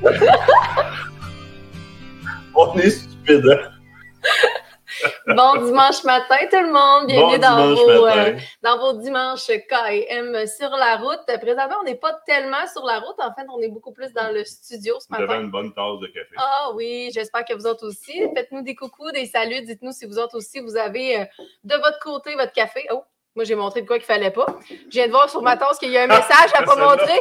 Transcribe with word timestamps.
On 2.54 2.76
est 2.78 2.90
stupide, 2.90 3.46
hein? 3.48 3.70
Bon 5.26 5.56
dimanche 5.64 6.04
matin, 6.04 6.36
tout 6.50 6.60
le 6.60 6.72
monde. 6.72 7.06
Bienvenue 7.06 7.38
Bon 7.38 7.38
dans, 7.38 7.74
vos, 7.74 8.06
euh, 8.06 8.36
dans 8.62 8.78
vos 8.78 8.92
dimanches 8.94 9.46
KM 9.46 10.46
sur 10.46 10.70
la 10.70 10.96
route. 10.96 11.20
Présentement, 11.26 11.76
on 11.80 11.84
n'est 11.84 11.94
pas 11.96 12.18
tellement 12.26 12.66
sur 12.72 12.84
la 12.84 12.98
route. 13.00 13.16
En 13.18 13.32
fait, 13.34 13.46
on 13.54 13.60
est 13.60 13.68
beaucoup 13.68 13.92
plus 13.92 14.12
dans 14.12 14.32
le 14.32 14.44
studio 14.44 14.96
ce 15.00 15.06
Devant 15.10 15.20
matin. 15.26 15.40
une 15.42 15.50
bonne 15.50 15.72
tasse 15.72 15.98
de 16.00 16.06
café. 16.08 16.34
Ah 16.36 16.70
oui, 16.74 17.10
j'espère 17.14 17.44
que 17.44 17.54
vous 17.54 17.66
autres 17.66 17.86
aussi. 17.86 18.20
Faites-nous 18.34 18.62
des 18.62 18.74
coucous, 18.74 19.10
des 19.12 19.26
saluts. 19.26 19.62
Dites-nous 19.62 19.92
si 19.92 20.06
vous 20.06 20.18
autres 20.18 20.36
aussi, 20.36 20.60
vous 20.60 20.76
avez 20.76 21.20
euh, 21.20 21.24
de 21.64 21.74
votre 21.76 21.98
côté 22.00 22.34
votre 22.34 22.52
café. 22.52 22.86
Oh, 22.90 23.04
moi, 23.36 23.44
j'ai 23.44 23.54
montré 23.54 23.82
de 23.82 23.86
quoi 23.86 23.96
qu'il 23.98 24.06
fallait 24.06 24.32
pas. 24.32 24.46
Je 24.68 24.74
viens 24.90 25.06
de 25.06 25.12
voir 25.12 25.30
sur 25.30 25.40
ma 25.42 25.56
tasse 25.56 25.78
qu'il 25.78 25.90
y 25.92 25.98
a 25.98 26.02
un 26.04 26.08
message 26.08 26.50
à 26.54 26.62
ne 26.62 26.66
pas 26.66 26.76
montrer. 26.90 27.20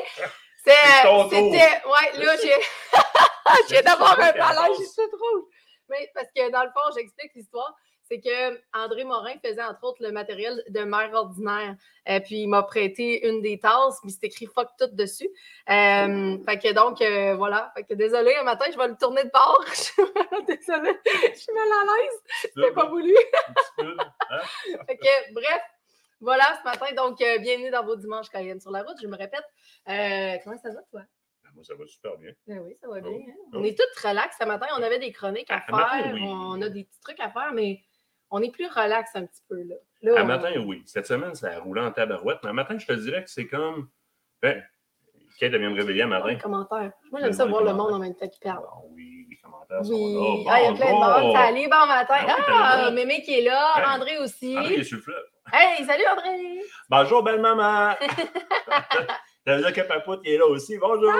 C'était, 0.63 1.81
ouais, 1.87 2.25
là, 2.25 2.35
j'ai, 2.41 2.53
viens 3.69 3.81
d'avoir 3.81 4.19
un 4.19 4.31
ballon, 4.31 4.73
j'ai 4.77 4.85
tout 4.85 5.17
rouge. 5.17 5.43
Mais 5.89 6.09
parce 6.13 6.27
que 6.35 6.51
dans 6.51 6.63
le 6.63 6.69
fond, 6.69 6.93
j'explique 6.95 7.33
l'histoire. 7.35 7.75
C'est 8.03 8.19
que 8.19 8.59
André 8.73 9.03
Morin 9.03 9.35
faisait 9.43 9.63
entre 9.63 9.83
autres 9.83 10.01
le 10.01 10.11
matériel 10.11 10.63
de 10.67 10.79
mère 10.79 11.11
ordinaire. 11.13 11.75
Euh, 12.07 12.19
puis 12.19 12.41
il 12.41 12.47
m'a 12.47 12.63
prêté 12.63 13.27
une 13.27 13.41
des 13.41 13.59
tasses, 13.59 13.99
puis 14.01 14.11
c'est 14.11 14.25
écrit 14.25 14.47
fuck 14.47 14.67
tout 14.79 14.87
dessus. 14.93 15.29
Euh, 15.69 16.37
fait 16.43 16.57
que 16.57 16.73
donc, 16.73 17.01
euh, 17.01 17.35
voilà. 17.35 17.71
Fait 17.75 17.83
que 17.83 17.93
désolé, 17.93 18.33
un 18.35 18.43
matin, 18.43 18.65
je 18.71 18.77
vais 18.77 18.87
le 18.87 18.97
tourner 18.97 19.23
de 19.23 19.29
bord. 19.29 19.63
désolé, 20.47 20.97
je 21.05 21.39
suis 21.39 21.53
mal 21.53 21.67
à 21.71 21.85
l'aise. 21.85 22.51
J'ai 22.57 22.71
pas 22.71 22.85
voulu. 22.85 23.15
Hein? 23.77 23.95
Fait 24.87 24.97
que, 24.97 25.33
bref, 25.33 25.61
voilà 26.21 26.43
ce 26.59 26.63
matin. 26.63 26.85
Donc, 26.95 27.21
euh, 27.21 27.37
bienvenue 27.39 27.69
dans 27.71 27.83
vos 27.83 27.95
dimanches 27.95 28.29
KM 28.29 28.59
sur 28.59 28.71
la 28.71 28.83
route. 28.83 28.97
Je 29.01 29.07
me 29.07 29.17
répète. 29.17 29.43
Euh, 29.87 30.37
comment 30.43 30.57
ça 30.57 30.69
va, 30.69 30.81
toi? 30.91 31.01
Ben, 31.43 31.49
Moi, 31.55 31.63
ça 31.63 31.73
va 31.75 31.85
super 31.87 32.17
bien. 32.17 32.31
Ben 32.47 32.59
oui, 32.59 32.75
ça 32.81 32.87
va 32.87 32.99
bien. 32.99 33.11
Oh. 33.13 33.23
hein? 33.27 33.33
Oh. 33.53 33.57
On 33.59 33.63
est 33.63 33.77
tous 33.77 34.07
relax 34.07 34.35
ce 34.39 34.45
matin. 34.45 34.67
On 34.77 34.83
avait 34.83 34.99
des 34.99 35.11
chroniques 35.11 35.49
à 35.49 35.63
À 35.67 35.71
matin, 35.71 36.03
faire. 36.03 36.13
oui. 36.13 36.21
On 36.25 36.61
a 36.61 36.69
des 36.69 36.83
petits 36.83 36.99
trucs 37.01 37.19
à 37.19 37.29
faire, 37.29 37.51
mais 37.53 37.81
on 38.31 38.41
est 38.41 38.51
plus 38.51 38.67
relax 38.67 39.11
un 39.15 39.25
petit 39.25 39.41
peu. 39.47 39.61
Là, 39.63 39.75
là 40.01 40.19
À 40.19 40.23
on- 40.23 40.27
matin, 40.27 40.51
oui. 40.65 40.83
Cette 40.85 41.07
semaine, 41.07 41.35
ça 41.35 41.49
a 41.51 41.59
roulé 41.59 41.81
en 41.81 41.91
tabarouette. 41.91 42.39
Mais 42.43 42.49
à 42.49 42.53
matin, 42.53 42.77
je 42.77 42.85
te 42.85 42.93
dirais 42.93 43.23
que 43.23 43.29
c'est 43.29 43.47
comme. 43.47 43.89
Ben, 44.41 44.63
Kate 45.39 45.53
elle 45.53 45.59
vient 45.61 45.69
me 45.69 45.75
réveiller 45.75 46.01
à 46.01 46.07
matin. 46.07 46.27
les 46.27 46.37
commentaires. 46.37 46.91
Moi, 47.11 47.21
j'aime 47.21 47.31
ça 47.31 47.45
voir 47.45 47.63
le 47.63 47.73
monde 47.73 47.93
en 47.93 47.99
même 47.99 48.13
temps 48.15 48.27
qui 48.27 48.39
parle. 48.41 48.65
Ah 48.67 48.75
oui, 48.89 49.25
les 49.29 49.37
commentaires 49.37 49.85
sont 49.85 49.93
Oui. 49.93 50.43
là. 50.45 50.51
Ah, 50.53 50.59
il 50.61 50.65
y 50.65 50.67
a 50.67 50.73
plein 50.73 50.87
de 50.93 51.23
monde. 51.23 51.33
Salut, 51.33 51.69
bon 51.69 51.87
matin. 51.87 52.15
Ah 52.27 52.35
oui, 52.37 52.43
Ah, 52.87 52.91
Mémé 52.91 53.21
qui 53.21 53.39
est 53.39 53.43
là. 53.43 53.73
Hey. 53.77 53.85
André 53.95 54.17
aussi. 54.17 54.57
André 54.57 54.73
est 54.75 54.83
sur 54.83 54.97
le 54.97 55.03
fleuve. 55.03 55.23
Hey, 55.51 55.85
salut 55.85 56.03
André. 56.11 56.61
Bonjour, 56.89 57.23
belle 57.23 57.39
maman. 57.41 57.93
Ça 59.45 59.55
veut 59.55 59.61
dire 59.61 59.73
que 59.73 59.81
Papoute 59.87 60.21
est 60.25 60.37
là 60.37 60.45
aussi. 60.45 60.77
Bonjour. 60.77 61.11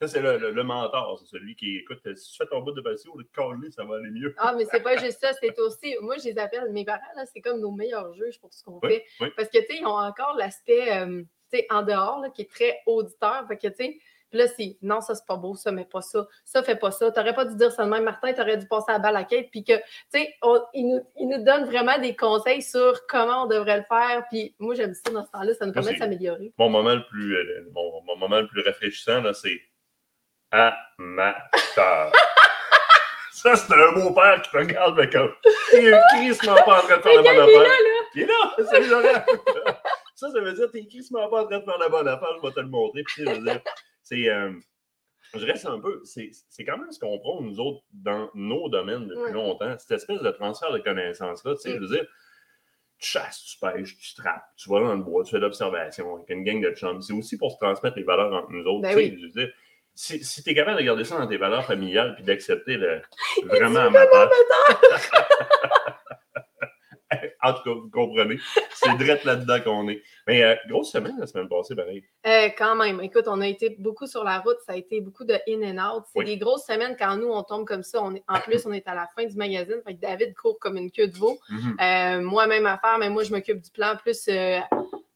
Ça, 0.00 0.08
c'est 0.08 0.20
le, 0.20 0.38
le, 0.38 0.50
le 0.50 0.62
mentor, 0.64 1.18
c'est 1.20 1.26
celui 1.26 1.56
qui 1.56 1.78
écoute. 1.78 2.00
Si 2.16 2.32
tu 2.32 2.36
fais 2.36 2.46
ton 2.48 2.60
bout 2.60 2.72
de 2.72 2.80
passion, 2.80 3.12
au 3.14 3.18
lieu 3.18 3.24
de 3.24 3.30
coller, 3.34 3.70
ça 3.70 3.84
va 3.84 3.96
aller 3.96 4.10
mieux. 4.10 4.34
Ah, 4.38 4.52
mais 4.56 4.64
c'est 4.66 4.82
pas 4.82 4.96
juste 4.96 5.20
ça, 5.20 5.32
c'est 5.32 5.58
aussi. 5.60 5.96
Moi, 6.00 6.16
je 6.18 6.24
les 6.30 6.38
appelle, 6.38 6.70
mes 6.72 6.84
parents, 6.84 7.00
là, 7.16 7.24
c'est 7.32 7.40
comme 7.40 7.60
nos 7.60 7.70
meilleurs 7.70 8.12
juges 8.14 8.38
pour 8.40 8.52
ce 8.52 8.62
qu'on 8.64 8.78
Oui, 8.82 8.88
fait. 8.90 9.04
oui. 9.20 9.28
Parce 9.36 9.48
que, 9.48 9.58
tu 9.58 9.66
sais, 9.66 9.78
ils 9.80 9.86
ont 9.86 9.96
encore 9.96 10.34
l'aspect, 10.36 10.92
euh, 10.98 11.22
tu 11.50 11.58
sais, 11.58 11.66
en 11.70 11.82
dehors, 11.82 12.20
là, 12.20 12.30
qui 12.30 12.42
est 12.42 12.50
très 12.50 12.80
auditeur. 12.86 13.44
Fait 13.48 13.56
que, 13.56 13.68
tu 13.68 13.74
sais, 13.76 13.98
puis 14.34 14.42
là, 14.42 14.48
c'est 14.48 14.76
non, 14.82 15.00
ça, 15.00 15.14
c'est 15.14 15.24
pas 15.28 15.36
beau, 15.36 15.54
ça, 15.54 15.70
mais 15.70 15.84
pas 15.84 16.02
ça. 16.02 16.26
Ça, 16.44 16.64
fait 16.64 16.74
pas 16.74 16.90
ça. 16.90 17.08
T'aurais 17.12 17.34
pas 17.36 17.44
dû 17.44 17.54
dire 17.54 17.70
ça 17.70 17.84
de 17.84 17.88
même, 17.88 18.02
Martin, 18.02 18.32
t'aurais 18.32 18.56
dû 18.56 18.66
passer 18.66 18.86
à 18.88 18.94
la 18.94 18.98
balle 18.98 19.14
à 19.14 19.22
Kate. 19.22 19.46
Puis 19.52 19.62
que, 19.62 19.74
tu 19.76 19.82
sais, 20.08 20.34
ils 20.74 20.88
nous, 20.88 21.00
ils 21.16 21.28
nous 21.28 21.44
donnent 21.44 21.66
vraiment 21.66 21.96
des 22.00 22.16
conseils 22.16 22.60
sur 22.60 23.06
comment 23.06 23.44
on 23.44 23.46
devrait 23.46 23.76
le 23.76 23.84
faire. 23.84 24.24
Puis 24.28 24.56
moi, 24.58 24.74
j'aime 24.74 24.92
ça 24.92 25.12
dans 25.12 25.24
ce 25.24 25.30
temps-là, 25.30 25.54
ça 25.54 25.66
nous 25.66 25.72
permet 25.72 25.90
de 25.90 25.94
c'est- 25.94 26.00
s'améliorer. 26.00 26.52
Mon 26.58 26.68
moment 26.68 26.94
le 26.96 27.06
plus, 27.06 27.36
euh, 27.36 27.70
mon, 27.72 28.02
mon 28.02 28.16
moment 28.16 28.40
le 28.40 28.48
plus 28.48 28.62
rafraîchissant, 28.62 29.20
là, 29.22 29.32
c'est 29.34 29.60
amateur. 30.50 32.12
Ça, 33.30 33.56
c'est 33.56 33.74
un 33.74 33.92
beau-père 33.92 34.40
qui 34.40 34.50
te 34.50 34.56
regarde, 34.56 34.96
mais 34.96 35.10
comme. 35.10 35.30
Il 35.74 35.88
est 35.88 36.00
crissement 36.14 36.54
pas 36.54 36.78
en 36.78 36.82
train 36.82 36.96
de 36.96 37.02
faire 37.02 37.22
la 37.22 37.22
bonne 37.22 37.34
il 37.34 37.38
est 37.38 37.56
affaire. 37.56 37.68
là. 37.68 37.68
Il 38.14 38.22
est 38.22 38.26
là, 38.26 38.64
salut 38.70 38.88
Laurent. 38.88 39.24
Ça, 40.14 40.30
ça 40.30 40.40
veut 40.40 40.52
dire 40.54 40.70
t'es 40.72 40.86
crissement 40.86 41.28
pas 41.28 41.42
en 41.42 41.46
train 41.46 41.58
de 41.58 41.64
faire 41.64 41.78
la 41.78 41.88
bonne 41.90 42.08
affaire, 42.08 42.28
je 42.40 42.46
vais 42.48 42.54
te 42.54 42.60
le 42.60 42.68
montrer. 42.68 43.02
Puis, 43.02 43.24
je 43.24 43.30
veux 43.30 43.38
dire, 43.40 43.60
c'est. 44.04 44.28
euh, 44.28 44.52
je 45.34 45.44
reste 45.44 45.66
un 45.66 45.80
peu. 45.80 46.00
C'est 46.04 46.64
quand 46.64 46.78
même 46.78 46.92
ce 46.92 47.00
qu'on 47.00 47.18
prend, 47.18 47.40
nous 47.42 47.58
autres, 47.58 47.82
dans 47.92 48.30
nos 48.34 48.68
domaines 48.68 49.08
depuis 49.08 49.22
Ouais. 49.24 49.32
longtemps. 49.32 49.76
Cette 49.78 49.90
espèce 49.90 50.20
de 50.22 50.30
transfert 50.30 50.70
de 50.72 50.78
connaissances-là. 50.78 51.54
Tu 51.56 51.60
sais, 51.62 51.70
Mm. 51.70 51.74
je 51.74 51.80
veux 51.80 51.88
dire, 51.96 52.06
tu 52.98 53.08
chasses, 53.10 53.42
tu 53.42 53.58
pêches, 53.58 53.98
tu 53.98 54.14
trappes, 54.14 54.44
tu 54.56 54.68
vas 54.70 54.80
dans 54.80 54.94
le 54.94 55.02
bois, 55.02 55.24
tu 55.24 55.32
fais 55.32 55.38
de 55.38 55.42
l'observation 55.42 56.14
avec 56.16 56.30
une 56.30 56.44
gang 56.44 56.60
de 56.62 56.70
chums. 56.76 57.02
C'est 57.02 57.12
aussi 57.12 57.36
pour 57.36 57.50
se 57.52 57.56
transmettre 57.56 57.96
les 57.96 58.04
valeurs 58.04 58.32
entre 58.32 58.52
nous 58.52 58.64
autres. 58.64 58.82
Ben 58.82 58.90
tu 58.90 58.94
sais, 59.02 59.10
oui. 59.10 59.16
Je 59.20 59.24
veux 59.26 59.32
dire, 59.32 59.52
si, 59.96 60.22
si 60.24 60.42
tu 60.44 60.50
es 60.50 60.54
capable 60.54 60.78
de 60.78 60.84
garder 60.84 61.04
ça 61.04 61.18
dans 61.18 61.26
tes 61.26 61.36
valeurs 61.36 61.64
familiales 61.64 62.14
puis 62.14 62.24
d'accepter 62.24 62.76
le 62.76 63.00
vraiment 63.46 63.80
amateur. 63.80 64.30
en 67.44 67.52
tout 67.52 67.62
cas, 67.62 67.70
vous 67.70 67.90
comprenez. 67.90 68.38
C'est 68.74 68.96
direct 68.96 69.24
là-dedans 69.24 69.60
qu'on 69.60 69.88
est. 69.88 70.02
Mais 70.26 70.42
euh, 70.42 70.54
grosse 70.68 70.90
semaine 70.90 71.16
la 71.18 71.26
semaine 71.26 71.48
passée, 71.48 71.74
pareil. 71.76 72.02
Euh, 72.26 72.48
quand 72.56 72.74
même. 72.76 73.00
Écoute, 73.00 73.24
on 73.26 73.40
a 73.40 73.46
été 73.46 73.76
beaucoup 73.78 74.06
sur 74.06 74.24
la 74.24 74.38
route. 74.40 74.56
Ça 74.66 74.72
a 74.72 74.76
été 74.76 75.00
beaucoup 75.00 75.24
de 75.24 75.34
in 75.48 75.62
and 75.62 75.96
out. 75.96 76.04
C'est 76.12 76.18
Oui. 76.20 76.24
des 76.24 76.38
grosses 76.38 76.64
semaines 76.66 76.96
quand 76.98 77.16
nous, 77.16 77.28
on 77.28 77.42
tombe 77.42 77.66
comme 77.66 77.82
ça. 77.82 78.02
On 78.02 78.14
est, 78.14 78.24
en 78.28 78.40
plus, 78.40 78.64
on 78.66 78.72
est 78.72 78.86
à 78.88 78.94
la 78.94 79.06
fin 79.16 79.24
du 79.24 79.36
magazine. 79.36 79.80
Fait 79.86 79.94
que 79.94 80.00
David 80.00 80.34
court 80.34 80.58
comme 80.58 80.76
une 80.76 80.90
queue 80.90 81.08
de 81.08 81.16
veau. 81.16 81.38
Mhm. 81.50 81.76
Euh, 81.80 82.20
moi, 82.22 82.46
même 82.46 82.66
affaire, 82.66 82.96
mais 82.98 83.10
moi, 83.10 83.22
je 83.24 83.30
m'occupe 83.32 83.60
du 83.60 83.70
plan 83.70 83.96
plus 83.96 84.28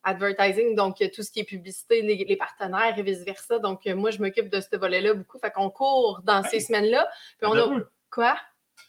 advertising, 0.04 0.74
donc 0.74 0.96
tout 1.14 1.22
ce 1.22 1.30
qui 1.30 1.40
est 1.40 1.44
publicité, 1.44 2.00
les, 2.02 2.24
les 2.24 2.36
partenaires 2.36 2.94
et 2.96 3.02
vice-versa. 3.02 3.58
Donc, 3.58 3.84
moi, 3.86 4.10
je 4.10 4.18
m'occupe 4.20 4.48
de 4.48 4.60
ce 4.60 4.76
volet-là 4.76 5.14
beaucoup. 5.14 5.38
Fait 5.38 5.50
qu'on 5.50 5.70
court 5.70 6.20
dans 6.24 6.42
ces 6.42 6.60
semaines-là. 6.60 7.06
Puis 7.38 7.50
on 7.50 7.56
a. 7.56 7.80
Quoi? 8.10 8.36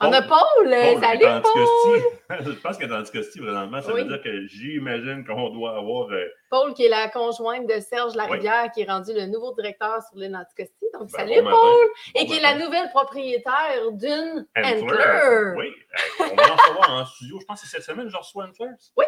On 0.01 0.13
a 0.13 0.21
Paul! 0.21 0.39
euh, 0.67 0.93
Paul 0.93 1.01
salut, 1.03 1.41
Paul! 1.43 2.39
Je 2.45 2.51
pense 2.61 2.77
que 2.77 2.85
dans 2.85 2.99
Anticosti, 3.01 3.39
présentement, 3.41 3.81
ça 3.81 3.93
Oui. 3.93 4.01
veut 4.03 4.07
dire 4.07 4.21
que 4.21 4.47
j'imagine 4.47 5.25
qu'on 5.25 5.49
doit 5.49 5.75
avoir. 5.77 6.09
euh, 6.11 6.25
Paul, 6.49 6.73
qui 6.73 6.85
est 6.85 6.89
la 6.89 7.09
conjointe 7.09 7.67
de 7.67 7.79
Serge 7.81 8.15
Larivière, 8.15 8.71
qui 8.73 8.81
est 8.83 8.89
rendu 8.89 9.11
le 9.13 9.25
nouveau 9.25 9.53
directeur 9.55 10.01
sur 10.09 10.17
l'île 10.17 10.35
Anticosti. 10.37 10.85
Donc, 10.93 11.11
ben, 11.11 11.17
salut, 11.19 11.41
bon 11.41 11.49
Paul! 11.49 11.87
Et 12.15 12.21
Bon 12.21 12.25
qui 12.31 12.37
est 12.37 12.41
la 12.41 12.55
nouvelle 12.55 12.89
propriétaire 12.91 13.91
d'une 13.91 14.47
Antler. 14.55 15.53
Oui, 15.57 15.67
euh, 15.67 16.25
on 16.31 16.35
va 16.35 16.53
en 16.53 16.55
recevoir 16.55 16.89
en 16.91 17.05
studio. 17.05 17.37
Je 17.41 17.45
pense 17.45 17.61
que 17.61 17.67
c'est 17.67 17.75
cette 17.77 17.85
semaine, 17.85 18.07
je 18.09 18.15
reçois 18.17 18.45
Antler. 18.45 18.67
Oui. 18.95 19.05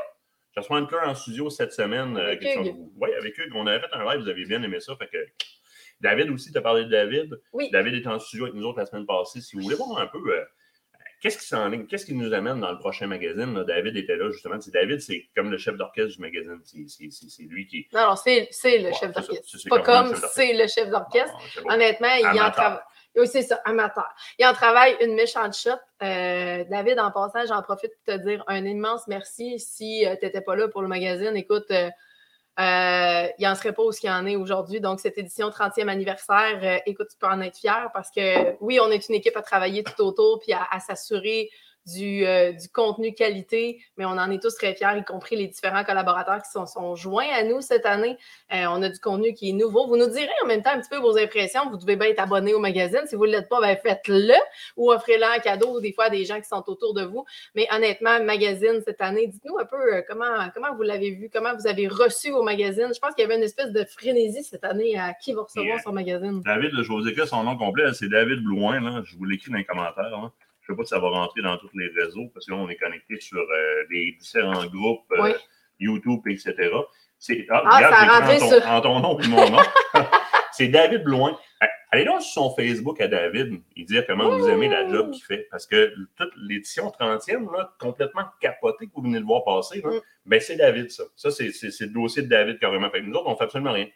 Je 0.54 0.60
reçois 0.60 0.78
Antler 0.82 0.98
en 1.06 1.16
studio 1.16 1.50
cette 1.50 1.72
semaine. 1.72 2.18
euh, 2.18 2.24
Avec 2.34 2.44
sont-. 2.44 2.90
Oui, 2.98 3.10
avec 3.18 3.38
Hugues. 3.38 3.54
On 3.56 3.66
avait 3.66 3.80
fait 3.80 3.94
un 3.94 4.04
live, 4.04 4.24
vous 4.24 4.30
avez 4.30 4.44
bien 4.46 4.62
aimé 4.62 4.82
ça. 4.82 4.94
Fait 4.98 5.08
que 5.08 5.18
David 6.02 6.30
aussi, 6.32 6.52
tu 6.52 6.58
as 6.58 6.62
parlé 6.62 6.84
de 6.84 6.90
David. 6.90 7.40
Oui. 7.54 7.70
David 7.72 7.94
est 7.94 8.08
en 8.08 8.20
studio 8.20 8.46
avec 8.46 8.56
nous 8.56 8.66
autres 8.66 8.80
la 8.80 8.86
semaine 8.86 9.06
passée. 9.06 9.40
Si 9.40 9.56
vous 9.56 9.62
voulez 9.62 9.76
voir 9.78 9.98
un 10.00 10.08
peu 10.08 10.18
euh, 10.18 10.44
qu'est-ce 11.22 11.38
qui 11.38 11.46
s'enligne, 11.46 11.86
qu'est-ce 11.86 12.06
qui 12.06 12.14
nous 12.14 12.34
amène 12.34 12.60
dans 12.60 12.72
le 12.72 12.80
prochain 12.80 13.08
magazine, 13.08 13.54
là, 13.54 13.64
David 13.64 13.96
était 13.96 14.18
là 14.18 14.30
justement. 14.32 14.56
David, 14.74 15.00
c'est 15.00 15.30
comme 15.36 15.52
le 15.52 15.58
chef 15.58 15.78
d'orchestre 15.78 16.16
du 16.16 16.22
magazine. 16.22 16.60
C'est- 16.66 17.44
lui 17.44 17.68
qui. 17.68 17.88
Non, 17.94 18.10
non, 18.10 18.16
c'est 18.16 18.50
le 18.64 18.86
Ouais, 18.88 18.94
chef 18.94 19.14
d'orchestre. 19.14 19.70
Pas 19.70 19.80
comme 19.80 20.16
c'est 20.34 20.54
le 20.54 20.68
chef 20.68 20.90
d'orchestre. 20.90 21.38
Bon, 21.58 21.64
bon. 21.64 21.74
Honnêtement, 21.76 22.14
il 22.16 22.42
en 22.42 22.52
travaille. 22.52 22.80
Oui, 23.18 23.28
c'est 23.28 23.42
ça, 23.42 23.60
amateur. 23.66 24.08
Il 24.40 24.46
en 24.46 24.54
travaille 24.54 24.96
une 25.02 25.16
méchante 25.16 25.54
shot. 25.54 25.72
Euh, 26.02 26.64
David, 26.70 26.98
en 26.98 27.12
passant, 27.12 27.46
j'en 27.46 27.62
profite 27.62 27.92
pour 28.06 28.16
te 28.16 28.20
dire 28.22 28.42
un 28.48 28.64
immense 28.66 29.06
merci. 29.08 29.60
Si 29.60 30.06
tu 30.20 30.26
n'étais 30.26 30.42
pas 30.42 30.56
là 30.56 30.70
pour 30.70 30.82
le 30.82 30.88
magazine, 30.88 31.36
écoute, 31.36 31.70
euh, 31.72 31.90
euh, 32.60 33.28
il 33.38 33.48
n'en 33.48 33.56
serait 33.56 33.74
pas 33.74 33.84
où 33.84 33.92
ce 33.92 34.00
qu'il 34.00 34.10
en 34.10 34.26
est 34.26 34.36
aujourd'hui. 34.36 34.82
Donc, 34.82 35.00
cette 35.00 35.18
édition 35.18 35.50
30e 35.50 35.88
anniversaire, 35.88 36.60
euh, 36.64 36.78
écoute, 36.86 37.08
tu 37.12 37.18
peux 37.18 37.28
en 37.28 37.42
être 37.42 37.58
fier 37.58 37.90
parce 37.94 38.12
que 38.12 38.56
oui, 38.60 38.80
on 38.82 38.92
est 38.92 39.08
une 39.08 39.16
équipe 39.16 39.38
à 39.38 39.42
travailler 39.42 39.84
tout 39.84 40.02
autour 40.04 40.40
puis 40.40 40.54
à 40.54 40.80
s'assurer 40.80 41.50
du, 41.86 42.26
euh, 42.26 42.52
du 42.52 42.70
contenu 42.70 43.14
qualité, 43.14 43.82
mais 43.98 44.06
on 44.06 44.10
en 44.12 44.30
est 44.32 44.42
tous 44.42 44.56
très 44.56 44.76
fiers, 44.76 44.98
y 44.98 45.04
compris 45.04 45.36
les 45.36 45.48
différents 45.48 45.84
collaborateurs 45.84 46.42
qui 46.44 46.52
sont, 46.52 46.66
sont 46.66 46.96
joints 46.96 47.28
à 47.34 47.44
nous 47.44 47.62
cette 47.62 47.86
année. 47.86 48.18
Euh, 48.54 48.66
on 48.70 48.82
a 48.84 48.90
du 48.90 49.00
contenu 49.00 49.34
qui 49.34 49.50
est 49.50 49.54
nouveau. 49.54 49.88
Vous 49.88 49.98
nous 49.98 50.10
direz 50.10 50.30
en 50.44 50.48
même 50.48 50.62
temps 50.62 50.72
un 50.74 50.80
petit 50.80 50.90
peu 50.90 50.98
vos 50.98 51.18
impressions. 51.18 51.70
Vous 51.70 51.78
devez 51.78 51.96
bien 51.96 52.10
être 52.10 52.20
abonné 52.20 52.54
au 52.54 52.60
magazine. 52.60 53.02
Si 53.08 53.16
vous 53.16 53.26
ne 53.26 53.32
l'êtes 53.32 53.50
pas, 53.50 53.60
ben 53.62 53.76
faites-le 53.78 54.36
ou 54.78 54.92
offrez-le 54.92 55.24
en 55.26 55.40
cadeau 55.42 55.82
des 55.82 55.92
fois 55.94 56.06
à 56.06 56.10
des 56.10 56.26
gens 56.26 56.40
qui 56.40 56.48
sont 56.48 56.64
autour 56.68 56.94
de 56.94 57.04
vous. 57.04 57.26
Mais 57.56 57.68
honnêtement, 57.72 58.24
magazine 58.24 58.82
cette 58.86 59.02
année, 59.02 59.28
dites-nous 59.28 59.58
un 59.58 59.66
peu 59.66 59.96
euh, 59.96 60.02
comment, 60.08 60.50
comment 60.54 60.76
vous 60.76 60.84
l'avez 60.84 61.12
vu, 61.12 61.30
comment 61.34 61.56
vous 61.56 61.68
avez 61.68 61.88
reçu 61.88 62.30
vos 62.32 62.44
magazines. 62.44 62.92
Je 62.94 63.00
pense 63.00 63.14
qu'il 63.16 63.24
y 63.24 63.26
avait 63.26 63.38
une 63.38 63.44
espèce 63.44 63.72
de 63.72 63.84
frénésie 63.86 64.44
cette 64.44 64.64
année 64.64 64.98
à 65.00 65.14
qui 65.14 65.34
va 65.34 65.42
recevoir 65.44 65.62
Yeah. 65.72 65.80
son 65.84 65.92
magazine. 65.94 66.42
David, 66.44 66.72
je 66.82 66.88
vous 66.92 67.08
écrire 67.08 67.28
son 67.28 67.44
nom 67.44 67.56
complet, 67.56 67.86
c'est 67.94 68.10
David 68.10 68.44
Blouin. 68.44 68.80
Là. 68.82 69.02
Je 69.06 69.16
vous 69.16 69.26
l'écris 69.26 69.52
dans 69.52 69.58
les 69.58 69.64
commentaires. 69.66 70.10
là. 70.10 70.32
Je 70.62 70.72
ne 70.72 70.76
sais 70.76 70.78
pas 70.78 70.84
si 70.86 70.90
ça 70.90 71.00
va 71.00 71.10
rentrer 71.10 71.42
dans 71.42 71.58
tous 71.58 71.70
les 71.78 71.88
réseaux, 71.90 72.30
parce 72.34 72.46
que 72.46 72.52
là, 72.52 72.58
on 72.58 72.70
est 72.70 72.76
connecté 72.76 73.20
sur 73.20 73.40
euh, 73.40 73.84
les 73.90 74.12
différents 74.20 74.66
groupes, 74.68 75.12
euh, 75.14 75.24
Oui. 75.24 75.32
YouTube, 75.80 76.22
etc. 76.28 76.54
C'est, 77.18 77.46
ah, 77.50 77.64
Ah, 77.66 77.78
regarde, 77.78 77.94
ça 77.94 78.00
a 78.02 78.06
j'écris 78.06 78.20
rentré 78.20 78.36
en 78.36 78.40
ton, 78.40 78.50
sur- 78.50 78.72
en 78.72 78.82
ton 78.82 79.00
nom 79.00 79.20
et 79.20 79.28
mon 79.28 79.50
nom. 79.50 79.64
c'est 80.52 80.68
David 80.68 81.04
Blouin. 81.04 81.38
Allez 81.94 82.06
donc 82.06 82.22
sur 82.22 82.32
son 82.44 82.56
Facebook 82.56 83.02
à 83.02 83.08
David 83.08 83.62
et 83.76 83.84
dire 83.84 84.06
comment 84.08 84.30
vous 84.38 84.48
aimez 84.48 84.70
la 84.70 84.88
job 84.88 85.12
qu'il 85.12 85.24
fait. 85.24 85.48
Parce 85.52 85.68
que 85.68 85.94
toute 86.16 86.32
l'édition 86.38 86.90
30e, 86.90 87.52
là, 87.52 87.74
complètement 87.80 88.24
capotée 88.40 88.86
que 88.88 88.92
vous 88.96 89.02
venez 89.04 89.20
de 89.20 89.26
voir 89.26 89.44
passer, 89.44 89.82
là, 89.82 89.90
Mm. 89.90 90.02
ben 90.26 90.40
c'est 90.40 90.56
David, 90.56 90.90
ça. 90.90 91.04
Ça, 91.18 91.32
c'est, 91.32 91.52
c'est- 91.52 91.72
c'est 91.72 91.86
le 91.88 91.92
dossier 91.92 92.24
de 92.24 92.28
David 92.30 92.60
carrément. 92.60 92.90
Fait 92.90 93.02
que 93.02 93.06
nous 93.08 93.16
autres, 93.16 93.28
on 93.28 93.36
fait 93.36 93.44
absolument 93.44 93.74
rien. 93.74 93.88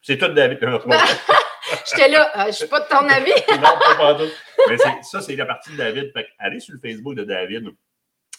C'est 0.00 0.16
tout 0.16 0.28
David. 0.28 0.58
J'étais 1.86 2.08
là, 2.08 2.30
euh, 2.36 2.46
je 2.46 2.52
suis 2.52 2.66
pas 2.66 2.80
de 2.80 2.88
ton 2.88 3.08
avis. 3.08 3.32
non, 3.60 3.96
pas 3.96 4.14
tout. 4.14 4.30
Mais 4.68 4.76
ça, 5.02 5.20
c'est 5.20 5.36
la 5.36 5.46
partie 5.46 5.72
de 5.72 5.76
David. 5.76 6.12
allez 6.38 6.60
sur 6.60 6.74
le 6.74 6.80
Facebook 6.80 7.14
de 7.14 7.24
David 7.24 7.70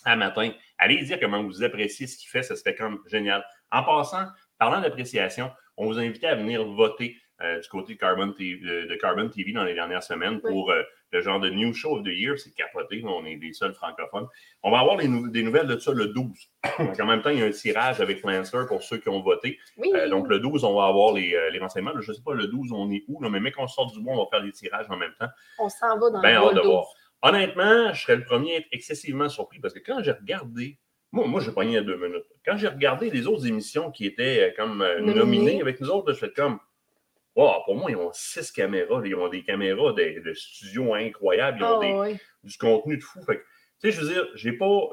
un 0.05 0.15
matin. 0.15 0.51
Allez 0.77 1.01
dire 1.03 1.19
comment 1.19 1.43
vous 1.43 1.63
appréciez 1.63 2.07
ce 2.07 2.17
qu'il 2.17 2.29
fait. 2.29 2.43
Ça 2.43 2.55
serait 2.55 2.75
comme 2.75 3.01
génial. 3.07 3.45
En 3.71 3.83
passant, 3.83 4.25
parlant 4.57 4.81
d'appréciation, 4.81 5.51
on 5.77 5.85
vous 5.85 5.99
invite 5.99 6.23
à 6.23 6.35
venir 6.35 6.65
voter 6.65 7.17
euh, 7.41 7.59
du 7.59 7.67
côté 7.69 7.93
de 7.93 7.99
Carbon, 7.99 8.31
TV, 8.31 8.59
de 8.59 8.95
Carbon 8.95 9.29
TV 9.29 9.53
dans 9.53 9.63
les 9.63 9.73
dernières 9.73 10.03
semaines 10.03 10.41
pour 10.41 10.71
euh, 10.71 10.83
le 11.11 11.21
genre 11.21 11.39
de 11.39 11.49
New 11.49 11.73
Show 11.73 11.97
of 11.97 12.03
the 12.03 12.09
Year. 12.09 12.37
C'est 12.37 12.53
capoté, 12.53 13.03
on 13.05 13.25
est 13.25 13.37
des 13.37 13.53
seuls 13.53 13.73
francophones. 13.73 14.27
On 14.63 14.71
va 14.71 14.79
avoir 14.79 14.97
des 14.97 15.07
nouvelles 15.07 15.67
de 15.67 15.77
ça 15.77 15.91
le 15.91 16.07
12. 16.07 16.27
en 16.79 17.05
même 17.05 17.21
temps, 17.21 17.29
il 17.29 17.39
y 17.39 17.41
a 17.41 17.45
un 17.45 17.51
tirage 17.51 18.01
avec 18.01 18.23
Lancer 18.23 18.65
pour 18.67 18.83
ceux 18.83 18.97
qui 18.97 19.09
ont 19.09 19.21
voté. 19.21 19.59
Euh, 19.95 20.09
donc 20.09 20.27
le 20.27 20.39
12, 20.39 20.63
on 20.63 20.75
va 20.75 20.87
avoir 20.87 21.13
les, 21.13 21.59
renseignements. 21.59 21.91
je 21.99 22.11
ne 22.11 22.15
sais 22.15 22.23
pas 22.23 22.33
le 22.33 22.47
12, 22.47 22.71
on 22.71 22.91
est 22.91 23.03
où, 23.07 23.19
mais 23.27 23.39
mais 23.39 23.51
qu'on 23.51 23.67
sorte 23.67 23.93
du 23.93 24.01
bois, 24.01 24.13
on 24.13 24.23
va 24.23 24.29
faire 24.29 24.41
les 24.41 24.51
tirages 24.51 24.87
en 24.89 24.97
même 24.97 25.13
temps. 25.19 25.29
On 25.59 25.69
s'en 25.69 25.97
va 25.99 26.09
dans 26.09 26.21
ben, 26.21 26.39
le 26.53 26.61
12. 26.61 26.85
Honnêtement, 27.21 27.93
je 27.93 28.01
serais 28.01 28.15
le 28.15 28.23
premier 28.23 28.55
à 28.55 28.57
être 28.59 28.67
excessivement 28.71 29.27
surpris 29.27 29.59
parce 29.59 29.73
que 29.73 29.79
quand 29.79 30.01
j'ai 30.01 30.11
regardé 30.11 30.77
moi, 31.11 31.25
moi 31.25 31.41
j'ai 31.41 31.51
pogné 31.51 31.77
à 31.77 31.81
deux 31.81 31.97
minutes. 31.97 32.25
Quand 32.45 32.55
j'ai 32.55 32.67
regardé 32.67 33.09
les 33.09 33.25
autres 33.25 33.47
émissions 33.47 33.89
qui 33.89 34.05
étaient 34.05 34.53
comme 34.55 34.85
nominées 35.01 35.59
avec 35.59 35.81
nous 35.81 35.89
autres, 35.89 36.13
je 36.13 36.19
fais 36.19 36.31
comme 36.31 36.59
pour 37.33 37.75
moi, 37.75 37.91
ils 37.91 37.95
ont 37.95 38.11
six 38.13 38.51
caméras. 38.51 39.01
Ils 39.05 39.15
ont 39.15 39.29
des 39.29 39.43
caméras 39.43 39.93
de, 39.93 40.33
studio 40.33 40.93
incroyables. 40.93 41.59
Ils 41.59 41.63
ont 41.63 42.01
ah, 42.01 42.09
du 42.43 42.57
contenu 42.57 42.97
de 42.97 43.03
fou. 43.03 43.19
tu 43.27 43.35
sais, 43.79 43.91
je 43.91 44.01
veux 44.01 44.07
dire, 44.07 44.27
j'ai 44.35 44.53
pas, 44.53 44.89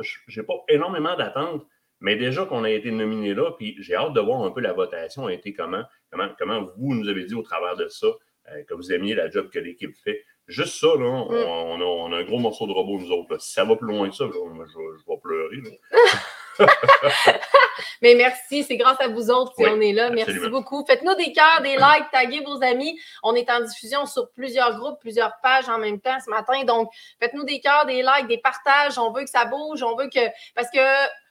pas 0.47 0.65
énormément 0.69 1.17
d'attentes, 1.17 1.67
mais 2.01 2.17
déjà 2.17 2.45
qu'on 2.45 2.65
a 2.65 2.71
été 2.71 2.91
nominé 2.91 3.35
là, 3.35 3.53
puis 3.53 3.77
j'ai 3.81 3.95
hâte 3.95 4.13
de 4.13 4.21
voir 4.21 4.43
un 4.43 4.51
peu 4.51 4.61
la 4.61 4.73
votation 4.73 5.27
a 5.27 5.33
été 5.33 5.55
comment, 5.55 5.83
comment, 6.11 6.29
comment 6.39 6.69
vous 6.77 6.95
nous 6.95 7.09
avez 7.09 7.25
dit 7.25 7.35
au 7.35 7.43
travers 7.43 7.77
de 7.77 7.89
ça, 7.89 8.07
euh, 8.07 8.63
que 8.65 8.75
vous 8.75 8.93
aimiez 8.93 9.15
la 9.15 9.31
job 9.31 9.51
que 9.51 9.59
l'équipe 9.59 9.97
fait. 10.05 10.25
Juste 10.47 10.79
ça, 10.79 10.89
là, 10.89 11.07
on, 11.07 11.33
mm. 11.33 11.83
a, 11.83 11.87
on, 11.87 12.13
a, 12.13 12.17
un 12.19 12.25
gros 12.25 12.39
morceau 12.39 12.67
de 12.67 12.73
robot, 12.73 13.01
nous 13.01 13.11
autres. 13.11 13.41
Si 13.41 13.53
ça 13.53 13.65
va 13.65 13.75
plus 13.77 13.89
loin 13.89 14.09
que 14.09 14.15
ça, 14.15 14.27
je, 14.27 14.33
je, 14.33 15.11
vais 15.11 15.19
pleurer. 15.21 15.57
Mais 18.03 18.15
merci, 18.15 18.65
c'est 18.65 18.77
grâce 18.77 19.01
à 19.01 19.09
vous 19.09 19.31
autres 19.31 19.53
si 19.57 19.67
on 19.67 19.81
est 19.81 19.93
là. 19.93 20.11
Merci 20.11 20.49
beaucoup. 20.51 20.85
Faites-nous 20.87 21.15
des 21.15 21.33
cœurs, 21.33 21.61
des 21.63 21.77
likes, 21.77 22.11
taguez 22.13 22.41
vos 22.41 22.63
amis. 22.63 22.99
On 23.23 23.35
est 23.35 23.51
en 23.51 23.61
diffusion 23.61 24.07
sur 24.07 24.31
plusieurs 24.31 24.79
groupes, 24.79 24.99
plusieurs 25.01 25.33
pages 25.43 25.69
en 25.69 25.79
même 25.79 26.01
temps 26.01 26.19
ce 26.25 26.31
matin. 26.31 26.65
Donc, 26.65 26.91
faites-nous 27.21 27.45
des 27.45 27.61
cœurs, 27.61 27.87
des 27.87 28.03
likes, 28.03 28.29
des 28.29 28.39
partages. 28.39 28.99
On 28.99 29.13
veut 29.13 29.25
que 29.25 29.31
ça 29.31 29.45
bouge. 29.45 29.83
On 29.83 29.97
veut 29.97 30.09
que. 30.09 30.21
Parce 30.55 30.71
que 30.71 30.79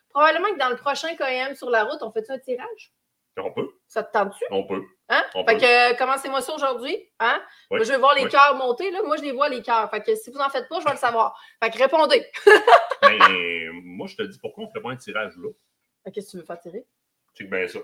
probablement 0.09 0.49
que 0.53 0.59
dans 0.59 0.69
le 0.69 0.77
prochain 0.77 1.15
KM 1.15 1.55
sur 1.55 1.69
la 1.69 1.83
route, 1.83 2.01
on 2.01 2.11
fait 2.11 2.29
un 2.29 2.39
tirage? 2.39 2.91
On 3.37 3.51
peut. 3.51 3.69
Ça 3.87 4.03
te 4.03 4.11
tente-tu? 4.11 4.45
On 4.49 4.65
peut. 4.65 4.81
Hein? 5.09 5.23
fait 5.33 5.57
que 5.57 5.97
commencez-moi 5.97 6.41
ça 6.41 6.55
aujourd'hui. 6.55 6.97
Hein? 7.19 7.41
je 7.71 7.83
vais 7.83 7.97
voir 7.97 8.15
les 8.15 8.27
cœurs 8.27 8.55
monter. 8.55 8.89
Là. 8.91 9.01
Moi, 9.03 9.17
je 9.17 9.23
les 9.23 9.33
vois, 9.33 9.49
les 9.49 9.61
cœurs. 9.61 9.89
Fait 9.91 10.01
que 10.01 10.15
si 10.15 10.31
vous 10.31 10.37
n'en 10.37 10.49
faites 10.49 10.67
pas, 10.69 10.79
je 10.79 10.85
vais 10.85 10.91
le 10.91 10.97
savoir. 10.97 11.37
Fait 11.61 11.69
que 11.69 11.77
répondez. 11.77 12.25
ben, 13.01 13.71
moi, 13.83 14.07
je 14.07 14.15
te 14.15 14.23
dis 14.23 14.39
pourquoi 14.39 14.63
on 14.63 14.67
ne 14.67 14.71
fait 14.71 14.81
pas 14.81 14.91
un 14.91 14.95
tirage 14.95 15.33
là. 15.37 15.49
Qu'est-ce 16.11 16.27
que 16.27 16.31
tu 16.31 16.37
veux 16.37 16.43
faire 16.43 16.59
tirer? 16.59 16.85
C'est 17.33 17.45
bien 17.45 17.67
ça. 17.67 17.79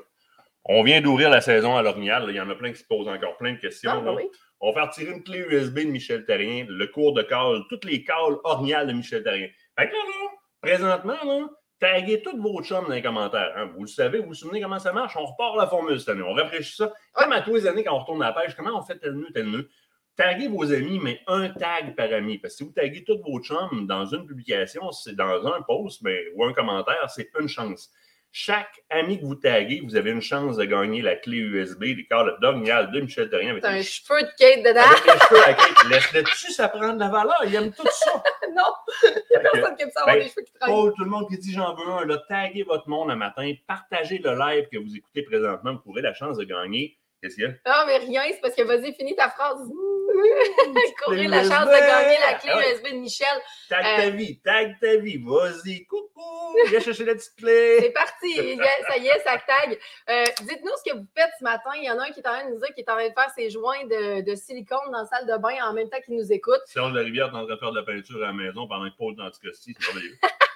On 0.66 0.84
vient 0.84 1.02
d'ouvrir 1.02 1.30
la 1.30 1.42
saison 1.42 1.76
à 1.76 1.82
l'Orignal. 1.82 2.26
Il 2.30 2.36
y 2.36 2.42
en 2.42 2.50
a 2.50 2.56
plein 2.56 2.72
qui 2.72 2.80
se 2.80 2.86
posent 2.86 3.08
encore 3.08 3.36
plein 3.38 3.54
de 3.54 3.60
questions. 3.60 3.92
Ah, 3.92 4.00
ben 4.00 4.18
on 4.64 4.72
va 4.72 4.82
faire 4.82 4.92
tirer 4.92 5.12
une 5.12 5.24
clé 5.24 5.40
USB 5.40 5.80
de 5.80 5.86
Michel 5.86 6.24
Terrien, 6.24 6.66
le 6.70 6.86
cours 6.88 7.14
de 7.14 7.24
call, 7.24 7.64
toutes 7.68 7.84
les 7.84 8.04
calls 8.04 8.38
Orignal 8.44 8.86
de 8.86 8.94
Michel 8.94 9.24
Terrien. 9.24 9.48
Fait 9.78 9.88
que 9.88 9.92
là, 9.92 9.98
là 9.98 10.30
présentement, 10.62 11.18
là, 11.24 11.50
taguez 11.82 12.22
tous 12.22 12.38
vos 12.38 12.64
chums 12.64 12.86
dans 12.86 12.94
les 12.94 13.02
commentaires. 13.02 13.52
Hein. 13.58 13.72
Vous 13.76 13.82
le 13.82 13.88
savez, 13.88 14.20
vous 14.20 14.28
vous 14.28 14.34
souvenez 14.36 14.62
comment 14.62 14.80
ça 14.80 14.94
marche? 14.94 15.18
On 15.18 15.26
repart 15.26 15.58
la 15.58 15.68
formule 15.68 16.00
cette 16.00 16.10
année. 16.10 16.22
On 16.22 16.34
rafraîchit 16.34 16.76
ça. 16.76 16.94
Comme 17.12 17.32
à 17.34 17.42
tous 17.42 17.56
les 17.56 17.68
années 17.68 17.84
quand 17.84 17.96
on 17.96 18.00
retourne 18.00 18.24
à 18.24 18.28
la 18.28 18.34
pêche, 18.34 18.56
comment 18.56 18.78
on 18.78 18.84
fait 18.84 19.00
tel 19.00 19.14
nœud, 19.14 19.28
tel 19.34 19.50
nœud? 19.50 19.68
Taguez 20.16 20.48
vos 20.48 20.72
amis, 20.72 21.00
mais 21.02 21.20
un 21.26 21.50
tag 21.50 21.96
par 21.96 22.14
ami. 22.14 22.38
Parce 22.38 22.54
que 22.54 22.58
si 22.60 22.64
vous 22.64 22.72
taguez 22.72 23.04
tous 23.04 23.20
vos 23.24 23.42
chums 23.42 23.88
dans 23.88 24.06
une 24.06 24.28
publication, 24.28 24.92
c'est 24.92 25.16
dans 25.16 25.46
un 25.48 25.62
post 25.64 26.02
mais, 26.04 26.22
ou 26.36 26.46
un 26.46 26.54
commentaire, 26.54 27.10
c'est 27.10 27.30
une 27.40 27.48
chance. 27.48 27.90
Chaque 28.34 28.82
ami 28.90 29.20
que 29.20 29.26
vous 29.26 29.36
taguez, 29.36 29.82
vous 29.84 29.98
avez 29.98 30.12
une 30.12 30.22
chance 30.22 30.56
de 30.56 30.64
gagner 30.64 31.02
la 31.02 31.18
clé 31.18 31.36
USB 31.36 31.84
des 31.84 32.06
câbles 32.06 32.38
d'Orignal 32.42 32.90
de 32.90 33.02
Michel 33.02 33.30
Terrien. 33.30 33.52
Avec 33.52 33.66
un 33.66 33.82
cheveu 33.82 34.22
de 34.22 34.30
Kate 34.38 34.64
dedans. 34.64 34.80
Avec 34.80 35.06
les 35.06 35.20
cheveux 35.20 35.44
à 35.44 35.54
Kate. 35.54 35.84
Laisse-le-tu, 35.90 36.52
ça 36.54 36.70
prend 36.70 36.94
de 36.94 37.00
la 37.02 37.10
valeur. 37.10 37.44
Il 37.46 37.54
aime 37.56 37.74
tout 37.74 37.86
ça. 37.92 38.24
non, 38.56 38.64
il 39.04 39.22
n'y 39.32 39.36
a 39.36 39.40
personne 39.42 39.76
qui 39.76 39.84
aime 39.84 39.92
ça 39.94 40.02
avoir 40.02 40.16
ben, 40.16 40.24
des 40.24 40.30
cheveux 40.30 40.44
qui 40.44 40.54
traînent. 40.54 40.94
tout 40.96 41.04
le 41.04 41.10
monde 41.10 41.28
qui 41.28 41.38
dit 41.40 41.52
j'en 41.52 41.76
veux 41.76 41.92
un, 41.92 42.06
là, 42.06 42.20
taguez 42.30 42.64
votre 42.64 42.88
monde 42.88 43.12
un 43.12 43.18
matin, 43.18 43.52
partagez 43.68 44.20
le 44.20 44.32
live 44.38 44.70
que 44.72 44.78
vous 44.78 44.96
écoutez 44.96 45.24
présentement, 45.24 45.74
vous 45.84 45.92
aurez 45.92 46.02
la 46.02 46.14
chance 46.14 46.38
de 46.38 46.46
gagner. 46.46 47.01
Qu'est-ce 47.22 47.36
qu'il 47.36 47.44
y 47.44 47.48
a? 47.48 47.52
Non, 47.52 47.86
mais 47.86 47.98
rien, 47.98 48.24
c'est 48.32 48.42
parce 48.42 48.56
que 48.56 48.64
vas-y, 48.64 48.94
finis 48.96 49.16
ta 49.16 49.30
phrase. 49.30 49.60
Courir 51.06 51.30
la 51.30 51.44
chance 51.44 51.68
de 51.68 51.80
gagner 51.80 52.18
la 52.20 52.34
clé 52.34 52.52
USB 52.52 52.86
ah 52.86 52.92
de 52.92 52.98
Michel. 52.98 53.28
Tag 53.70 53.84
ta 53.84 54.02
euh, 54.02 54.10
vie, 54.10 54.40
tag 54.40 54.76
ta 54.82 54.96
vie, 54.98 55.18
vas-y, 55.24 55.86
coucou, 55.86 56.56
viens 56.68 56.80
chercher 56.80 57.06
la 57.06 57.14
petite 57.14 57.36
clé. 57.38 57.78
C'est 57.82 57.92
parti, 57.92 58.58
ça 58.88 58.98
y 58.98 59.08
est, 59.08 59.20
ça 59.20 59.38
tag. 59.38 59.80
Euh, 60.10 60.26
dites-nous 60.42 60.72
ce 60.84 60.92
que 60.92 60.98
vous 60.98 61.06
faites 61.16 61.32
ce 61.38 61.44
matin. 61.44 61.70
Il 61.76 61.84
y 61.84 61.92
en 61.92 62.00
a 62.00 62.06
un 62.06 62.12
qui 62.12 62.22
est 62.22 62.28
en 62.28 62.34
train 62.34 62.46
de 62.46 62.54
nous 62.56 62.60
dire 62.60 62.74
qu'il 62.74 62.84
est 62.84 62.90
en 62.90 62.96
train 62.96 63.08
de 63.08 63.14
faire 63.14 63.30
ses 63.36 63.50
joints 63.52 63.86
de, 63.86 64.22
de, 64.22 64.36
silicone 64.36 64.92
dans 64.92 65.00
la 65.00 65.06
salle 65.06 65.28
de 65.28 65.38
bain 65.40 65.64
en 65.64 65.74
même 65.74 65.90
temps 65.90 66.02
qu'il 66.04 66.16
nous 66.16 66.34
écoute. 66.34 66.62
Serge 66.66 66.92
de 66.92 66.98
la 66.98 67.04
Rivière 67.04 67.28
est 67.28 67.38
en 67.38 67.46
train 67.46 67.54
de 67.54 67.60
faire 67.60 67.72
de 67.72 67.80
la 67.80 67.86
peinture 67.86 68.18
à 68.18 68.28
la 68.28 68.34
maison 68.34 68.68
pendant 68.68 68.90
que 68.90 68.98
Paul 68.98 69.16
d'anticosti, 69.16 69.76
c'est 69.80 69.94
merveilleux. 69.94 70.18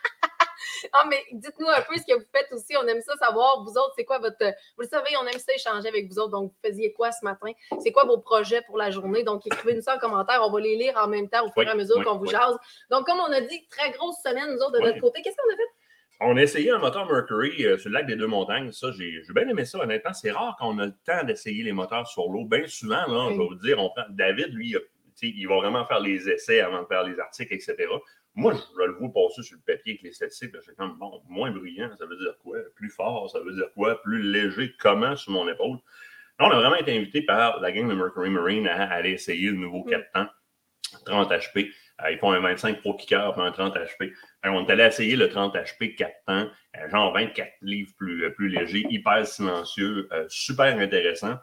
Ah, 0.94 1.06
mais 1.10 1.24
dites-nous 1.32 1.68
un 1.68 1.82
peu 1.82 1.96
ce 1.96 2.06
que 2.06 2.18
vous 2.18 2.26
faites 2.34 2.52
aussi. 2.52 2.76
On 2.78 2.88
aime 2.88 3.02
ça 3.02 3.16
savoir, 3.18 3.64
vous 3.64 3.72
autres, 3.72 3.94
c'est 3.98 4.06
quoi 4.06 4.20
votre. 4.20 4.38
Vous 4.40 4.84
le 4.84 4.88
savez, 4.88 5.16
on 5.22 5.26
aime 5.28 5.40
ça 5.40 5.54
échanger 5.54 5.88
avec 5.88 6.08
vous 6.08 6.20
autres. 6.20 6.32
Donc, 6.32 6.52
vous 6.52 6.70
faisiez 6.70 6.94
quoi 6.94 7.12
ce 7.12 7.24
matin? 7.24 7.52
C'est 7.82 7.92
quoi 7.92 8.06
vos 8.06 8.18
projets 8.18 8.62
pour 8.64 8.78
la 8.78 8.92
journée? 8.92 9.24
Donc, 9.24 9.46
écrivez-nous 9.46 9.82
ça 9.82 9.96
en 9.96 10.00
commentaire. 10.00 10.42
On 10.44 10.52
va 10.52 10.60
les 10.60 10.76
lire 10.76 10.96
en 10.98 11.08
même 11.08 11.30
temps 11.30 11.46
au 11.46 11.52
fur 11.52 11.64
et 11.64 11.70
à 11.70 11.76
mesure 11.76 12.04
qu'on 12.04 12.18
vous 12.18 12.28
jase. 12.28 12.58
Donc, 12.90 13.06
comme 13.06 13.20
on 13.20 13.32
a 13.32 13.42
dit, 13.42 13.68
très 13.70 13.92
grosse 13.92 14.18
semaine, 14.24 14.54
nous 14.54 14.60
autres, 14.60 14.74
de 14.74 14.80
notre 14.80 15.00
côté. 15.00 15.22
Qu'est-ce 15.22 15.38
qu'on 15.38 15.54
a 15.54 15.56
fait? 15.56 15.70
On 16.22 16.38
a 16.38 16.42
essayé 16.42 16.72
un 16.72 16.78
moteur 16.78 17.12
Mercury 17.12 17.66
euh, 17.66 17.78
sur 17.78 17.90
le 17.90 17.96
lac 17.96 18.08
des 18.08 18.16
Deux-Montagnes. 18.16 18.72
Ça, 18.72 18.90
j'ai 18.92 19.22
bien 19.34 19.50
aimé 19.50 19.66
ça, 19.66 19.80
honnêtement. 19.80 20.14
C'est 20.14 20.32
rare 20.32 20.56
qu'on 20.58 20.80
a 20.80 20.86
le 20.86 20.94
temps 21.06 21.24
d'essayer 21.26 21.62
les 21.62 21.74
moteurs 21.74 22.08
sur 22.08 22.30
l'eau. 22.30 22.46
Bien 22.46 22.66
souvent, 22.68 23.06
là, 23.06 23.28
je 23.32 23.38
vais 23.38 23.46
vous 23.46 23.56
dire, 23.56 23.80
on 23.80 23.90
prend... 23.90 24.06
David, 24.10 24.54
lui, 24.54 24.76
il 25.22 25.48
va 25.48 25.56
vraiment 25.58 25.86
faire 25.86 26.00
les 26.00 26.30
essais 26.30 26.62
avant 26.62 26.84
de 26.84 26.88
faire 26.88 27.04
les 27.04 27.20
articles, 27.20 27.54
etc. 27.54 27.76
Moi, 28.36 28.54
je 28.54 28.84
le 28.84 28.94
vois 28.94 29.14
passer 29.14 29.44
sur 29.44 29.58
le 29.58 29.62
papier 29.62 29.94
avec 29.94 30.02
les 30.02 30.12
statistiques. 30.12 30.52
C'est 30.66 30.76
comme, 30.76 30.98
bon, 30.98 31.22
moins 31.30 31.52
bruyant, 31.52 31.90
ça 31.98 32.06
veut 32.06 32.18
dire 32.18 32.38
quoi? 32.44 32.58
Plus 32.76 32.90
fort, 32.90 33.30
ça 33.30 33.40
veut 33.40 33.54
dire 33.54 33.72
quoi? 33.74 34.02
Plus 34.02 34.22
léger, 34.22 34.74
comment 34.80 35.16
sur 35.16 35.32
mon 35.32 35.48
épaule? 35.48 35.78
on 36.40 36.50
a 36.50 36.56
vraiment 36.60 36.76
été 36.76 36.98
invité 36.98 37.22
par 37.22 37.62
la 37.62 37.72
gang 37.72 37.88
de 37.88 37.94
Mercury 37.94 38.30
Marine 38.30 38.68
à 38.68 38.92
aller 38.92 39.12
essayer 39.12 39.50
le 39.52 39.58
nouveau 39.58 39.84
4 39.84 40.12
temps, 40.12 40.28
30 41.06 41.32
HP. 41.32 41.72
ils 42.12 42.18
font 42.18 42.32
un 42.32 42.42
25 42.42 42.82
Pro 42.82 42.96
Kicker 42.96 43.34
et 43.38 43.42
un 43.42 43.52
30 43.52 43.74
HP. 43.76 44.12
on 44.44 44.66
est 44.68 44.72
allé 44.72 44.84
essayer 44.84 45.16
le 45.16 45.30
30 45.30 45.56
HP 45.56 45.96
4 45.96 46.12
temps, 46.28 46.50
euh, 46.78 46.90
genre 46.90 47.14
24 47.14 47.50
livres 47.62 47.94
plus, 47.98 48.30
plus 48.34 48.50
léger, 48.50 48.86
hyper 48.90 49.26
silencieux, 49.26 50.10
euh, 50.12 50.26
super 50.28 50.78
intéressant. 50.78 51.36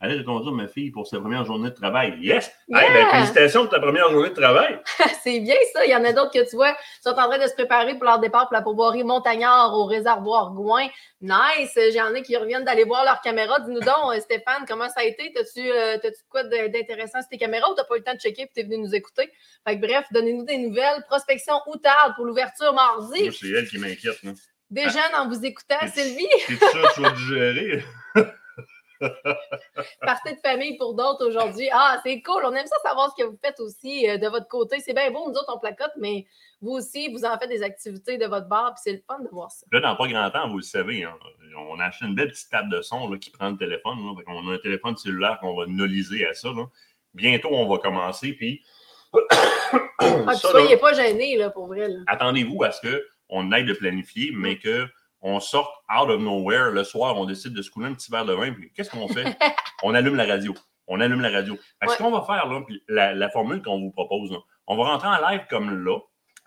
Allez 0.00 0.18
reconduire 0.18 0.52
ma 0.52 0.68
fille 0.68 0.92
pour 0.92 1.08
sa 1.08 1.18
première 1.18 1.44
journée 1.44 1.70
de 1.70 1.74
travail. 1.74 2.16
Yes! 2.20 2.52
Ben, 2.68 3.10
félicitations 3.10 3.62
pour 3.62 3.70
ta 3.70 3.80
première 3.80 4.10
journée 4.10 4.28
de 4.28 4.34
travail. 4.34 4.78
c'est 5.22 5.40
bien 5.40 5.56
ça. 5.72 5.84
Il 5.84 5.90
y 5.90 5.96
en 5.96 6.04
a 6.04 6.12
d'autres 6.12 6.30
que 6.30 6.48
tu 6.48 6.54
vois 6.54 6.76
sont 7.02 7.10
en 7.10 7.28
train 7.28 7.38
de 7.38 7.48
se 7.48 7.54
préparer 7.54 7.94
pour 7.94 8.04
leur 8.04 8.20
départ 8.20 8.46
pour 8.46 8.54
la 8.54 8.62
pourvoirie 8.62 9.02
Montagnard 9.02 9.74
au 9.74 9.86
réservoir 9.86 10.52
Gouin. 10.52 10.86
Nice! 11.20 11.76
J'en 11.94 12.14
ai 12.14 12.22
qui 12.22 12.36
reviennent 12.36 12.64
d'aller 12.64 12.84
voir 12.84 13.04
leur 13.04 13.20
caméra. 13.20 13.58
Dis-nous 13.60 13.80
donc, 13.80 14.14
euh, 14.14 14.20
Stéphane, 14.20 14.64
comment 14.68 14.88
ça 14.88 15.00
a 15.00 15.04
été? 15.04 15.32
T'as-tu 15.34 15.68
euh, 15.68 15.98
quoi 16.28 16.44
d'intéressant 16.44 17.20
sur 17.20 17.28
tes 17.30 17.38
caméras 17.38 17.70
ou 17.72 17.74
t'as 17.74 17.84
pas 17.84 17.96
eu 17.96 17.98
le 17.98 18.04
temps 18.04 18.14
de 18.14 18.20
checker 18.20 18.42
et 18.42 18.50
t'es 18.54 18.62
venu 18.62 18.78
nous 18.78 18.94
écouter? 18.94 19.32
Fait 19.66 19.76
bref, 19.76 20.06
donnez-nous 20.12 20.44
des 20.44 20.58
nouvelles. 20.58 21.04
Prospection 21.08 21.54
tard 21.82 22.12
pour 22.14 22.24
l'ouverture 22.24 22.72
mardi. 22.72 23.32
C'est 23.32 23.48
elle 23.48 23.66
qui 23.66 23.78
m'inquiète. 23.78 24.20
Déjà, 24.70 25.00
ah. 25.12 25.22
en 25.22 25.28
vous 25.28 25.44
écoutant, 25.44 25.86
Sylvie? 25.92 26.28
C'est 26.46 26.58
sûr 26.58 26.92
tu 26.94 27.02
vas 27.02 27.10
digérer? 27.10 27.84
Partie 30.00 30.34
de 30.34 30.40
famille 30.44 30.76
pour 30.76 30.94
d'autres 30.94 31.26
aujourd'hui. 31.26 31.68
Ah, 31.72 32.00
c'est 32.04 32.20
cool. 32.22 32.42
On 32.44 32.52
aime 32.54 32.66
ça 32.66 32.76
savoir 32.82 33.14
ce 33.16 33.22
que 33.22 33.28
vous 33.28 33.38
faites 33.42 33.60
aussi 33.60 34.08
euh, 34.08 34.18
de 34.18 34.26
votre 34.28 34.48
côté. 34.48 34.80
C'est 34.80 34.92
bien 34.92 35.10
beau, 35.10 35.28
nous 35.28 35.34
autres, 35.34 35.52
on 35.54 35.58
placote, 35.58 35.92
mais 35.98 36.26
vous 36.60 36.72
aussi, 36.72 37.12
vous 37.12 37.24
en 37.24 37.38
faites 37.38 37.48
des 37.48 37.62
activités 37.62 38.18
de 38.18 38.26
votre 38.26 38.48
bar, 38.48 38.74
puis 38.74 38.80
c'est 38.82 38.92
le 38.92 39.02
fun 39.06 39.20
de 39.20 39.28
voir 39.30 39.50
ça. 39.50 39.66
Là, 39.72 39.80
dans 39.80 39.96
pas 39.96 40.08
grand 40.08 40.30
temps, 40.30 40.48
vous 40.48 40.58
le 40.58 40.62
savez, 40.62 41.04
hein, 41.04 41.16
on 41.56 41.78
a 41.78 41.84
acheté 41.84 42.06
une 42.06 42.14
belle 42.14 42.30
petite 42.30 42.50
table 42.50 42.70
de 42.70 42.82
son 42.82 43.10
qui 43.18 43.30
prend 43.30 43.50
le 43.50 43.56
téléphone. 43.56 43.98
on 44.26 44.48
a 44.48 44.54
un 44.54 44.58
téléphone 44.58 44.96
cellulaire 44.96 45.38
qu'on 45.40 45.54
va 45.54 45.66
noliser 45.66 46.26
à 46.26 46.34
ça. 46.34 46.48
Bientôt, 47.14 47.48
on 47.52 47.68
va 47.68 47.78
commencer, 47.78 48.32
puis. 48.32 48.62
ah, 49.98 50.34
soyez 50.34 50.76
pas 50.76 50.92
gênés, 50.92 51.36
là, 51.36 51.50
pour 51.50 51.68
vrai. 51.68 51.88
Attendez-vous 52.06 52.62
à 52.64 52.72
ce 52.72 52.80
qu'on 53.28 53.52
aille 53.52 53.64
de 53.64 53.72
planifier, 53.72 54.30
mais 54.34 54.58
que 54.58 54.86
on 55.20 55.40
sort 55.40 55.84
out 55.88 56.10
of 56.10 56.20
nowhere. 56.20 56.70
Le 56.70 56.84
soir, 56.84 57.16
on 57.16 57.24
décide 57.24 57.54
de 57.54 57.62
se 57.62 57.70
couler 57.70 57.86
un 57.86 57.94
petit 57.94 58.10
verre 58.10 58.24
de 58.24 58.32
vin. 58.32 58.52
Puis 58.52 58.72
qu'est-ce 58.72 58.90
qu'on 58.90 59.08
fait? 59.08 59.36
on 59.82 59.94
allume 59.94 60.16
la 60.16 60.26
radio. 60.26 60.54
On 60.86 61.00
allume 61.00 61.20
la 61.20 61.30
radio. 61.30 61.56
Ce 61.86 61.98
qu'on 61.98 62.10
va 62.10 62.22
faire, 62.22 62.48
là, 62.48 62.62
puis 62.66 62.82
la, 62.88 63.28
formule 63.30 63.62
qu'on 63.62 63.78
vous 63.78 63.90
propose, 63.90 64.36
on 64.66 64.76
va 64.76 64.84
rentrer 64.84 65.08
en 65.08 65.30
live 65.30 65.42
comme 65.50 65.84
là. 65.84 65.98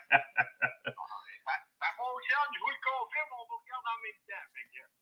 fonctionne, 1.96 2.50
je 2.52 2.60
vous 2.60 2.70
le 2.70 2.80
confirme, 2.84 3.30
on 3.32 3.44
vous 3.48 3.56
regarde 3.62 3.86
en 3.86 3.98
même 4.04 4.20
temps. 4.28 4.44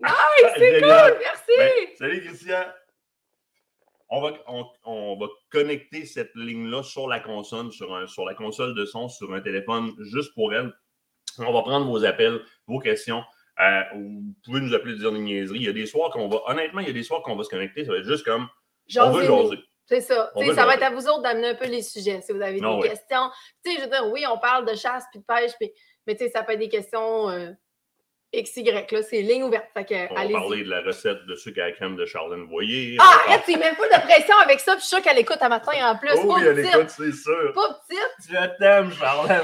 Nice, 0.00 0.52
c'est 0.56 0.80
cool, 0.80 1.18
merci. 1.18 1.56
Ben, 1.58 1.72
salut, 1.98 2.20
Christian 2.24 2.64
on 4.08 4.20
va, 4.20 4.32
on, 4.84 5.18
va 5.18 5.26
connecter 5.50 6.06
cette 6.06 6.34
ligne-là 6.34 6.82
sur 6.82 7.08
la 7.08 7.20
console, 7.20 7.72
sur, 7.72 7.94
un, 7.94 8.06
sur 8.06 8.24
la 8.24 8.34
console 8.34 8.74
de 8.74 8.84
son, 8.84 9.08
sur 9.08 9.32
un 9.34 9.40
téléphone, 9.40 9.92
juste 10.00 10.34
pour 10.34 10.54
elle. 10.54 10.72
On 11.38 11.52
va 11.52 11.62
prendre 11.62 11.86
vos 11.86 12.04
appels, 12.04 12.40
vos 12.66 12.80
questions. 12.80 13.22
Euh, 13.60 13.82
vous 13.94 14.34
pouvez 14.44 14.60
nous 14.60 14.74
appeler 14.74 14.96
dire 14.96 15.12
des 15.12 15.18
niaiseries. 15.18 15.58
Il 15.58 15.64
y 15.64 15.68
a 15.68 15.72
des 15.72 15.86
soirs 15.86 16.10
qu'on 16.10 16.28
va. 16.28 16.38
Honnêtement, 16.46 16.80
il 16.80 16.86
y 16.86 16.90
a 16.90 16.94
des 16.94 17.02
soirs 17.02 17.22
qu'on 17.22 17.36
va 17.36 17.44
se 17.44 17.50
connecter. 17.50 17.84
Ça 17.84 17.92
va 17.92 17.98
être 17.98 18.06
juste 18.06 18.24
comme. 18.24 18.48
on 18.98 19.10
veut 19.10 19.24
jaser. 19.24 19.58
C'est 19.86 20.02
ça. 20.02 20.30
ça 20.54 20.66
va 20.66 20.74
être 20.74 20.82
à 20.82 20.90
vous 20.90 21.08
autres 21.08 21.22
d'amener 21.22 21.48
un 21.48 21.54
peu 21.54 21.66
les 21.66 21.82
sujets 21.82 22.20
si 22.20 22.32
vous 22.32 22.42
avez 22.42 22.60
des 22.60 22.88
questions. 22.88 23.30
Tu 23.64 23.70
sais, 23.70 23.78
je 23.78 23.84
veux 23.84 23.90
dire, 23.90 24.06
oui, 24.12 24.24
on 24.30 24.38
parle 24.38 24.66
de 24.66 24.74
chasse 24.74 25.04
puis 25.10 25.20
de 25.20 25.24
pêche, 25.24 25.52
puis, 25.58 25.72
mais 26.06 26.16
ça 26.28 26.42
peut 26.42 26.52
être 26.52 26.58
des 26.58 26.68
questions. 26.68 27.30
Euh, 27.30 27.52
XY, 28.34 28.64
là, 28.64 29.02
c'est 29.02 29.22
ligne 29.22 29.44
ouverte. 29.44 29.66
Fait 29.72 29.84
que, 29.84 30.12
On 30.12 30.14
va 30.14 30.40
parler 30.40 30.62
de 30.64 30.68
la 30.68 30.82
recette 30.82 31.24
de 31.26 31.34
sucre 31.34 31.62
à 31.62 31.66
la 31.66 31.72
crème 31.72 31.96
de 31.96 32.04
Charlène 32.04 32.44
Voyer. 32.44 32.96
Ah, 33.00 33.18
arrête, 33.26 33.42
tu 33.46 33.56
même 33.56 33.74
pas 33.74 33.86
de 33.86 34.02
pression 34.04 34.36
avec 34.44 34.60
ça, 34.60 34.72
puis 34.72 34.82
je 34.82 34.86
suis 34.86 34.96
sûre 34.96 35.02
qu'elle 35.02 35.18
écoute 35.18 35.38
à 35.40 35.48
matin 35.48 35.72
en 35.90 35.96
plus. 35.96 36.10
Oh, 36.16 36.34
oui, 36.34 36.42
elle 36.44 36.58
écoute, 36.58 36.90
c'est 36.90 37.12
sûr. 37.12 37.52
Pas 37.54 37.80
petite. 37.88 38.30
Je 38.30 38.58
t'aime, 38.58 38.92
Charlène. 38.92 39.42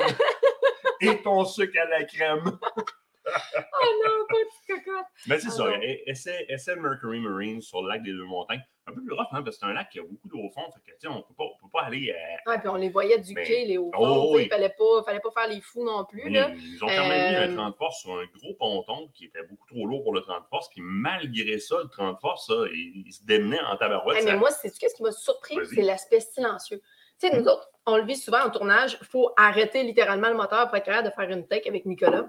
Et 1.01 1.23
ton 1.23 1.45
sucre 1.45 1.79
à 1.81 1.87
la 1.87 2.05
crème. 2.05 2.59
oh 3.27 3.31
non, 4.05 4.27
pas 4.29 4.35
de 4.37 4.75
cocotte. 4.75 5.07
Mais 5.27 5.39
c'est 5.39 5.51
ça. 5.51 5.67
Essaie, 6.07 6.47
essaie 6.49 6.77
Mercury 6.77 7.21
Marine 7.21 7.61
sur 7.61 7.83
le 7.83 7.89
lac 7.89 8.03
des 8.03 8.13
Deux-Montagnes. 8.13 8.63
Un 8.87 8.93
peu 8.93 9.03
plus 9.03 9.15
rough, 9.15 9.29
hein, 9.33 9.43
parce 9.43 9.57
que 9.57 9.61
c'est 9.61 9.67
un 9.67 9.73
lac 9.73 9.89
qui 9.89 9.99
a 9.99 10.03
beaucoup 10.03 10.29
d'eau 10.29 10.41
au 10.41 10.51
fond. 10.51 10.61
Fait 10.73 10.93
que, 10.93 11.09
on 11.09 11.17
ne 11.17 11.23
peut 11.23 11.71
pas 11.73 11.85
aller. 11.85 12.11
Euh... 12.11 12.51
Ouais, 12.51 12.59
puis 12.59 12.69
on 12.69 12.75
les 12.75 12.91
voyait 12.91 13.19
du 13.19 13.35
quai, 13.35 13.65
les 13.65 13.79
hauts 13.79 13.91
fonds. 13.95 14.33
Oh, 14.33 14.39
Il 14.39 14.45
ne 14.45 14.49
fallait 14.49 14.75
pas, 14.77 15.03
fallait 15.07 15.21
pas 15.21 15.31
faire 15.31 15.49
les 15.49 15.63
fous 15.63 15.85
non 15.85 16.05
plus. 16.05 16.29
Là. 16.29 16.51
Ils 16.55 16.85
ont 16.85 16.89
quand 16.89 17.09
même 17.09 17.49
mis 17.49 17.53
un 17.53 17.57
30 17.57 17.73
euh, 17.73 17.79
force 17.79 18.01
sur 18.01 18.13
un 18.13 18.27
gros 18.37 18.55
ponton 18.55 19.09
qui 19.15 19.25
était 19.25 19.43
beaucoup 19.45 19.67
trop 19.67 19.87
lourd 19.87 20.03
pour 20.03 20.13
le 20.13 20.21
30 20.21 20.45
force. 20.51 20.69
Puis 20.69 20.83
malgré 20.83 21.59
ça, 21.59 21.77
le 21.83 21.89
30 21.89 22.21
force, 22.21 22.47
ça, 22.47 22.55
il, 22.75 23.11
se 23.11 23.25
démenait 23.25 23.61
en 23.61 23.77
tabarouette. 23.79 24.23
mais 24.23 24.37
moi, 24.37 24.51
c'est 24.51 24.69
ce 24.69 24.79
qui 24.79 25.03
m'a 25.03 25.13
surpris, 25.13 25.57
c'est 25.75 25.83
l'aspect 25.83 26.21
silencieux. 26.21 26.83
Tu 27.21 27.29
sais, 27.29 27.39
nous 27.39 27.47
autres, 27.47 27.71
on 27.87 27.97
le 27.97 28.05
vit 28.05 28.17
souvent 28.17 28.45
en 28.45 28.51
tournage. 28.51 28.99
Il 29.01 29.07
faut 29.07 29.33
arrêter 29.37 29.83
littéralement 29.83 30.29
le 30.29 30.37
moteur 30.37 30.69
pour 30.69 30.77
être 30.77 30.85
capable 30.85 31.09
de 31.09 31.13
faire 31.15 31.31
une 31.31 31.47
tech 31.47 31.67
avec 31.67 31.87
Nicolas. 31.87 32.27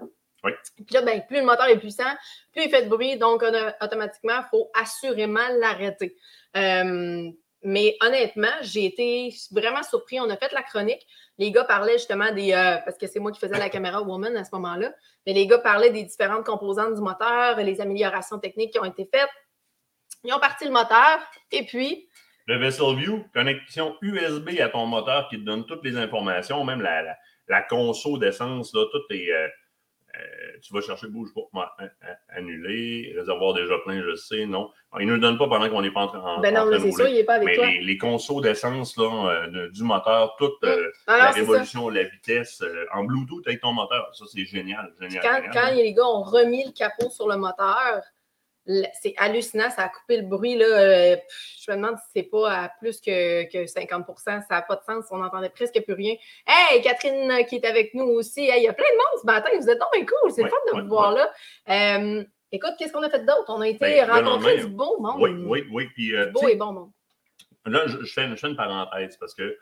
Puis 0.76 0.86
là, 0.94 1.02
ben, 1.02 1.22
plus 1.26 1.38
le 1.38 1.44
moteur 1.44 1.66
est 1.66 1.78
puissant, 1.78 2.14
plus 2.52 2.64
il 2.64 2.70
fait 2.70 2.82
de 2.84 2.88
bruit, 2.88 3.16
donc 3.16 3.42
automatiquement, 3.80 4.38
il 4.38 4.48
faut 4.50 4.70
assurément 4.74 5.48
l'arrêter. 5.58 6.16
Euh, 6.56 7.30
mais 7.62 7.96
honnêtement, 8.00 8.52
j'ai 8.62 8.84
été 8.84 9.34
vraiment 9.50 9.82
surpris. 9.82 10.20
On 10.20 10.30
a 10.30 10.36
fait 10.36 10.52
la 10.52 10.62
chronique. 10.62 11.04
Les 11.38 11.50
gars 11.50 11.64
parlaient 11.64 11.98
justement 11.98 12.32
des. 12.32 12.52
Euh, 12.52 12.76
parce 12.84 12.96
que 12.96 13.06
c'est 13.06 13.18
moi 13.18 13.32
qui 13.32 13.40
faisais 13.40 13.58
la 13.58 13.68
caméra 13.68 14.02
woman 14.02 14.36
à 14.36 14.44
ce 14.44 14.50
moment-là. 14.54 14.92
Mais 15.26 15.32
les 15.32 15.46
gars 15.46 15.58
parlaient 15.58 15.90
des 15.90 16.04
différentes 16.04 16.46
composantes 16.46 16.94
du 16.94 17.00
moteur, 17.00 17.56
les 17.56 17.80
améliorations 17.80 18.38
techniques 18.38 18.72
qui 18.72 18.78
ont 18.78 18.84
été 18.84 19.08
faites. 19.12 19.28
Ils 20.22 20.32
ont 20.32 20.38
parti 20.38 20.64
le 20.64 20.70
moteur 20.70 21.18
et 21.50 21.64
puis. 21.64 22.08
Le 22.46 22.58
Vessel 22.58 22.94
View, 22.94 23.24
connexion 23.34 23.96
USB 24.00 24.60
à 24.60 24.68
ton 24.68 24.86
moteur 24.86 25.28
qui 25.28 25.36
te 25.36 25.42
donne 25.42 25.66
toutes 25.66 25.84
les 25.84 25.96
informations, 25.96 26.62
même 26.64 26.80
la, 26.80 27.02
la, 27.02 27.16
la 27.48 27.62
conso 27.62 28.18
d'essence, 28.18 28.70
tout 28.70 29.02
est. 29.10 29.32
Euh, 29.32 29.44
euh, 29.44 29.48
tu 30.62 30.72
vas 30.72 30.80
chercher 30.80 31.08
bouge 31.08 31.30
pas, 31.52 31.76
annuler, 32.28 33.14
réservoir 33.16 33.54
déjà 33.54 33.78
plein, 33.84 34.02
je 34.02 34.14
sais, 34.14 34.46
non. 34.46 34.70
il 34.98 35.06
ne 35.06 35.14
nous 35.14 35.20
donne 35.20 35.38
pas 35.38 35.48
pendant 35.48 35.68
qu'on 35.68 35.82
n'est 35.82 35.90
pas 35.90 36.02
en 36.02 36.08
train 36.08 36.36
de 36.38 36.42
Ben 36.42 36.54
non, 36.54 36.66
c'est 36.80 36.92
ça, 36.92 37.08
il 37.08 37.14
n'est 37.14 37.24
pas 37.24 37.34
avec 37.34 37.46
mais 37.46 37.54
toi. 37.54 37.66
Les, 37.66 37.80
les 37.80 37.98
consos 37.98 38.40
d'essence 38.40 38.98
euh, 38.98 39.68
du 39.70 39.82
moteur, 39.82 40.36
toute 40.36 40.62
euh, 40.64 40.90
la 41.06 41.30
révolution, 41.30 41.88
la 41.88 42.04
vitesse, 42.04 42.62
en 42.94 43.04
Bluetooth 43.04 43.46
avec 43.46 43.60
ton 43.60 43.72
moteur, 43.72 44.10
ça 44.14 44.24
c'est 44.32 44.44
génial. 44.44 44.92
génial 45.00 45.22
quand, 45.22 45.60
quand 45.60 45.74
les 45.74 45.92
gars 45.92 46.06
ont 46.06 46.22
remis 46.22 46.64
le 46.64 46.72
capot 46.72 47.10
sur 47.10 47.28
le 47.28 47.36
moteur, 47.36 48.02
c'est 49.00 49.14
hallucinant, 49.16 49.70
ça 49.70 49.84
a 49.84 49.88
coupé 49.88 50.16
le 50.18 50.26
bruit. 50.26 50.56
Là, 50.56 50.66
euh, 50.66 51.16
je 51.60 51.70
me 51.70 51.76
demande 51.76 51.96
si 51.96 52.10
c'est 52.16 52.22
pas 52.24 52.50
à 52.50 52.68
plus 52.80 53.00
que, 53.00 53.44
50% 53.44 54.16
Ça 54.24 54.42
n'a 54.50 54.62
pas 54.62 54.76
de 54.76 54.82
sens. 54.82 55.04
On 55.10 55.18
n'entendait 55.18 55.50
presque 55.50 55.80
plus 55.84 55.94
rien. 55.94 56.14
Hey, 56.46 56.82
Catherine 56.82 57.30
euh, 57.30 57.42
qui 57.44 57.56
est 57.56 57.64
avec 57.64 57.94
nous 57.94 58.04
aussi. 58.04 58.42
il 58.42 58.62
y 58.62 58.68
a 58.68 58.72
plein 58.72 58.84
de 58.84 58.96
monde 58.96 59.20
ce 59.20 59.26
matin. 59.26 59.48
Vous 59.58 59.70
êtes 59.70 59.78
donc 59.78 60.08
cool. 60.08 60.32
C'est 60.32 60.42
le 60.42 60.48
fun 60.48 60.56
de 60.72 60.80
vous 60.82 60.88
voir 60.88 61.12
là. 61.12 61.30
Euh, 61.68 62.24
écoute, 62.52 62.72
qu'est-ce 62.78 62.92
qu'on 62.92 63.02
a 63.02 63.10
fait 63.10 63.24
d'autre? 63.24 63.46
On 63.48 63.60
a 63.60 63.68
été 63.68 63.78
ben, 63.78 64.10
rencontrer 64.10 64.58
du 64.58 64.68
beau 64.68 64.98
monde. 65.00 65.20
Oui, 65.20 65.30
oui, 65.44 65.64
oui. 65.70 65.88
Puis, 65.94 66.12
beau 66.32 66.48
et 66.48 66.56
bon 66.56 66.72
monde. 66.72 66.90
Là, 67.66 67.84
je, 67.86 68.12
fais, 68.12 68.24
une 68.24 68.56
parenthèse 68.56 69.16
parce 69.16 69.34
que 69.34 69.56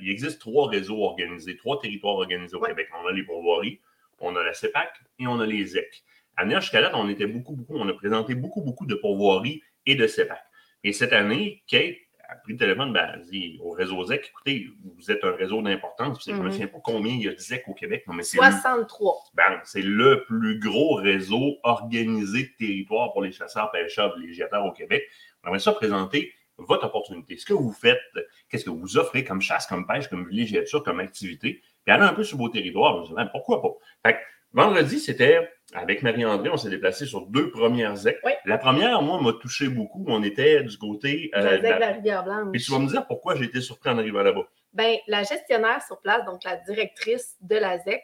il 0.00 0.10
existe 0.10 0.40
trois 0.40 0.68
réseaux 0.68 1.02
organisés, 1.02 1.56
trois 1.56 1.80
territoires 1.80 2.14
organisés 2.14 2.56
au 2.56 2.60
Québec. 2.60 2.88
On 3.02 3.06
a 3.06 3.12
les 3.12 3.24
pourvoiries, 3.24 3.80
on 4.20 4.36
a 4.36 4.42
la 4.42 4.54
CEPAC 4.54 4.90
et 5.18 5.26
on 5.26 5.40
a 5.40 5.46
les 5.46 5.76
EC. 5.76 6.02
À 6.40 6.60
jusqu'à 6.60 6.80
date, 6.80 6.92
on 6.94 7.08
était 7.08 7.26
beaucoup, 7.26 7.54
beaucoup, 7.54 7.76
on 7.76 7.86
a 7.86 7.92
présenté 7.92 8.34
beaucoup, 8.34 8.62
beaucoup 8.62 8.86
de 8.86 8.94
pourvoiries 8.94 9.62
et 9.84 9.94
de 9.94 10.06
CEPAC. 10.06 10.38
Et 10.84 10.94
cette 10.94 11.12
année, 11.12 11.62
Kate 11.66 11.96
a 12.30 12.36
pris 12.36 12.52
le 12.54 12.58
téléphone, 12.58 12.94
ben, 12.94 13.10
elle 13.12 13.24
dit 13.24 13.58
au 13.62 13.72
réseau 13.72 14.02
ZEC, 14.04 14.28
écoutez, 14.28 14.68
vous 14.82 15.10
êtes 15.10 15.22
un 15.22 15.32
réseau 15.32 15.60
d'importance. 15.60 16.24
Je 16.24 16.30
ne 16.30 16.38
me 16.38 16.44
mhm. 16.44 16.52
souviens 16.52 16.66
pas 16.68 16.78
combien 16.82 17.12
il 17.12 17.22
y 17.22 17.28
a 17.28 17.34
de 17.34 17.38
ZEC 17.38 17.64
au 17.68 17.74
Québec. 17.74 18.04
mais 18.06 18.22
63. 18.22 19.24
Ben, 19.34 19.60
c'est 19.64 19.82
le 19.82 20.24
plus 20.24 20.58
gros 20.58 20.94
réseau 20.94 21.58
organisé 21.62 22.44
de 22.44 22.66
territoire 22.66 23.12
pour 23.12 23.22
les 23.22 23.32
chasseurs, 23.32 23.70
pêcheurs, 23.70 24.16
villégiateurs 24.16 24.64
au 24.64 24.72
Québec. 24.72 25.02
On 25.42 25.48
aimerait 25.48 25.58
ça 25.58 25.72
présenter 25.72 26.32
votre 26.56 26.86
opportunité. 26.86 27.36
Ce 27.36 27.44
que 27.44 27.52
vous 27.52 27.72
faites, 27.72 28.00
qu'est-ce 28.48 28.64
que 28.64 28.70
vous 28.70 28.96
offrez 28.96 29.24
comme 29.24 29.42
chasse, 29.42 29.66
comme 29.66 29.86
pêche, 29.86 30.08
comme 30.08 30.26
villégiature, 30.26 30.82
comme 30.82 31.00
activité? 31.00 31.60
Puis 31.84 31.94
aller 31.94 32.04
un 32.04 32.14
peu 32.14 32.24
sur 32.24 32.38
vos 32.38 32.48
territoires. 32.48 33.04
Je 33.04 33.14
ben, 33.14 33.26
pourquoi 33.26 33.60
pas? 33.60 33.74
Fait 34.06 34.18
vendredi, 34.52 34.98
c'était 34.98 35.48
avec 35.74 36.02
Marie-André, 36.02 36.50
on 36.50 36.56
s'est 36.56 36.70
déplacé 36.70 37.06
sur 37.06 37.26
deux 37.26 37.50
premières 37.50 37.96
ZEC. 37.96 38.18
La 38.44 38.58
première, 38.58 39.02
moi, 39.02 39.20
m'a 39.20 39.32
touché 39.32 39.68
beaucoup. 39.68 40.04
On 40.08 40.22
était 40.22 40.62
du 40.62 40.76
côté 40.76 41.30
euh, 41.34 41.58
de 41.58 41.62
la, 41.62 41.92
Rivière-Blanche. 41.92 42.48
Et 42.54 42.58
tu 42.58 42.72
vas 42.72 42.78
me 42.78 42.88
dire 42.88 43.06
pourquoi 43.06 43.36
j'ai 43.36 43.44
été 43.44 43.60
surpris 43.60 43.90
en 43.90 43.98
arrivant 43.98 44.22
là-bas. 44.22 44.46
Bien, 44.72 44.96
la 45.06 45.22
gestionnaire 45.22 45.82
sur 45.86 46.00
place, 46.00 46.24
donc 46.24 46.44
la 46.44 46.56
directrice 46.56 47.36
de 47.40 47.56
la 47.56 47.78
ZEC, 47.78 48.02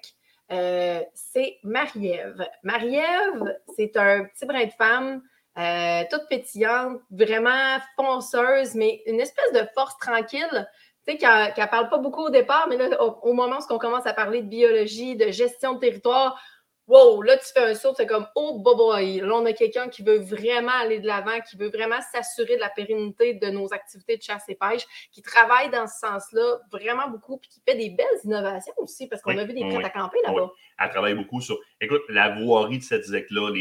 euh, 0.52 1.00
c'est 1.14 1.58
Marie-Ève. 1.64 2.46
Marie-Ève, 2.62 3.56
c'est 3.76 3.96
un 3.96 4.24
petit 4.24 4.46
brin 4.46 4.64
de 4.64 4.72
femme, 4.72 5.22
euh, 5.58 6.04
toute 6.10 6.28
pétillante, 6.28 7.00
vraiment 7.10 7.78
fonceuse, 7.96 8.74
mais 8.74 9.02
une 9.06 9.20
espèce 9.20 9.52
de 9.52 9.66
force 9.74 9.96
tranquille. 9.98 10.68
Tu 11.06 11.12
sais, 11.12 11.18
qu'elle 11.18 11.64
ne 11.64 11.70
parle 11.70 11.88
pas 11.88 11.98
beaucoup 11.98 12.26
au 12.26 12.30
départ, 12.30 12.66
mais 12.68 12.76
là, 12.76 13.02
au, 13.02 13.32
moment 13.32 13.58
où 13.58 13.72
on 13.72 13.78
commence 13.78 14.06
à 14.06 14.12
parler 14.12 14.42
de 14.42 14.48
biologie, 14.48 15.16
de 15.16 15.30
gestion 15.30 15.74
de 15.74 15.78
territoire, 15.78 16.40
wow, 16.86 17.20
là, 17.22 17.36
tu 17.36 17.46
fais 17.52 17.70
un 17.70 17.74
saut, 17.74 17.94
c'est 17.96 18.06
comme, 18.06 18.26
oh, 18.34 18.58
boy, 18.58 19.20
là, 19.20 19.34
on 19.34 19.44
a 19.44 19.52
quelqu'un 19.52 19.88
qui 19.88 20.02
veut 20.02 20.18
vraiment 20.18 20.72
aller 20.72 21.00
de 21.00 21.06
l'avant, 21.06 21.40
qui 21.48 21.56
veut 21.56 21.68
vraiment 21.68 22.00
s'assurer 22.12 22.56
de 22.56 22.60
la 22.60 22.68
pérennité 22.68 23.34
de 23.34 23.48
nos 23.48 23.72
activités 23.72 24.16
de 24.16 24.22
chasse 24.22 24.44
et 24.48 24.54
pêche, 24.54 24.86
qui 25.10 25.22
travaille 25.22 25.70
dans 25.70 25.86
ce 25.86 25.98
sens-là 25.98 26.58
vraiment 26.70 27.08
beaucoup, 27.08 27.38
puis 27.38 27.50
qui 27.50 27.60
fait 27.66 27.76
des 27.76 27.90
belles 27.90 28.06
innovations 28.24 28.74
aussi, 28.78 29.08
parce 29.08 29.22
qu'on 29.22 29.32
Oui, 29.32 29.40
a 29.40 29.44
vu 29.44 29.54
des 29.54 29.64
oui, 29.64 29.74
prêts 29.74 29.84
à 29.84 29.90
camper 29.90 30.18
là-bas. 30.24 30.50
Elle 30.78 30.90
travaille 30.90 31.14
beaucoup 31.14 31.40
sur, 31.40 31.58
écoute, 31.80 32.02
la 32.08 32.40
voirie 32.40 32.78
de 32.78 32.84
cette 32.84 33.04
ZEC-là, 33.04 33.52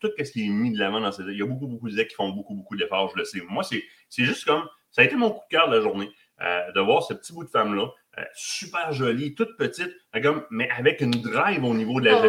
tout 0.00 0.10
ce 0.16 0.30
qui 0.30 0.46
est 0.46 0.50
mis 0.50 0.72
de 0.72 0.78
l'avant 0.78 1.00
dans 1.00 1.12
cette 1.12 1.26
ZEC. 1.26 1.34
Il 1.34 1.40
y 1.40 1.42
a 1.42 1.46
beaucoup, 1.46 1.66
beaucoup 1.66 1.88
de 1.88 1.94
ZEC 1.94 2.08
qui 2.08 2.14
font 2.14 2.30
beaucoup, 2.30 2.54
beaucoup 2.54 2.76
d'efforts, 2.76 3.10
je 3.14 3.18
le 3.18 3.24
sais. 3.24 3.40
Moi, 3.48 3.64
c'est 3.64 4.24
juste 4.24 4.44
comme, 4.44 4.68
ça 4.90 5.02
a 5.02 5.04
été 5.04 5.16
mon 5.16 5.30
coup 5.30 5.42
de 5.50 5.56
cœur 5.56 5.68
de 5.68 5.76
la 5.76 5.82
journée, 5.82 6.10
euh, 6.40 6.72
de 6.72 6.80
voir 6.80 7.02
ce 7.02 7.14
petit 7.14 7.32
bout 7.32 7.44
de 7.44 7.50
femme-là, 7.50 7.88
euh, 8.18 8.22
super 8.34 8.92
jolie, 8.92 9.34
toute 9.34 9.56
petite, 9.56 9.92
comme, 10.22 10.44
mais 10.50 10.70
avec 10.70 11.00
une 11.00 11.10
drive 11.10 11.64
au 11.64 11.74
niveau 11.74 12.00
de 12.00 12.06
la 12.06 12.18
Ah 12.18 12.22
ouais. 12.22 12.28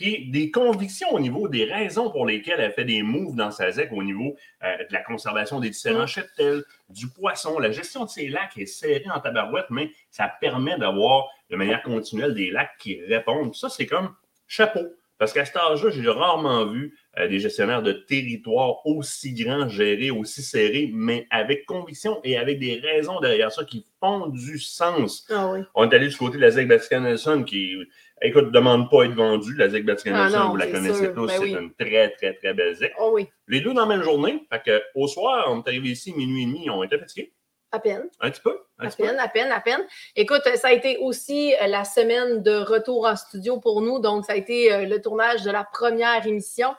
Puis 0.00 0.30
des 0.30 0.50
convictions 0.50 1.12
au 1.12 1.20
niveau 1.20 1.46
des 1.46 1.64
raisons 1.64 2.10
pour 2.10 2.24
lesquelles 2.24 2.58
elle 2.58 2.72
fait 2.72 2.86
des 2.86 3.02
moves 3.02 3.36
dans 3.36 3.50
sa 3.50 3.70
ZEC 3.70 3.92
au 3.92 4.02
niveau 4.02 4.34
euh, 4.64 4.78
de 4.78 4.92
la 4.94 5.02
conservation 5.02 5.60
des 5.60 5.68
différents 5.68 6.04
Mm. 6.04 6.08
cheptels, 6.08 6.64
du 6.88 7.08
poisson. 7.08 7.58
La 7.58 7.70
gestion 7.70 8.06
de 8.06 8.08
ces 8.08 8.28
lacs 8.28 8.56
est 8.56 8.64
serrée 8.64 9.04
en 9.14 9.20
tabarouette, 9.20 9.66
mais 9.68 9.90
ça 10.10 10.26
permet 10.40 10.78
d'avoir 10.78 11.28
de 11.50 11.56
manière 11.56 11.82
continuelle 11.82 12.32
des 12.32 12.50
lacs 12.50 12.78
qui 12.78 12.98
répondent. 13.04 13.54
Ça, 13.54 13.68
c'est 13.68 13.84
comme 13.84 14.14
chapeau. 14.48 14.86
Parce 15.18 15.34
qu'à 15.34 15.44
cet 15.44 15.58
âge-là, 15.58 15.90
j'ai 15.90 16.08
rarement 16.08 16.64
vu 16.64 16.96
euh, 17.18 17.28
des 17.28 17.40
gestionnaires 17.40 17.82
de 17.82 17.92
territoire 17.92 18.86
aussi 18.86 19.34
grands, 19.34 19.68
gérés, 19.68 20.10
aussi 20.10 20.42
serrés, 20.42 20.90
mais 20.94 21.26
avec 21.28 21.66
conviction 21.66 22.20
et 22.24 22.38
avec 22.38 22.58
des 22.58 22.76
raisons 22.76 23.20
derrière 23.20 23.52
ça 23.52 23.64
qui 23.64 23.84
font 24.00 24.28
du 24.28 24.58
sens. 24.58 25.26
Ah 25.28 25.50
oui. 25.52 25.60
On 25.74 25.90
est 25.90 25.94
allé 25.94 26.08
du 26.08 26.16
côté 26.16 26.38
de 26.38 26.40
la 26.40 26.50
ZEC 26.50 26.68
Vatican-Nelson 26.68 27.44
qui, 27.44 27.76
écoute, 28.22 28.46
ne 28.46 28.50
demande 28.50 28.90
pas 28.90 29.02
à 29.02 29.06
être 29.06 29.14
vendue. 29.14 29.54
La 29.56 29.68
ZEC 29.68 29.84
Vatican-Nelson, 29.84 30.38
Ah 30.40 30.46
vous 30.50 30.56
la 30.56 30.66
connaissez 30.66 31.04
sûr. 31.04 31.14
tous, 31.14 31.26
Ben 31.26 31.34
c'est 31.36 31.42
oui. 31.44 31.52
une 31.52 31.72
très, 31.74 32.10
très, 32.10 32.34
très 32.34 32.54
belle 32.54 32.74
ZEC. 32.74 32.92
Oh 32.98 33.10
oui, 33.14 33.28
Les 33.48 33.60
deux 33.60 33.72
dans 33.74 33.86
la 33.86 33.96
même 33.96 34.02
journée. 34.02 34.46
Fait 34.52 34.62
que, 34.64 34.82
au 34.94 35.06
soir, 35.08 35.46
on 35.48 35.62
est 35.62 35.68
arrivé 35.68 35.90
ici, 35.90 36.12
minuit 36.14 36.42
et 36.42 36.46
demi, 36.46 36.70
on 36.70 36.82
était 36.82 36.98
fatigués. 36.98 37.32
à 37.72 37.78
peine. 37.78 38.08
Un 38.20 38.30
petit 38.30 38.40
peu. 38.40 38.58
Un 38.78 38.86
À 38.86 38.88
petit 38.88 38.96
peu. 38.96 39.04
peine, 39.08 39.18
à 39.20 39.28
peine, 39.28 39.52
à 39.52 39.60
peine. 39.60 39.80
Écoute, 40.16 40.42
ça 40.56 40.68
a 40.68 40.72
été 40.72 40.96
aussi 40.98 41.54
euh, 41.62 41.66
la 41.68 41.84
semaine 41.84 42.42
de 42.42 42.56
retour 42.56 43.06
en 43.06 43.14
studio 43.14 43.58
pour 43.60 43.80
nous. 43.82 44.00
Donc, 44.00 44.24
ça 44.24 44.32
a 44.32 44.36
été 44.36 44.72
euh, 44.72 44.86
le 44.86 45.00
tournage 45.00 45.42
de 45.42 45.50
la 45.50 45.64
première 45.64 46.26
émission. 46.26 46.70
Euh, 46.70 46.74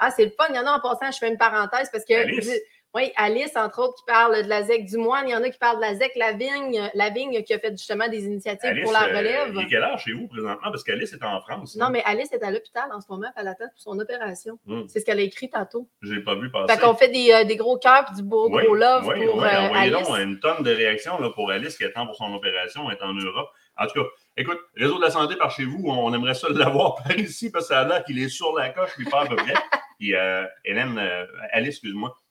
ah, 0.00 0.10
c'est 0.16 0.24
le 0.24 0.30
fun. 0.30 0.46
Il 0.50 0.56
y 0.56 0.58
en 0.58 0.66
a 0.66 0.72
en 0.72 0.80
passant, 0.80 1.10
je 1.12 1.18
fais 1.18 1.28
une 1.28 1.38
parenthèse 1.38 1.90
parce 1.92 2.04
que. 2.04 2.14
Alice. 2.14 2.50
Oui, 2.94 3.12
Alice, 3.16 3.54
entre 3.56 3.80
autres, 3.80 3.94
qui 3.96 4.04
parle 4.06 4.42
de 4.42 4.48
la 4.48 4.62
ZEC 4.62 4.86
du 4.86 4.96
Moine. 4.96 5.28
Il 5.28 5.32
y 5.32 5.34
en 5.34 5.42
a 5.42 5.50
qui 5.50 5.58
parlent 5.58 5.76
de 5.76 5.82
la 5.82 5.94
ZEC 5.94 6.12
La 6.16 6.32
Vigne, 6.32 6.90
la 6.94 7.10
Vigne 7.10 7.42
qui 7.42 7.52
a 7.52 7.58
fait 7.58 7.70
justement 7.72 8.08
des 8.08 8.24
initiatives 8.24 8.70
Alice, 8.70 8.84
pour 8.84 8.92
la 8.92 9.04
euh, 9.04 9.16
relève. 9.18 9.52
il 9.52 9.60
est 9.60 9.66
quelle 9.66 9.82
heure 9.82 9.98
chez 9.98 10.12
vous 10.12 10.26
présentement? 10.26 10.70
Parce 10.70 10.82
qu'Alice 10.82 11.12
est 11.12 11.22
en 11.22 11.40
France. 11.42 11.76
Non, 11.76 11.86
hein. 11.86 11.90
mais 11.90 12.02
Alice 12.06 12.32
est 12.32 12.42
à 12.42 12.50
l'hôpital 12.50 12.84
en 12.92 13.00
ce 13.00 13.06
moment, 13.10 13.28
elle 13.36 13.48
attend 13.48 13.68
pour 13.68 13.80
son 13.80 13.98
opération. 13.98 14.58
Hmm. 14.64 14.84
C'est 14.88 15.00
ce 15.00 15.04
qu'elle 15.04 15.18
a 15.18 15.22
écrit 15.22 15.50
tantôt. 15.50 15.88
Je 16.00 16.14
l'ai 16.14 16.22
pas 16.22 16.34
vu 16.34 16.50
passer. 16.50 16.72
Fait 16.72 16.80
qu'on 16.80 16.94
fait 16.94 17.08
des, 17.08 17.30
euh, 17.32 17.44
des 17.44 17.56
gros 17.56 17.76
cœurs 17.78 18.06
et 18.10 18.16
du 18.16 18.22
beau 18.22 18.48
Oui, 18.50 18.64
gros 18.64 18.74
love 18.74 19.06
oui, 19.06 19.26
pour 19.26 19.36
oui, 19.36 19.44
euh, 19.44 19.74
Alice. 19.74 19.92
donc 19.92 20.18
une 20.18 20.40
tonne 20.40 20.62
de 20.62 20.70
réactions 20.70 21.20
là, 21.20 21.30
pour 21.30 21.50
Alice 21.50 21.76
qui 21.76 21.84
attend 21.84 22.06
pour 22.06 22.16
son 22.16 22.32
opération, 22.32 22.90
elle 22.90 22.96
est 22.96 23.02
en 23.02 23.12
Europe. 23.12 23.48
En 23.76 23.86
tout 23.86 24.02
cas, 24.02 24.08
écoute, 24.36 24.58
Réseau 24.76 24.96
de 24.96 25.02
la 25.02 25.10
santé 25.10 25.36
par 25.36 25.50
chez 25.50 25.64
vous, 25.64 25.84
on 25.86 26.12
aimerait 26.14 26.34
ça 26.34 26.48
l'avoir 26.50 26.96
par 26.96 27.16
ici 27.16 27.50
parce 27.50 27.68
que 27.68 27.74
ça 27.74 27.80
a 27.80 27.84
l'air 27.84 28.04
qu'il 28.04 28.18
est 28.18 28.28
sur 28.28 28.56
la 28.56 28.70
coche, 28.70 28.90
puis 28.96 29.04
pas 29.04 29.22
à 29.22 29.26
peu 29.26 29.36
près. 29.36 29.54
Puis 29.98 30.14
euh, 30.14 30.44
Hélène, 30.64 30.96
euh, 30.96 31.26
Alice, 31.52 31.74
excuse-moi, 31.74 32.10
euh, 32.10 32.27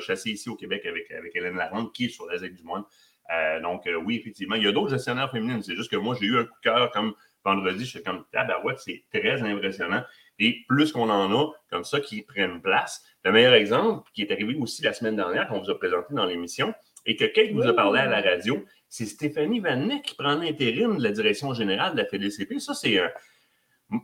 chassé 0.00 0.30
ici 0.30 0.48
au 0.48 0.56
Québec 0.56 0.84
avec, 0.86 1.10
avec 1.10 1.34
Hélène 1.34 1.56
Larande, 1.56 1.92
qui 1.92 2.06
est 2.06 2.08
sur 2.08 2.26
la 2.26 2.38
ZEC 2.38 2.54
du 2.54 2.62
Moine. 2.62 2.84
Euh, 3.32 3.60
donc, 3.60 3.86
euh, 3.86 3.96
oui, 3.96 4.16
effectivement, 4.16 4.54
il 4.54 4.64
y 4.64 4.66
a 4.66 4.72
d'autres 4.72 4.90
gestionnaires 4.90 5.30
féminines. 5.30 5.62
C'est 5.62 5.74
juste 5.74 5.90
que 5.90 5.96
moi, 5.96 6.16
j'ai 6.18 6.26
eu 6.26 6.38
un 6.38 6.44
coup 6.44 6.54
de 6.54 6.62
cœur 6.62 6.90
comme 6.90 7.14
vendredi, 7.44 7.84
j'étais 7.84 8.04
comme, 8.04 8.24
ah 8.34 8.44
ben 8.44 8.56
ouais, 8.64 8.74
c'est 8.76 9.04
très 9.12 9.40
impressionnant. 9.42 10.02
Et 10.38 10.64
plus 10.68 10.92
qu'on 10.92 11.08
en 11.08 11.32
a 11.32 11.52
comme 11.70 11.84
ça 11.84 12.00
qui 12.00 12.22
prennent 12.22 12.60
place. 12.60 13.04
Le 13.24 13.32
meilleur 13.32 13.54
exemple, 13.54 14.08
qui 14.14 14.22
est 14.22 14.32
arrivé 14.32 14.54
aussi 14.56 14.82
la 14.82 14.92
semaine 14.92 15.16
dernière, 15.16 15.48
qu'on 15.48 15.60
vous 15.60 15.70
a 15.70 15.78
présenté 15.78 16.12
dans 16.12 16.26
l'émission, 16.26 16.74
et 17.04 17.14
que 17.16 17.24
Kate 17.24 17.52
vous 17.52 17.62
a 17.62 17.72
parlé 17.72 18.00
à 18.00 18.06
la 18.06 18.20
radio, 18.20 18.64
c'est 18.88 19.06
Stéphanie 19.06 19.60
Vanet 19.60 20.02
qui 20.02 20.16
prend 20.16 20.34
l'intérim 20.34 20.98
de 20.98 21.02
la 21.02 21.12
direction 21.12 21.54
générale 21.54 21.92
de 21.94 21.98
la 21.98 22.06
FDCP. 22.06 22.58
Ça, 22.58 22.74
c'est 22.74 22.98
un. 22.98 23.10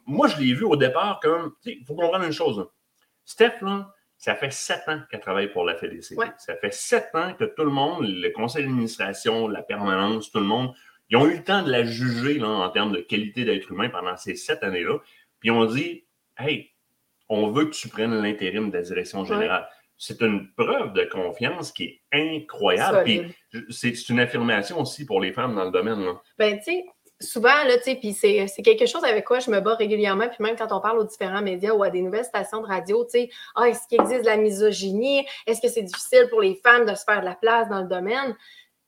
Moi, 0.06 0.28
je 0.28 0.40
l'ai 0.40 0.54
vu 0.54 0.64
au 0.64 0.76
départ 0.76 1.18
comme. 1.20 1.52
Il 1.64 1.84
faut 1.84 1.96
comprendre 1.96 2.24
une 2.24 2.32
chose. 2.32 2.64
Steph, 3.24 3.60
là, 3.60 3.92
ça 4.22 4.36
fait 4.36 4.52
sept 4.52 4.82
ans 4.86 5.00
qu'elle 5.10 5.18
travaille 5.18 5.50
pour 5.50 5.64
la 5.64 5.74
FDCP. 5.74 6.16
Ouais. 6.16 6.30
Ça 6.38 6.54
fait 6.54 6.72
sept 6.72 7.10
ans 7.14 7.34
que 7.34 7.42
tout 7.42 7.64
le 7.64 7.72
monde, 7.72 8.06
le 8.06 8.30
conseil 8.30 8.62
d'administration, 8.62 9.48
la 9.48 9.62
permanence, 9.62 10.30
tout 10.30 10.38
le 10.38 10.46
monde, 10.46 10.72
ils 11.10 11.16
ont 11.16 11.26
eu 11.26 11.38
le 11.38 11.42
temps 11.42 11.62
de 11.62 11.70
la 11.72 11.82
juger 11.82 12.34
là, 12.34 12.46
en 12.46 12.70
termes 12.70 12.92
de 12.92 13.00
qualité 13.00 13.44
d'être 13.44 13.72
humain 13.72 13.88
pendant 13.88 14.16
ces 14.16 14.36
sept 14.36 14.62
années-là. 14.62 14.98
Puis 15.40 15.50
on 15.50 15.64
dit 15.64 16.04
Hey, 16.38 16.70
on 17.28 17.50
veut 17.50 17.64
que 17.64 17.74
tu 17.74 17.88
prennes 17.88 18.14
l'intérim 18.14 18.70
de 18.70 18.76
la 18.76 18.82
direction 18.82 19.24
générale. 19.24 19.68
C'est 19.98 20.20
une 20.22 20.52
preuve 20.52 20.92
de 20.92 21.02
confiance 21.02 21.72
qui 21.72 21.84
est 21.84 22.00
incroyable. 22.12 23.28
C'est 23.70 24.08
une 24.08 24.20
affirmation 24.20 24.80
aussi 24.80 25.04
pour 25.04 25.20
les 25.20 25.32
femmes 25.32 25.56
dans 25.56 25.64
le 25.64 25.72
domaine. 25.72 26.00
là. 26.00 26.22
Ben, 26.38 26.58
tu 26.58 26.64
sais, 26.64 26.84
souvent, 27.22 27.64
là, 27.64 27.78
tu 27.78 27.84
sais, 27.84 27.94
puis 27.96 28.12
c'est 28.12 28.46
c'est 28.46 28.62
quelque 28.62 28.86
chose 28.86 29.04
avec 29.04 29.24
quoi 29.24 29.38
je 29.38 29.50
me 29.50 29.60
bats 29.60 29.74
régulièrement, 29.74 30.28
puis 30.28 30.38
même 30.40 30.56
quand 30.56 30.72
on 30.72 30.80
parle 30.80 30.98
aux 30.98 31.04
différents 31.04 31.42
médias 31.42 31.72
ou 31.72 31.82
à 31.82 31.90
des 31.90 32.02
nouvelles 32.02 32.24
stations 32.24 32.60
de 32.60 32.66
radio, 32.66 33.04
tu 33.04 33.10
sais, 33.10 33.30
ah, 33.54 33.68
est-ce 33.68 33.86
qu'il 33.88 34.00
existe 34.00 34.22
de 34.22 34.26
la 34.26 34.36
misogynie? 34.36 35.26
Est-ce 35.46 35.60
que 35.60 35.68
c'est 35.68 35.82
difficile 35.82 36.28
pour 36.28 36.40
les 36.40 36.54
femmes 36.56 36.84
de 36.84 36.94
se 36.94 37.04
faire 37.04 37.20
de 37.20 37.26
la 37.26 37.34
place 37.34 37.68
dans 37.68 37.80
le 37.80 37.88
domaine? 37.88 38.36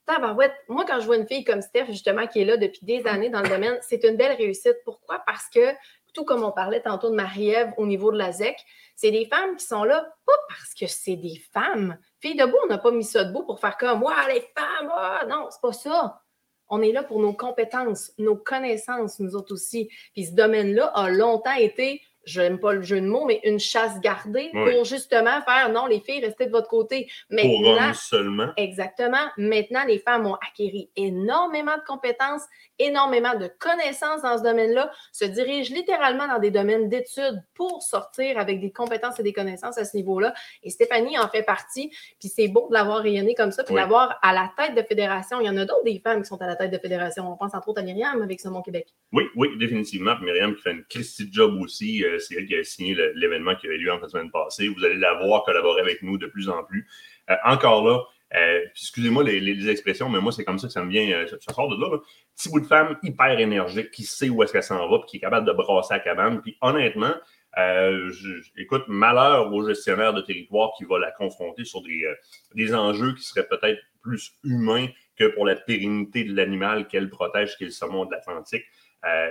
Tabarouette, 0.07 0.55
moi, 0.69 0.85
quand 0.87 1.01
je 1.01 1.07
vois 1.07 1.17
une 1.17 1.27
fille 1.27 1.45
comme 1.45 1.63
Steph, 1.63 1.87
justement, 1.87 2.27
qui 2.27 2.43
est 2.43 2.45
là 2.45 2.57
depuis 2.57 2.85
des 2.85 3.07
années 3.07 3.31
dans 3.31 3.41
le 3.41 3.49
domaine, 3.49 3.79
c'est 3.81 4.05
une 4.05 4.17
belle 4.17 4.37
réussite. 4.37 4.77
Pourquoi? 4.85 5.21
Parce 5.27 5.49
que, 5.49 5.73
tout 6.13 6.25
comme 6.25 6.45
on 6.45 6.53
parlait 6.53 6.83
tantôt 6.83 7.11
de 7.11 7.17
Marie-Ève 7.17 7.73
au 7.79 7.87
niveau 7.87 8.13
de 8.13 8.19
la 8.19 8.31
ZEC, 8.31 8.57
c'est 8.97 9.11
des 9.11 9.27
femmes 9.27 9.57
qui 9.57 9.65
sont 9.65 9.83
là, 9.83 10.07
pas 10.27 10.35
parce 10.49 10.75
que 10.75 10.87
c'est 10.87 11.17
des 11.17 11.41
femmes. 11.53 11.97
Filles 12.21 12.37
debout, 12.37 12.57
on 12.65 12.69
n'a 12.69 12.79
pas 12.79 12.91
mis 12.91 13.05
ça 13.05 13.25
debout 13.25 13.45
pour 13.45 13.59
faire 13.59 13.77
comme, 13.77 14.05
les 14.29 14.41
femmes, 14.57 14.93
ah! 14.95 15.25
non, 15.29 15.49
c'est 15.51 15.61
pas 15.61 15.73
ça. 15.73 16.24
On 16.69 16.83
est 16.83 16.93
là 16.93 17.03
pour 17.03 17.21
nos 17.21 17.33
compétences, 17.33 18.13
nos 18.19 18.37
connaissances, 18.37 19.21
nous 19.21 19.37
autres 19.37 19.53
aussi. 19.55 19.89
Puis 20.15 20.27
ce 20.27 20.33
domaine-là 20.35 20.87
a 20.95 21.11
longtemps 21.11 21.55
été, 21.55 22.01
je 22.25 22.41
n'aime 22.41 22.59
pas 22.59 22.73
le 22.73 22.83
jeu 22.83 23.01
de 23.01 23.07
mots, 23.07 23.27
mais 23.27 23.41
une 23.45 23.59
chasse 23.61 24.01
gardée 24.01 24.51
Oui. 24.55 24.73
pour 24.73 24.85
justement 24.85 25.43
faire 25.43 25.69
non, 25.71 25.87
les 25.87 26.01
filles, 26.01 26.25
restez 26.25 26.47
de 26.47 26.51
votre 26.51 26.69
côté. 26.69 27.07
Pour 27.29 27.37
Maintenant, 27.37 27.87
hommes 27.89 27.95
seulement. 27.95 28.49
Exactement. 28.57 29.27
Maintenant, 29.37 29.85
les 29.87 29.99
femmes 29.99 30.27
ont 30.27 30.37
acquis 30.37 30.91
énormément 30.97 31.77
de 31.77 31.83
compétences, 31.87 32.43
énormément 32.79 33.35
de 33.35 33.49
connaissances 33.59 34.23
dans 34.23 34.39
ce 34.39 34.43
domaine-là, 34.43 34.91
se 35.13 35.25
dirigent 35.25 35.75
littéralement 35.75 36.27
dans 36.27 36.39
des 36.39 36.51
domaines 36.51 36.89
d'études 36.89 37.43
pour 37.55 37.83
sortir 37.83 38.39
avec 38.39 38.61
des 38.61 38.73
compétences 38.73 39.21
et 39.21 39.23
des 39.23 39.33
connaissances 39.33 39.79
à 39.79 39.85
ce 39.85 39.97
niveau-là. 39.97 40.35
Et 40.63 40.71
Stéphanie 40.71 41.19
en 41.19 41.29
fait 41.29 41.43
partie. 41.43 41.91
Puis 42.21 42.29
c'est 42.29 42.49
beau 42.49 42.67
de 42.69 42.75
l'avoir 42.75 42.99
rayonné 42.99 43.35
comme 43.35 43.53
ça, 43.53 43.65
puis 43.65 43.75
Oui. 43.75 43.81
d'avoir 43.81 44.19
à 44.23 44.33
la 44.33 44.53
tête 44.57 44.75
de 44.75 44.83
fédération. 44.83 45.41
Il 45.41 45.47
y 45.47 45.51
en 45.51 45.57
a 45.57 45.65
d'autres 45.65 45.85
des 45.85 46.01
femmes 46.01 46.23
qui 46.23 46.29
sont 46.29 46.41
à 46.41 46.47
la 46.47 46.57
tête 46.57 46.71
de 46.71 46.79
fédération. 46.79 47.31
On 47.31 47.37
pense 47.37 47.55
entre 47.55 47.69
autres 47.69 47.81
à 47.81 47.85
Myriam 47.85 48.21
avec 48.23 48.41
Saumon 48.41 48.63
Québec. 48.63 48.89
Oui, 49.13 49.25
oui, 49.37 49.49
définitivement. 49.59 50.17
Puis 50.17 50.25
Myriam 50.25 50.55
qui 50.55 50.63
fait 50.63 50.73
une 50.73 50.85
Christie 50.85 51.29
job 51.33 51.55
aussi. 51.61 52.05
Euh, 52.05 52.19
c'est 52.19 52.35
elle 52.35 52.47
qui 52.47 52.57
a 52.57 52.65
signé 52.65 52.97
l'événement 53.15 53.55
qui 53.55 53.67
avait 53.67 53.79
lieu 53.79 53.93
en 53.93 53.99
fin 53.99 54.07
de 54.07 54.11
semaine 54.11 54.31
passée. 54.31 54.69
Vous 54.69 54.85
allez 54.85 54.97
la 54.97 55.15
voir 55.25 55.45
collaborer 55.45 55.81
avec 55.81 56.03
nous 56.03 56.19
de 56.19 56.27
plus 56.27 56.49
en 56.49 56.63
plus. 56.65 56.89
Euh, 57.31 57.35
encore 57.45 57.87
là, 57.87 58.01
euh, 58.35 58.61
excusez-moi 58.71 59.23
les, 59.25 59.69
expressions, 59.69 60.09
mais 60.09 60.21
moi, 60.21 60.33
c'est 60.33 60.45
comme 60.45 60.59
ça 60.59 60.67
que 60.67 60.73
ça 60.73 60.83
me 60.85 60.91
vient. 60.91 61.09
euh, 61.11 61.27
ça, 61.27 61.53
sort 61.53 61.69
de 61.69 61.81
là, 61.81 61.91
là. 61.93 61.99
Petit 62.37 62.49
bout 62.49 62.61
de 62.61 62.67
femme 62.67 62.99
hyper 63.03 63.39
énergique 63.39 63.91
qui 63.93 64.03
sait 64.03 64.29
où 64.29 64.43
est-ce 64.43 64.53
qu'elle 64.53 64.63
s'en 64.63 64.89
va, 64.89 64.99
puis 64.99 65.07
qui 65.09 65.17
est 65.19 65.21
capable 65.21 65.47
de 65.47 65.53
brasser 65.53 65.95
la 65.95 66.01
cabane. 66.01 66.41
Puis 66.43 66.57
honnêtement, 66.61 67.15
euh, 67.59 68.11
je- 68.11 68.41
je- 68.43 68.51
écoute, 68.57 68.85
malheur 68.89 69.53
au 69.53 69.65
gestionnaire 69.67 70.13
de 70.13 70.21
territoire 70.21 70.73
qui 70.77 70.85
va 70.85 70.99
la 70.99 71.13
confronter 71.13 71.65
sur 71.65 71.83
des, 71.83 72.05
euh, 72.05 72.15
des 72.57 72.75
enjeux 72.75 73.15
qui 73.15 73.23
seraient 73.23 73.47
peut-être 73.47 73.81
plus 74.03 74.33
humains 74.43 74.89
que 75.17 75.27
pour 75.27 75.47
la 75.47 75.55
pérennité 75.55 76.25
de 76.25 76.35
l'animal 76.35 76.89
qu'elle 76.89 77.09
protège, 77.09 77.57
qui 77.57 77.63
est 77.65 77.67
le 77.69 77.73
saumon 77.73 78.05
de 78.07 78.11
l'Atlantique. 78.13 78.65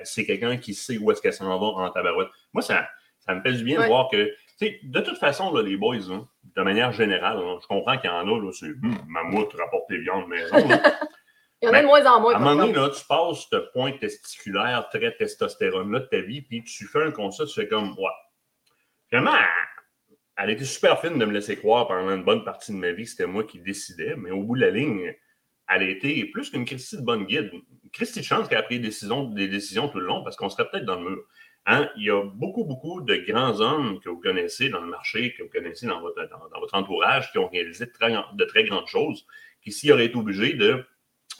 C'est 0.03 0.23
quelqu'un 0.25 0.57
qui 0.57 0.75
sait 0.75 0.97
où 0.99 1.11
est-ce 1.11 1.19
qu'elle 1.21 1.33
s'en 1.33 1.59
va 1.59 1.65
en 1.65 1.89
tabarouette. 1.89 2.27
Moi, 2.53 2.61
ça, 2.61 2.87
ça 3.19 3.33
me 3.33 3.41
fait 3.41 3.53
du 3.53 3.63
bien 3.63 3.77
Ouais. 3.79 3.83
de 3.85 3.87
voir 3.89 4.07
que, 4.09 4.31
de 4.61 4.99
toute 5.01 5.17
façon, 5.17 5.53
là, 5.53 5.61
les 5.61 5.77
boys, 5.77 6.11
hein, 6.11 6.27
de 6.55 6.61
manière 6.61 6.91
générale, 6.91 7.37
hein, 7.37 7.59
je 7.61 7.67
comprends 7.67 7.97
qu'il 7.97 8.09
y 8.09 8.13
en 8.13 8.27
a, 8.27 8.39
là, 8.39 8.51
c'est 8.51 8.67
hum, 8.67 8.97
mammouth, 9.07 9.53
rapporter 9.53 9.97
viande 9.97 10.27
maison. 10.27 10.67
là. 10.67 10.81
Il 11.61 11.67
y 11.67 11.69
en 11.69 11.73
a 11.75 11.81
de 11.81 11.87
moins 11.87 12.05
en 12.05 12.19
moins. 12.19 12.33
À 12.33 12.37
un 12.37 12.39
moment 12.39 12.55
donné, 12.55 12.73
là, 12.73 12.89
tu 12.89 13.05
passes 13.05 13.47
ce 13.49 13.55
point 13.71 13.93
testiculaire 13.93 14.89
très 14.89 15.15
testostérone-là 15.15 16.01
de 16.01 16.05
ta 16.07 16.19
vie, 16.19 16.41
puis 16.41 16.61
tu 16.61 16.85
fais 16.85 17.03
un 17.03 17.11
constat, 17.11 17.45
tu 17.45 17.53
fais 17.53 17.69
comme, 17.69 17.91
ouais. 17.91 18.11
Finalement, 19.07 19.37
elle 20.35 20.49
était 20.49 20.65
super 20.65 20.99
fine 20.99 21.17
de 21.17 21.23
me 21.23 21.31
laisser 21.31 21.55
croire 21.55 21.87
pendant 21.87 22.13
une 22.13 22.25
bonne 22.25 22.43
partie 22.43 22.73
de 22.73 22.77
ma 22.77 22.91
vie 22.91 23.03
que 23.03 23.11
c'était 23.11 23.27
moi 23.27 23.45
qui 23.45 23.59
décidais, 23.59 24.15
mais 24.17 24.31
au 24.31 24.43
bout 24.43 24.57
de 24.57 24.61
la 24.61 24.71
ligne, 24.71 25.15
elle 25.69 25.83
a 25.83 25.89
été 25.89 26.25
plus 26.25 26.49
qu'une 26.49 26.65
Christie 26.65 26.97
de 26.97 27.01
bonne 27.01 27.25
guide. 27.25 27.49
Christie 27.93 28.19
de 28.19 28.25
chance 28.25 28.49
qu'elle 28.49 28.57
a 28.57 28.63
pris 28.63 28.79
des 28.79 28.87
décisions, 28.87 29.23
des 29.23 29.47
décisions 29.47 29.87
tout 29.87 29.99
le 29.99 30.05
long, 30.05 30.21
parce 30.21 30.35
qu'on 30.35 30.49
serait 30.49 30.69
peut-être 30.69 30.85
dans 30.85 30.99
le 30.99 31.11
mur. 31.11 31.23
Hein? 31.65 31.89
Il 31.95 32.03
y 32.03 32.09
a 32.09 32.23
beaucoup, 32.23 32.65
beaucoup 32.65 33.01
de 33.01 33.15
grands 33.15 33.61
hommes 33.61 33.99
que 34.01 34.09
vous 34.09 34.19
connaissez 34.19 34.69
dans 34.69 34.81
le 34.81 34.87
marché, 34.87 35.33
que 35.33 35.43
vous 35.43 35.49
connaissez 35.49 35.87
dans 35.87 36.01
votre, 36.01 36.73
entourage, 36.73 37.31
qui 37.31 37.37
ont 37.37 37.47
réalisé 37.47 37.85
de 37.85 37.91
très, 37.91 38.11
de 38.11 38.45
très 38.45 38.63
grandes 38.65 38.87
choses, 38.87 39.25
qui 39.63 39.71
s'y 39.71 39.91
auraient 39.91 40.05
été 40.05 40.17
obligés 40.17 40.53
de 40.53 40.85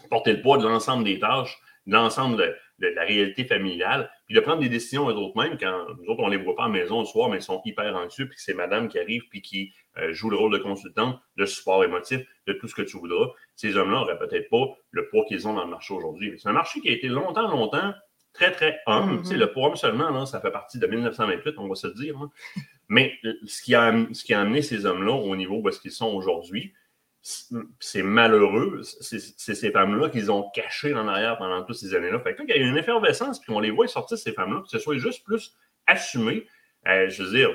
porter 0.10 0.34
le 0.34 0.42
poids 0.42 0.58
de 0.58 0.64
l'ensemble 0.64 1.04
des 1.04 1.20
tâches, 1.20 1.58
de 1.88 1.94
l'ensemble 1.94 2.38
de, 2.38 2.56
la 2.80 3.04
réalité 3.04 3.46
familiale, 3.46 4.12
puis 4.26 4.36
de 4.36 4.42
prendre 4.42 4.62
des 4.62 4.68
décisions 4.68 5.10
eux 5.10 5.14
autres 5.14 5.38
mêmes 5.38 5.58
quand 5.58 5.86
nous 5.98 6.06
autres, 6.12 6.22
on 6.22 6.28
les 6.28 6.36
voit 6.36 6.56
pas 6.56 6.66
à 6.66 6.68
la 6.68 6.74
maison 6.74 7.00
le 7.00 7.06
soir, 7.06 7.30
mais 7.30 7.38
ils 7.38 7.44
sont 7.44 7.62
hyper 7.64 7.96
anxieux, 7.96 8.28
puis 8.28 8.38
c'est 8.40 8.54
madame 8.54 8.90
qui 8.90 9.00
arrive, 9.00 9.24
puis 9.30 9.42
qui 9.42 9.74
euh, 9.98 10.12
joue 10.12 10.30
le 10.30 10.36
rôle 10.36 10.52
de 10.52 10.58
consultante, 10.58 11.18
de 11.38 11.46
support 11.46 11.84
émotif, 11.86 12.22
de 12.48 12.54
tout 12.54 12.68
ce 12.68 12.76
que 12.76 12.82
tu 12.82 12.98
voudras. 12.98 13.30
Ces 13.56 13.78
hommes-là 13.78 14.00
n'auraient 14.00 14.20
peut-être 14.20 14.50
pas 14.50 14.66
le 14.92 15.08
poids 15.08 15.24
qu'ils 15.26 15.48
ont 15.48 15.54
dans 15.54 15.64
le 15.64 15.70
marché 15.70 15.94
aujourd'hui. 15.94 16.34
C'est 16.38 16.50
un 16.50 16.54
marché 16.54 16.82
qui 16.82 16.90
a 16.90 16.92
été 16.92 17.08
longtemps, 17.08 17.48
longtemps 17.50 17.94
très, 18.34 18.52
très 18.52 18.80
homme. 18.88 19.22
Tu 19.22 19.30
sais, 19.30 19.38
Le 19.38 19.52
homme 19.56 19.76
seulement, 19.76 20.10
là, 20.10 20.26
ça 20.26 20.42
fait 20.42 20.52
partie 20.52 20.80
de 20.80 20.88
1928, 20.88 21.56
on 21.58 21.68
va 21.68 21.76
se 21.76 21.88
le 21.88 21.94
dire. 21.94 22.18
hein. 22.18 22.30
Mais 22.90 23.14
euh, 23.26 23.34
ce 23.46 23.62
qui, 23.62 23.76
a, 23.76 23.94
ce 24.12 24.24
qui 24.24 24.34
a 24.34 24.42
amené 24.42 24.62
ces 24.62 24.86
hommes-là 24.86 25.14
au 25.14 25.36
niveau 25.36 25.58
où 25.62 25.70
est-ce 25.70 25.80
qu'ils 25.80 25.92
sont 25.92 26.08
aujourd'hui, 26.14 26.74
c'est 27.22 28.04
malheureux. 28.04 28.82
C'est 28.84 29.20
ces 29.20 29.72
femmes-là 29.72 30.10
qu'ils 30.10 30.30
ont 30.32 30.50
cachées 30.54 30.94
en 30.94 31.08
arrière 31.08 31.38
pendant 31.38 31.64
toutes 31.64 31.78
ces 31.78 31.96
années-là. 31.96 32.20
Fait 32.20 32.34
que 32.36 32.40
là, 32.40 32.46
il 32.50 32.62
y 32.62 32.66
a 32.66 32.68
une 32.68 32.78
effervescence, 32.78 33.40
puis 33.40 33.54
on 33.54 33.62
les 33.62 33.72
voit 33.72 33.88
sortir, 33.88 34.18
ces 34.18 34.34
femmes-là, 34.34 34.62
que 34.62 34.68
ce 34.68 34.80
soit 34.80 34.98
juste 34.98 35.24
plus 35.24 35.56
assumé. 35.88 36.46
Euh, 36.88 37.08
je 37.10 37.24
veux 37.24 37.32
dire, 37.32 37.50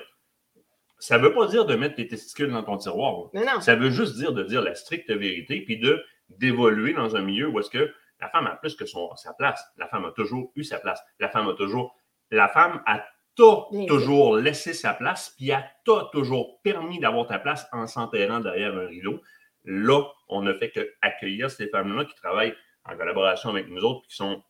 ça 0.99 1.19
ne 1.19 1.23
veut 1.23 1.35
pas 1.35 1.47
dire 1.49 1.67
de 1.67 1.75
mettre 1.75 1.97
tes 1.97 2.09
testicules 2.09 2.51
dans 2.51 2.62
ton 2.62 2.79
tiroir. 2.79 3.29
Mais 3.35 3.45
non. 3.45 3.61
Ça 3.61 3.77
veut 3.77 3.91
juste 3.91 4.17
dire 4.17 4.33
de 4.33 4.43
dire 4.43 4.62
la 4.62 4.75
stricte 4.75 5.11
vérité, 5.11 5.61
puis 5.61 5.79
de 5.79 6.03
d'évoluer 6.31 6.93
dans 6.93 7.17
un 7.17 7.23
milieu 7.23 7.49
où 7.49 7.59
est-ce 7.59 7.71
que 7.71 7.91
la 8.20 8.28
femme 8.28 8.46
a 8.46 8.57
plus 8.57 8.74
que 8.74 8.87
son, 8.87 9.14
sa 9.16 9.33
place. 9.35 9.64
La 9.76 9.87
femme 9.88 10.04
a 10.04 10.11
toujours 10.12 10.52
eu 10.57 10.64
sa 10.64 10.78
place. 10.78 11.02
La 11.18 11.28
femme 11.28 11.48
a 11.48 11.54
toujours. 11.54 11.96
La 12.31 12.48
femme 12.48 12.83
a 12.87 13.04
t'a 13.38 13.87
toujours 13.87 14.37
laissé 14.37 14.74
sa 14.74 14.92
place, 14.94 15.33
puis 15.37 15.50
elle 15.50 15.64
t'a 15.85 16.09
toujours 16.12 16.61
permis 16.62 16.98
d'avoir 16.98 17.26
ta 17.28 17.38
place 17.38 17.66
en 17.72 17.87
s'enterrant 17.87 18.40
derrière 18.40 18.74
un 18.74 18.87
rideau. 18.87 19.20
Là, 19.64 20.02
on 20.28 20.42
ne 20.42 20.52
fait 20.54 20.70
qu'accueillir 20.70 21.50
ces 21.50 21.68
femmes-là 21.68 22.04
qui 22.04 22.14
travaillent 22.16 22.54
en 22.85 22.96
collaboration 22.96 23.50
avec 23.50 23.68
nous 23.68 23.83
autres, 23.83 24.00
puis 24.00 24.09
qui 24.11 24.16
sont. 24.16 24.42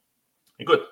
Écoute, 0.58 0.82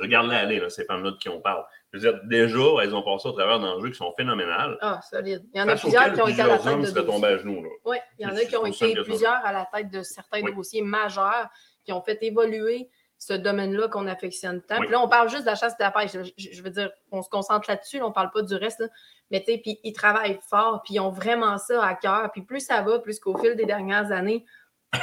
regarde-la 0.00 0.38
aller, 0.38 0.58
là, 0.58 0.70
ces 0.70 0.84
femmes-là 0.84 1.10
de 1.12 1.16
qui 1.16 1.28
on 1.28 1.40
parle. 1.40 1.64
Je 1.92 1.98
veux 1.98 2.10
dire, 2.10 2.20
déjà, 2.24 2.82
elles 2.82 2.94
ont 2.94 3.02
passé 3.02 3.28
au 3.28 3.32
travers 3.32 3.60
d'enjeux 3.60 3.90
qui 3.90 3.96
sont 3.96 4.12
phénoménales. 4.16 4.78
Ah, 4.80 5.00
solide. 5.02 5.44
Il 5.52 5.58
y 5.58 5.62
en 5.62 5.68
a 5.68 5.76
plusieurs 5.76 6.12
qui 6.12 6.20
ont 6.22 6.26
été 6.28 6.40
à 6.40 6.46
la 6.46 6.58
tête 6.58 6.80
de 6.80 7.00
dossiers. 7.00 7.24
à 7.26 7.36
genoux. 7.38 7.62
Là. 7.62 7.68
Oui, 7.84 7.96
il 8.18 8.26
y 8.26 8.26
en 8.26 8.34
a 8.34 8.44
qui 8.44 8.56
ont 8.56 8.66
été 8.66 8.94
plusieurs 9.02 9.44
à 9.44 9.52
la 9.52 9.66
tête 9.72 9.90
de 9.90 10.02
certains 10.02 10.42
Oui. 10.42 10.54
dossiers 10.54 10.82
majeurs 10.82 11.48
qui 11.84 11.92
ont 11.92 12.02
fait 12.02 12.18
évoluer 12.22 12.88
ce 13.18 13.32
domaine-là 13.32 13.88
qu'on 13.88 14.06
affectionne 14.06 14.60
tant. 14.62 14.76
Oui. 14.76 14.86
Puis 14.86 14.92
là, 14.92 15.00
on 15.00 15.08
parle 15.08 15.30
juste 15.30 15.42
de 15.42 15.46
la 15.46 15.54
chasse 15.54 15.72
et 15.74 15.82
de 15.82 15.84
la 15.84 15.90
pêche. 15.90 16.10
Je, 16.36 16.62
veux 16.62 16.70
dire, 16.70 16.90
on 17.10 17.22
se 17.22 17.28
concentre 17.28 17.70
là-dessus, 17.70 17.98
là, 17.98 18.04
on 18.06 18.08
ne 18.08 18.14
parle 18.14 18.30
pas 18.30 18.42
du 18.42 18.54
reste. 18.54 18.80
là. 18.80 18.88
Mais 19.30 19.40
tu 19.42 19.52
sais, 19.52 19.58
puis 19.58 19.78
ils 19.84 19.92
travaillent 19.92 20.38
fort, 20.48 20.82
puis 20.84 20.94
ils 20.94 21.00
ont 21.00 21.10
vraiment 21.10 21.56
ça 21.58 21.82
à 21.82 21.94
cœur. 21.94 22.30
Puis 22.32 22.42
plus 22.42 22.60
ça 22.60 22.82
va, 22.82 22.98
plus 22.98 23.18
qu'au 23.20 23.36
fil 23.38 23.54
des 23.56 23.64
dernières 23.66 24.12
années, 24.12 24.44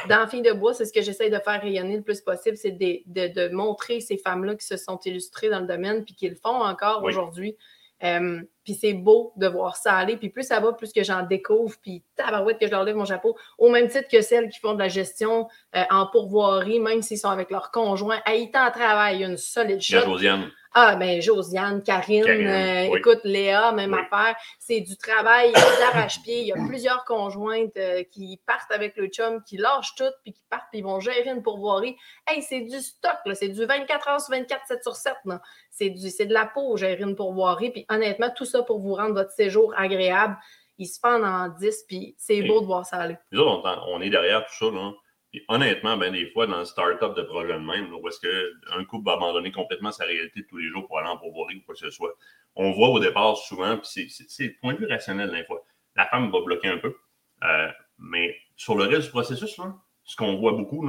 dans 0.07 0.25
Filles 0.27 0.41
de 0.41 0.53
bois, 0.53 0.73
c'est 0.73 0.85
ce 0.85 0.93
que 0.93 1.01
j'essaie 1.01 1.29
de 1.29 1.39
faire 1.39 1.59
rayonner 1.61 1.97
le 1.97 2.03
plus 2.03 2.21
possible, 2.21 2.55
c'est 2.55 2.71
de, 2.71 2.99
de- 3.07 3.33
de 3.33 3.49
montrer 3.53 3.99
ces 3.99 4.17
femmes-là 4.17 4.55
qui 4.55 4.65
se 4.65 4.77
sont 4.77 4.97
illustrées 5.03 5.49
dans 5.49 5.59
le 5.59 5.67
domaine, 5.67 6.05
puis 6.05 6.13
qui 6.15 6.29
le 6.29 6.35
font 6.35 6.61
encore 6.63 7.01
Oui. 7.03 7.11
aujourd'hui. 7.11 7.57
Euh, 8.03 8.41
puis 8.63 8.73
c'est 8.73 8.93
beau 8.93 9.33
de 9.35 9.47
voir 9.47 9.75
ça 9.75 9.95
aller. 9.95 10.17
Puis 10.17 10.29
plus 10.29 10.43
ça 10.43 10.59
va, 10.59 10.73
plus 10.73 10.91
que 10.93 11.03
j'en 11.03 11.23
découvre. 11.23 11.75
Puis 11.81 12.03
tabarouette 12.15 12.59
que 12.59 12.67
je 12.67 12.71
leur 12.71 12.83
lève 12.83 12.95
mon 12.95 13.05
chapeau. 13.05 13.35
Au 13.57 13.69
même 13.69 13.87
titre 13.87 14.07
que 14.11 14.21
celles 14.21 14.49
qui 14.49 14.59
font 14.59 14.73
de 14.73 14.79
la 14.79 14.87
gestion 14.87 15.47
euh, 15.75 15.83
en 15.89 16.07
pourvoirie, 16.07 16.79
même 16.79 17.01
s'ils 17.01 17.17
sont 17.17 17.29
avec 17.29 17.51
leur 17.51 17.71
conjoint. 17.71 18.19
Haïtant 18.25 18.63
à 18.63 18.71
travail, 18.71 19.23
une 19.23 19.37
solide 19.37 19.81
Il 19.87 19.93
y 19.93 19.97
a 19.97 20.01
shot. 20.01 20.07
Josiane. 20.07 20.51
Ah, 20.73 20.95
ben 20.95 21.21
Josiane, 21.21 21.83
Karine, 21.83 22.23
Karine, 22.23 22.47
euh, 22.47 22.87
oui. 22.91 22.99
écoute, 22.99 23.19
Léa, 23.25 23.73
même 23.73 23.93
Oui. 23.93 23.99
affaire. 23.99 24.35
C'est 24.57 24.79
du 24.79 24.95
travail 24.95 25.51
d'arrache-pied. 25.51 26.41
Il 26.41 26.47
y 26.47 26.53
a 26.53 26.55
plusieurs 26.65 27.03
conjointes 27.03 27.75
euh, 27.77 28.03
qui 28.11 28.39
partent 28.45 28.71
avec 28.71 28.95
le 28.95 29.07
chum, 29.07 29.43
qui 29.43 29.57
lâchent 29.57 29.95
tout, 29.95 30.05
puis 30.23 30.31
qui 30.33 30.43
partent, 30.49 30.67
puis 30.71 30.79
ils 30.79 30.83
vont 30.83 30.99
gérer 31.01 31.29
une 31.29 31.43
pourvoirie. 31.43 31.97
Hey, 32.25 32.41
c'est 32.41 32.61
du 32.61 32.79
stock, 32.79 33.17
là. 33.25 33.35
C'est 33.35 33.49
du 33.49 33.65
24 33.65 34.07
heures 34.07 34.21
sur 34.21 34.31
24, 34.33 34.61
7 34.67 34.81
sur 34.83 34.95
7, 34.95 35.13
là. 35.25 35.41
C'est 35.69 35.89
du- 35.89 36.09
c'est 36.09 36.25
de 36.25 36.33
la 36.33 36.45
peau, 36.45 36.77
gérer 36.77 37.01
une 37.03 37.15
pourvoirie. 37.15 37.71
Puis 37.71 37.85
honnêtement, 37.89 38.29
tout 38.33 38.45
ça 38.45 38.63
pour 38.63 38.79
vous 38.79 38.93
rendre 38.95 39.13
votre 39.13 39.31
séjour 39.31 39.73
agréable. 39.77 40.37
Ils 40.77 40.87
se 40.87 40.99
fendent 40.99 41.25
en 41.25 41.49
10, 41.49 41.83
puis 41.87 42.15
c'est 42.17 42.37
Et- 42.37 42.43
beau 42.47 42.61
de 42.61 42.65
voir 42.65 42.85
ça 42.85 42.97
aller. 42.97 43.17
Nous 43.31 43.41
autres, 43.41 43.61
on, 43.87 43.95
on 43.97 44.01
est 44.01 44.09
derrière 44.09 44.45
tout 44.45 44.55
ça. 44.57 44.71
Là. 44.73 44.91
Puis 45.31 45.43
honnêtement, 45.47 45.95
ben, 45.97 46.11
des 46.11 46.29
fois, 46.31 46.45
dans 46.45 46.59
le 46.59 46.65
start-up 46.65 47.15
de 47.15 47.21
projet 47.21 47.53
de 47.53 47.59
même, 47.59 47.93
où 47.93 48.07
est-ce 48.07 48.19
qu'un 48.19 48.83
couple 48.85 49.05
va 49.05 49.13
abandonner 49.13 49.51
complètement 49.51 49.91
sa 49.91 50.03
réalité 50.03 50.41
de 50.41 50.45
tous 50.47 50.57
les 50.57 50.67
jours 50.67 50.85
pour 50.87 50.99
aller 50.99 51.07
en 51.07 51.17
pourvoirie 51.17 51.55
ou 51.55 51.61
quoi 51.65 51.73
que 51.73 51.79
ce 51.79 51.89
soit, 51.89 52.13
on 52.55 52.71
voit 52.71 52.89
au 52.89 52.99
départ 52.99 53.37
souvent, 53.37 53.77
puis 53.77 54.09
c'est- 54.09 54.43
le 54.43 54.59
point 54.59 54.73
de 54.73 54.79
vue 54.79 54.87
rationnel 54.87 55.31
des 55.31 55.45
fois. 55.45 55.63
La 55.95 56.05
femme 56.05 56.31
va 56.31 56.41
bloquer 56.41 56.67
un 56.67 56.77
peu. 56.77 56.95
Euh, 57.43 57.69
mais 57.97 58.35
sur 58.55 58.75
le 58.75 58.83
reste 58.83 59.05
du 59.05 59.09
processus, 59.09 59.57
là, 59.57 59.73
ce 60.03 60.15
qu'on 60.15 60.35
voit 60.35 60.51
beaucoup, 60.51 60.87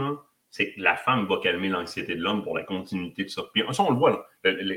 c'est 0.51 0.73
que 0.75 0.81
la 0.81 0.97
femme 0.97 1.27
va 1.27 1.39
calmer 1.39 1.69
l'anxiété 1.69 2.15
de 2.15 2.21
l'homme 2.21 2.43
pour 2.43 2.57
la 2.57 2.65
continuité 2.65 3.25
de 3.25 3.29
ça. 3.29 3.43
Puis 3.55 3.63
ça, 3.71 3.83
on 3.85 3.91
le 3.91 3.97
voit, 3.97 4.11
là. 4.11 4.27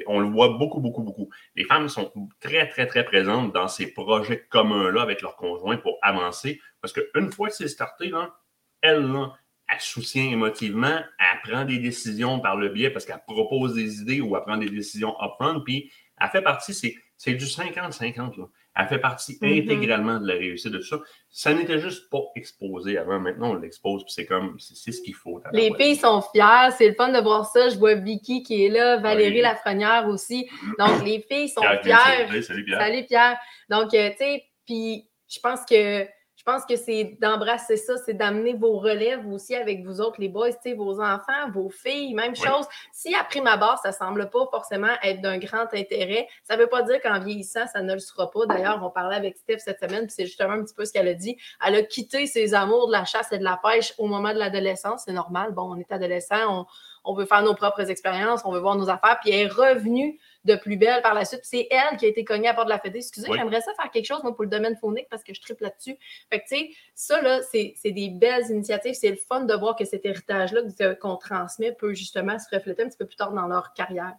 On 0.08 0.20
le 0.20 0.28
voit 0.28 0.50
beaucoup, 0.50 0.80
beaucoup, 0.80 1.04
beaucoup. 1.04 1.30
Les 1.56 1.66
femmes 1.66 1.90
sont 1.90 2.14
très, 2.40 2.70
très, 2.70 2.86
très 2.86 3.04
présentes 3.04 3.52
dans 3.52 3.68
ces 3.68 3.94
projets 3.94 4.46
communs-là 4.50 5.02
avec 5.02 5.22
leurs 5.22 5.36
conjoints 5.36 5.78
pour 5.78 5.98
avancer. 6.02 6.62
Parce 6.82 6.94
qu'une 6.94 7.32
fois 7.32 7.50
que 7.50 7.56
c'est 7.56 7.68
starté, 7.68 8.08
là, 8.08 8.36
elle, 8.82 9.12
là, 9.12 9.34
elle 9.68 9.80
soutient 9.80 10.30
émotivement, 10.30 11.00
elle 11.20 11.52
prend 11.52 11.66
des 11.66 11.80
décisions 11.80 12.40
par 12.40 12.56
le 12.56 12.70
biais 12.70 12.90
parce 12.90 13.06
qu'elle 13.06 13.22
propose 13.28 13.74
des 13.76 14.02
idées 14.02 14.22
ou 14.22 14.36
elle 14.36 14.44
prend 14.44 14.58
des 14.58 14.70
décisions 14.70 15.16
upfront, 15.22 15.62
puis 15.62 15.92
elle 16.22 16.30
fait 16.30 16.42
partie, 16.42 16.74
c'est, 16.74 17.34
du 17.34 17.46
50-50, 17.46 18.38
là. 18.38 18.46
Elle 18.78 18.88
fait 18.88 19.00
partie 19.00 19.38
Mhm. 19.42 19.62
intégralement 19.62 20.20
de 20.20 20.28
la 20.28 20.34
réussite 20.34 20.72
de 20.72 20.80
tout 20.80 20.86
ça. 20.86 21.00
Ça 21.30 21.54
n'était 21.54 21.80
juste 21.80 22.10
pas 22.10 22.20
exposé 22.36 22.98
avant. 22.98 23.22
Maintenant, 23.22 23.52
on 23.52 23.56
l'expose, 23.56 24.04
puis 24.04 24.12
c'est 24.12 24.26
comme, 24.26 24.58
c'est, 24.60 24.92
ce 24.92 25.02
qu'il 25.02 25.16
faut. 25.16 25.42
Les 25.54 25.74
filles 25.76 25.96
sont 25.96 26.22
fières, 26.34 26.74
c'est 26.78 26.90
le 26.90 26.94
fun 26.94 27.08
de 27.10 27.20
voir 27.20 27.46
ça. 27.46 27.70
Je 27.70 27.78
vois 27.78 27.96
Vicky 27.96 28.44
qui 28.44 28.66
est 28.66 28.70
là, 28.70 28.98
Valérie 28.98 29.36
Oui. 29.36 29.42
Lafrenière 29.42 30.08
aussi. 30.10 30.50
Donc, 30.78 31.06
les 31.06 31.22
filles 31.22 31.48
sont 31.48 31.62
Pierre 31.62 31.82
fières. 31.84 32.44
Salut 32.44 32.66
Pierre. 32.66 32.82
Salut 32.82 33.06
Pierre. 33.06 33.38
Donc, 33.70 33.94
euh, 33.94 34.10
tu 34.12 34.18
sais, 34.18 34.44
puis 34.66 35.08
je 35.30 35.40
pense 35.40 35.62
que 35.70 36.06
pense 36.46 36.66
que 36.66 36.76
c'est 36.76 37.18
d'embrasser 37.20 37.76
ça, 37.76 37.98
c'est 37.98 38.14
d'amener 38.14 38.54
vos 38.54 38.78
relèves 38.78 39.28
aussi 39.28 39.56
avec 39.56 39.84
vous 39.84 40.00
autres, 40.00 40.20
les 40.20 40.30
boys, 40.30 40.50
vos 40.78 41.02
enfants, 41.02 41.50
vos 41.54 41.70
filles, 41.70 42.14
même 42.14 42.34
Oui. 42.34 42.48
chose. 42.48 42.66
Si 42.92 43.14
à 43.16 43.24
prime 43.24 43.48
abord, 43.48 43.80
ça 43.80 43.92
semble 43.92 44.30
pas 44.30 44.48
forcément 44.52 44.94
être 45.04 45.22
d'un 45.22 45.38
grand 45.38 45.66
intérêt, 45.74 46.28
ça 46.44 46.56
veut 46.56 46.68
pas 46.68 46.84
dire 46.84 47.02
qu'en 47.02 47.20
vieillissant, 47.20 47.66
ça 47.68 47.82
ne 47.82 47.94
le 47.94 48.00
sera 48.00 48.30
pas. 48.32 48.46
D'ailleurs, 48.46 48.80
on 48.84 48.90
parlait 48.90 49.16
avec 49.16 49.38
Steph 49.38 49.60
cette 49.60 49.80
semaine, 49.80 50.06
puis 50.06 50.14
c'est 50.16 50.26
justement 50.26 50.54
un 50.54 50.64
petit 50.64 50.76
peu 50.76 50.86
ce 50.86 50.94
qu'elle 50.94 51.08
a 51.08 51.14
dit. 51.14 51.36
Elle 51.66 51.76
a 51.76 51.84
quitté 51.84 52.28
ses 52.28 52.54
amours 52.54 52.88
de 52.88 52.92
la 52.92 53.06
chasse 53.06 53.32
et 53.32 53.38
de 53.38 53.44
la 53.44 53.60
pêche 53.62 53.94
au 53.98 54.06
moment 54.08 54.34
de 54.34 54.40
l'adolescence. 54.40 55.04
C'est 55.06 55.14
normal. 55.14 55.52
Bon, 55.54 55.74
on 55.74 55.78
est 55.78 55.92
adolescent, 55.92 56.36
on, 56.48 56.66
on 57.06 57.14
veut 57.16 57.26
faire 57.26 57.42
nos 57.42 57.56
propres 57.56 57.90
expériences, 57.90 58.42
on 58.46 58.52
veut 58.52 58.60
voir 58.60 58.76
nos 58.76 58.90
affaires, 58.90 59.18
puis 59.22 59.32
elle 59.32 59.48
est 59.48 59.52
revenue 59.52 60.20
de 60.46 60.56
plus 60.56 60.78
belle 60.78 61.02
par 61.02 61.14
la 61.14 61.26
suite. 61.26 61.42
C'est 61.44 61.68
elle 61.72 61.98
qui 61.98 62.06
a 62.06 62.08
été 62.10 62.24
cognée 62.24 62.48
à 62.48 62.52
la 62.52 62.56
porte 62.56 62.68
de 62.68 62.72
la 62.74 62.80
fête. 62.80 62.96
Excusez, 62.96 63.28
Oui. 63.30 63.38
j'aimerais 63.38 63.62
ça 63.62 63.72
faire 63.80 63.92
quelque 63.92 64.06
chose, 64.06 64.24
moi, 64.24 64.34
pour 64.34 64.44
le 64.44 64.50
domaine 64.50 64.76
phonique, 64.78 65.08
parce 65.10 65.24
que 65.24 65.34
je 65.34 65.42
tripe 65.42 65.60
là-dessus. 65.60 65.98
Fait 66.32 66.40
que, 66.40 66.46
tu 66.48 66.56
sais, 66.58 66.70
ça, 66.94 67.22
là, 67.22 67.42
c'est 67.42 67.74
des 67.84 68.10
belles 68.10 68.46
initiatives. 68.50 68.94
C'est 68.94 69.10
le 69.10 69.16
fun 69.18 69.42
de 69.46 69.54
voir 69.56 69.76
que 69.76 69.86
cet 69.86 70.06
héritage-là 70.06 70.62
qu'on 71.02 71.18
transmet 71.18 71.72
peut 71.74 71.94
justement 71.94 72.38
se 72.40 72.56
refléter 72.56 72.84
un 72.84 72.88
petit 72.90 72.98
peu 72.98 73.06
plus 73.08 73.16
tard 73.18 73.32
dans 73.34 73.48
leur 73.48 73.74
carrière. 73.74 74.14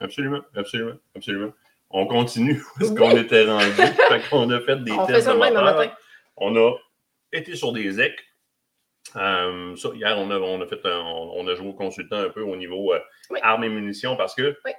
Absolument, 0.00 0.40
absolument, 0.54 0.96
absolument. 1.16 1.52
On 1.90 2.06
continue 2.06 2.62
Oui. 2.80 2.94
qu'on 2.94 3.16
était 3.16 3.44
rendu. 3.46 3.64
fait 4.08 4.28
qu'on 4.30 4.48
a 4.50 4.60
fait 4.60 4.84
des 4.84 4.92
On 4.92 5.06
fait 5.06 5.14
tests 5.14 5.24
ça 5.26 5.32
de 5.32 5.38
le 5.38 5.44
même 5.44 5.56
un 5.56 5.60
moteur. 5.62 5.78
matin. 5.78 5.92
On 6.36 6.56
a 6.56 6.72
été 7.32 7.56
sur 7.56 7.72
des 7.72 7.98
EC. 8.00 8.12
Euh, 9.16 9.74
ça, 9.76 9.88
hier, 9.94 10.14
on 10.18 10.30
a, 10.30 10.38
on, 10.38 10.60
a 10.60 10.66
fait 10.66 10.84
un- 10.86 11.00
on, 11.00 11.32
on 11.40 11.48
a 11.48 11.54
joué 11.54 11.68
au 11.68 11.72
consultant 11.72 12.16
un 12.18 12.28
peu 12.28 12.42
au 12.42 12.54
niveau 12.54 12.92
euh, 12.92 13.00
Oui. 13.30 13.40
armes 13.42 13.64
et 13.64 13.68
munitions 13.68 14.16
parce 14.16 14.34
que 14.34 14.56
Oui. 14.64 14.72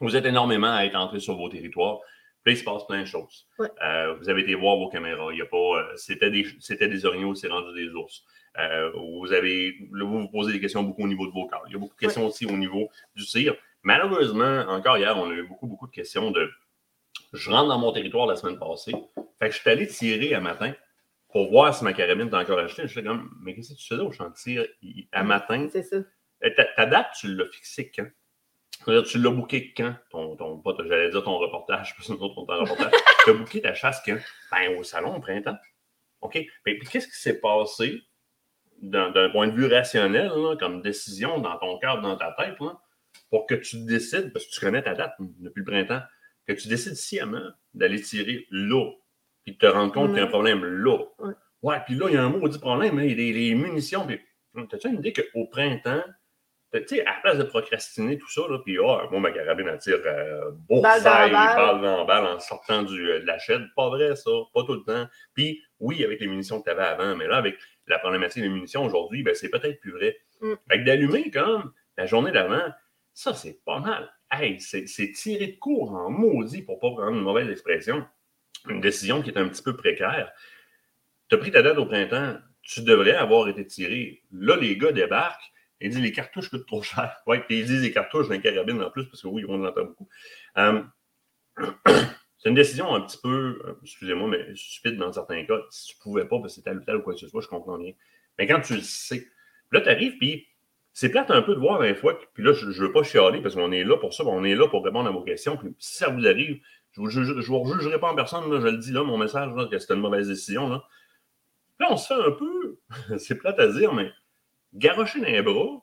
Vous 0.00 0.16
êtes 0.16 0.24
énormément 0.26 0.72
à 0.74 0.84
être 0.84 0.96
entrés 0.96 1.20
sur 1.20 1.36
vos 1.36 1.48
territoires. 1.48 1.98
Puis 2.42 2.52
là, 2.52 2.58
il 2.58 2.60
se 2.60 2.64
passe 2.64 2.86
plein 2.86 3.00
de 3.00 3.06
choses. 3.06 3.46
Euh, 3.82 4.14
vous 4.14 4.28
avez 4.28 4.42
été 4.42 4.54
voir 4.54 4.76
vos 4.76 4.88
caméras. 4.88 5.32
Il 5.32 5.38
y 5.38 5.42
a 5.42 5.46
pas, 5.46 5.56
euh, 5.56 5.96
c'était, 5.96 6.30
des, 6.30 6.46
c'était 6.60 6.88
des 6.88 7.06
orignaux, 7.06 7.34
c'est 7.34 7.48
rendu 7.48 7.72
des 7.74 7.90
ours. 7.94 8.24
Euh, 8.58 8.90
vous 8.92 9.32
avez, 9.32 9.74
là, 9.92 10.04
vous 10.04 10.20
vous 10.20 10.28
posez 10.28 10.52
des 10.52 10.60
questions 10.60 10.82
beaucoup 10.82 11.04
au 11.04 11.08
niveau 11.08 11.26
de 11.26 11.32
vos 11.32 11.46
corps. 11.46 11.64
Il 11.68 11.72
y 11.72 11.76
a 11.76 11.78
beaucoup 11.78 11.94
de 11.96 12.00
questions 12.00 12.26
aussi 12.26 12.44
au 12.46 12.56
niveau 12.56 12.88
du 13.16 13.24
tir. 13.24 13.54
Malheureusement, 13.82 14.60
encore 14.68 14.98
hier, 14.98 15.16
on 15.16 15.30
a 15.30 15.32
eu 15.34 15.46
beaucoup, 15.46 15.66
beaucoup 15.66 15.86
de 15.86 15.92
questions 15.92 16.30
de 16.30 16.50
je 17.32 17.50
rentre 17.50 17.68
dans 17.68 17.78
mon 17.78 17.92
territoire 17.92 18.26
la 18.26 18.36
semaine 18.36 18.58
passée. 18.58 18.94
Fait 19.38 19.48
que 19.48 19.54
je 19.54 19.60
suis 19.60 19.70
allé 19.70 19.86
tirer 19.86 20.34
un 20.34 20.40
matin 20.40 20.72
pour 21.32 21.50
voir 21.50 21.74
si 21.74 21.82
ma 21.82 21.92
carabine 21.92 22.28
est 22.28 22.34
encore 22.34 22.58
achetée. 22.60 22.82
Je 22.82 22.88
suis 22.92 23.02
comme, 23.02 23.30
mais 23.40 23.54
qu'est-ce 23.54 23.72
que 23.74 23.78
tu 23.78 23.88
faisais 23.88 24.02
au 24.02 24.12
i- 24.82 25.08
à 25.12 25.24
matin? 25.24 25.66
C'est 25.72 25.82
ça. 25.82 25.96
Ta, 26.56 26.64
ta 26.64 26.86
date, 26.86 27.08
tu 27.18 27.34
l'as 27.34 27.46
fixée 27.46 27.90
quand? 27.94 28.06
Tu 28.84 29.18
l'as 29.18 29.30
booké 29.30 29.72
quand? 29.74 29.94
Ton, 30.10 30.36
ton, 30.36 30.62
j'allais 30.86 31.10
dire 31.10 31.22
ton 31.24 31.38
reportage, 31.38 31.94
parce 31.96 32.08
que 32.08 32.12
nous 32.12 32.20
autres, 32.20 32.34
on 32.36 32.42
reportage. 32.42 32.92
tu 33.24 33.30
as 33.30 33.32
booké 33.32 33.62
ta 33.62 33.74
chasse 33.74 34.02
quand? 34.04 34.18
Ben, 34.50 34.76
au 34.76 34.82
salon, 34.82 35.16
au 35.16 35.20
printemps. 35.20 35.56
OK? 36.20 36.38
Mais 36.66 36.76
puis 36.78 36.88
qu'est-ce 36.88 37.08
qui 37.08 37.18
s'est 37.18 37.40
passé 37.40 38.02
d'un 38.82 39.30
point 39.30 39.46
de 39.48 39.52
vue 39.52 39.66
rationnel, 39.66 40.28
là, 40.28 40.56
comme 40.56 40.82
décision 40.82 41.38
dans 41.38 41.56
ton 41.58 41.78
cœur, 41.78 42.00
dans 42.00 42.16
ta 42.16 42.32
tête, 42.32 42.58
là, 42.60 42.78
pour 43.30 43.46
que 43.46 43.54
tu 43.54 43.84
décides, 43.84 44.32
parce 44.32 44.46
que 44.46 44.50
tu 44.50 44.60
connais 44.60 44.82
ta 44.82 44.94
date 44.94 45.14
depuis 45.18 45.60
le 45.60 45.64
printemps, 45.64 46.02
que 46.46 46.52
tu 46.52 46.68
décides 46.68 46.94
sciemment 46.94 47.50
d'aller 47.72 48.00
tirer 48.00 48.46
là, 48.50 48.90
puis 49.44 49.54
de 49.54 49.58
te 49.58 49.66
rendre 49.66 49.92
compte 49.92 50.10
qu'il 50.10 50.18
y 50.18 50.20
a 50.20 50.24
un 50.24 50.28
problème 50.28 50.64
là. 50.64 50.98
Ouais. 51.62 51.78
Puis 51.86 51.94
là, 51.94 52.08
il 52.08 52.14
y 52.14 52.16
a 52.16 52.24
un 52.24 52.28
maudit 52.28 52.58
problème, 52.58 52.98
hein, 52.98 53.06
des 53.06 53.32
les 53.32 53.54
munitions. 53.54 54.06
Puis, 54.06 54.20
t'as-tu 54.68 54.88
une 54.88 54.98
idée 54.98 55.12
qu'au 55.12 55.46
printemps, 55.46 56.02
Tu 56.80 56.96
sais, 56.96 57.06
à 57.06 57.14
la 57.14 57.20
place 57.20 57.38
de 57.38 57.44
procrastiner 57.44 58.18
tout 58.18 58.30
ça, 58.30 58.42
là, 58.48 58.58
puis 58.58 58.76
ah, 58.78 59.06
moi, 59.10 59.20
ma 59.20 59.30
carabine, 59.30 59.68
elle 59.68 59.78
tire 59.78 60.00
euh, 60.04 60.50
bullseye, 60.68 60.82
Balle 60.82 61.02
dans 61.02 61.32
balle. 61.32 61.56
balle 61.56 61.80
dans 61.80 62.04
balle 62.04 62.26
en 62.26 62.40
sortant 62.40 62.82
du, 62.82 63.10
euh, 63.10 63.20
de 63.20 63.26
la 63.26 63.38
chaîne. 63.38 63.70
Pas 63.76 63.88
vrai, 63.88 64.16
ça. 64.16 64.30
Pas 64.52 64.64
tout 64.64 64.74
le 64.74 64.82
temps. 64.82 65.08
Puis, 65.34 65.62
oui, 65.78 66.04
avec 66.04 66.20
les 66.20 66.26
munitions 66.26 66.58
que 66.60 66.64
tu 66.64 66.70
avais 66.70 66.82
avant, 66.82 67.14
mais 67.16 67.28
là, 67.28 67.36
avec 67.36 67.56
la 67.86 67.98
problématique 67.98 68.42
des 68.42 68.48
munitions 68.48 68.84
aujourd'hui, 68.84 69.22
ben, 69.22 69.34
c'est 69.34 69.50
peut-être 69.50 69.80
plus 69.80 69.92
vrai. 69.92 70.16
Mm. 70.40 70.52
Avec 70.68 70.84
d'allumer, 70.84 71.30
comme 71.30 71.72
la 71.96 72.06
journée 72.06 72.32
d'avant, 72.32 72.72
ça, 73.12 73.34
c'est 73.34 73.64
pas 73.64 73.78
mal. 73.78 74.12
Hey, 74.30 74.60
c'est 74.60 74.88
c'est 74.88 75.12
tirer 75.12 75.46
de 75.46 75.58
court 75.58 75.92
en 75.92 76.10
maudit, 76.10 76.62
pour 76.62 76.80
pas 76.80 76.90
prendre 76.90 77.16
une 77.16 77.22
mauvaise 77.22 77.48
expression. 77.48 78.04
Une 78.68 78.80
décision 78.80 79.22
qui 79.22 79.30
est 79.30 79.38
un 79.38 79.48
petit 79.48 79.62
peu 79.62 79.76
précaire. 79.76 80.32
Tu 81.28 81.36
as 81.36 81.38
pris 81.38 81.52
ta 81.52 81.62
date 81.62 81.78
au 81.78 81.86
printemps, 81.86 82.36
tu 82.62 82.82
devrais 82.82 83.14
avoir 83.14 83.48
été 83.48 83.64
tiré. 83.66 84.22
Là, 84.32 84.56
les 84.56 84.76
gars 84.76 84.90
débarquent 84.90 85.52
et 85.84 85.90
disent 85.90 86.00
les 86.00 86.12
cartouches 86.12 86.48
coûtent 86.48 86.66
trop 86.66 86.82
cher. 86.82 87.14
Oui, 87.26 87.38
puis 87.46 87.60
ils 87.60 87.66
disent 87.66 87.82
les 87.82 87.92
cartouches 87.92 88.28
d'un 88.28 88.38
carabine 88.38 88.82
en 88.82 88.90
plus, 88.90 89.04
parce 89.04 89.20
que 89.20 89.28
oui, 89.28 89.44
on 89.46 89.62
en 89.62 89.66
entend 89.66 89.84
beaucoup. 89.84 90.08
Euh, 90.56 90.82
c'est 92.38 92.48
une 92.48 92.54
décision 92.54 92.94
un 92.94 93.02
petit 93.02 93.18
peu, 93.22 93.60
euh, 93.64 93.78
excusez-moi, 93.82 94.28
mais 94.28 94.54
stupide 94.56 94.96
dans 94.96 95.12
certains 95.12 95.44
cas. 95.44 95.60
Si 95.70 95.88
tu 95.88 95.96
pouvais 96.02 96.24
pas, 96.24 96.40
parce 96.40 96.56
que 96.56 96.62
tel 96.62 96.78
ou 96.78 96.84
tel 96.84 96.96
ou 96.96 97.02
quoi 97.02 97.12
que 97.12 97.20
ce 97.20 97.28
soit, 97.28 97.42
je 97.42 97.48
comprends 97.48 97.76
bien. 97.76 97.92
Mais 98.38 98.46
quand 98.46 98.60
tu 98.62 98.76
le 98.76 98.80
sais, 98.80 99.26
là, 99.72 99.82
tu 99.82 99.90
arrives, 99.90 100.16
puis 100.16 100.46
c'est 100.94 101.10
plate 101.10 101.30
un 101.30 101.42
peu 101.42 101.54
de 101.54 101.60
voir 101.60 101.82
des 101.82 101.94
fois, 101.94 102.18
puis 102.32 102.42
là, 102.42 102.54
je 102.54 102.66
ne 102.66 102.72
veux 102.72 102.92
pas 102.92 103.02
chialer 103.02 103.42
parce 103.42 103.54
qu'on 103.54 103.70
est 103.70 103.84
là 103.84 103.98
pour 103.98 104.14
ça, 104.14 104.24
on 104.24 104.42
est 104.42 104.54
là 104.54 104.66
pour 104.68 104.82
répondre 104.82 105.06
à 105.06 105.12
vos 105.12 105.22
questions. 105.22 105.58
Puis 105.58 105.68
si 105.78 105.98
ça 105.98 106.08
vous 106.08 106.26
arrive, 106.26 106.60
je 106.92 107.02
ne 107.02 107.42
vous, 107.42 107.42
vous 107.42 107.58
rejugerai 107.60 108.00
pas 108.00 108.10
en 108.10 108.14
personne, 108.14 108.50
là, 108.50 108.58
je 108.58 108.68
le 108.68 108.78
dis 108.78 108.92
là, 108.92 109.02
mon 109.02 109.18
message, 109.18 109.52
là, 109.54 109.66
que 109.66 109.78
c'était 109.78 109.94
une 109.94 110.00
mauvaise 110.00 110.28
décision. 110.28 110.70
Là. 110.70 110.82
là, 111.78 111.88
on 111.90 111.96
se 111.98 112.06
fait 112.06 112.20
un 112.20 112.30
peu, 112.30 112.78
c'est 113.18 113.36
plate 113.36 113.58
à 113.58 113.68
dire, 113.68 113.92
mais 113.92 114.10
garocher 114.74 115.20
dans 115.20 115.26
les 115.26 115.42
bras 115.42 115.80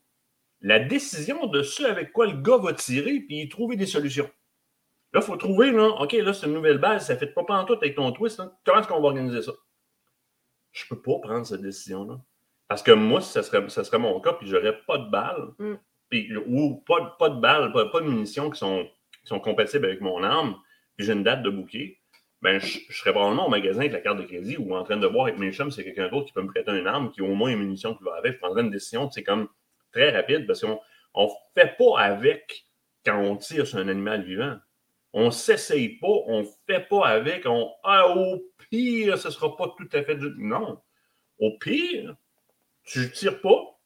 la 0.62 0.80
décision 0.80 1.48
de 1.48 1.64
ce 1.64 1.84
avec 1.84 2.12
quoi 2.12 2.28
le 2.28 2.38
gars 2.38 2.58
va 2.58 2.74
tirer, 2.74 3.20
puis 3.22 3.50
trouver 3.50 3.76
des 3.76 3.88
solutions. 3.88 4.30
Là, 5.14 5.20
il 5.22 5.26
faut 5.26 5.36
trouver, 5.36 5.72
là, 5.72 5.88
OK, 6.00 6.14
là, 6.14 6.34
c'est 6.34 6.46
une 6.46 6.54
nouvelle 6.54 6.78
base, 6.78 7.08
ça 7.08 7.16
ne 7.16 7.20
fait 7.20 7.28
pas 7.34 7.44
pantoute 7.44 7.80
avec 7.82 7.96
ton 7.96 8.12
twist. 8.12 8.42
Comment 8.64 8.80
est-ce 8.80 8.88
qu'on 8.88 9.02
va 9.02 9.08
organiser 9.08 9.42
ça? 9.42 9.54
Je 10.72 10.84
ne 10.86 10.90
peux 10.90 11.02
pas 11.02 11.20
prendre 11.20 11.46
cette 11.46 11.62
décision-là. 11.62 12.22
Parce 12.68 12.82
que 12.84 12.92
moi, 12.92 13.20
si 13.22 13.32
ça 13.32 13.44
serait, 13.44 13.68
ça 13.70 13.84
serait 13.84 13.98
mon 14.00 14.20
cas, 14.22 14.34
puis 14.34 14.48
j'aurais 14.48 14.78
pas 14.86 14.98
de 15.00 15.10
balles, 15.10 15.50
Mm. 15.60 15.74
puis- 16.10 16.38
ou 16.48 16.76
pas, 16.88 17.02
de- 17.02 17.10
pas 17.20 17.30
de 17.30 17.40
balles, 17.42 17.74
pas, 17.74 17.88
pas 17.88 18.00
de 18.02 18.06
munitions 18.08 18.50
qui 18.50 18.60
sont, 18.60 18.86
qui 19.22 19.28
sont 19.28 19.40
compatibles 19.40 19.86
avec 19.86 20.00
mon 20.00 20.24
arme, 20.24 20.56
puis 20.96 21.06
j'ai 21.06 21.14
une 21.14 21.24
date 21.24 21.42
de 21.44 21.50
bouquet, 21.50 22.00
ben, 22.42 22.60
je, 22.60 22.80
je 22.90 22.98
serais 22.98 23.12
probablement 23.12 23.48
au 23.48 23.50
magasin 23.50 23.80
avec 23.82 23.92
la 23.92 24.00
carte 24.02 24.18
de 24.18 24.24
crédit 24.24 24.58
ou 24.58 24.76
en 24.76 24.84
train 24.84 24.98
de 24.98 25.06
voir 25.08 25.26
avec 25.28 25.38
mes 25.38 25.52
chums, 25.52 25.72
c'est 25.72 25.84
quelqu'un 25.84 26.08
d'autre 26.10 26.26
qui 26.28 26.34
peut 26.34 26.42
me 26.42 26.48
prêter 26.48 26.72
une 26.72 26.88
arme, 26.88 27.12
qui 27.12 27.22
a 27.22 27.24
au 27.24 27.36
moins 27.36 27.52
une 27.52 27.60
munition 27.60 27.94
qui 27.96 28.04
va 28.04 28.16
avec. 28.16 28.34
Je 28.34 28.38
prendrais 28.40 28.62
une 28.64 28.72
décision, 28.72 29.10
c'est 29.12 29.24
comme 29.24 29.48
très 29.92 30.10
rapide 30.12 30.48
parce 30.48 30.62
qu'on 30.62 30.80
ne 31.16 31.28
fait 31.56 31.76
pas 31.78 32.00
avec 32.00 32.66
quand 33.06 33.18
on 33.20 33.36
tire 33.36 33.68
sur 33.68 33.78
un 33.80 33.88
animal 33.88 34.24
vivant. 34.24 34.58
On 35.14 35.26
ne 35.26 35.32
s'essaye 35.32 35.98
pas, 36.00 36.08
on 36.08 36.40
ne 36.42 36.46
fait 36.68 36.88
pas 36.88 37.06
avec, 37.08 37.46
on 37.46 37.70
ah, 37.84 38.08
au 38.16 38.42
pire, 38.70 39.18
ce 39.18 39.28
ne 39.28 39.34
sera 39.34 39.56
pas 39.58 39.74
tout 39.78 39.90
à 39.92 40.02
fait 40.04 40.16
du. 40.16 40.32
Non. 40.38 40.82
Au 41.40 41.58
pire, 41.60 42.16
tu 42.86 43.00
ne 43.00 43.06
tires 43.08 43.42
pas 43.42 43.78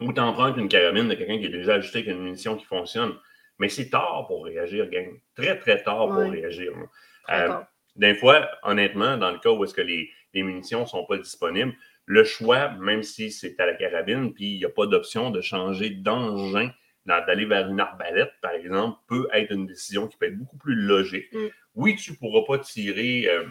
ou 0.00 0.12
tu 0.12 0.20
empruntes 0.20 0.56
une 0.56 0.68
carabine 0.68 1.08
de 1.08 1.14
quelqu'un 1.14 1.38
qui 1.38 1.46
est 1.46 1.50
déjà 1.50 1.74
ajusté 1.74 1.98
avec 1.98 2.10
une 2.12 2.22
munition 2.22 2.56
qui 2.56 2.64
fonctionne. 2.64 3.14
Mais 3.58 3.68
c'est 3.68 3.90
tard 3.90 4.26
pour 4.28 4.44
réagir, 4.44 4.88
gang. 4.88 5.20
Très, 5.34 5.58
très 5.58 5.82
tard 5.82 6.06
pour 6.06 6.16
réagir. 6.18 6.70
là. 6.72 6.86
Très 7.24 7.42
Euh, 7.42 7.46
tard. 7.48 7.66
Des 8.00 8.14
fois, 8.14 8.48
honnêtement, 8.62 9.16
dans 9.18 9.30
le 9.30 9.38
cas 9.38 9.50
où 9.50 9.62
est-ce 9.64 9.74
que 9.74 9.80
les, 9.82 10.10
les 10.34 10.42
munitions 10.42 10.80
ne 10.80 10.86
sont 10.86 11.04
pas 11.06 11.18
disponibles, 11.18 11.74
le 12.06 12.24
choix, 12.24 12.70
même 12.80 13.02
si 13.02 13.30
c'est 13.30 13.58
à 13.60 13.66
la 13.66 13.74
carabine, 13.74 14.32
puis 14.32 14.54
il 14.54 14.58
n'y 14.58 14.64
a 14.64 14.70
pas 14.70 14.86
d'option 14.86 15.30
de 15.30 15.40
changer 15.40 15.90
d'engin, 15.90 16.70
d'aller 17.06 17.44
vers 17.44 17.68
une 17.68 17.80
arbalète, 17.80 18.32
par 18.40 18.52
exemple, 18.52 18.98
peut 19.08 19.28
être 19.32 19.52
une 19.52 19.66
décision 19.66 20.06
qui 20.08 20.16
peut 20.16 20.26
être 20.26 20.38
beaucoup 20.38 20.56
plus 20.58 20.74
logique. 20.74 21.32
Mm. 21.32 21.46
Oui, 21.74 21.96
tu 21.96 22.12
ne 22.12 22.16
pourras 22.16 22.44
pas 22.46 22.58
tirer. 22.62 23.28
euh, 23.28 23.44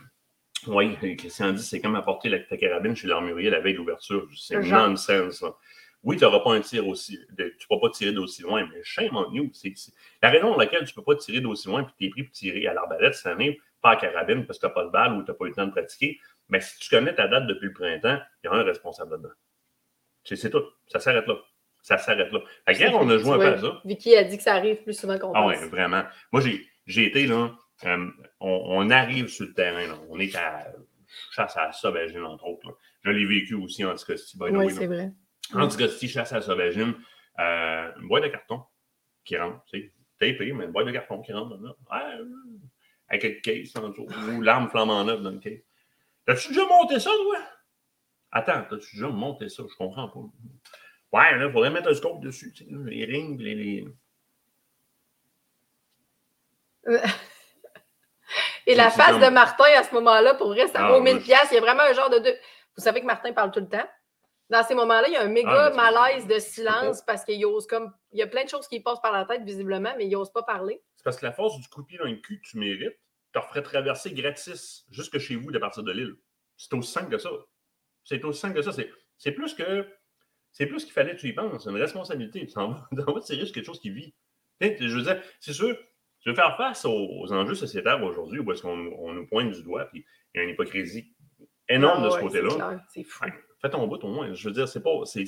oui, 0.67 0.97
Christian 1.17 1.53
dit 1.53 1.63
c'est 1.63 1.79
comme 1.79 1.95
apporter 1.95 2.27
la, 2.29 2.39
ta 2.39 2.57
carabine 2.57 2.95
chez 2.95 3.07
l'armurier 3.07 3.49
la 3.49 3.59
veille 3.59 3.73
de 3.73 3.77
l'ouverture. 3.77 4.27
C'est 4.35 4.61
Genre. 4.61 4.87
nonsense. 4.89 5.39
ça. 5.39 5.55
Oui, 6.03 6.15
tu 6.17 6.23
n'auras 6.23 6.39
pas 6.39 6.53
un 6.53 6.61
tir 6.61 6.87
aussi. 6.87 7.17
de- 7.37 7.49
tu 7.57 7.63
ne 7.63 7.67
pourras 7.67 7.87
pas 7.89 7.93
tirer 7.93 8.11
d'aussi 8.13 8.41
loin, 8.41 8.67
mais 8.73 8.81
shame 8.83 9.15
on 9.15 9.31
you. 9.33 9.51
La 10.21 10.29
raison 10.29 10.49
pour 10.49 10.59
laquelle 10.59 10.83
tu 10.85 10.91
ne 10.91 10.95
peux 10.95 11.03
pas 11.03 11.15
tirer 11.15 11.41
d'aussi 11.41 11.67
loin 11.67 11.83
puis 11.83 11.93
tu 11.97 12.05
es 12.05 12.09
pris 12.09 12.23
pour 12.23 12.31
tirer 12.33 12.67
à 12.67 12.73
l'arbalète 12.73 13.13
cette 13.15 13.27
année, 13.27 13.59
pas 13.81 13.91
à 13.91 13.95
carabine 13.95 14.45
parce 14.45 14.59
que 14.59 14.65
tu 14.65 14.69
n'as 14.69 14.73
pas 14.73 14.85
de 14.85 14.89
balle 14.89 15.13
ou 15.13 15.23
tu 15.23 15.31
n'as 15.31 15.37
pas 15.37 15.45
eu 15.45 15.49
le 15.49 15.55
temps 15.55 15.65
de 15.67 15.71
pratiquer, 15.71 16.19
mais 16.49 16.59
si 16.61 16.77
tu 16.79 16.89
connais 16.89 17.13
ta 17.15 17.27
date 17.27 17.47
depuis 17.47 17.67
le 17.67 17.73
printemps, 17.73 18.19
il 18.43 18.47
y 18.47 18.49
a 18.49 18.53
un 18.53 18.63
responsable 18.63 19.11
là-dedans. 19.11 19.29
C'est 20.23 20.35
c'est 20.35 20.49
tout. 20.49 20.63
Ça 20.87 20.99
s'arrête 20.99 21.27
là. 21.27 21.35
Ça 21.81 21.97
s'arrête 21.97 22.31
là. 22.31 22.39
Hier, 22.67 22.93
on 22.95 23.09
a 23.09 23.17
joué 23.17 23.31
un 23.33 23.37
peu 23.37 23.45
à 23.47 23.57
ça. 23.57 23.81
Vicky 23.85 24.15
a 24.15 24.23
dit 24.25 24.37
que 24.37 24.43
ça 24.43 24.55
arrive 24.55 24.83
plus 24.83 24.93
souvent 24.99 25.17
qu'on 25.17 25.31
Ah 25.33 25.41
pense. 25.41 25.47
ouais, 25.61 25.67
vraiment. 25.69 26.03
Moi, 26.31 26.41
j'ai 26.41 26.67
j'ai 26.85 27.05
été 27.07 27.25
là. 27.27 27.55
euh, 27.85 28.07
on, 28.41 28.63
on 28.67 28.89
arrive 28.89 29.27
sur 29.29 29.45
le 29.45 29.53
terrain. 29.53 29.87
Là. 29.87 29.97
On 30.09 30.19
est 30.19 30.35
à 30.35 30.67
chasse 31.31 31.55
à 31.57 31.67
la 31.67 31.71
sauvagine, 31.71 32.23
entre 32.23 32.45
autres. 32.45 32.67
là. 32.67 32.73
Je 33.03 33.11
l'ai 33.11 33.25
vécu 33.25 33.53
aussi 33.55 33.85
en 33.85 33.95
the 33.95 34.03
Oui, 34.39 34.71
c'est 34.71 34.87
vrai. 34.87 35.11
Anticosti, 35.53 36.09
chasse 36.09 36.33
à 36.33 36.35
la 36.35 36.41
sauvagine. 36.41 36.93
euh, 37.39 37.91
une 38.01 38.07
boîte 38.09 38.23
de 38.23 38.27
carton 38.29 38.61
qui 39.23 39.37
rentre. 39.37 39.63
C'est 39.71 39.91
tapé, 40.19 40.51
mais 40.51 40.65
une 40.65 40.71
boîte 40.71 40.87
de 40.87 40.91
carton 40.91 41.21
qui 41.21 41.31
rentre 41.31 41.55
là. 41.61 41.69
Ouais, 41.91 42.17
avec 43.09 43.23
le 43.23 43.41
case 43.41 43.73
dessous. 43.73 44.07
Ou 44.31 44.41
l'arme 44.41 44.69
flambant 44.69 45.03
neuve 45.03 45.21
dans 45.21 45.31
le 45.31 45.39
case. 45.39 45.59
T'as-tu 46.25 46.49
déjà 46.49 46.65
monté 46.65 46.99
ça, 46.99 47.09
toi? 47.11 47.37
Attends, 48.31 48.63
t'as-tu 48.69 48.95
déjà 48.95 49.07
monté 49.07 49.49
ça? 49.49 49.63
Je 49.69 49.75
comprends 49.75 50.07
pas. 50.09 50.19
Ouais, 51.11 51.35
là, 51.37 51.45
il 51.47 51.51
faudrait 51.51 51.71
mettre 51.71 51.89
un 51.89 51.93
scope 51.95 52.21
dessus. 52.21 52.53
tu 52.53 52.65
sais, 52.65 52.71
là, 52.71 52.77
les 52.85 53.05
rings, 53.05 53.39
les. 53.41 53.55
les... 53.55 53.87
Et 58.67 58.75
la 58.75 58.91
face 58.91 59.11
comme- 59.13 59.21
de 59.21 59.27
Martin 59.29 59.63
à 59.77 59.83
ce 59.83 59.93
moment-là, 59.95 60.35
pour 60.35 60.49
vrai, 60.49 60.67
ça 60.67 60.79
Ah, 60.85 60.87
vaut 60.91 61.01
moi, 61.01 61.13
1000 61.13 61.23
piastres. 61.23 61.51
Il 61.51 61.55
y 61.55 61.57
a 61.57 61.61
vraiment 61.61 61.81
un 61.83 61.93
genre 61.93 62.09
de 62.11 62.19
deux. 62.19 62.35
Vous 62.77 62.83
savez 62.83 63.01
que 63.01 63.05
Martin 63.05 63.33
parle 63.33 63.51
tout 63.51 63.59
le 63.59 63.67
temps. 63.69 63.87
Dans 64.51 64.63
ces 64.63 64.75
moments-là, 64.75 65.07
il 65.07 65.13
y 65.13 65.17
a 65.17 65.21
un 65.23 65.27
méga 65.27 65.71
Ah, 65.71 65.75
malaise 65.75 66.27
de 66.27 66.37
silence 66.39 67.01
parce 67.01 67.23
qu'il 67.25 67.43
ose 67.45 67.65
comme. 67.67 67.91
Il 68.11 68.19
y 68.19 68.21
a 68.21 68.27
plein 68.27 68.43
de 68.43 68.49
choses 68.49 68.67
qui 68.67 68.79
passent 68.79 69.01
par 69.01 69.11
la 69.11 69.25
tête, 69.25 69.43
visiblement, 69.43 69.93
mais 69.97 70.05
il 70.05 70.11
n'ose 70.11 70.31
pas 70.31 70.43
parler. 70.43 70.81
C'est 70.99 71.03
parce 71.05 71.15
que 71.15 71.25
la 71.25 71.31
force 71.31 71.57
du 71.57 71.65
coup 71.69 71.81
de 71.81 71.87
pied 71.87 71.97
dans 71.97 72.03
le 72.03 72.17
cul 72.17 72.41
que 72.41 72.45
tu 72.45 72.57
mérites, 72.57 72.99
te 73.31 73.39
referait 73.39 73.61
traverser 73.61 74.11
gratis 74.11 74.85
jusque 74.91 75.17
chez 75.17 75.37
vous 75.37 75.49
de 75.49 75.57
partir 75.57 75.81
de 75.81 75.93
l'île. 75.93 76.17
C'est 76.57 76.73
aussi 76.73 76.91
simple 76.91 77.09
que 77.09 77.17
ça. 77.17 77.29
C'est 78.03 78.21
aussi 78.25 78.37
simple 78.37 78.55
que 78.55 78.61
ça. 78.61 78.73
C'est, 79.17 79.31
plus 79.31 79.53
que. 79.53 79.87
C'est 80.51 80.65
plus 80.65 80.83
qu'il 80.83 80.91
fallait 80.91 81.15
que 81.15 81.21
tu 81.21 81.29
y 81.29 81.33
penses. 81.33 81.63
C'est 81.63 81.69
une 81.69 81.77
responsabilité. 81.77 82.45
Tu 82.45 82.51
t'en 82.51 82.71
vas, 82.71 82.89
sur 83.21 83.37
quelque 83.53 83.63
chose 83.63 83.79
qui 83.79 83.91
vit. 83.91 84.13
Je 84.59 84.93
veux 84.93 85.03
dire, 85.03 85.23
c'est 85.39 85.53
sûr, 85.53 85.73
tu 86.19 86.27
veux 86.27 86.35
faire 86.35 86.57
face 86.57 86.83
aux, 86.83 86.91
aux 87.21 87.31
enjeux 87.31 87.55
sociétaires 87.55 88.03
aujourd'hui 88.03 88.39
où 88.41 88.51
est-ce 88.51 88.61
qu'on 88.61 88.75
nous- 88.75 89.25
pointe 89.27 89.51
du 89.51 89.63
doigt, 89.63 89.85
puis 89.85 90.05
il 90.33 90.37
y 90.37 90.41
a 90.41 90.43
une 90.43 90.49
hypocrisie 90.49 91.15
énorme 91.69 92.01
Ah 92.01 92.05
de 92.07 92.09
ce 92.09 92.15
ouais, 92.15 92.21
côté-là. 92.23 92.83
C'est 92.89 93.03
fou. 93.03 93.23
Fais 93.61 93.69
ton 93.69 93.87
bout 93.87 94.03
au 94.03 94.09
moins. 94.09 94.33
Je 94.33 94.49
veux 94.49 94.53
dire, 94.53 94.67
c'est 94.67 94.83
pas. 94.83 95.05
C'est, 95.05 95.23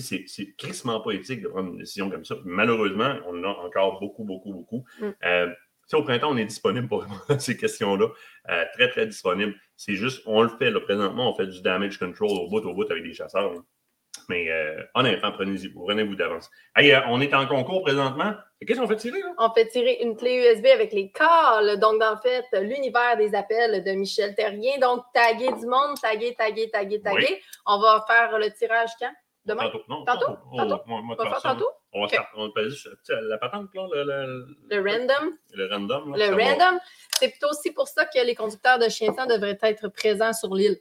c'est, 0.00 0.24
c'est, 0.26 0.54
crissement 0.56 1.00
pas 1.00 1.12
éthique 1.12 1.42
de 1.42 1.48
prendre 1.48 1.70
une 1.70 1.78
décision 1.78 2.10
comme 2.10 2.24
ça. 2.24 2.36
Malheureusement, 2.44 3.16
on 3.26 3.38
en 3.38 3.44
a 3.44 3.66
encore 3.66 4.00
beaucoup, 4.00 4.24
beaucoup, 4.24 4.52
beaucoup. 4.52 4.84
Mm. 5.00 5.10
Euh, 5.24 5.54
au 5.92 6.02
printemps, 6.02 6.30
on 6.32 6.36
est 6.36 6.44
disponible 6.44 6.88
pour 6.88 7.02
répondre 7.02 7.24
à 7.28 7.38
ces 7.38 7.56
questions-là. 7.56 8.08
Euh, 8.50 8.64
très, 8.74 8.88
très 8.88 9.06
disponible. 9.06 9.54
C'est 9.76 9.94
juste, 9.94 10.22
on 10.26 10.42
le 10.42 10.48
fait 10.48 10.70
là, 10.70 10.80
présentement, 10.80 11.30
on 11.30 11.34
fait 11.34 11.46
du 11.46 11.62
damage 11.62 11.98
control 11.98 12.30
au 12.30 12.48
bout, 12.48 12.64
au 12.64 12.74
bout 12.74 12.90
avec 12.90 13.02
des 13.02 13.14
chasseurs. 13.14 13.52
là. 13.52 13.60
Mais 14.28 14.50
euh, 14.50 14.82
honnêtement, 14.94 15.32
prenez-y, 15.32 15.68
prenez-vous 15.68 16.16
d'avance. 16.16 16.50
Hey, 16.74 16.92
euh, 16.92 17.00
on 17.08 17.20
est 17.20 17.32
en 17.34 17.46
concours 17.46 17.82
présentement. 17.82 18.34
Qu'est-ce 18.66 18.80
qu'on 18.80 18.88
fait 18.88 18.96
tirer 18.96 19.20
là? 19.20 19.32
On 19.38 19.50
fait 19.50 19.66
tirer 19.68 19.98
une 20.02 20.16
clé 20.16 20.50
USB 20.50 20.66
avec 20.66 20.92
les 20.92 21.12
calls. 21.12 21.78
Donc, 21.78 22.02
en 22.02 22.16
fait, 22.16 22.44
l'univers 22.60 23.16
des 23.16 23.34
appels 23.34 23.84
de 23.84 23.92
Michel 23.92 24.34
Terrien. 24.34 24.78
Donc, 24.80 25.04
taguer 25.14 25.52
du 25.52 25.66
monde, 25.66 26.00
taguer, 26.00 26.34
taguer, 26.34 26.70
taguer, 26.70 27.00
taguer. 27.00 27.26
Oui. 27.30 27.36
On 27.66 27.78
va 27.78 28.04
faire 28.08 28.38
le 28.38 28.50
tirage 28.50 28.90
quand? 28.98 29.12
Demain? 29.46 29.64
Tantôt. 29.70 29.82
Non, 29.88 30.04
Tantôt? 30.04 30.36
Oh, 30.52 30.56
Tantôt? 30.56 30.82
On 30.88 31.06
va 31.08 31.16
faire 31.16 31.32
façon, 31.34 31.48
tantôt? 31.50 31.70
On 31.96 32.02
va 32.02 32.08
start- 32.08 32.28
on 32.36 32.48
va 32.48 32.62
la 33.22 33.38
patente, 33.38 33.68
là, 33.74 33.86
le, 33.88 34.04
le, 34.04 34.56
Le 34.70 34.76
random? 34.90 35.32
le 35.54 35.66
random. 35.72 36.14
là, 36.14 36.30
Le 36.30 36.36
va- 36.36 36.44
random, 36.50 36.78
c'est 37.18 37.30
plutôt 37.30 37.48
aussi 37.48 37.70
pour 37.70 37.88
ça 37.88 38.04
que 38.04 38.22
les 38.24 38.34
conducteurs 38.34 38.78
de 38.78 38.88
chiens 38.90 39.12
de 39.12 39.16
sang 39.16 39.24
devraient 39.26 39.58
être 39.62 39.88
présents 39.88 40.34
sur 40.34 40.54
l'île. 40.54 40.76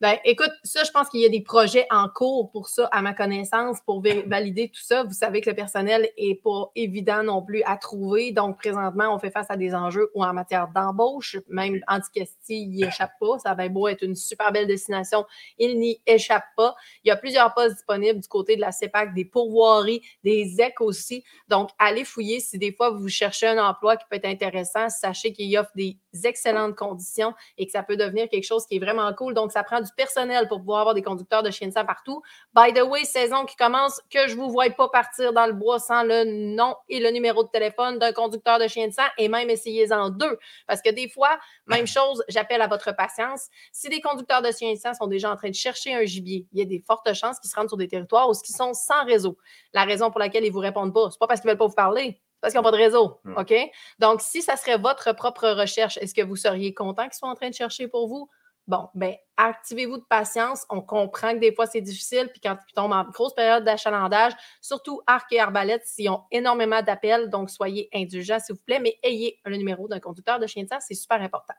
Ben, 0.00 0.16
écoute, 0.24 0.50
ça, 0.64 0.82
je 0.82 0.90
pense 0.90 1.08
qu'il 1.10 1.20
y 1.20 1.26
a 1.26 1.28
des 1.28 1.42
projets 1.42 1.86
en 1.90 2.08
cours 2.08 2.50
pour 2.50 2.68
ça, 2.68 2.86
à 2.90 3.02
ma 3.02 3.14
connaissance, 3.14 3.78
pour 3.86 4.02
valider 4.02 4.68
tout 4.70 4.80
ça. 4.82 5.04
Vous 5.04 5.12
savez 5.12 5.40
que 5.40 5.50
le 5.50 5.54
personnel 5.54 6.08
n'est 6.18 6.40
pas 6.42 6.70
évident 6.74 7.22
non 7.22 7.42
plus 7.42 7.62
à 7.64 7.76
trouver. 7.76 8.32
Donc, 8.32 8.58
présentement, 8.58 9.14
on 9.14 9.18
fait 9.20 9.30
face 9.30 9.46
à 9.50 9.56
des 9.56 9.74
enjeux 9.74 10.10
ou 10.14 10.24
en 10.24 10.32
matière 10.32 10.68
d'embauche. 10.74 11.36
Même 11.48 11.80
Anticosti 11.86 12.66
n'y 12.66 12.82
échappe 12.82 13.12
pas. 13.20 13.38
Ça 13.38 13.54
va 13.54 13.68
beau 13.68 13.86
être 13.86 14.02
une 14.02 14.16
super 14.16 14.50
belle 14.50 14.66
destination. 14.66 15.24
Il 15.58 15.78
n'y 15.78 16.00
échappe 16.06 16.46
pas. 16.56 16.74
Il 17.04 17.08
y 17.08 17.10
a 17.12 17.16
plusieurs 17.16 17.54
postes 17.54 17.74
disponibles 17.76 18.18
du 18.20 18.28
côté 18.28 18.56
de 18.56 18.60
la 18.62 18.72
CEPAC, 18.72 19.14
des 19.14 19.26
pourvoiries, 19.26 20.02
des 20.24 20.47
aussi. 20.80 21.24
Donc, 21.48 21.70
allez 21.78 22.04
fouiller 22.04 22.40
si 22.40 22.58
des 22.58 22.72
fois 22.72 22.90
vous 22.90 23.08
cherchez 23.08 23.46
un 23.46 23.58
emploi 23.58 23.96
qui 23.96 24.04
peut 24.10 24.16
être 24.16 24.26
intéressant. 24.26 24.88
Sachez 24.88 25.32
qu'il 25.32 25.56
offre 25.58 25.70
des 25.74 25.98
excellentes 26.24 26.76
conditions 26.76 27.34
et 27.56 27.66
que 27.66 27.72
ça 27.72 27.82
peut 27.82 27.96
devenir 27.96 28.28
quelque 28.28 28.46
chose 28.46 28.66
qui 28.66 28.76
est 28.76 28.78
vraiment 28.78 29.12
cool. 29.14 29.34
Donc, 29.34 29.52
ça 29.52 29.62
prend 29.62 29.80
du 29.80 29.90
personnel 29.96 30.48
pour 30.48 30.58
pouvoir 30.58 30.80
avoir 30.80 30.94
des 30.94 31.02
conducteurs 31.02 31.42
de 31.42 31.50
chien 31.50 31.68
de 31.68 31.72
sang 31.72 31.84
partout. 31.84 32.22
By 32.54 32.72
the 32.72 32.82
way, 32.82 33.04
saison 33.04 33.44
qui 33.44 33.56
commence, 33.56 34.00
que 34.10 34.28
je 34.28 34.34
ne 34.34 34.40
vous 34.40 34.50
vois 34.50 34.68
pas 34.70 34.88
partir 34.88 35.32
dans 35.32 35.46
le 35.46 35.52
bois 35.52 35.78
sans 35.78 36.02
le 36.02 36.54
nom 36.54 36.76
et 36.88 37.00
le 37.00 37.10
numéro 37.10 37.42
de 37.42 37.48
téléphone 37.48 37.98
d'un 37.98 38.12
conducteur 38.12 38.58
de 38.58 38.68
chien 38.68 38.88
de 38.88 38.92
sang 38.92 39.06
et 39.16 39.28
même 39.28 39.50
essayez-en 39.50 40.10
deux. 40.10 40.38
Parce 40.66 40.82
que 40.82 40.90
des 40.90 41.08
fois, 41.08 41.38
même 41.66 41.86
chose, 41.86 42.22
j'appelle 42.28 42.62
à 42.62 42.66
votre 42.66 42.94
patience. 42.94 43.48
Si 43.72 43.88
des 43.88 44.00
conducteurs 44.00 44.42
de 44.42 44.50
chiens 44.50 44.72
de 44.72 44.78
sang 44.78 44.94
sont 44.94 45.06
déjà 45.06 45.30
en 45.30 45.36
train 45.36 45.50
de 45.50 45.54
chercher 45.54 45.94
un 45.94 46.04
gibier, 46.04 46.46
il 46.52 46.58
y 46.58 46.62
a 46.62 46.64
des 46.64 46.82
fortes 46.86 47.12
chances 47.14 47.38
qu'ils 47.40 47.50
se 47.50 47.56
rendent 47.56 47.68
sur 47.68 47.76
des 47.76 47.88
territoires 47.88 48.28
où 48.28 48.32
ils 48.32 48.56
sont 48.56 48.74
sans 48.74 49.04
réseau. 49.04 49.38
La 49.72 49.84
raison 49.84 50.10
pour 50.10 50.20
laquelle 50.20 50.27
ils 50.34 50.48
ne 50.48 50.50
vous 50.50 50.58
répondent 50.58 50.94
pas, 50.94 51.10
ce 51.10 51.16
n'est 51.16 51.18
pas 51.18 51.26
parce 51.26 51.40
qu'ils 51.40 51.48
ne 51.48 51.52
veulent 51.52 51.58
pas 51.58 51.66
vous 51.66 51.74
parler, 51.74 52.20
c'est 52.20 52.40
parce 52.40 52.52
qu'ils 52.52 52.58
n'ont 52.58 52.64
pas 52.64 52.70
de 52.70 52.76
réseau. 52.76 53.20
OK? 53.36 53.54
Donc, 53.98 54.20
si 54.20 54.42
ça 54.42 54.56
serait 54.56 54.78
votre 54.78 55.12
propre 55.12 55.48
recherche, 55.48 55.98
est-ce 55.98 56.14
que 56.14 56.22
vous 56.22 56.36
seriez 56.36 56.74
content 56.74 57.04
qu'ils 57.04 57.14
soient 57.14 57.28
en 57.28 57.34
train 57.34 57.50
de 57.50 57.54
chercher 57.54 57.88
pour 57.88 58.08
vous? 58.08 58.28
Bon, 58.68 58.88
bien, 58.94 59.14
activez-vous 59.38 59.96
de 59.96 60.04
patience. 60.10 60.66
On 60.68 60.82
comprend 60.82 61.32
que 61.32 61.38
des 61.38 61.54
fois, 61.54 61.66
c'est 61.66 61.80
difficile. 61.80 62.28
Puis 62.30 62.40
quand 62.42 62.56
tu 62.68 62.74
tombes 62.74 62.92
en 62.92 63.04
grosse 63.04 63.34
période 63.34 63.64
d'achalandage, 63.64 64.34
surtout 64.60 65.00
arc 65.06 65.32
et 65.32 65.40
arbalète, 65.40 65.86
s'ils 65.86 66.10
ont 66.10 66.24
énormément 66.30 66.82
d'appels. 66.82 67.30
Donc, 67.30 67.48
soyez 67.48 67.88
indulgents, 67.94 68.38
s'il 68.38 68.56
vous 68.56 68.62
plaît, 68.66 68.78
mais 68.78 68.98
ayez 69.02 69.40
le 69.46 69.56
numéro 69.56 69.88
d'un 69.88 70.00
conducteur 70.00 70.38
de 70.38 70.46
chien 70.46 70.64
de 70.64 70.68
sang. 70.68 70.80
C'est 70.80 70.94
super 70.94 71.22
important. 71.22 71.54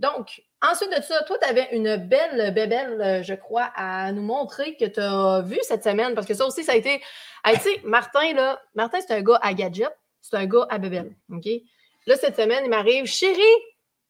Donc, 0.00 0.42
ensuite 0.62 0.90
de 0.96 1.02
ça, 1.02 1.22
toi, 1.24 1.36
tu 1.40 1.48
avais 1.48 1.68
une 1.72 1.96
belle 1.96 2.52
bébelle, 2.54 3.00
euh, 3.00 3.22
je 3.22 3.34
crois, 3.34 3.70
à 3.76 4.10
nous 4.12 4.22
montrer 4.22 4.76
que 4.76 4.86
tu 4.86 4.98
as 4.98 5.42
vu 5.42 5.58
cette 5.62 5.84
semaine, 5.84 6.14
parce 6.14 6.26
que 6.26 6.34
ça 6.34 6.46
aussi, 6.46 6.64
ça 6.64 6.72
a 6.72 6.76
été. 6.76 7.02
Hey, 7.44 7.56
tu 7.56 7.60
sais, 7.62 7.80
Martin, 7.84 8.32
là, 8.32 8.60
Martin, 8.74 8.98
c'est 9.00 9.12
un 9.12 9.20
gars 9.20 9.38
à 9.42 9.52
gadget, 9.54 9.90
c'est 10.22 10.36
un 10.36 10.46
gars 10.46 10.66
à 10.70 10.78
bébelle. 10.78 11.14
OK? 11.30 11.46
Là, 12.06 12.16
cette 12.16 12.36
semaine, 12.36 12.64
il 12.64 12.70
m'arrive, 12.70 13.04
chérie, 13.04 13.40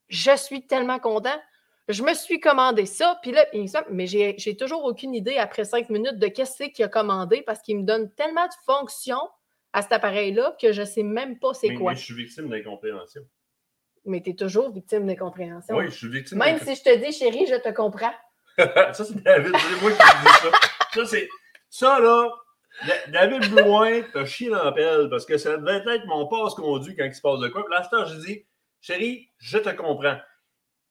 je 0.07 0.35
suis 0.37 0.65
tellement 0.65 0.99
content. 0.99 1.37
Je 1.89 2.03
me 2.03 2.13
suis 2.13 2.39
commandé 2.39 2.85
ça, 2.85 3.19
puis 3.21 3.31
là, 3.33 3.45
il 3.51 3.63
me 3.63 3.67
semble- 3.67 3.87
mais 3.89 4.07
j'ai 4.07 4.55
toujours 4.57 4.85
aucune 4.85 5.13
idée 5.13 5.37
après 5.37 5.65
cinq 5.65 5.89
minutes 5.89 6.19
de 6.19 6.27
qu'est-ce 6.27 6.63
qu'il 6.69 6.85
a 6.85 6.87
commandé 6.87 7.41
parce 7.41 7.59
qu'il 7.61 7.77
me 7.79 7.83
donne 7.83 8.09
tellement 8.13 8.45
de 8.45 8.53
fonctions 8.65 9.29
à 9.73 9.81
cet 9.81 9.91
appareil-là 9.91 10.55
que 10.61 10.71
je 10.71 10.81
ne 10.81 10.85
sais 10.85 11.03
même 11.03 11.37
pas 11.39 11.53
c'est 11.53 11.73
quoi. 11.75 11.91
mais 11.91 11.97
je 11.97 12.03
suis 12.05 12.13
victime 12.13 12.47
d'incompréhension. 12.49 13.23
Mais 14.05 14.21
tu 14.21 14.31
es 14.31 14.33
toujours 14.33 14.71
victime 14.71 15.05
d'incompréhension. 15.05 15.75
Oui, 15.75 15.85
je 15.85 15.95
suis 15.95 16.09
victime 16.09 16.37
Même 16.39 16.59
si 16.59 16.75
je 16.75 16.81
te 16.81 16.95
dis, 16.97 17.11
chérie, 17.11 17.45
je 17.47 17.55
te 17.55 17.69
comprends. 17.69 18.13
ça, 18.57 18.93
c'est 18.93 19.21
David. 19.23 19.55
C'est 19.55 19.81
moi 19.81 19.91
qui 19.91 19.97
te 19.97 20.03
dis 20.03 20.33
ça. 20.41 20.51
Ça, 20.93 21.05
c'est. 21.05 21.29
Ça, 21.69 21.99
là. 21.99 22.29
Da- 22.87 23.07
David 23.27 23.51
Blouin 23.51 24.01
t'a 24.13 24.25
chié 24.25 24.49
dans 24.49 24.63
la 24.63 24.71
pelle 24.71 25.09
parce 25.09 25.25
que 25.25 25.37
ça 25.37 25.57
devait 25.57 25.95
être 25.95 26.05
mon 26.07 26.27
passe-conduit 26.27 26.95
quand 26.95 27.05
il 27.05 27.13
se 27.13 27.21
passe 27.21 27.39
de 27.39 27.47
quoi. 27.49 27.63
Puis 27.65 27.73
là, 27.73 27.87
à 28.01 28.05
je 28.05 28.15
dis, 28.15 28.45
chérie, 28.79 29.29
je 29.37 29.57
te 29.57 29.69
comprends. 29.69 30.17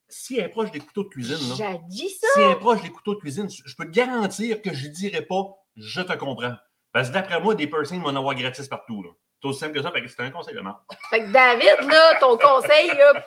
Si 0.07 0.37
elle 0.37 0.45
est 0.45 0.49
proche 0.49 0.71
des 0.71 0.79
couteaux 0.79 1.03
de 1.03 1.09
cuisine, 1.09 1.37
là, 1.49 1.55
J'ai 1.71 1.79
dit 1.87 2.09
ça. 2.09 2.27
si 2.33 2.39
elle 2.41 2.51
est 2.51 2.55
proche 2.59 2.81
des 2.81 2.89
couteaux 2.89 3.15
de 3.15 3.19
cuisine, 3.19 3.47
je 3.49 3.75
peux 3.75 3.85
te 3.85 3.91
garantir 3.91 4.61
que 4.61 4.73
je 4.73 4.87
ne 4.87 4.93
dirais 4.93 5.21
pas 5.23 5.43
je 5.75 6.01
te 6.01 6.13
comprends. 6.13 6.55
Parce 6.91 7.09
que 7.09 7.13
d'après 7.13 7.39
moi, 7.39 7.55
des 7.55 7.67
piercings 7.67 8.01
vont 8.01 8.09
en 8.09 8.15
avoir 8.15 8.35
gratis 8.35 8.67
partout. 8.67 9.03
là. 9.03 9.09
C'est 9.41 9.47
aussi 9.47 9.59
simple 9.59 9.73
que 9.73 9.81
ça, 9.81 9.91
fait 9.91 10.01
que 10.03 10.07
c'est 10.07 10.21
un 10.21 10.29
conseil 10.31 10.53
de 10.55 10.61
marque. 10.61 10.81
Fait 11.09 11.21
que 11.23 11.31
David, 11.31 11.89
là, 11.89 12.15
ton 12.19 12.37
conseil, 12.37 12.87
là. 12.89 13.23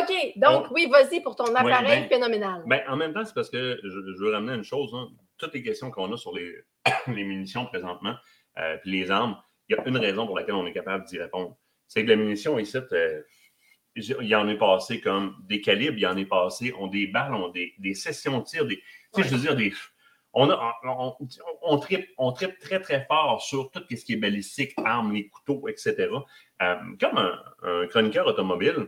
OK, 0.00 0.32
donc, 0.36 0.66
oui, 0.70 0.88
vas-y 0.90 1.20
pour 1.20 1.36
ton 1.36 1.54
appareil 1.54 2.00
ben- 2.00 2.08
phénoménal. 2.08 2.62
Ben, 2.66 2.82
en 2.88 2.96
même 2.96 3.12
temps, 3.12 3.24
c'est 3.24 3.34
parce 3.34 3.50
que 3.50 3.78
je, 3.82 3.88
je 3.88 4.24
veux 4.24 4.32
ramener 4.32 4.54
une 4.54 4.64
chose. 4.64 4.90
hein. 4.94 5.08
Toutes 5.38 5.52
les 5.54 5.62
questions 5.62 5.90
qu'on 5.90 6.12
a 6.12 6.16
sur 6.16 6.34
les, 6.34 6.54
les 7.08 7.24
munitions 7.24 7.66
présentement, 7.66 8.14
euh, 8.58 8.76
puis 8.78 8.90
les 8.92 9.10
armes, 9.10 9.36
il 9.68 9.76
y 9.76 9.78
a 9.78 9.86
une 9.86 9.96
raison 9.98 10.26
pour 10.26 10.36
laquelle 10.38 10.54
on 10.54 10.66
est 10.66 10.72
capable 10.72 11.04
d'y 11.04 11.18
répondre. 11.18 11.56
C'est 11.86 12.04
que 12.04 12.10
la 12.10 12.16
munition 12.16 12.58
ici, 12.58 12.78
euh, 12.92 13.22
il 13.96 14.26
y 14.26 14.34
en 14.34 14.48
est 14.48 14.56
passé 14.58 15.00
comme 15.00 15.36
des 15.44 15.60
calibres, 15.60 15.96
il 15.98 16.02
y 16.02 16.06
en 16.06 16.16
est 16.16 16.24
passé, 16.26 16.74
on 16.78 16.86
des 16.88 17.06
balles, 17.06 17.34
on 17.34 17.48
des, 17.48 17.74
des 17.78 17.94
sessions 17.94 18.38
de 18.40 18.44
tir, 18.44 18.66
des, 18.66 18.76
tu 18.78 18.82
sais, 19.12 19.20
Ouais. 19.22 19.28
je 19.28 19.34
veux 19.34 19.40
dire, 19.40 19.54
des, 19.56 19.72
on, 20.34 20.50
a, 20.50 20.74
on, 20.84 21.14
on, 21.20 21.28
on 21.62 21.78
tripe, 21.78 22.08
on 22.18 22.32
tripe 22.32 22.58
très, 22.58 22.80
très 22.80 23.04
fort 23.06 23.40
sur 23.40 23.70
tout 23.70 23.82
ce 23.88 24.04
qui 24.04 24.14
est 24.14 24.16
balistique, 24.16 24.72
armes, 24.84 25.12
les 25.12 25.28
couteaux, 25.28 25.68
etc. 25.68 26.08
Euh, 26.62 26.74
comme 27.00 27.18
un, 27.18 27.38
un 27.62 27.86
chroniqueur 27.86 28.26
automobile, 28.26 28.74
je 28.76 28.80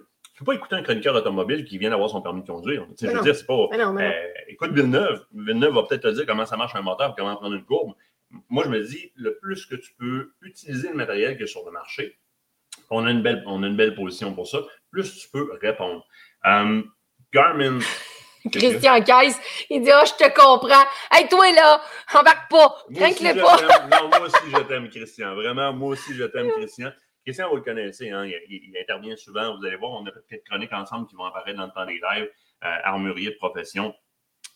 ne 0.43 0.45
peux 0.45 0.45
pas 0.45 0.55
écouter 0.55 0.75
un 0.75 0.83
chroniqueur 0.83 1.15
automobile 1.15 1.65
qui 1.65 1.79
vient 1.79 1.91
d'avoir 1.91 2.11
son 2.11 2.21
permis 2.21 2.43
de 2.43 2.47
conduire. 2.47 2.87
Je 3.01 3.07
veux 3.07 3.15
non. 3.15 3.23
dire, 3.23 3.35
c'est 3.35 3.47
pas. 3.47 3.69
Mais 3.71 3.79
non, 3.79 3.93
mais 3.93 4.09
non. 4.09 4.15
Euh, 4.15 4.29
écoute 4.49 4.73
Villeneuve. 4.73 5.25
Villeneuve 5.33 5.75
va 5.75 5.85
peut-être 5.85 6.03
te 6.03 6.09
dire 6.15 6.27
comment 6.27 6.45
ça 6.45 6.57
marche 6.57 6.75
un 6.75 6.83
moteur, 6.83 7.15
comment 7.17 7.37
prendre 7.37 7.55
une 7.55 7.65
courbe. 7.65 7.95
Moi, 8.51 8.65
je 8.65 8.69
me 8.69 8.83
dis, 8.83 9.13
le 9.15 9.39
plus 9.39 9.65
que 9.67 9.77
tu 9.77 9.95
peux 9.99 10.33
utiliser 10.43 10.89
le 10.89 10.95
matériel 10.95 11.37
qui 11.37 11.45
est 11.45 11.47
sur 11.47 11.65
le 11.65 11.71
marché, 11.71 12.19
on 12.91 13.07
a 13.07 13.11
une 13.11 13.23
belle, 13.23 13.43
on 13.47 13.63
a 13.63 13.67
une 13.67 13.77
belle 13.77 13.95
position 13.95 14.35
pour 14.35 14.47
ça, 14.47 14.59
plus 14.91 15.17
tu 15.17 15.29
peux 15.31 15.49
répondre. 15.61 16.05
Euh, 16.45 16.83
Garmin. 17.33 17.79
Christian 18.53 19.01
Caisse, 19.03 19.41
il 19.71 19.83
dit 19.83 19.91
Ah, 19.91 20.05
je 20.05 20.13
te 20.25 20.29
comprends. 20.35 20.85
Hey, 21.11 21.29
toi, 21.29 21.51
là, 21.53 21.81
embarque 22.15 22.51
pas. 22.51 22.77
Crains-le 22.95 23.41
pas. 23.43 23.57
Non, 24.01 24.09
moi 24.09 24.21
aussi, 24.27 24.51
je 24.55 24.63
t'aime, 24.63 24.89
Christian. 24.89 25.35
Vraiment, 25.35 25.73
moi 25.73 25.89
aussi, 25.91 26.15
je 26.15 26.25
t'aime, 26.25 26.51
Christian. 26.53 26.91
Christian, 27.25 27.49
vous 27.49 27.57
le 27.57 27.63
connaissez, 27.63 28.11
hein, 28.11 28.25
il, 28.25 28.39
il- 28.49 28.71
il 28.71 28.79
intervient 28.81 29.17
souvent. 29.17 29.57
Vous 29.57 29.65
allez 29.67 29.77
voir, 29.77 29.93
on 29.93 30.07
a 30.07 30.11
quelques 30.29 30.45
chroniques 30.47 30.73
ensemble 30.73 31.09
qui 31.09 31.17
vont 31.17 31.25
apparaître 31.25 31.59
dans 31.59 31.67
le 31.67 31.73
temps 31.73 31.85
des 31.87 32.01
lives. 32.01 32.29
Euh, 32.65 32.69
armurier 32.85 33.31
de 33.31 33.37
profession. 33.37 33.95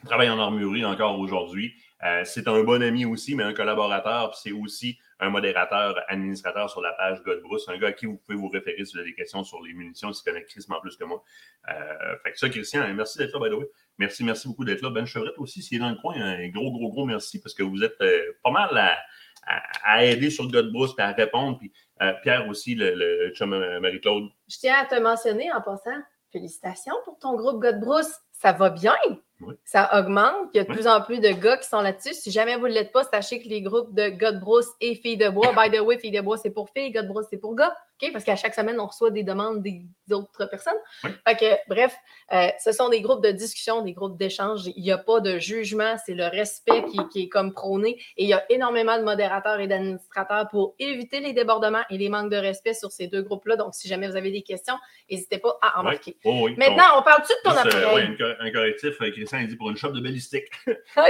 Il 0.02 0.06
travaille 0.08 0.30
en 0.30 0.38
armurerie 0.38 0.84
encore 0.86 1.18
aujourd'hui. 1.18 1.74
Euh, 2.02 2.22
c'est 2.24 2.48
un 2.48 2.62
bon 2.62 2.82
ami 2.82 3.04
aussi, 3.04 3.34
mais 3.34 3.42
un 3.42 3.52
collaborateur. 3.52 4.30
Puis 4.30 4.40
c'est 4.42 4.52
aussi 4.52 4.98
un 5.18 5.28
modérateur, 5.28 6.00
administrateur 6.08 6.70
sur 6.70 6.80
la 6.80 6.92
page 6.92 7.22
Godbrousse. 7.22 7.68
Un 7.68 7.78
gars 7.78 7.88
à 7.88 7.92
qui 7.92 8.06
vous 8.06 8.16
pouvez 8.16 8.38
vous 8.38 8.48
référer 8.48 8.84
si 8.84 8.94
vous 8.94 9.00
avez 9.00 9.10
des 9.10 9.14
questions 9.14 9.44
sur 9.44 9.62
les 9.62 9.74
munitions, 9.74 10.12
s'il 10.12 10.24
connaît 10.24 10.44
crissement 10.44 10.80
plus 10.80 10.96
que 10.96 11.04
moi. 11.04 11.22
Euh, 11.68 12.16
fait 12.22 12.32
que 12.32 12.38
ça, 12.38 12.48
Christian, 12.48 12.92
merci 12.94 13.18
d'être 13.18 13.38
là, 13.38 13.48
by 13.48 13.54
the 13.54 13.58
way. 13.58 13.68
Merci, 13.98 14.24
merci 14.24 14.48
beaucoup 14.48 14.64
d'être 14.64 14.80
là. 14.80 14.90
Ben 14.90 15.04
Chevrette 15.04 15.36
aussi, 15.38 15.62
s'il 15.62 15.76
est 15.76 15.80
dans 15.80 15.90
le 15.90 15.96
coin, 15.96 16.14
un 16.16 16.48
gros, 16.48 16.72
gros, 16.72 16.90
gros 16.90 17.04
merci 17.04 17.40
parce 17.40 17.54
que 17.54 17.62
vous 17.62 17.82
êtes 17.84 18.00
euh, 18.00 18.32
pas 18.42 18.50
mal 18.50 18.70
à, 18.78 20.04
aider 20.04 20.30
sur 20.30 20.44
le 20.44 20.50
gars 20.50 20.62
de 20.62 20.70
brousse 20.70 20.94
et 20.98 21.02
à 21.02 21.12
répondre. 21.12 21.58
Puis 21.58 21.72
Pierre 22.22 22.46
aussi, 22.48 22.74
le, 22.74 22.94
le 22.94 23.80
Marie-Claude. 23.80 24.28
Je 24.48 24.58
tiens 24.58 24.76
à 24.80 24.86
te 24.86 24.98
mentionner 25.00 25.50
en 25.52 25.60
passant, 25.60 25.98
félicitations 26.30 26.94
pour 27.04 27.18
ton 27.18 27.34
groupe 27.36 27.60
Godbrousse. 27.60 28.12
Ça 28.32 28.52
va 28.52 28.70
bien? 28.70 28.96
Oui. 29.40 29.54
Ça 29.64 29.88
augmente. 29.98 30.34
Il 30.54 30.58
y 30.58 30.60
a 30.60 30.64
de 30.64 30.68
Oui. 30.68 30.74
plus 30.74 30.86
en 30.86 31.00
plus 31.00 31.20
de 31.20 31.30
gars 31.30 31.56
qui 31.56 31.68
sont 31.68 31.80
là-dessus. 31.80 32.14
Si 32.14 32.30
jamais 32.30 32.56
vous 32.56 32.68
ne 32.68 32.72
l'êtes 32.72 32.92
pas, 32.92 33.04
sachez 33.04 33.42
que 33.42 33.48
les 33.48 33.62
groupes 33.62 33.94
de 33.94 34.08
gars 34.08 34.32
de 34.32 34.38
brousse 34.40 34.68
et 34.80 34.94
filles 34.94 35.16
de 35.16 35.28
bois, 35.28 35.52
by 35.56 35.70
the 35.70 35.80
way, 35.80 35.98
filles 35.98 36.10
de 36.10 36.20
bois, 36.20 36.36
c'est 36.36 36.50
pour 36.50 36.68
filles, 36.70 36.90
gars 36.90 37.02
de 37.02 37.08
brousse, 37.08 37.26
c'est 37.30 37.38
pour 37.38 37.54
gars. 37.54 37.74
OK? 38.02 38.12
Parce 38.12 38.24
qu'à 38.24 38.36
chaque 38.36 38.54
semaine, 38.54 38.78
on 38.80 38.86
reçoit 38.86 39.10
des 39.10 39.22
demandes 39.24 39.62
des 39.62 39.82
autres 40.10 40.46
personnes. 40.46 40.74
Oui. 41.04 41.10
Fait 41.26 41.36
que, 41.36 41.68
bref, 41.68 41.94
euh, 42.32 42.48
ce 42.62 42.72
sont 42.72 42.88
des 42.88 43.00
groupes 43.00 43.22
de 43.22 43.30
discussion, 43.30 43.82
des 43.82 43.92
groupes 43.92 44.16
d'échange. 44.18 44.66
Il 44.76 44.82
n'y 44.82 44.92
a 44.92 44.98
pas 44.98 45.20
de 45.20 45.38
jugement. 45.38 45.96
C'est 46.06 46.14
le 46.14 46.26
respect 46.26 46.84
qui, 46.90 46.98
qui 47.12 47.22
est 47.24 47.28
comme 47.28 47.52
prôné. 47.52 48.00
Et 48.16 48.24
il 48.24 48.28
y 48.28 48.32
a 48.32 48.44
énormément 48.50 48.96
de 48.98 49.02
modérateurs 49.04 49.60
et 49.60 49.66
d'administrateurs 49.66 50.48
pour 50.48 50.74
éviter 50.78 51.20
les 51.20 51.32
débordements 51.32 51.82
et 51.90 51.98
les 51.98 52.08
manques 52.08 52.30
de 52.30 52.36
respect 52.36 52.74
sur 52.74 52.90
ces 52.90 53.08
deux 53.08 53.22
groupes-là. 53.22 53.56
Donc, 53.56 53.74
si 53.74 53.88
jamais 53.88 54.08
vous 54.08 54.16
avez 54.16 54.30
des 54.30 54.42
questions, 54.42 54.76
n'hésitez 55.10 55.38
pas 55.38 55.58
à 55.60 55.80
embarquer. 55.80 56.16
Oh, 56.24 56.42
oui. 56.44 56.54
Maintenant, 56.56 56.98
on 56.98 57.02
parle-tu 57.02 57.32
de 57.32 57.50
ton 57.50 57.56
euh, 57.56 57.60
appareil? 57.60 58.06
un 58.06 58.16
cor- 58.16 58.36
un 58.40 58.50
correctif, 58.50 59.00
euh, 59.00 59.10
Christian, 59.10 59.38
il 59.38 59.48
dit 59.48 59.56
pour 59.56 59.70
une 59.70 59.76
shop 59.76 59.90
de 59.90 60.00
balistique. 60.00 60.46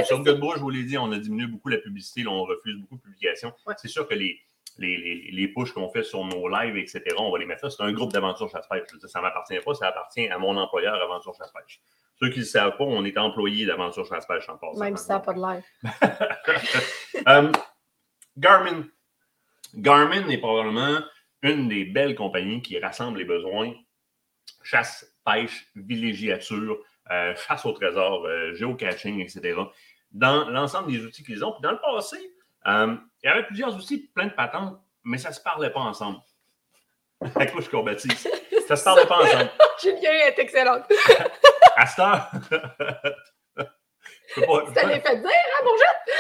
Sur 0.04 0.22
brousse, 0.40 0.56
je 0.56 0.60
vous 0.60 0.70
l'ai 0.70 0.84
dit, 0.84 0.98
on 0.98 1.12
a 1.12 1.18
diminué 1.18 1.46
beaucoup 1.46 1.68
la 1.68 1.78
publicité. 1.78 2.22
là, 2.22 2.30
on 2.30 2.42
refuse 2.44 2.76
beaucoup 2.76 2.96
de 2.96 3.02
publications. 3.02 3.52
C'est 3.76 3.88
sûr 3.88 4.08
que 4.08 4.14
les, 4.14 4.38
les, 4.78 4.96
les, 4.96 5.30
les 5.30 5.48
pushs 5.48 5.72
qu'on 5.72 5.90
fait 5.90 6.02
sur 6.02 6.24
nos 6.24 6.48
lives, 6.48 6.76
etc., 6.76 7.02
on 7.18 7.30
va 7.30 7.38
les 7.38 7.46
mettre 7.46 7.64
là. 7.64 7.70
C'est 7.70 7.82
un 7.82 7.92
groupe 7.92 8.12
d'aventure 8.12 8.48
chasse-pêche. 8.50 8.82
Ça 9.06 9.18
ne 9.18 9.24
m'appartient 9.24 9.58
pas, 9.64 9.74
ça 9.74 9.88
appartient 9.88 10.28
à 10.28 10.38
mon 10.38 10.56
employeur 10.56 10.94
Aventure 10.94 11.34
Chasse-Pêche. 11.34 11.80
Ceux 12.18 12.28
qui 12.28 12.38
ne 12.38 12.44
le 12.44 12.48
savent 12.48 12.76
pas, 12.76 12.84
on 12.84 13.04
est 13.04 13.16
employé 13.16 13.66
d'Aventure 13.66 14.06
Chasse-Pêche 14.06 14.48
en 14.48 14.56
passant. 14.56 14.80
Même 14.80 14.96
si 14.96 15.06
ça 15.06 15.14
n'a 15.14 15.20
pas 15.20 15.32
de 15.32 15.40
l'air. 15.40 15.62
Euh, 17.28 17.52
Garmin. 18.38 18.86
Garmin 19.74 20.26
est 20.28 20.38
probablement 20.38 21.00
une 21.42 21.68
des 21.68 21.84
belles 21.84 22.14
compagnies 22.14 22.62
qui 22.62 22.78
rassemble 22.78 23.18
les 23.18 23.26
besoins 23.26 23.74
chasse, 24.62 25.06
pêche, 25.24 25.66
villégiature, 25.74 26.78
euh, 27.10 27.34
chasse 27.36 27.64
au 27.66 27.72
trésor, 27.72 28.24
euh, 28.26 28.54
géocaching, 28.54 29.20
etc. 29.20 29.58
Dans 30.12 30.48
l'ensemble 30.48 30.92
des 30.92 31.04
outils 31.04 31.24
qu'ils 31.24 31.44
ont. 31.44 31.52
Puis 31.52 31.62
dans 31.62 31.72
le 31.72 31.80
passé, 31.80 32.18
euh, 32.66 32.96
il 33.22 33.26
y 33.26 33.30
avait 33.30 33.44
plusieurs 33.44 33.74
outils, 33.74 34.10
plein 34.14 34.26
de 34.26 34.32
patentes, 34.32 34.80
mais 35.04 35.18
ça 35.18 35.30
ne 35.30 35.34
se 35.34 35.40
parlait 35.40 35.70
pas 35.70 35.80
ensemble. 35.80 36.18
La 37.36 37.46
couche 37.46 37.68
combative. 37.68 38.12
Ça 38.16 38.28
ne 38.70 38.76
se 38.76 38.84
parlait 38.84 39.06
pas 39.06 39.18
ensemble. 39.22 39.50
Julien 39.82 40.12
est 40.26 40.38
excellente. 40.38 40.84
À 41.76 41.86
cette 41.86 41.98
heure, 42.00 42.30
Ça 44.34 44.88
fait 44.88 45.16
dire, 45.16 45.30
hein, 45.30 45.64
mon 45.64 45.76
jeune? 45.76 46.18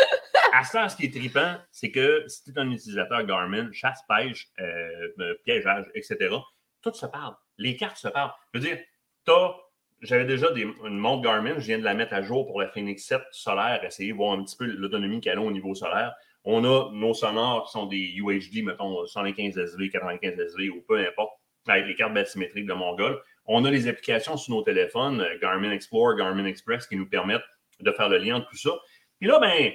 À 0.52 0.64
ce 0.64 0.88
ce 0.88 0.96
qui 0.96 1.06
est 1.06 1.14
trippant, 1.14 1.56
c'est 1.70 1.90
que 1.90 2.24
si 2.26 2.44
tu 2.44 2.50
es 2.50 2.58
un 2.58 2.70
utilisateur 2.70 3.22
Garmin, 3.24 3.70
chasse, 3.72 4.00
pêche, 4.08 4.48
euh, 4.58 5.08
euh, 5.20 5.34
piégeage, 5.44 5.86
etc., 5.94 6.34
tout 6.82 6.92
se 6.92 7.06
parle. 7.06 7.34
Les 7.58 7.76
cartes 7.76 7.98
se 7.98 8.08
parlent. 8.08 8.32
Je 8.52 8.58
veux 8.58 8.64
dire, 8.66 8.78
t'as- 9.24 9.54
j'avais 10.02 10.24
déjà 10.24 10.50
des, 10.50 10.62
une 10.62 10.98
montre 10.98 11.22
Garmin, 11.22 11.54
je 11.54 11.66
viens 11.66 11.78
de 11.78 11.84
la 11.84 11.94
mettre 11.94 12.14
à 12.14 12.22
jour 12.22 12.46
pour 12.46 12.60
la 12.60 12.68
Phoenix 12.68 13.04
7 13.04 13.20
solaire, 13.32 13.84
essayer 13.84 14.12
de 14.12 14.16
voir 14.16 14.32
un 14.32 14.42
petit 14.42 14.56
peu 14.56 14.64
l'autonomie 14.64 15.20
qu'elle 15.20 15.38
a 15.38 15.42
au 15.42 15.52
niveau 15.52 15.74
solaire. 15.74 16.14
On 16.44 16.64
a 16.64 16.90
nos 16.92 17.14
sonores 17.14 17.66
qui 17.66 17.72
sont 17.72 17.86
des 17.86 18.14
UHD, 18.16 18.64
mettons 18.64 19.06
115 19.06 19.58
SV, 19.58 19.90
95 19.90 20.38
SV 20.38 20.70
ou 20.70 20.82
peu 20.82 20.98
importe, 20.98 21.32
avec 21.68 21.86
les 21.86 21.94
cartes 21.94 22.14
basymétriques 22.14 22.66
de 22.66 22.72
Mongol. 22.72 23.20
On 23.46 23.64
a 23.64 23.70
les 23.70 23.88
applications 23.88 24.36
sur 24.36 24.54
nos 24.54 24.62
téléphones, 24.62 25.20
euh, 25.20 25.38
Garmin 25.40 25.72
Explorer, 25.72 26.16
Garmin 26.16 26.44
Express, 26.46 26.86
qui 26.86 26.96
nous 26.96 27.08
permettent 27.08 27.42
de 27.80 27.92
faire 27.92 28.08
le 28.08 28.18
lien 28.18 28.36
entre 28.36 28.48
tout 28.48 28.56
ça. 28.56 28.70
Puis 29.18 29.28
là, 29.28 29.38
ben, 29.38 29.72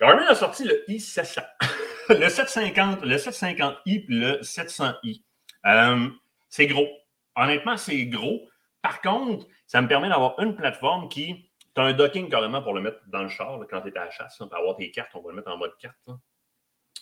Garmin 0.00 0.26
a 0.26 0.34
sorti 0.34 0.64
le 0.64 0.84
i700, 0.88 1.44
le 2.08 2.28
750, 2.28 3.02
le 3.02 3.16
750i 3.16 3.82
puis 3.84 4.04
le 4.08 4.40
700i. 4.40 5.22
Euh, 5.66 6.08
c'est 6.48 6.66
gros. 6.66 6.88
Honnêtement, 7.36 7.76
c'est 7.76 8.06
gros. 8.06 8.48
Par 8.82 9.00
contre, 9.00 9.46
ça 9.66 9.80
me 9.82 9.88
permet 9.88 10.08
d'avoir 10.08 10.38
une 10.40 10.56
plateforme 10.56 11.08
qui. 11.08 11.49
Tu 11.74 11.80
as 11.80 11.84
un 11.84 11.92
docking 11.92 12.28
carrément 12.28 12.62
pour 12.62 12.74
le 12.74 12.80
mettre 12.80 13.00
dans 13.06 13.22
le 13.22 13.28
char 13.28 13.58
là, 13.58 13.66
quand 13.68 13.80
tu 13.82 13.88
es 13.88 13.98
à 13.98 14.06
la 14.06 14.10
chasse. 14.10 14.38
Pour 14.38 14.54
avoir 14.54 14.76
tes 14.76 14.90
cartes, 14.90 15.10
on 15.14 15.20
va 15.20 15.30
le 15.30 15.36
mettre 15.36 15.50
en 15.50 15.56
mode 15.56 15.76
carte. 15.78 15.98
Là. 16.06 16.14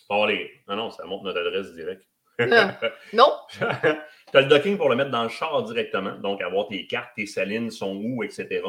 Pour 0.07 0.17
avoir 0.17 0.29
les... 0.29 0.63
Non, 0.69 0.77
non, 0.77 0.91
ça 0.91 1.05
montre 1.05 1.25
notre 1.25 1.41
adresse 1.41 1.75
directe. 1.75 2.07
Ah. 2.41 2.79
Non, 3.13 3.33
tu 3.51 3.65
as 3.65 4.41
le 4.41 4.47
docking 4.47 4.77
pour 4.77 4.89
le 4.89 4.97
mettre 4.97 5.11
dans 5.11 5.25
le 5.25 5.29
char 5.29 5.63
directement, 5.65 6.17
donc 6.19 6.41
avoir 6.41 6.69
tes 6.69 6.87
cartes, 6.87 7.11
tes 7.17 7.27
salines 7.27 7.71
sont 7.71 7.97
où, 7.97 8.23
etc. 8.23 8.63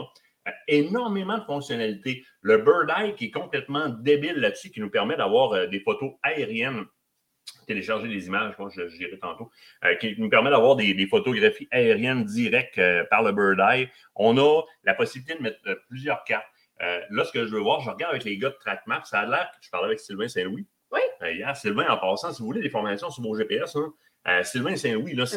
Euh, 0.48 0.52
Énormément 0.68 1.38
de 1.38 1.44
fonctionnalités. 1.44 2.26
Le 2.42 2.58
Bird 2.58 2.90
Eye 2.90 3.16
qui 3.16 3.26
est 3.26 3.32
complètement 3.32 3.90
débile 3.90 4.38
là-dessus, 4.38 4.72
qui 4.72 4.80
nous 4.80 4.90
permet 4.90 5.18
d'avoir 5.18 5.54
euh, 5.54 5.68
des 5.68 5.82
photos 5.82 6.14
aériennes, 6.24 6.86
télécharger 7.68 8.08
des 8.08 8.28
images, 8.28 8.54
moi 8.58 8.70
je, 8.76 8.82
dirais 8.98 9.18
tantôt, 9.22 9.52
euh, 9.84 9.96
qui 9.96 10.16
nous 10.18 10.30
permet 10.30 10.50
d'avoir 10.50 10.76
des, 10.76 10.94
des 10.94 11.08
photographies 11.08 11.68
aériennes 11.72 12.24
directes 12.26 12.78
euh, 12.78 13.04
par 13.10 13.24
le 13.24 13.32
Bird 13.32 13.60
Eye. 13.60 13.90
On 14.16 14.38
a 14.38 14.64
la 14.84 14.94
possibilité 14.94 15.36
de 15.38 15.44
mettre 15.44 15.60
euh, 15.68 15.76
plusieurs 15.88 16.24
cartes. 16.24 16.46
Là, 17.10 17.26
ce 17.26 17.34
que 17.34 17.46
je 17.46 17.52
veux 17.52 17.60
voir, 17.60 17.82
je 17.82 17.90
regarde 17.90 18.12
avec 18.14 18.24
les 18.24 18.38
gars 18.38 18.52
de 18.52 18.56
TrackMap, 18.56 19.06
ça 19.06 19.20
a 19.20 19.26
l'air, 19.26 19.52
je 19.62 19.70
parlais 19.70 19.88
avec 19.88 20.00
Sylvain 20.00 20.30
Saint-Louis. 20.30 20.66
Oui. 20.94 21.00
Hier, 21.22 21.54
Sylvain, 21.58 21.86
en 21.90 21.98
passant, 21.98 22.32
si 22.32 22.40
vous 22.40 22.46
voulez 22.46 22.62
des 22.62 22.70
formations 22.70 23.10
sur 23.10 23.22
vos 23.22 23.36
GPS, 23.38 23.76
hein, 23.76 24.44
Sylvain 24.44 24.78
Saint-Louis, 24.78 25.14
là, 25.14 25.26
c'est 25.26 25.36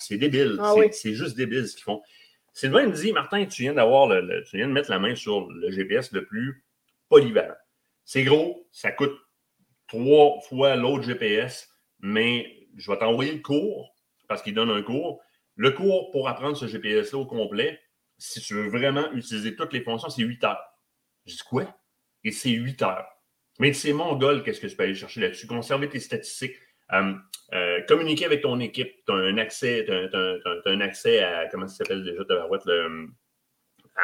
c'est 0.00 0.18
débile. 0.18 0.58
Ah 0.60 0.74
c'est 0.92 1.08
oui. 1.08 1.14
juste 1.14 1.34
débile 1.34 1.66
ce 1.66 1.76
qu'ils 1.76 1.84
font. 1.84 2.02
Sylvain 2.52 2.86
me 2.88 2.92
dit 2.92 3.10
Martin, 3.12 3.46
tu 3.46 3.62
viens 3.62 3.72
d'avoir 3.72 4.06
le, 4.06 4.20
le- 4.20 4.44
tu 4.44 4.58
viens 4.58 4.68
de 4.68 4.72
mettre 4.72 4.90
la 4.90 4.98
main 4.98 5.14
sur 5.14 5.48
le 5.50 5.70
GPS 5.70 6.12
le 6.12 6.26
plus 6.26 6.62
polyvalent. 7.08 7.54
C'est 8.04 8.24
gros, 8.24 8.66
ça 8.70 8.92
coûte 8.92 9.16
trois 9.90 10.40
fois 10.48 10.76
l'autre 10.76 11.02
GPS, 11.02 11.68
mais 11.98 12.68
je 12.76 12.90
vais 12.90 12.98
t'envoyer 12.98 13.32
le 13.32 13.40
cours 13.40 13.94
parce 14.28 14.42
qu'il 14.42 14.54
donne 14.54 14.70
un 14.70 14.82
cours. 14.82 15.20
Le 15.56 15.72
cours 15.72 16.10
pour 16.12 16.28
apprendre 16.28 16.56
ce 16.56 16.66
GPS-là 16.66 17.18
au 17.18 17.26
complet, 17.26 17.80
si 18.16 18.40
tu 18.40 18.54
veux 18.54 18.68
vraiment 18.68 19.10
utiliser 19.12 19.56
toutes 19.56 19.72
les 19.72 19.82
fonctions, 19.82 20.08
c'est 20.08 20.22
8 20.22 20.44
heures. 20.44 20.62
Je 21.26 21.32
dis 21.32 21.42
quoi? 21.48 21.74
Et 22.22 22.30
c'est 22.30 22.50
8 22.50 22.82
heures. 22.82 23.06
Mais 23.58 23.72
c'est 23.72 23.92
mon 23.92 24.14
goal, 24.14 24.42
qu'est-ce 24.42 24.60
que 24.60 24.68
tu 24.68 24.76
peux 24.76 24.84
aller 24.84 24.94
chercher 24.94 25.20
là-dessus? 25.20 25.46
Conserver 25.46 25.88
tes 25.88 26.00
statistiques. 26.00 26.56
Euh, 26.92 27.14
euh, 27.52 27.82
communiquer 27.82 28.24
avec 28.24 28.42
ton 28.42 28.58
équipe, 28.60 29.04
tu 29.04 29.12
as 29.12 29.16
un 29.16 29.38
accès, 29.38 29.86
un 30.66 30.80
accès 30.80 31.22
à 31.22 31.48
comment 31.48 31.66
ça 31.66 31.78
s'appelle 31.78 32.04
déjà 32.04 32.24
ta 32.24 32.34
le 32.66 33.08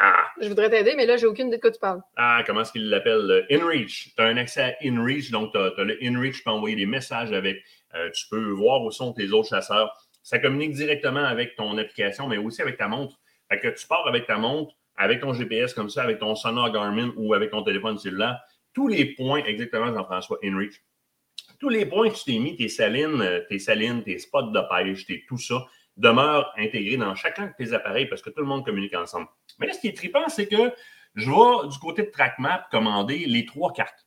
ah, 0.01 0.27
Je 0.41 0.49
voudrais 0.49 0.71
t'aider, 0.71 0.95
mais 0.97 1.07
là, 1.07 1.17
j'ai 1.17 1.27
aucune 1.27 1.49
idée 1.49 1.57
de 1.57 1.61
quoi 1.63 1.71
tu 1.71 1.79
parles. 1.81 2.01
ah, 2.17 2.43
comment 2.47 2.63
est-ce 2.63 2.73
qu'il 2.73 2.89
l'appelle? 2.89 3.27
Le 3.27 3.47
InReach? 3.51 4.15
Tu 4.17 4.23
as 4.23 4.27
un 4.27 4.37
accès 4.37 4.63
à 4.63 4.77
InReach, 4.87 5.31
donc 5.31 5.53
tu 5.53 5.59
as, 5.59 5.85
le 5.85 5.99
InReach, 6.03 6.37
tu 6.37 6.43
peux 6.43 6.51
envoyer 6.51 6.77
des 6.77 6.87
messages 6.87 7.33
avec, 7.33 7.63
euh, 7.95 8.11
tu 8.11 8.27
peux 8.29 8.51
voir 8.51 8.83
où 8.83 8.91
sont 8.91 9.13
tes 9.13 9.31
autres 9.33 9.49
chasseurs. 9.49 9.93
Ça 10.23 10.39
communique 10.39 10.73
directement 10.73 11.25
avec 11.25 11.55
ton 11.57 11.77
application, 11.79 12.27
mais 12.29 12.37
aussi 12.39 12.61
avec 12.63 12.77
ta 12.77 12.89
montre. 12.89 13.17
Fait 13.49 13.61
que 13.61 13.69
tu 13.69 13.87
pars 13.87 14.07
avec 14.09 14.27
ta 14.27 14.39
montre, 14.39 14.75
avec 14.97 15.21
ton 15.21 15.33
GPS 15.33 15.73
comme 15.73 15.89
ça, 15.89 16.03
avec 16.03 16.19
ton 16.19 16.35
Sonar 16.35 16.73
Garmin 16.73 17.13
ou 17.17 17.35
avec 17.35 17.51
ton 17.51 17.63
téléphone 17.63 17.97
cellulaire. 17.99 18.41
Tous 18.75 18.89
les 18.89 19.05
points, 19.15 19.43
exactement, 19.45 19.95
Jean-François, 19.95 20.39
InReach. 20.43 20.83
Tous 21.61 21.69
les 21.69 21.87
points 21.87 22.11
que 22.11 22.17
tu 22.17 22.25
t'es 22.25 22.39
mis, 22.39 22.57
tes 22.57 22.69
salines, 22.69 23.23
euh, 23.23 23.41
tes 23.49 23.59
salines, 23.59 24.03
tes 24.03 24.19
spots 24.19 24.51
de 24.51 24.61
pêche, 24.69 25.07
tes, 25.07 25.25
tout 25.27 25.39
ça, 25.39 25.65
demeurent 25.97 26.53
intégrés 26.59 26.97
dans 26.97 27.15
chacun 27.15 27.47
de 27.47 27.53
tes 27.57 27.73
appareils 27.73 28.07
parce 28.07 28.23
que 28.23 28.31
tout 28.31 28.41
le 28.41 28.47
monde 28.47 28.65
communique 28.65 28.95
ensemble. 28.95 29.29
Mais 29.59 29.67
là, 29.67 29.73
ce 29.73 29.81
qui 29.81 29.89
est 29.89 29.97
trippant, 29.97 30.29
c'est 30.29 30.47
que 30.47 30.73
je 31.15 31.31
vais 31.31 31.69
du 31.69 31.79
côté 31.79 32.03
de 32.03 32.11
TrackMap 32.11 32.71
commander 32.71 33.25
les 33.27 33.47
trois 33.47 33.73
cartes. 33.73 34.07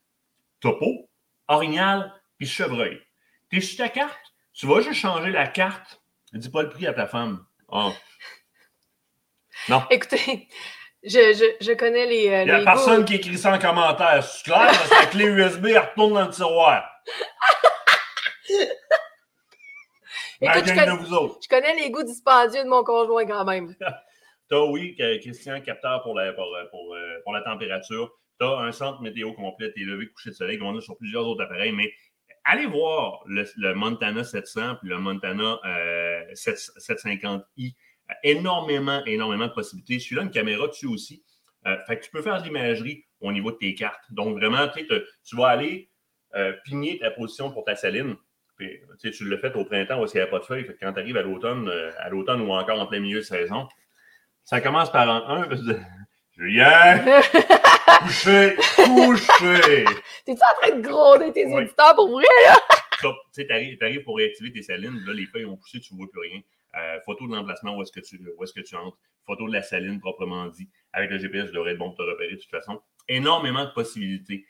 Topo, 0.60 1.08
Orignal, 1.48 2.12
puis 2.38 2.46
Chevreuil. 2.46 3.00
T'es 3.50 3.60
sur 3.60 3.78
ta 3.78 3.88
carte, 3.88 4.20
tu 4.52 4.66
vas 4.66 4.80
juste 4.80 5.00
changer 5.00 5.30
la 5.30 5.46
carte. 5.48 6.00
Dis 6.32 6.50
pas 6.50 6.62
le 6.62 6.68
prix 6.68 6.86
à 6.86 6.92
ta 6.92 7.06
femme. 7.08 7.44
Ah. 7.72 7.90
Non. 9.68 9.82
Écoutez, 9.90 10.48
je, 11.02 11.08
je, 11.10 11.64
je 11.64 11.72
connais 11.72 12.06
les. 12.06 12.28
euh, 12.28 12.42
Il 12.42 12.44
n'y 12.44 12.50
a 12.52 12.58
les 12.58 12.64
personne 12.64 12.98
goûts. 13.00 13.04
qui 13.06 13.14
écrit 13.16 13.36
ça 13.38 13.52
en 13.52 13.58
commentaire. 13.58 14.22
C'est 14.22 14.44
clair, 14.44 14.66
parce 14.68 14.88
que 14.88 14.94
la 14.94 15.06
clé 15.06 15.24
USB, 15.24 15.66
elle 15.66 15.78
retourne 15.78 16.14
dans 16.14 16.26
le 16.26 16.30
tiroir. 16.32 16.88
Écoute, 20.40 20.62
je 20.66 20.70
connais- 20.74 20.86
de 20.86 20.90
vous 20.92 21.12
autres. 21.14 21.38
Je 21.42 21.48
connais 21.48 21.74
les 21.76 21.90
goûts 21.90 22.02
dispendieux 22.02 22.64
de 22.64 22.68
mon 22.68 22.82
conjoint 22.84 23.26
quand 23.26 23.44
même. 23.44 23.74
T'as, 24.48 24.64
oui, 24.64 24.96
Christian, 25.20 25.60
capteur 25.60 26.02
pour 26.02 26.14
la, 26.14 26.32
pour, 26.32 26.46
pour, 26.70 26.94
euh, 26.94 27.18
pour 27.24 27.32
la 27.32 27.42
température. 27.42 28.10
Tu 28.40 28.46
as 28.46 28.58
un 28.58 28.72
centre 28.72 29.00
météo 29.02 29.32
complet, 29.34 29.70
t'es 29.72 29.82
levé, 29.82 30.08
couché 30.08 30.30
de 30.30 30.34
soleil, 30.34 30.58
qu'on 30.58 30.76
a 30.76 30.80
sur 30.80 30.96
plusieurs 30.96 31.26
autres 31.26 31.44
appareils. 31.44 31.72
Mais 31.72 31.92
allez 32.44 32.66
voir 32.66 33.20
le, 33.26 33.44
le 33.58 33.74
Montana 33.74 34.24
700 34.24 34.76
puis 34.80 34.88
le 34.88 34.98
Montana 34.98 35.60
euh, 35.66 36.22
7 36.34 36.56
750i. 36.78 37.40
Euh, 38.10 38.14
Énormément, 38.24 39.04
énormément 39.06 39.46
de 39.46 39.52
possibilités. 39.52 40.00
Celui-là, 40.00 40.22
une 40.22 40.30
caméra 40.32 40.66
dessus 40.66 40.86
aussi. 40.86 41.22
Euh, 41.66 41.76
fait 41.86 41.98
que 42.00 42.04
tu 42.04 42.10
peux 42.10 42.22
faire 42.22 42.40
de 42.40 42.46
l'imagerie 42.46 43.04
au 43.20 43.30
niveau 43.30 43.52
de 43.52 43.56
tes 43.58 43.74
cartes. 43.74 44.02
Donc, 44.10 44.36
vraiment, 44.36 44.66
tu 44.68 45.36
vas 45.36 45.46
aller 45.48 45.90
euh, 46.34 46.52
pigner 46.64 46.98
ta 46.98 47.10
position 47.12 47.52
pour 47.52 47.64
ta 47.64 47.76
saline. 47.76 48.16
Puis, 48.60 49.10
tu 49.10 49.24
l'as 49.26 49.38
fait 49.38 49.54
au 49.56 49.64
printemps 49.64 49.98
parce 49.98 50.12
qu'il 50.12 50.20
n'y 50.20 50.26
a 50.26 50.30
pas 50.30 50.38
de 50.38 50.44
feuilles. 50.44 50.64
Fait 50.66 50.74
que 50.74 50.80
quand 50.80 50.92
tu 50.92 51.00
arrives 51.00 51.16
à 51.16 51.22
l'automne, 51.22 51.66
euh, 51.68 51.90
à 51.98 52.10
l'automne 52.10 52.42
ou 52.42 52.52
encore 52.52 52.78
en 52.78 52.86
plein 52.86 53.00
milieu 53.00 53.18
de 53.20 53.24
saison, 53.24 53.66
ça 54.44 54.60
commence 54.60 54.92
par 54.92 55.08
un 55.08 55.44
1. 55.44 55.48
Julien, 56.36 57.04
couché, 58.02 58.54
couché. 58.76 59.84
T'es-tu 60.26 60.40
en 60.42 60.60
train 60.62 60.76
de 60.76 60.80
gronder 60.82 61.32
tes 61.32 61.46
Oui. 61.46 61.54
auditeurs 61.64 61.94
pour 61.94 62.10
vrai? 62.10 62.24
Ça, 63.00 63.08
Tu 63.34 63.46
t'arrives 63.78 64.02
pour 64.04 64.18
réactiver 64.18 64.52
tes 64.52 64.62
salines, 64.62 65.00
là, 65.06 65.14
les 65.14 65.24
feuilles 65.24 65.46
ont 65.46 65.56
poussé, 65.56 65.80
tu 65.80 65.94
ne 65.94 65.98
vois 65.98 66.08
plus 66.12 66.20
rien. 66.20 66.40
Euh, 66.78 67.00
photo 67.06 67.26
de 67.26 67.34
l'emplacement, 67.34 67.76
où 67.76 67.82
est-ce 67.82 67.92
que, 67.92 68.00
tu, 68.00 68.20
où 68.36 68.44
est-ce 68.44 68.52
que 68.52 68.60
tu 68.60 68.76
entres. 68.76 68.98
Photo 69.26 69.48
de 69.48 69.54
la 69.54 69.62
saline, 69.62 70.00
proprement 70.00 70.46
dit. 70.48 70.68
Avec 70.92 71.10
le 71.10 71.18
GPS, 71.18 71.46
je 71.46 71.52
devrais 71.52 71.72
être 71.72 71.78
bon 71.78 71.88
pour 71.88 71.96
te 71.96 72.02
repérer 72.02 72.32
de 72.32 72.40
toute 72.40 72.50
façon. 72.50 72.80
Énormément 73.08 73.64
de 73.64 73.70
possibilités. 73.70 74.44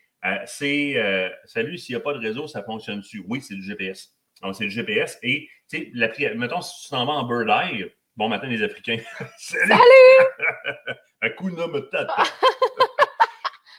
C'est, 0.47 0.93
euh, 0.97 1.29
salut, 1.45 1.79
s'il 1.79 1.95
n'y 1.95 2.01
a 2.01 2.05
pas 2.05 2.12
de 2.12 2.18
réseau, 2.18 2.47
ça 2.47 2.62
fonctionne 2.62 3.01
dessus. 3.01 3.25
Oui, 3.29 3.41
c'est 3.41 3.55
du 3.55 3.62
GPS. 3.62 4.14
Donc, 4.43 4.55
c'est 4.55 4.64
du 4.64 4.71
GPS. 4.71 5.18
Et, 5.23 5.49
tu 5.71 5.93
sais, 5.95 6.35
mettons, 6.35 6.61
si 6.61 6.85
tu 6.85 6.91
t'en 6.91 7.07
vas 7.07 7.12
en 7.12 7.25
Bird 7.25 7.49
Eye, 7.49 7.91
bon 8.16 8.29
matin, 8.29 8.47
les 8.49 8.62
Africains. 8.62 8.99
Salut! 9.39 9.73
Un 11.23 11.31
coup 11.31 11.51
de 11.51 11.81
tata. 11.91 12.23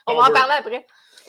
On 0.08 0.16
va 0.16 0.30
en 0.30 0.32
parler 0.34 0.54
après. 0.58 0.86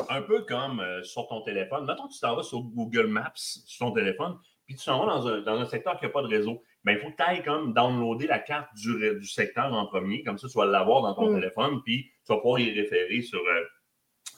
un 0.08 0.22
peu 0.22 0.42
comme 0.42 0.80
euh, 0.80 1.02
sur 1.02 1.26
ton 1.28 1.42
téléphone. 1.42 1.86
Mettons 1.86 2.08
que 2.08 2.12
tu 2.14 2.20
t'en 2.20 2.34
vas 2.36 2.42
sur 2.42 2.60
Google 2.62 3.06
Maps 3.06 3.32
sur 3.34 3.86
ton 3.86 3.92
téléphone, 3.92 4.38
puis 4.66 4.76
tu 4.76 4.84
t'en 4.84 5.04
vas 5.04 5.12
dans 5.14 5.28
un, 5.28 5.40
dans 5.42 5.58
un 5.60 5.66
secteur 5.66 5.98
qui 5.98 6.04
n'a 6.06 6.10
pas 6.10 6.22
de 6.22 6.28
réseau. 6.28 6.62
Ben, 6.84 6.92
il 6.92 6.98
faut 6.98 7.10
que 7.10 7.16
tu 7.16 7.22
ailles 7.22 7.42
comme 7.42 7.72
downloader 7.74 8.26
la 8.26 8.38
carte 8.40 8.68
du, 8.74 9.18
du 9.18 9.26
secteur 9.26 9.72
en 9.72 9.86
premier. 9.86 10.22
Comme 10.22 10.38
ça, 10.38 10.48
tu 10.48 10.56
vas 10.58 10.64
l'avoir 10.66 11.02
dans 11.02 11.14
ton 11.14 11.30
Mm. 11.30 11.34
téléphone, 11.40 11.82
puis 11.84 12.10
tu 12.26 12.32
vas 12.32 12.38
pouvoir 12.40 12.60
y 12.60 12.72
référer 12.72 13.20
sur 13.22 13.38
euh, 13.40 13.64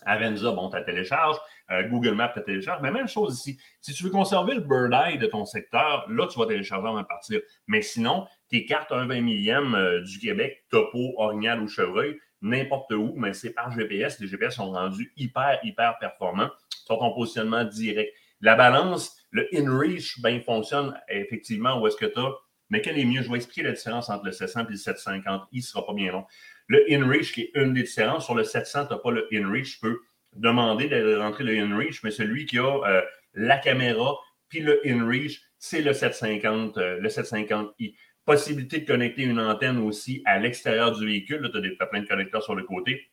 Avenza. 0.07 0.51
Bon, 0.53 0.71
tu 0.71 0.85
télécharge. 0.85 1.37
euh, 1.71 1.83
Google 1.89 2.15
Maps, 2.15 2.33
tu 2.35 2.43
télécharge. 2.45 2.81
Mais 2.83 2.91
même 2.91 3.09
chose 3.09 3.39
ici. 3.39 3.59
Si 3.81 3.95
tu 3.95 4.05
veux 4.05 4.11
conserver 4.11 4.55
le 4.55 4.61
bird 4.61 4.93
eye 4.93 5.19
de 5.19 5.27
ton 5.27 5.45
secteur, 5.45 6.07
là, 6.09 6.27
tu 6.27 6.39
vas 6.39 6.47
télécharger 6.47 6.87
avant 6.87 7.01
de 7.01 7.07
partir. 7.07 7.41
Mais 7.67 7.83
sinon, 7.83 8.27
tes 8.49 8.65
cartes 8.67 8.93
1 8.93 9.07
20 9.07 9.21
millième 9.21 9.75
euh, 9.75 10.03
du 10.03 10.19
Québec, 10.19 10.65
Topo, 10.71 11.15
Orignal 11.17 11.61
ou 11.63 11.69
Chevreuil, 11.69 12.19
n'importe 12.43 12.93
où, 12.93 13.15
mais 13.17 13.33
c'est 13.33 13.53
par 13.55 13.71
GPS. 13.71 14.21
Les 14.21 14.27
GPS 14.27 14.57
sont 14.57 14.71
rendus 14.71 15.13
hyper, 15.17 15.59
hyper 15.63 15.99
performants 15.99 16.51
sur 16.87 16.99
ton 16.99 17.15
positionnement 17.15 17.65
direct. 17.65 18.13
La 18.41 18.55
balance, 18.55 19.17
le 19.31 19.49
InReach, 19.55 20.21
ben, 20.21 20.31
il 20.31 20.43
fonctionne 20.43 20.95
effectivement 21.09 21.81
où 21.81 21.87
est-ce 21.87 21.97
que 21.97 22.07
tu 22.07 22.19
as. 22.19 22.31
Mais 22.71 22.81
quel 22.81 22.99
est 22.99 23.05
mieux? 23.05 23.23
Je 23.23 23.31
vais 23.31 23.37
expliquer 23.37 23.63
la 23.63 23.73
différence 23.73 24.11
entre 24.11 24.25
le 24.25 24.33
700 24.33 24.61
et 24.61 24.73
le 24.73 24.77
750i, 24.77 25.47
ce 25.53 25.57
ne 25.57 25.61
sera 25.61 25.87
pas 25.87 25.95
bien 25.95 26.13
long. 26.13 26.25
Le 26.67 26.85
InReach, 26.91 27.33
qui 27.33 27.43
est 27.43 27.51
une 27.55 27.75
des 27.75 27.83
différences, 27.83 28.25
sur 28.25 28.35
le 28.35 28.45
700, 28.45 28.87
tu 28.87 28.93
n'as 28.93 28.99
pas 28.99 29.11
le 29.11 29.29
InReach. 29.33 29.75
Tu 29.75 29.79
peux 29.81 30.01
demander 30.35 30.89
de 30.89 31.17
rentrer 31.17 31.45
le 31.45 31.53
InReach, 31.53 32.03
mais 32.03 32.11
celui 32.11 32.47
qui 32.47 32.59
a 32.59 32.65
euh, 32.65 33.03
la 33.35 33.59
caméra 33.59 34.17
puis 34.49 34.61
le 34.61 34.81
InReach, 34.87 35.41
c'est 35.59 35.81
le 35.81 35.93
750, 35.93 36.79
euh, 36.79 36.99
le 37.01 37.09
750i. 37.09 37.95
Possibilité 38.25 38.79
de 38.79 38.87
connecter 38.87 39.23
une 39.23 39.41
antenne 39.41 39.79
aussi 39.79 40.23
à 40.25 40.39
l'extérieur 40.39 40.93
du 40.93 41.05
véhicule. 41.05 41.51
Tu 41.53 41.77
as, 41.81 41.87
plein 41.87 42.03
de 42.03 42.07
connecteurs 42.07 42.43
sur 42.43 42.55
le 42.55 42.63
côté. 42.63 43.11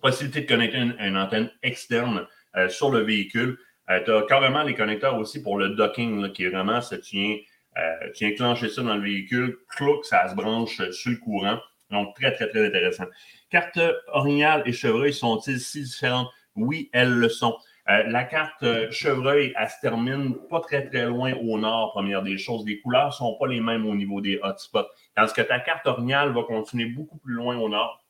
Possibilité 0.00 0.42
de 0.42 0.46
connecter 0.46 0.78
une, 0.78 0.96
une 0.98 1.16
antenne 1.16 1.50
externe 1.62 2.26
euh, 2.56 2.68
sur 2.68 2.90
le 2.90 3.00
véhicule. 3.00 3.58
tu 4.04 4.10
as 4.10 4.22
carrément 4.22 4.62
les 4.62 4.74
connecteurs 4.74 5.18
aussi 5.18 5.42
pour 5.42 5.56
le 5.56 5.70
docking, 5.70 6.20
là, 6.20 6.28
qui 6.28 6.44
est 6.44 6.50
vraiment, 6.50 6.80
ça, 6.80 6.98
tu 6.98 7.16
viens, 7.16 7.36
euh, 7.78 8.10
tu 8.14 8.36
ça 8.36 8.82
dans 8.82 8.96
le 8.96 9.02
véhicule, 9.02 9.58
clouc, 9.68 10.04
ça 10.04 10.28
se 10.28 10.34
branche 10.34 10.80
euh, 10.80 10.92
sur 10.92 11.10
le 11.10 11.16
courant. 11.16 11.58
Donc, 11.92 12.14
très, 12.16 12.32
très, 12.32 12.48
très 12.48 12.66
intéressant. 12.66 13.04
Carte 13.50 13.78
Orignal 14.08 14.62
et 14.66 14.72
Chevreuil 14.72 15.12
sont-ils 15.12 15.60
si 15.60 15.82
différentes? 15.82 16.28
Oui, 16.56 16.90
elles 16.92 17.12
le 17.12 17.28
sont. 17.28 17.56
Euh, 17.88 18.04
la 18.04 18.24
carte 18.24 18.62
euh, 18.62 18.90
chevreuil, 18.92 19.52
elle 19.58 19.68
se 19.68 19.80
termine 19.80 20.36
pas 20.48 20.60
très, 20.60 20.86
très 20.88 21.06
loin 21.06 21.34
au 21.34 21.58
nord, 21.58 21.92
première 21.92 22.22
des 22.22 22.38
choses. 22.38 22.64
Les 22.64 22.80
couleurs 22.80 23.06
ne 23.06 23.12
sont 23.12 23.36
pas 23.38 23.48
les 23.48 23.60
mêmes 23.60 23.86
au 23.86 23.94
niveau 23.94 24.20
des 24.20 24.38
hotspots. 24.42 24.86
Tandis 25.16 25.32
que 25.32 25.42
ta 25.42 25.58
carte 25.58 25.86
orignale 25.86 26.32
va 26.32 26.44
continuer 26.44 26.86
beaucoup 26.86 27.18
plus 27.18 27.34
loin 27.34 27.56
au 27.58 27.68
nord. 27.68 28.04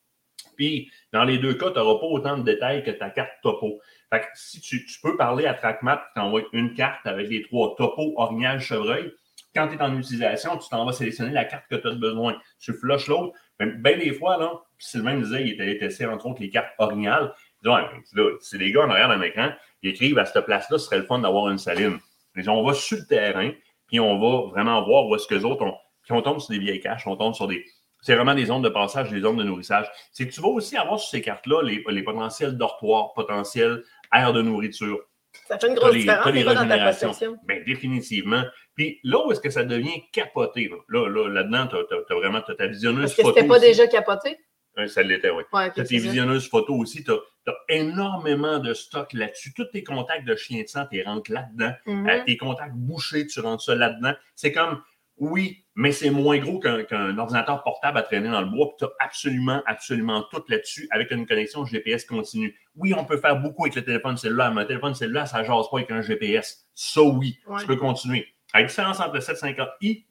Puis, 0.56 0.90
dans 1.12 1.24
les 1.24 1.38
deux 1.38 1.54
cas, 1.54 1.70
tu 1.70 1.78
n'auras 1.78 1.98
pas 1.98 2.06
autant 2.06 2.36
de 2.36 2.42
détails 2.42 2.84
que 2.84 2.90
ta 2.90 3.08
carte 3.08 3.30
topo. 3.42 3.80
Fait 4.10 4.20
que 4.20 4.26
si 4.34 4.60
tu, 4.60 4.84
tu 4.84 5.00
peux 5.00 5.16
parler 5.16 5.46
à 5.46 5.54
TrackMap, 5.54 6.04
tu 6.08 6.20
t'envoies 6.20 6.42
une 6.52 6.74
carte 6.74 7.06
avec 7.06 7.30
les 7.30 7.42
trois 7.42 7.74
topo, 7.76 8.12
orignal, 8.16 8.60
chevreuil. 8.60 9.10
Quand 9.54 9.68
tu 9.68 9.74
es 9.74 9.82
en 9.82 9.96
utilisation, 9.98 10.58
tu 10.58 10.68
t'en 10.68 10.84
vas 10.84 10.92
sélectionner 10.92 11.32
la 11.32 11.44
carte 11.46 11.64
que 11.70 11.76
tu 11.76 11.88
as 11.88 11.94
besoin. 11.94 12.36
Tu 12.58 12.74
flushes 12.74 13.08
l'autre. 13.08 13.32
Bien 13.66 13.96
des 13.96 14.12
fois, 14.12 14.36
là, 14.38 14.60
Sylvain 14.78 15.16
disait, 15.16 15.42
il 15.42 15.52
était 15.52 15.78
testé 15.78 16.06
entre 16.06 16.26
autres 16.26 16.40
les 16.40 16.50
cartes 16.50 16.72
orignales. 16.78 17.34
Il 17.62 17.68
dit, 17.68 18.20
ouais, 18.20 18.32
c'est 18.40 18.58
des 18.58 18.72
gars 18.72 18.82
en 18.82 18.90
arrière 18.90 19.08
d'un 19.08 19.20
écran, 19.22 19.50
ils 19.82 19.90
écrivent 19.90 20.18
à 20.18 20.24
cette 20.24 20.44
place-là, 20.44 20.78
ce 20.78 20.86
serait 20.86 20.98
le 20.98 21.04
fun 21.04 21.18
d'avoir 21.20 21.48
une 21.48 21.58
saline. 21.58 21.98
Mais 22.34 22.48
on 22.48 22.64
va 22.64 22.74
sur 22.74 22.98
le 22.98 23.06
terrain, 23.06 23.50
puis 23.86 24.00
on 24.00 24.18
va 24.18 24.50
vraiment 24.50 24.82
voir 24.84 25.06
où 25.06 25.14
est-ce 25.14 25.26
que 25.26 25.34
les 25.34 25.44
autres 25.44 25.64
ont. 25.64 25.76
Puis 26.02 26.12
on 26.12 26.22
tombe 26.22 26.40
sur 26.40 26.50
des 26.50 26.58
vieilles 26.58 26.80
caches, 26.80 27.06
on 27.06 27.16
tombe 27.16 27.34
sur 27.34 27.46
des. 27.46 27.64
C'est 28.00 28.16
vraiment 28.16 28.34
des 28.34 28.46
zones 28.46 28.62
de 28.62 28.68
passage, 28.68 29.10
des 29.10 29.20
zones 29.20 29.36
de 29.36 29.44
nourrissage. 29.44 29.88
C'est 30.10 30.26
que 30.26 30.32
tu 30.32 30.40
vas 30.40 30.48
aussi 30.48 30.76
avoir 30.76 30.98
sur 30.98 31.10
ces 31.10 31.22
cartes-là 31.22 31.62
les 31.62 32.02
potentiels 32.02 32.56
dortoirs, 32.56 33.12
potentiels 33.12 33.84
aires 34.12 34.32
de 34.32 34.42
nourriture. 34.42 34.98
Ça 35.46 35.58
fait 35.58 35.68
une 35.68 35.74
grosse 35.74 35.94
les, 35.94 36.00
différence 36.00 36.32
les 36.32 36.44
dans 36.44 36.68
ta 36.68 36.78
prospection. 36.78 37.36
Bien, 37.46 37.62
définitivement. 37.66 38.44
Puis 38.74 39.00
là 39.02 39.26
où 39.26 39.32
est-ce 39.32 39.40
que 39.40 39.50
ça 39.50 39.64
devient 39.64 40.02
capoté? 40.12 40.68
Là, 40.68 40.78
là, 40.88 41.08
là, 41.08 41.28
là-dedans, 41.28 41.66
tu 41.68 41.76
as, 41.76 42.14
vraiment 42.14 42.40
ta 42.42 42.66
visionneuse 42.66 43.14
Parce 43.14 43.14
que 43.14 43.34
c'était 43.34 43.46
pas 43.46 43.56
aussi. 43.58 43.66
déjà 43.66 43.86
capoté? 43.86 44.38
Ouais, 44.76 44.88
ça 44.88 45.02
l'était, 45.02 45.30
oui. 45.30 45.42
Ouais, 45.52 45.70
Tu 45.72 45.80
as 45.80 45.84
tes 45.84 45.98
visionneuses 45.98 46.48
photos 46.48 46.78
aussi. 46.78 47.04
Tu 47.04 47.10
as, 47.10 47.54
énormément 47.68 48.58
de 48.58 48.72
stock 48.72 49.12
là-dessus. 49.12 49.52
Tous 49.52 49.66
tes 49.66 49.84
contacts 49.84 50.24
de 50.24 50.34
chien 50.34 50.62
de 50.62 50.68
sang, 50.68 50.86
tu 50.90 51.02
rentres 51.02 51.30
là-dedans. 51.30 51.72
Mhm. 51.86 52.08
Euh, 52.08 52.24
tes 52.24 52.36
contacts 52.36 52.74
bouchés, 52.74 53.26
tu 53.26 53.40
rentres 53.40 53.62
ça 53.62 53.74
là-dedans. 53.74 54.14
C'est 54.34 54.52
comme, 54.52 54.82
oui, 55.18 55.61
mais 55.74 55.92
c'est 55.92 56.10
moins 56.10 56.38
gros 56.38 56.58
qu'un 56.58 57.16
ordinateur 57.18 57.62
portable 57.62 57.98
à 57.98 58.02
traîner 58.02 58.28
dans 58.28 58.40
le 58.40 58.48
bois. 58.48 58.68
Puis 58.68 58.76
tu 58.80 58.84
as 58.84 58.90
absolument, 59.04 59.62
absolument 59.66 60.22
tout 60.30 60.42
là-dessus 60.48 60.86
avec 60.90 61.10
une 61.10 61.26
connexion 61.26 61.64
GPS 61.64 62.04
continue. 62.04 62.54
Oui, 62.76 62.92
on 62.94 63.04
peut 63.04 63.16
faire 63.16 63.38
beaucoup 63.40 63.64
avec 63.64 63.74
le 63.76 63.84
téléphone 63.84 64.16
cellulaire, 64.16 64.52
mais 64.52 64.62
un 64.62 64.66
téléphone 64.66 64.94
cellulaire, 64.94 65.26
ça 65.26 65.38
ne 65.40 65.44
jase 65.44 65.68
pas 65.70 65.78
avec 65.78 65.90
un 65.90 66.02
GPS. 66.02 66.66
Ça, 66.74 67.02
oui, 67.02 67.38
Ouais. 67.46 67.60
tu 67.60 67.66
peux 67.66 67.76
continuer. 67.76 68.26
La 68.54 68.62
différence 68.62 69.00
entre 69.00 69.14
le 69.14 69.20
750i 69.20 70.04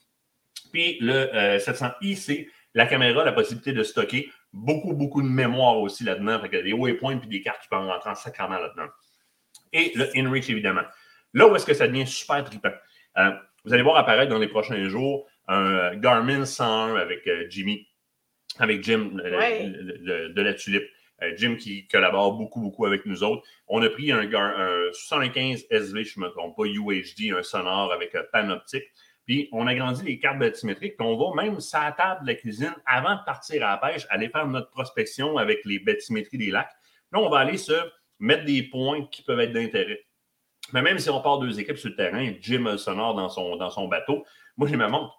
puis 0.71 0.97
le 0.99 1.13
euh, 1.35 1.57
700i, 1.57 2.15
c'est 2.15 2.47
la 2.73 2.85
caméra, 2.85 3.23
la 3.23 3.33
possibilité 3.33 3.73
de 3.73 3.83
stocker 3.83 4.31
beaucoup, 4.53 4.93
beaucoup 4.93 5.21
de 5.21 5.27
mémoire 5.27 5.77
aussi 5.79 6.03
là-dedans. 6.03 6.39
Fait 6.39 6.49
que 6.49 6.57
des 6.57 6.73
waypoints 6.73 7.17
puis 7.17 7.27
des 7.27 7.41
cartes 7.41 7.61
qui 7.61 7.67
peuvent 7.67 7.85
rentrer 7.85 8.09
en 8.09 8.15
sacrament 8.15 8.57
là-dedans. 8.57 8.87
Et 9.73 9.91
le 9.95 10.09
InReach, 10.15 10.49
évidemment. 10.49 10.81
Là 11.33 11.47
où 11.47 11.55
est-ce 11.55 11.65
que 11.65 11.73
ça 11.73 11.87
devient 11.87 12.07
super 12.07 12.43
trippant? 12.43 12.71
Euh, 13.17 13.31
vous 13.63 13.73
allez 13.73 13.83
voir 13.83 13.97
apparaître 13.97 14.29
dans 14.31 14.39
les 14.39 14.47
prochains 14.47 14.87
jours 14.89 15.27
un 15.53 15.65
euh, 15.73 15.95
Garmin 15.95 16.45
101 16.45 16.95
avec 16.95 17.27
euh, 17.27 17.45
Jimmy, 17.49 17.87
avec 18.59 18.83
Jim 18.83 19.17
euh, 19.23 19.37
Ouais. 19.37 19.67
de, 19.69 19.97
de- 19.97 20.27
de 20.33 20.41
la 20.41 20.53
Tulipe. 20.53 20.87
Jim 21.37 21.55
qui 21.55 21.87
collabore 21.87 22.33
beaucoup, 22.33 22.59
beaucoup 22.61 22.87
avec 22.87 23.05
nous 23.05 23.23
autres. 23.23 23.43
On 23.67 23.79
a 23.83 23.89
pris 23.89 24.11
un, 24.11 24.21
un 24.33 24.91
75 24.91 25.67
SV, 25.69 26.03
je 26.03 26.19
ne 26.19 26.25
me 26.25 26.31
trompe 26.31 26.57
pas, 26.57 26.63
UHD, 26.65 27.31
un 27.37 27.43
sonore 27.43 27.93
avec 27.93 28.15
un 28.15 28.23
panoptique. 28.31 28.85
Puis 29.27 29.47
on 29.51 29.67
agrandit 29.67 30.03
les 30.03 30.17
cartes 30.17 30.39
bathymétriques, 30.39 30.97
puis 30.97 31.05
on 31.07 31.15
va 31.15 31.43
même 31.43 31.59
sur 31.59 31.79
la 31.79 31.91
table 31.91 32.21
de 32.23 32.27
la 32.27 32.33
cuisine 32.33 32.73
avant 32.87 33.13
de 33.17 33.23
partir 33.23 33.63
à 33.63 33.69
la 33.69 33.77
pêche, 33.77 34.07
aller 34.09 34.29
faire 34.29 34.47
notre 34.47 34.71
prospection 34.71 35.37
avec 35.37 35.59
les 35.63 35.77
bathymétries 35.77 36.39
des 36.39 36.49
lacs. 36.49 36.71
Là, 37.11 37.19
on 37.19 37.29
va 37.29 37.37
aller 37.37 37.57
se 37.57 37.73
mettre 38.17 38.45
des 38.45 38.63
points 38.63 39.05
qui 39.11 39.21
peuvent 39.21 39.39
être 39.41 39.53
d'intérêt. 39.53 40.03
Mais 40.73 40.81
même 40.81 40.97
si 40.97 41.11
on 41.11 41.21
part 41.21 41.37
deux 41.37 41.59
équipes 41.59 41.77
sur 41.77 41.89
le 41.89 41.95
terrain, 41.95 42.33
Jim 42.41 42.65
a 42.65 42.71
le 42.71 42.77
sonore 42.79 43.13
dans 43.13 43.29
son, 43.29 43.57
dans 43.57 43.69
son 43.69 43.87
bateau, 43.87 44.25
moi 44.57 44.67
j'ai 44.67 44.75
ma 44.75 44.87
montre. 44.87 45.15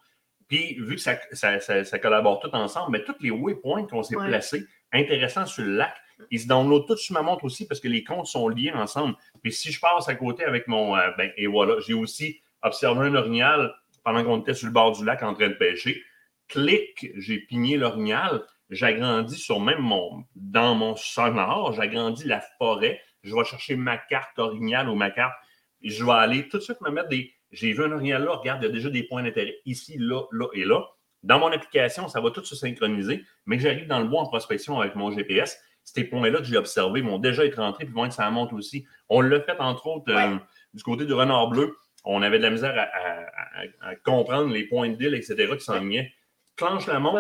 Puis 0.53 0.75
vu 0.75 0.97
que 0.97 1.01
ça, 1.01 1.17
ça- 1.33 1.61
ça- 1.61 1.83
ça 1.83 1.99
collabore 1.99 2.39
tout 2.41 2.51
ensemble, 2.55 2.93
mais 2.93 3.05
tous 3.05 3.15
les 3.21 3.31
waypoints 3.31 3.87
qu'on 3.87 4.03
s'est 4.03 4.17
Ouais. 4.17 4.29
placés, 4.29 4.67
intéressants 4.93 5.47
sur 5.47 5.65
le 5.65 5.77
lac, 5.77 5.95
ils 6.31 6.41
se 6.41 6.47
downloadent 6.47 6.87
tous 6.87 6.97
sur 6.99 7.15
ma 7.15 7.23
montre 7.23 7.45
aussi 7.45 7.67
parce 7.67 7.81
que 7.81 7.89
les 7.89 8.05
comptes 8.05 8.27
sont 8.27 8.49
liés 8.51 8.71
ensemble. 8.71 9.15
Puis 9.43 9.51
si 9.51 9.73
je 9.73 9.81
passe 9.81 10.11
à 10.11 10.15
côté 10.15 10.45
avec 10.45 10.69
mon. 10.69 10.95
euh, 10.95 11.11
ben, 11.17 11.33
et 11.39 11.47
voilà, 11.47 11.77
j'ai 11.81 11.95
aussi 11.95 12.43
observé 12.63 13.07
un 13.09 13.15
orignal 13.15 13.75
pendant 14.05 14.23
qu'on 14.25 14.41
était 14.43 14.53
sur 14.53 14.67
le 14.67 14.75
bord 14.75 14.93
du 14.93 15.07
lac 15.07 15.23
en 15.23 15.33
train 15.33 15.49
de 15.49 15.55
pêcher. 15.55 16.03
Clic, 16.49 17.11
j'ai 17.17 17.39
pigné 17.39 17.79
l'orignal. 17.79 18.43
J'agrandis 18.69 19.39
sur 19.39 19.59
même 19.59 19.81
mon. 19.81 20.25
Dans 20.35 20.75
mon 20.75 20.97
sonore, 20.97 21.73
j'agrandis 21.73 22.27
la 22.27 22.43
forêt. 22.59 23.01
Je 23.23 23.35
vais 23.35 23.45
chercher 23.45 23.77
ma 23.77 23.97
carte 23.97 24.39
orignal 24.39 24.89
ou 24.91 24.95
ma 24.97 25.11
carte. 25.11 25.35
Et 25.81 25.89
je 25.91 26.05
vais 26.05 26.13
aller 26.13 26.47
tout 26.49 26.59
de 26.59 26.63
suite 26.63 26.81
me 26.83 26.91
mettre 26.91 27.09
des. 27.09 27.33
J'ai 27.53 27.73
vu 27.73 27.85
un 27.85 27.93
orignal 27.93 28.25
là, 28.25 28.33
regarde, 28.33 28.63
il 28.63 28.67
y 28.67 28.69
a 28.69 28.73
déjà 28.73 28.91
des 28.91 29.03
points 29.05 29.23
d'intérêt 29.23 29.57
ici, 29.67 29.97
là, 29.99 30.23
là 30.33 30.47
et 30.55 30.65
là. 30.65 30.83
Dans 31.23 31.39
mon 31.39 31.53
application, 31.53 32.09
ça 32.09 32.21
va 32.21 32.31
tout 32.31 32.45
se 32.45 32.57
synchroniser, 32.57 33.23
mais 33.47 33.57
que 33.57 33.63
j'arrive 33.63 33.87
dans 33.87 34.01
le 34.01 34.07
bois 34.09 34.23
en 34.23 34.27
prospection 34.27 34.81
avec 34.81 34.97
mon 34.97 35.11
GPS, 35.13 35.57
ces 35.85 36.05
points-là 36.05 36.39
que 36.39 36.45
j'ai 36.45 36.57
observés 36.57 37.01
vont 37.03 37.19
déjà 37.19 37.45
être 37.45 37.57
rentrés, 37.61 37.85
puis 37.85 37.95
vont 37.95 38.07
être 38.07 38.13
ça 38.13 38.29
monte 38.31 38.53
aussi. 38.53 38.87
On 39.09 39.21
l'a 39.21 39.41
fait, 39.41 39.59
entre 39.61 39.87
autres, 39.87 40.11
euh, 40.13 40.37
du 40.75 40.83
côté 40.83 41.05
du 41.05 41.13
renard 41.13 41.49
bleu. 41.49 41.77
On 42.05 42.23
avait 42.23 42.39
de 42.39 42.43
la 42.43 42.51
misère 42.51 42.75
à, 42.77 42.83
à- 42.83 43.63
à- 43.87 43.89
à 43.91 43.97
comprendre 43.97 44.53
les 44.53 44.65
points 44.65 44.89
de 44.89 44.95
deal, 44.97 45.15
etc., 45.15 45.35
qui 45.57 45.65
s'enlignaient. 45.65 46.13
Clenche 46.57 46.87
la 46.87 46.99
montre, 47.01 47.17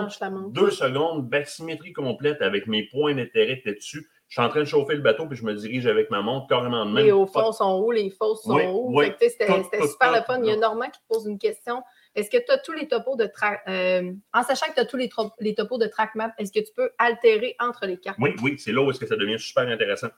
deux 0.52 0.70
secondes, 0.70 1.28
bathymétrie 1.28 1.92
complète 1.92 2.42
avec 2.42 2.66
mes 2.66 2.84
points 2.84 3.14
d'intérêt 3.14 3.62
dessus. 3.64 4.08
Je 4.32 4.40
suis 4.40 4.46
en 4.46 4.48
train 4.48 4.60
de 4.60 4.64
chauffer 4.64 4.94
le 4.94 5.02
bateau, 5.02 5.26
puis 5.26 5.36
je 5.36 5.44
me 5.44 5.52
dirige 5.52 5.86
avec 5.86 6.10
ma 6.10 6.22
montre 6.22 6.46
carrément 6.46 6.86
de 6.86 6.90
même. 6.90 7.04
Les 7.04 7.12
hauts 7.12 7.26
fonds 7.26 7.52
sont 7.52 7.82
où, 7.82 7.90
les 7.90 8.08
fausses 8.08 8.44
sont 8.44 8.54
Oui, 8.54 8.62
où. 8.64 8.98
oui. 8.98 9.12
C'était 9.20 9.36
super 9.36 9.58
tout, 9.60 9.78
le 10.14 10.22
fun. 10.22 10.40
Il 10.42 10.48
y 10.48 10.52
a. 10.52 10.56
Normand 10.56 10.86
qui 10.86 10.98
te 11.00 11.06
pose 11.06 11.26
une 11.26 11.38
question. 11.38 11.82
Est-ce 12.14 12.30
que 12.30 12.38
tu 12.38 12.50
as 12.50 12.56
tous 12.56 12.72
les 12.72 12.88
topos 12.88 13.16
de 13.16 13.26
track 13.26 13.60
euh, 13.68 14.10
en 14.32 14.42
sachant 14.42 14.68
que 14.68 14.72
tu 14.74 14.80
as 14.80 14.86
tous 14.86 14.96
les, 14.96 15.10
les 15.40 15.54
topos 15.54 15.76
de 15.76 15.86
track 15.86 16.14
map, 16.14 16.32
est-ce 16.38 16.50
que 16.50 16.60
tu 16.60 16.72
peux 16.74 16.88
altérer 16.96 17.56
entre 17.60 17.84
les 17.84 17.98
cartes? 17.98 18.16
Oui, 18.22 18.34
oui, 18.42 18.58
c'est 18.58 18.72
là 18.72 18.80
où 18.80 18.90
est-ce 18.90 18.98
que 19.00 19.06
ça 19.06 19.16
devient 19.16 19.38
super 19.38 19.68
intéressant. 19.68 20.08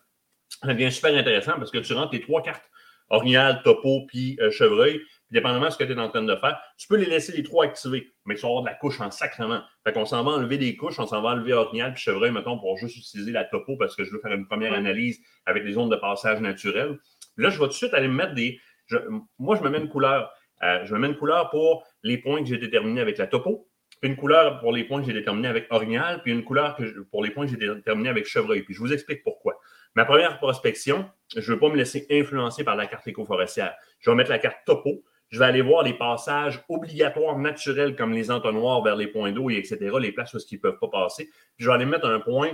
Ça 0.63 0.69
devient 0.73 0.93
super 0.93 1.13
intéressant 1.13 1.55
parce 1.57 1.73
que 1.73 1.79
tu 1.79 1.93
rentres 1.93 2.11
tes 2.13 2.21
trois 2.21 2.41
cartes, 2.43 2.71
orignal, 3.11 3.63
topo, 3.65 4.03
puis 4.07 4.39
euh, 4.41 4.53
chevreuil, 4.53 5.01
dépendamment 5.35 5.67
de 5.67 5.71
ce 5.71 5.77
que 5.77 5.85
tu 5.85 5.93
es 5.93 5.99
en 5.99 6.09
train 6.09 6.23
de 6.23 6.37
faire, 6.37 6.59
tu 6.79 6.89
peux 6.89 6.97
les 6.97 7.05
laisser 7.07 7.37
les 7.37 7.43
trois 7.43 7.67
activés, 7.67 8.13
mais 8.25 8.35
tu 8.37 8.43
vas 8.43 8.49
avoir 8.49 8.63
de 8.63 8.69
la 8.69 8.75
couche 8.75 9.01
en 9.01 9.11
sacrement. 9.11 9.61
Fait 9.85 9.93
qu'on 9.93 10.07
s'en 10.07 10.25
va 10.25 10.31
enlever 10.33 10.57
des 10.57 10.75
couches, 10.77 10.99
on 10.99 11.07
s'en 11.07 11.21
va 11.21 11.31
enlever 11.31 11.53
orignal 11.53 11.93
puis 11.93 12.03
chevreuil, 12.03 12.31
mettons, 12.31 12.59
pour 12.59 12.79
juste 12.79 12.97
utiliser 12.97 13.33
la 13.33 13.45
topo 13.45 13.77
parce 13.77 13.95
que 13.95 14.05
je 14.05 14.11
veux 14.11 14.21
faire 14.21 14.33
une 14.33 14.47
première 14.47 14.73
analyse 14.73 15.21
avec 15.45 15.65
les 15.65 15.73
zones 15.73 15.91
de 15.91 15.97
passage 15.97 16.41
naturelles. 16.41 16.99
Là, 17.37 17.51
je 17.51 17.59
vais 17.59 17.65
tout 17.67 17.71
de 17.71 17.73
suite 17.75 17.93
aller 17.95 18.09
me 18.09 18.15
mettre 18.15 18.35
des. 18.35 18.59
je- 18.87 18.97
moi, 19.39 19.57
je 19.57 19.63
me 19.63 19.69
mets 19.71 19.79
une 19.79 19.89
couleur. 19.89 20.31
Euh, 20.63 20.85
je 20.85 20.95
me 20.95 21.01
mets 21.01 21.09
une 21.09 21.17
couleur 21.17 21.51
pour 21.51 21.85
les 22.03 22.17
points 22.19 22.41
que 22.41 22.47
j'ai 22.49 22.59
déterminés 22.59 23.01
avec 23.01 23.19
la 23.19 23.27
topo, 23.27 23.69
puis 24.01 24.09
une 24.11 24.17
couleur 24.17 24.61
pour 24.61 24.73
les 24.73 24.85
points 24.85 25.01
que 25.01 25.07
j'ai 25.07 25.13
déterminés 25.13 25.49
avec 25.49 25.67
orignal, 25.71 26.23
puis 26.23 26.33
une 26.33 26.45
couleur 26.45 26.77
que 26.77 26.87
je- 26.87 27.01
pour 27.01 27.23
les 27.25 27.31
points 27.31 27.45
que 27.47 27.51
j'ai 27.51 27.57
déterminés 27.57 28.09
avec 28.09 28.27
chevreuil. 28.27 28.63
Puis 28.63 28.73
je 28.75 28.79
vous 28.81 28.93
explique 28.93 29.23
pourquoi. 29.25 29.59
Ma 29.97 30.05
première 30.05 30.39
prospection, 30.39 31.09
je 31.35 31.41
ne 31.41 31.47
veux 31.55 31.59
pas 31.59 31.69
me 31.71 31.77
laisser 31.77 32.07
influencer 32.11 32.63
par 32.65 32.77
la 32.77 32.87
carte 32.87 33.07
éco-forestière. 33.07 33.75
Je 34.01 34.11
vais 34.11 34.17
mettre 34.17 34.31
la 34.31 34.39
carte 34.39 34.59
topo. 34.67 35.03
Je 35.31 35.39
vais 35.39 35.47
aller 35.47 35.63
voir 35.63 35.83
les 35.83 35.95
passages 35.95 36.63
obligatoires 36.69 37.39
naturels 37.39 37.97
comme 37.97 38.13
les 38.13 38.31
entonnoirs 38.31 38.83
vers 38.83 38.97
les 38.97 39.09
points 39.09 39.33
d'eau 39.33 39.51
et 39.51 39.57
etc., 39.57 39.79
les 40.01 40.13
places 40.13 40.35
où 40.35 40.39
ils 40.51 40.55
ne 40.55 40.61
peuvent 40.61 40.79
pas 40.79 40.89
passer. 40.89 41.25
Puis 41.27 41.65
je 41.65 41.67
vais 41.67 41.75
aller 41.75 41.87
mettre 41.87 42.07
un 42.07 42.21
point, 42.21 42.51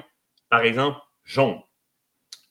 par 0.48 0.62
exemple, 0.62 0.98
jaune. 1.24 1.60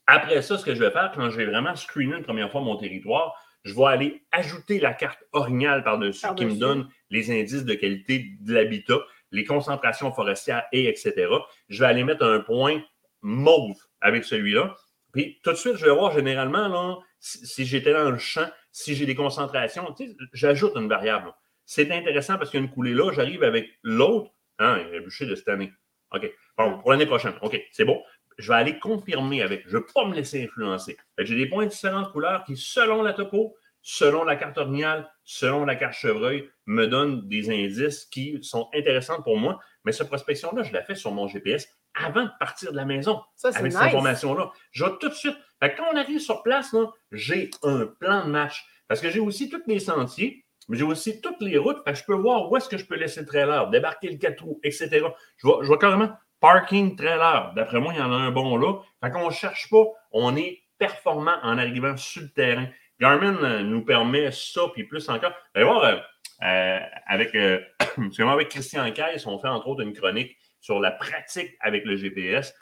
Après 0.06 0.42
ça, 0.42 0.58
ce 0.58 0.66
que 0.66 0.74
je 0.74 0.80
vais 0.80 0.92
faire, 0.92 1.12
quand 1.14 1.30
j'ai 1.30 1.46
vraiment 1.46 1.76
screené 1.76 2.18
une 2.18 2.24
première 2.24 2.52
fois 2.52 2.62
mon 2.62 2.78
territoire, 2.78 3.36
je 3.64 3.76
vais 3.76 3.86
aller 3.86 4.24
ajouter 4.32 4.80
la 4.80 4.94
carte 4.94 5.24
orignale 5.34 5.84
par-dessus 5.84 6.28
qui 6.36 6.46
me 6.46 6.56
donne 6.56 6.88
les 7.10 7.30
indices 7.30 7.66
de 7.66 7.74
qualité 7.74 8.26
de 8.40 8.54
l'habitat, 8.54 9.00
les 9.32 9.44
concentrations 9.44 10.12
forestières 10.12 10.64
et 10.72 10.88
etc. 10.88 11.28
Je 11.68 11.80
vais 11.80 11.90
aller 11.90 12.04
mettre 12.04 12.26
un 12.26 12.40
point 12.40 12.82
mauve 13.22 13.78
avec 14.02 14.24
celui-là. 14.24 14.76
Puis 15.12 15.40
tout 15.44 15.52
de 15.52 15.56
suite, 15.58 15.76
je 15.76 15.86
vais 15.86 15.94
voir 15.94 16.14
généralement 16.14 16.68
là, 16.68 16.98
si, 17.20 17.46
si 17.46 17.66
j'étais 17.66 17.94
dans 17.94 18.10
le 18.10 18.18
champ, 18.18 18.48
si 18.80 18.96
j'ai 18.96 19.06
des 19.06 19.16
concentrations, 19.16 19.94
tu 19.94 20.08
sais, 20.08 20.16
j'ajoute 20.32 20.72
une 20.78 20.88
variable. 20.88 21.34
C'est 21.66 21.92
intéressant 21.92 22.38
parce 22.38 22.50
qu'il 22.50 22.62
y 22.62 22.64
a 22.64 22.66
une 22.66 22.72
coulée 22.72 22.94
là, 22.94 23.12
j'arrive 23.12 23.44
avec 23.44 23.70
l'autre. 23.84 24.32
Hein, 24.58 24.82
il 24.86 24.94
y 24.94 24.96
a 24.96 25.00
un 25.00 25.04
bûcher 25.04 25.26
de 25.26 25.36
cette 25.36 25.50
année. 25.50 25.74
OK. 26.16 26.32
Bon, 26.58 26.80
pour 26.80 26.92
l'année 26.92 27.06
prochaine. 27.06 27.34
OK, 27.42 27.62
c'est 27.72 27.84
bon. 27.84 28.02
Je 28.38 28.48
vais 28.48 28.58
aller 28.58 28.80
confirmer 28.80 29.42
avec. 29.42 29.64
Je 29.68 29.76
ne 29.76 29.82
veux 29.82 29.86
pas 29.94 30.06
me 30.06 30.16
laisser 30.16 30.46
influencer. 30.46 30.98
J'ai 31.18 31.36
des 31.36 31.46
points 31.48 31.66
de 31.66 31.72
différentes 31.72 32.12
couleurs 32.14 32.46
qui, 32.46 32.56
selon 32.56 33.04
la 33.04 33.12
topo, 33.12 33.54
selon 33.82 34.24
la 34.24 34.38
carte 34.38 34.58
orignale, 34.58 35.12
selon 35.26 35.66
la 35.66 35.76
carte 35.76 35.94
chevreuil, 35.94 36.50
me 36.66 36.88
donnent 36.88 37.28
des 37.28 37.50
indices 37.50 38.06
qui 38.06 38.40
sont 38.42 38.70
intéressants 38.74 39.22
pour 39.22 39.38
moi. 39.38 39.60
Mais 39.84 39.92
cette 39.92 40.08
prospection-là, 40.08 40.64
je 40.64 40.72
la 40.72 40.84
fais 40.84 40.96
sur 40.96 41.12
mon 41.12 41.28
GPS 41.28 41.68
avant 41.96 42.24
de 42.24 42.32
partir 42.40 42.72
de 42.72 42.78
la 42.78 42.86
maison 42.86 43.22
Ça, 43.36 43.52
c'est 43.52 43.60
avec 43.60 43.72
nice. 43.72 43.80
cette 43.80 43.90
information-là. 43.90 44.52
Je 44.72 44.86
vais 44.86 44.92
tout 45.02 45.10
de 45.10 45.14
suite. 45.14 45.38
Fait 45.60 45.72
que 45.72 45.78
quand 45.78 45.88
on 45.92 45.98
arrive 45.98 46.20
sur 46.20 46.44
place, 46.44 46.76
j'ai 47.12 47.50
un 47.64 47.86
plan 48.00 48.26
de 48.26 48.32
match. 48.32 48.66
Parce 48.88 49.02
que 49.02 49.10
j'ai 49.10 49.20
aussi 49.20 49.50
tous 49.50 49.62
les 49.68 49.80
sentiers, 49.80 50.46
mais 50.68 50.78
j'ai 50.78 50.84
aussi 50.84 51.22
toutes 51.22 51.42
les 51.42 51.58
routes. 51.58 51.84
Fait 51.84 51.94
que 51.94 52.00
je 52.00 52.06
peux 52.06 52.16
voir 52.16 52.52
où 52.52 52.58
est-ce 52.58 52.70
que 52.70 52.78
je 52.78 52.86
peux 52.86 52.96
laisser 52.96 53.22
le 53.22 53.26
trailer, 53.28 53.70
débarquer 53.70 54.10
le 54.10 54.18
4 54.18 54.44
roues, 54.44 54.60
etc. 54.64 55.06
Je 55.38 55.70
vais 55.70 55.78
carrément 55.78 56.12
Parking 56.40 56.96
trailer. 56.96 57.54
D'après 57.56 57.80
moi, 57.80 57.94
il 57.94 58.00
y 58.00 58.02
en 58.02 58.12
a 58.12 58.16
un 58.16 58.32
bon 58.32 58.56
là. 58.58 58.80
Fait 59.04 59.12
qu'on 59.12 59.28
ne 59.28 59.34
cherche 59.34 59.70
pas. 59.70 59.84
On 60.12 60.36
est 60.36 60.62
performant 60.78 61.36
en 61.44 61.58
arrivant 61.58 61.98
sur 61.98 62.22
le 62.22 62.30
terrain. 62.30 62.68
Garmin 63.00 63.36
euh, 63.44 63.62
nous 63.62 63.84
permet 63.84 64.32
ça, 64.32 64.62
puis 64.74 64.84
plus 64.84 65.08
encore. 65.10 65.34
Allez 65.54 65.66
voir, 65.66 65.84
euh, 65.84 65.98
euh, 66.44 66.80
avec, 67.08 67.36
avec 68.20 68.50
Christian 68.50 68.90
Caisse, 68.92 69.26
on 69.26 69.40
fait 69.40 69.48
entre 69.48 69.68
autres 69.68 69.82
une 69.82 69.94
chronique 69.94 70.38
sur 70.62 70.80
la 70.80 70.92
pratique 70.92 71.56
avec 71.60 71.86
le 71.86 71.96
GPS 71.96 72.54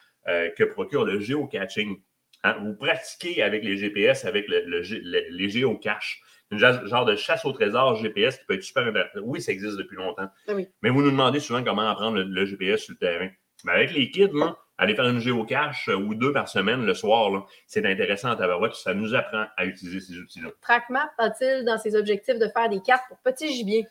que 0.57 0.65
procure 0.65 1.05
le 1.05 1.21
géocaching. 1.21 2.01
Hein, 2.43 2.57
Vous 2.63 2.75
pratiquez 2.75 3.41
avec 3.41 3.63
les 3.63 3.77
GPS, 3.77 4.25
avec 4.25 4.47
le, 4.47 4.63
le 4.65 4.81
gé- 4.81 5.01
le- 5.03 5.25
les 5.29 5.49
géocaches. 5.49 6.21
Une 6.49 6.59
genre 6.59 7.03
de 7.05 7.15
chasse 7.17 7.43
au 7.43 7.51
trésor 7.51 7.95
GPS 7.97 8.37
qui 8.37 8.45
peut 8.45 8.53
être 8.53 8.63
super 8.63 8.83
intéressant. 8.87 9.19
Oui, 9.23 9.41
ça 9.41 9.51
existe 9.51 9.75
depuis 9.77 9.97
longtemps. 9.97 10.29
Ah 10.47 10.53
oui. 10.53 10.67
Mais 10.81 10.89
vous 10.89 11.01
nous 11.01 11.11
demandez 11.11 11.41
souvent 11.41 11.61
comment 11.63 11.89
apprendre 11.89 12.19
le, 12.21 12.45
GPS 12.45 12.83
sur 12.83 12.93
le 12.93 12.97
terrain. 13.05 13.29
Mais 13.65 13.73
avec 13.73 13.91
les 13.91 14.09
kids, 14.11 14.29
là, 14.33 14.55
aller 14.77 14.95
faire 14.95 15.07
une 15.09 15.19
géocache 15.19 15.89
euh, 15.89 15.95
ou 15.95 16.15
deux 16.15 16.31
par 16.31 16.47
semaine 16.47 16.85
le 16.85 16.93
soir, 16.93 17.47
c'est 17.65 17.85
intéressant 17.85 18.29
à 18.31 18.37
tabarouette. 18.37 18.75
Ça 18.75 18.93
nous 18.93 19.13
apprend 19.13 19.45
à 19.57 19.65
utiliser 19.65 19.99
ces 19.99 20.17
outils-là. 20.17 20.49
TrackMap 20.61 21.09
a-t-il 21.17 21.65
dans 21.65 21.77
ses 21.77 21.95
objectifs 21.97 22.39
de 22.39 22.47
faire 22.47 22.69
des 22.69 22.79
cartes 22.81 23.03
pour 23.09 23.17
petit 23.19 23.51
gibier? 23.53 23.85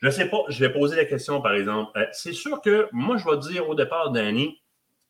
Je 0.00 0.06
ne 0.06 0.10
sais 0.10 0.30
pas, 0.30 0.38
je 0.48 0.64
vais 0.64 0.72
poser 0.72 0.96
la 0.96 1.04
question 1.04 1.42
par 1.42 1.52
exemple. 1.54 1.90
Euh, 1.98 2.06
c'est 2.12 2.32
sûr 2.32 2.62
que 2.62 2.88
moi, 2.92 3.18
je 3.18 3.28
vais 3.28 3.36
dire 3.52 3.68
au 3.68 3.74
départ, 3.74 4.10
Danny, 4.12 4.58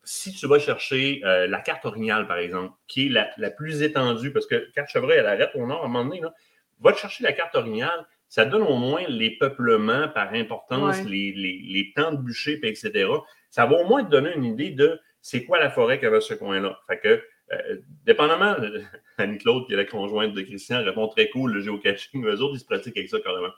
si 0.02 0.32
tu 0.32 0.46
vas 0.46 0.58
chercher 0.58 1.20
euh, 1.24 1.46
la 1.46 1.60
carte 1.60 1.84
orignale, 1.84 2.26
par 2.26 2.38
exemple, 2.38 2.72
qui 2.88 3.06
est 3.06 3.10
la, 3.10 3.30
la 3.36 3.50
plus 3.50 3.82
étendue, 3.82 4.32
parce 4.32 4.46
que 4.46 4.70
carte 4.72 4.90
chevreuil, 4.90 5.18
elle 5.18 5.26
arrête 5.26 5.50
au 5.54 5.66
nord 5.66 5.82
à 5.82 5.84
un 5.84 5.88
moment 5.88 6.04
donné, 6.08 6.20
là, 6.20 6.32
va 6.80 6.92
te 6.92 6.98
chercher 6.98 7.22
la 7.24 7.32
carte 7.32 7.54
orignale, 7.54 8.06
ça 8.28 8.44
donne 8.44 8.62
au 8.62 8.76
moins 8.76 9.02
les 9.08 9.36
peuplements 9.36 10.08
par 10.08 10.32
importance, 10.32 10.98
Ouais. 10.98 11.04
les, 11.04 11.32
les- 11.32 11.60
les 11.66 11.92
temps 11.94 12.12
de 12.12 12.16
bûcher, 12.18 12.56
puis 12.58 12.70
etc. 12.70 13.08
Ça 13.50 13.66
va 13.66 13.76
au 13.76 13.84
moins 13.86 14.04
te 14.04 14.10
donner 14.10 14.32
une 14.34 14.44
idée 14.44 14.70
de 14.70 14.98
c'est 15.20 15.44
quoi 15.44 15.58
la 15.58 15.68
forêt 15.70 16.02
avait 16.04 16.16
à 16.16 16.20
ce 16.22 16.32
coin-là. 16.34 16.80
Fait 16.88 16.98
que, 16.98 17.22
euh, 17.52 17.76
dépendamment, 18.06 18.54
euh, 18.60 18.80
Annie-Claude, 19.18 19.66
qui 19.66 19.74
est 19.74 19.76
la 19.76 19.84
conjointe 19.84 20.32
de 20.32 20.40
Christian, 20.42 20.82
répond 20.82 21.08
très 21.08 21.28
cool, 21.28 21.52
le 21.52 21.60
géocaching, 21.60 22.24
eux 22.24 22.40
autres, 22.40 22.54
ils 22.56 22.60
se 22.60 22.64
pratiquent 22.64 22.96
avec 22.96 23.10
ça 23.10 23.18
carrément. 23.20 23.52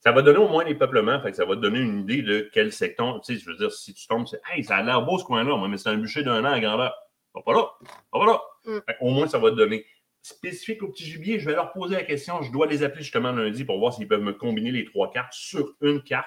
Ça 0.00 0.12
va 0.12 0.22
donner 0.22 0.38
au 0.38 0.48
moins 0.48 0.64
les 0.64 0.74
peuplements, 0.74 1.20
fait 1.20 1.30
que 1.30 1.36
ça 1.36 1.44
va 1.44 1.56
te 1.56 1.60
donner 1.60 1.80
une 1.80 2.00
idée 2.00 2.22
de 2.22 2.48
quel 2.52 2.72
secteur. 2.72 3.20
Tu 3.20 3.34
sais, 3.34 3.40
je 3.40 3.50
veux 3.50 3.56
dire, 3.56 3.72
si 3.72 3.94
tu 3.94 4.06
tombes, 4.06 4.26
c'est 4.26 4.40
Hey, 4.48 4.62
ça 4.62 4.76
a 4.76 4.82
l'air 4.82 5.02
beau 5.02 5.18
ce 5.18 5.24
coin-là, 5.24 5.56
mais 5.68 5.76
c'est 5.76 5.88
un 5.88 5.96
bûcher 5.96 6.22
d'un 6.22 6.44
an 6.44 6.52
à 6.52 6.60
grandeur. 6.60 6.94
Va 7.34 7.42
pas 7.42 7.52
là, 7.52 7.68
va 8.12 8.20
pas 8.20 8.26
là. 8.26 8.40
Mm. 8.64 8.78
Au 9.00 9.10
moins, 9.10 9.26
ça 9.26 9.38
va 9.38 9.50
te 9.50 9.56
donner. 9.56 9.84
Spécifique 10.22 10.82
au 10.82 10.88
petit 10.88 11.04
gibier, 11.04 11.38
je 11.38 11.46
vais 11.46 11.54
leur 11.54 11.72
poser 11.72 11.96
la 11.96 12.04
question. 12.04 12.42
Je 12.42 12.52
dois 12.52 12.66
les 12.66 12.82
appeler 12.82 13.02
justement 13.02 13.32
lundi 13.32 13.64
pour 13.64 13.78
voir 13.78 13.92
s'ils 13.92 14.08
peuvent 14.08 14.22
me 14.22 14.32
combiner 14.32 14.70
les 14.70 14.84
trois 14.84 15.10
cartes 15.10 15.32
sur 15.32 15.74
une 15.80 16.02
carte. 16.02 16.26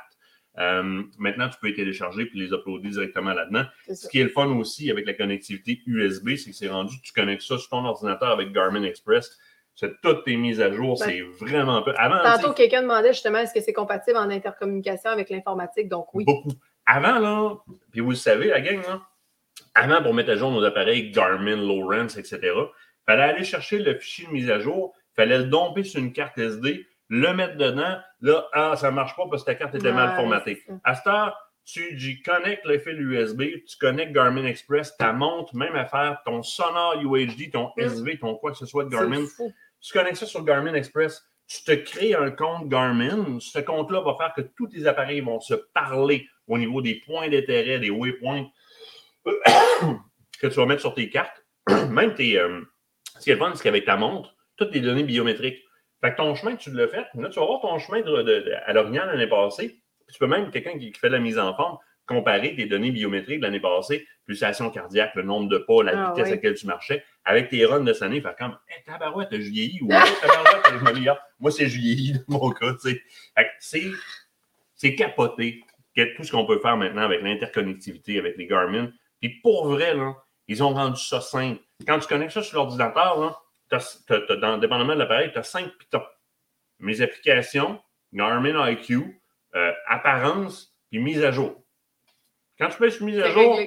Euh, 0.57 1.03
maintenant, 1.17 1.49
tu 1.49 1.57
peux 1.59 1.67
les 1.67 1.73
télécharger 1.73 2.25
puis 2.25 2.39
les 2.39 2.51
uploader 2.51 2.89
directement 2.89 3.33
là-dedans. 3.33 3.65
Ce 3.93 4.07
qui 4.07 4.19
est 4.19 4.23
le 4.23 4.29
fun 4.29 4.47
aussi 4.57 4.91
avec 4.91 5.05
la 5.05 5.13
connectivité 5.13 5.81
USB, 5.85 6.35
c'est 6.35 6.51
que 6.51 6.55
c'est 6.55 6.67
rendu, 6.67 6.99
tu 7.01 7.13
connectes 7.13 7.43
ça 7.43 7.57
sur 7.57 7.69
ton 7.69 7.85
ordinateur 7.85 8.31
avec 8.31 8.51
Garmin 8.51 8.83
Express. 8.83 9.37
C'est 9.81 9.99
toutes 9.99 10.25
tes 10.25 10.35
mises 10.35 10.61
à 10.61 10.71
jour, 10.71 10.95
Ben, 10.99 11.07
c'est 11.07 11.21
vraiment 11.43 11.81
peu. 11.81 11.91
Avant, 11.97 12.21
Tantôt, 12.21 12.53
quelqu'un 12.53 12.83
demandait 12.83 13.13
justement 13.13 13.39
est-ce 13.39 13.51
que 13.51 13.61
c'est 13.61 13.73
compatible 13.73 14.15
en 14.15 14.29
intercommunication 14.29 15.09
avec 15.09 15.31
l'informatique? 15.31 15.89
Donc 15.89 16.13
oui. 16.13 16.23
Beaucoup. 16.23 16.51
Avant, 16.85 17.17
là, 17.17 17.55
puis 17.91 17.99
vous 17.99 18.11
le 18.11 18.15
savez, 18.15 18.49
la 18.49 18.61
gang, 18.61 18.79
là, 18.83 19.01
avant, 19.73 20.03
pour 20.03 20.13
mettre 20.13 20.29
à 20.29 20.35
jour 20.35 20.51
nos 20.51 20.63
appareils 20.63 21.09
Garmin, 21.09 21.55
Lowrance, 21.55 22.15
etc., 22.15 22.39
il 22.43 22.67
fallait 23.07 23.23
aller 23.23 23.43
chercher 23.43 23.79
le 23.79 23.95
fichier 23.95 24.27
de 24.27 24.31
mise 24.31 24.51
à 24.51 24.59
jour, 24.59 24.93
il 25.13 25.15
fallait 25.15 25.39
le 25.39 25.45
domper 25.45 25.83
sur 25.83 25.99
une 25.99 26.13
carte 26.13 26.37
SD, 26.37 26.85
le 27.09 27.33
mettre 27.33 27.57
dedans. 27.57 27.97
Là, 28.21 28.47
ah, 28.53 28.75
ça 28.75 28.91
ne 28.91 28.95
marche 28.95 29.15
pas 29.15 29.23
parce 29.31 29.43
que 29.43 29.47
ta 29.47 29.55
carte 29.55 29.73
était 29.73 29.91
mal 29.91 30.15
formatée. 30.15 30.61
À 30.83 30.93
cette 30.93 31.07
heure, 31.07 31.35
tu 31.65 31.95
y 31.97 32.21
connectes 32.21 32.65
le 32.65 32.77
fil 32.77 33.01
USB, 33.01 33.43
tu 33.67 33.77
connectes 33.79 34.13
Garmin 34.13 34.45
Express, 34.45 34.95
ta 34.97 35.13
montre, 35.13 35.55
même 35.55 35.75
à 35.75 35.85
faire 35.85 36.21
ton 36.25 36.43
sonore 36.43 37.01
UHD, 37.01 37.51
ton 37.51 37.71
Mm. 37.77 37.81
SV, 37.81 38.19
ton 38.19 38.35
quoi 38.35 38.51
que 38.51 38.57
ce 38.57 38.65
soit 38.65 38.83
de 38.83 38.89
Garmin. 38.89 39.25
Tu 39.81 39.93
connectes 39.93 40.17
ça 40.17 40.25
sur 40.25 40.43
Garmin 40.43 40.73
Express, 40.73 41.23
tu 41.47 41.63
te 41.63 41.71
crées 41.71 42.13
un 42.13 42.31
compte 42.31 42.69
Garmin. 42.69 43.39
Ce 43.39 43.59
compte-là 43.59 44.01
va 44.01 44.15
faire 44.17 44.33
que 44.35 44.41
tous 44.55 44.67
tes 44.67 44.85
appareils 44.87 45.21
vont 45.21 45.39
se 45.39 45.55
parler 45.73 46.27
au 46.47 46.57
niveau 46.57 46.81
des 46.81 46.95
points 47.05 47.29
d'intérêt, 47.29 47.79
des 47.79 47.89
waypoints 47.89 48.45
que 50.39 50.47
tu 50.47 50.55
vas 50.55 50.65
mettre 50.65 50.81
sur 50.81 50.93
tes 50.93 51.09
cartes. 51.09 51.43
Même 51.89 52.13
tes. 52.15 52.37
euh, 52.39 52.61
ce 53.17 53.23
qui 53.23 53.31
est 53.31 53.33
le 53.33 53.39
fun, 53.39 53.51
c'est 53.55 53.63
qu'avec 53.63 53.85
ta 53.85 53.97
montre, 53.97 54.33
toutes 54.57 54.73
les 54.73 54.79
données 54.81 55.03
biométriques. 55.03 55.59
Fait 56.03 56.11
que 56.11 56.17
ton 56.17 56.33
chemin, 56.33 56.55
tu 56.55 56.71
l'as 56.71 56.87
fait. 56.87 57.05
Là, 57.13 57.29
tu 57.29 57.39
vas 57.39 57.45
voir 57.45 57.61
ton 57.61 57.77
chemin 57.77 58.01
de, 58.01 58.21
de- 58.23 58.23
de- 58.23 58.53
à 58.65 58.73
l'Orignal 58.73 59.07
l'année 59.07 59.27
passée. 59.27 59.69
Puis 60.07 60.13
tu 60.13 60.19
peux 60.19 60.25
même, 60.27 60.49
quelqu'un 60.49 60.77
qui, 60.79 60.91
qui 60.91 60.99
fait 60.99 61.09
de 61.09 61.13
la 61.13 61.19
mise 61.19 61.37
en 61.37 61.55
forme, 61.55 61.77
comparer 62.07 62.55
tes 62.55 62.65
données 62.65 62.91
biométriques 62.91 63.39
de 63.39 63.43
l'année 63.45 63.59
passée, 63.59 64.07
pulsation 64.25 64.71
cardiaque, 64.71 65.13
le 65.15 65.21
nombre 65.23 65.47
de 65.49 65.59
pas, 65.59 65.83
la 65.83 65.91
Ah, 65.91 66.09
vitesse 66.09 66.25
oui. 66.25 66.31
à 66.31 66.35
laquelle 66.35 66.55
tu 66.55 66.65
marchais, 66.65 67.03
avec 67.25 67.49
tes 67.49 67.65
runs 67.65 67.81
de 67.81 67.93
cette 67.93 68.03
année, 68.03 68.21
faire 68.21 68.35
comme, 68.35 68.57
hé, 68.69 68.83
tabarouette, 68.85 69.29
t'as 69.29 69.37
vieilli 69.37 69.79
ou 69.81 69.91
Hey, 69.91 70.13
tabarouette, 70.21 70.63
t'as 70.63 70.91
vieilli. 70.91 71.09
Moi, 71.39 71.51
c'est 71.51 71.65
vieilli 71.65 72.13
dans 72.27 72.39
mon 72.39 72.51
cas, 72.51 72.73
c'est, 74.75 74.95
capoté 74.95 75.63
que 75.95 76.15
tout 76.15 76.23
ce 76.23 76.31
qu'on 76.31 76.45
peut 76.45 76.59
faire 76.59 76.77
maintenant 76.77 77.03
avec 77.03 77.21
l'interconnectivité, 77.21 78.17
avec 78.17 78.37
les 78.37 78.47
Garmin. 78.47 78.91
Puis 79.19 79.39
pour 79.41 79.67
vrai, 79.67 79.93
là, 79.93 80.15
ils 80.47 80.63
ont 80.63 80.73
rendu 80.73 80.99
ça 80.99 81.21
simple. 81.21 81.61
Quand 81.85 81.99
tu 81.99 82.07
connectes 82.07 82.33
ça 82.33 82.41
sur 82.41 82.57
l'ordinateur, 82.57 83.43
dépendamment 83.69 84.93
de 84.93 84.99
l'appareil, 84.99 85.31
tu 85.31 85.37
as 85.37 85.43
cinq 85.43 85.69
pitons. 85.77 86.01
Mes 86.79 87.01
applications, 87.01 87.79
Garmin 88.13 88.69
IQ, 88.69 89.21
euh, 89.55 89.71
apparence, 89.87 90.75
puis 90.89 90.99
mise 90.99 91.23
à 91.23 91.31
jour. 91.31 91.63
Quand 92.57 92.69
tu 92.69 92.77
fais 92.77 92.97
une 92.97 93.05
mise 93.05 93.19
à 93.19 93.29
jour, 93.29 93.59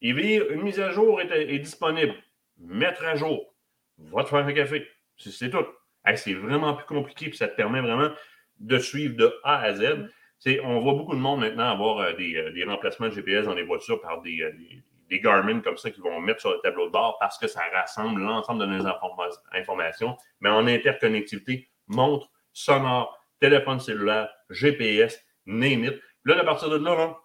il 0.00 0.18
une 0.18 0.62
mise 0.62 0.80
à 0.80 0.90
jour 0.90 1.20
est, 1.20 1.30
est 1.30 1.58
disponible. 1.58 2.14
Mettre 2.58 3.04
à 3.04 3.14
jour. 3.16 3.54
Va 3.98 4.24
te 4.24 4.28
faire 4.28 4.46
un 4.46 4.52
café. 4.52 4.86
C'est 5.16 5.50
tout. 5.50 5.64
Hey, 6.04 6.16
c'est 6.16 6.34
vraiment 6.34 6.74
plus 6.74 6.86
compliqué, 6.86 7.28
puis 7.28 7.36
ça 7.36 7.48
te 7.48 7.56
permet 7.56 7.80
vraiment 7.80 8.10
de 8.58 8.78
suivre 8.78 9.16
de 9.16 9.34
A 9.42 9.60
à 9.60 9.74
Z. 9.74 10.08
C'est- 10.38 10.60
on 10.60 10.80
voit 10.80 10.94
beaucoup 10.94 11.14
de 11.14 11.20
monde 11.20 11.40
maintenant 11.40 11.70
avoir 11.70 11.98
euh, 11.98 12.12
des, 12.12 12.36
euh, 12.36 12.52
des 12.52 12.64
remplacements 12.64 13.06
de 13.08 13.12
GPS 13.12 13.46
dans 13.46 13.54
les 13.54 13.62
voitures 13.64 14.00
par 14.00 14.20
des, 14.22 14.42
euh, 14.42 14.52
des, 14.52 14.82
des 15.08 15.20
Garmin 15.20 15.60
comme 15.60 15.76
ça 15.76 15.90
qui 15.90 16.00
vont 16.00 16.20
mettre 16.20 16.40
sur 16.40 16.50
le 16.52 16.58
tableau 16.62 16.86
de 16.86 16.92
bord 16.92 17.16
parce 17.18 17.38
que 17.38 17.46
ça 17.46 17.62
rassemble 17.72 18.20
l'ensemble 18.20 18.60
de 18.60 18.66
nos 18.66 18.84
informa- 18.86 19.30
informations, 19.52 20.16
mais 20.40 20.50
en 20.50 20.66
interconnectivité, 20.66 21.68
montre, 21.88 22.30
sonore, 22.52 23.18
téléphone 23.40 23.80
cellulaire, 23.80 24.28
GPS, 24.50 25.22
name 25.46 25.84
it. 25.84 25.94
Là, 26.24 26.38
à 26.38 26.44
partir 26.44 26.68
de 26.70 26.76
là, 26.76 26.94
là, 26.94 27.16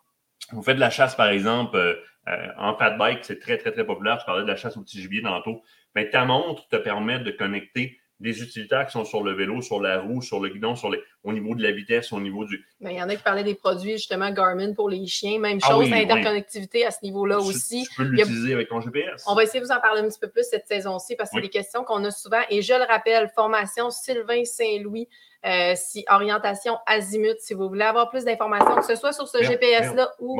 vous 0.51 0.63
faites 0.63 0.75
de 0.75 0.79
la 0.81 0.89
chasse, 0.89 1.15
par 1.15 1.29
exemple, 1.29 1.99
euh, 2.27 2.47
en 2.57 2.75
fat 2.77 2.91
bike, 2.91 3.25
c'est 3.25 3.39
très, 3.39 3.57
très, 3.57 3.71
très 3.71 3.85
populaire. 3.85 4.19
Je 4.19 4.25
parlais 4.25 4.43
de 4.43 4.47
la 4.47 4.55
chasse 4.55 4.77
au 4.77 4.81
petit 4.81 5.01
gibier 5.01 5.21
tantôt. 5.21 5.61
Mais 5.95 6.09
ta 6.09 6.23
montre 6.25 6.67
te 6.67 6.75
permet 6.77 7.19
de 7.19 7.31
connecter 7.31 7.97
des 8.19 8.43
utilitaires 8.43 8.85
qui 8.85 8.91
sont 8.91 9.03
sur 9.03 9.23
le 9.23 9.33
vélo, 9.33 9.63
sur 9.63 9.81
la 9.81 9.99
roue, 9.99 10.21
sur 10.21 10.39
le 10.39 10.49
guidon, 10.49 10.75
sur 10.75 10.91
les, 10.91 10.99
au 11.23 11.33
niveau 11.33 11.55
de 11.55 11.63
la 11.63 11.71
vitesse, 11.71 12.13
au 12.13 12.19
niveau 12.19 12.45
du. 12.45 12.63
Mais 12.79 12.93
il 12.93 12.97
y 12.99 13.01
en 13.01 13.09
a 13.09 13.15
qui 13.15 13.23
parlaient 13.23 13.43
des 13.43 13.55
produits 13.55 13.93
justement 13.93 14.29
Garmin 14.29 14.73
pour 14.75 14.89
les 14.91 15.07
chiens. 15.07 15.39
Même 15.39 15.57
Ah 15.63 15.69
chose, 15.71 15.85
oui, 15.85 15.91
oui. 15.91 16.03
interconnectivité 16.03 16.85
à 16.85 16.91
ce 16.91 16.99
niveau-là 17.01 17.39
aussi. 17.39 17.87
tu 17.89 17.95
peux 17.95 18.03
a- 18.03 18.05
l'utiliser 18.05 18.53
avec 18.53 18.69
ton 18.69 18.79
GPS. 18.79 19.23
On 19.27 19.33
va 19.33 19.41
essayer 19.41 19.59
de 19.59 19.65
vous 19.65 19.71
en 19.71 19.79
parler 19.81 20.01
un 20.01 20.07
petit 20.07 20.19
peu 20.19 20.29
plus 20.29 20.43
cette 20.47 20.67
saison-ci 20.67 21.15
parce 21.15 21.31
que 21.31 21.37
Oui. 21.37 21.41
c'est 21.41 21.47
des 21.47 21.51
questions 21.51 21.83
qu'on 21.83 22.03
a 22.05 22.11
souvent. 22.11 22.41
Et 22.51 22.61
je 22.61 22.73
le 22.75 22.83
rappelle, 22.83 23.27
formation 23.33 23.89
Sylvain 23.89 24.45
Saint-Louis, 24.45 25.09
euh, 25.47 25.73
si, 25.75 26.05
orientation 26.07 26.77
azimut, 26.85 27.39
si 27.39 27.55
vous 27.55 27.67
voulez 27.69 27.85
avoir 27.85 28.11
plus 28.11 28.23
d'informations, 28.23 28.75
que 28.75 28.85
ce 28.85 28.95
soit 28.95 29.13
sur 29.13 29.27
ce 29.27 29.41
GPS-là 29.41 30.11
ou. 30.19 30.37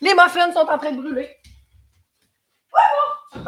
Les 0.00 0.14
muffins 0.14 0.52
sont 0.52 0.60
en 0.60 0.78
train 0.78 0.92
de 0.92 1.00
brûler. 1.00 1.36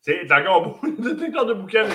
C'est 0.00 0.32
encore 0.32 0.62
beau, 0.62 0.78
le 0.82 1.14
détecteur 1.14 1.44
de 1.46 1.54
boucan. 1.54 1.88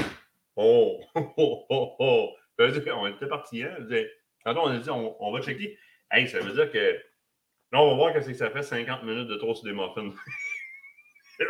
Oh, 0.56 1.02
oh, 1.16 1.66
oh, 1.70 1.96
oh, 2.00 2.36
qu'on 2.58 3.08
était 3.08 3.28
parti, 3.28 3.64
hein? 3.64 3.76
Quand 4.44 4.56
on 4.58 4.68
a 4.68 4.78
dit 4.78 4.90
on, 4.90 5.16
on 5.24 5.32
va 5.32 5.42
checker, 5.42 5.78
hey, 6.12 6.28
ça 6.28 6.40
veut 6.40 6.54
dire 6.54 6.72
que 6.72 7.02
là, 7.72 7.82
on 7.82 7.90
va 7.90 7.96
voir 7.96 8.14
qu'est-ce 8.14 8.28
que 8.28 8.34
ça 8.34 8.52
fait 8.52 8.64
50 8.64 9.04
minutes 9.04 9.28
de 9.28 9.36
trop 9.36 9.56
sur 9.56 9.66
des 9.66 9.74
muffins. 9.74 10.14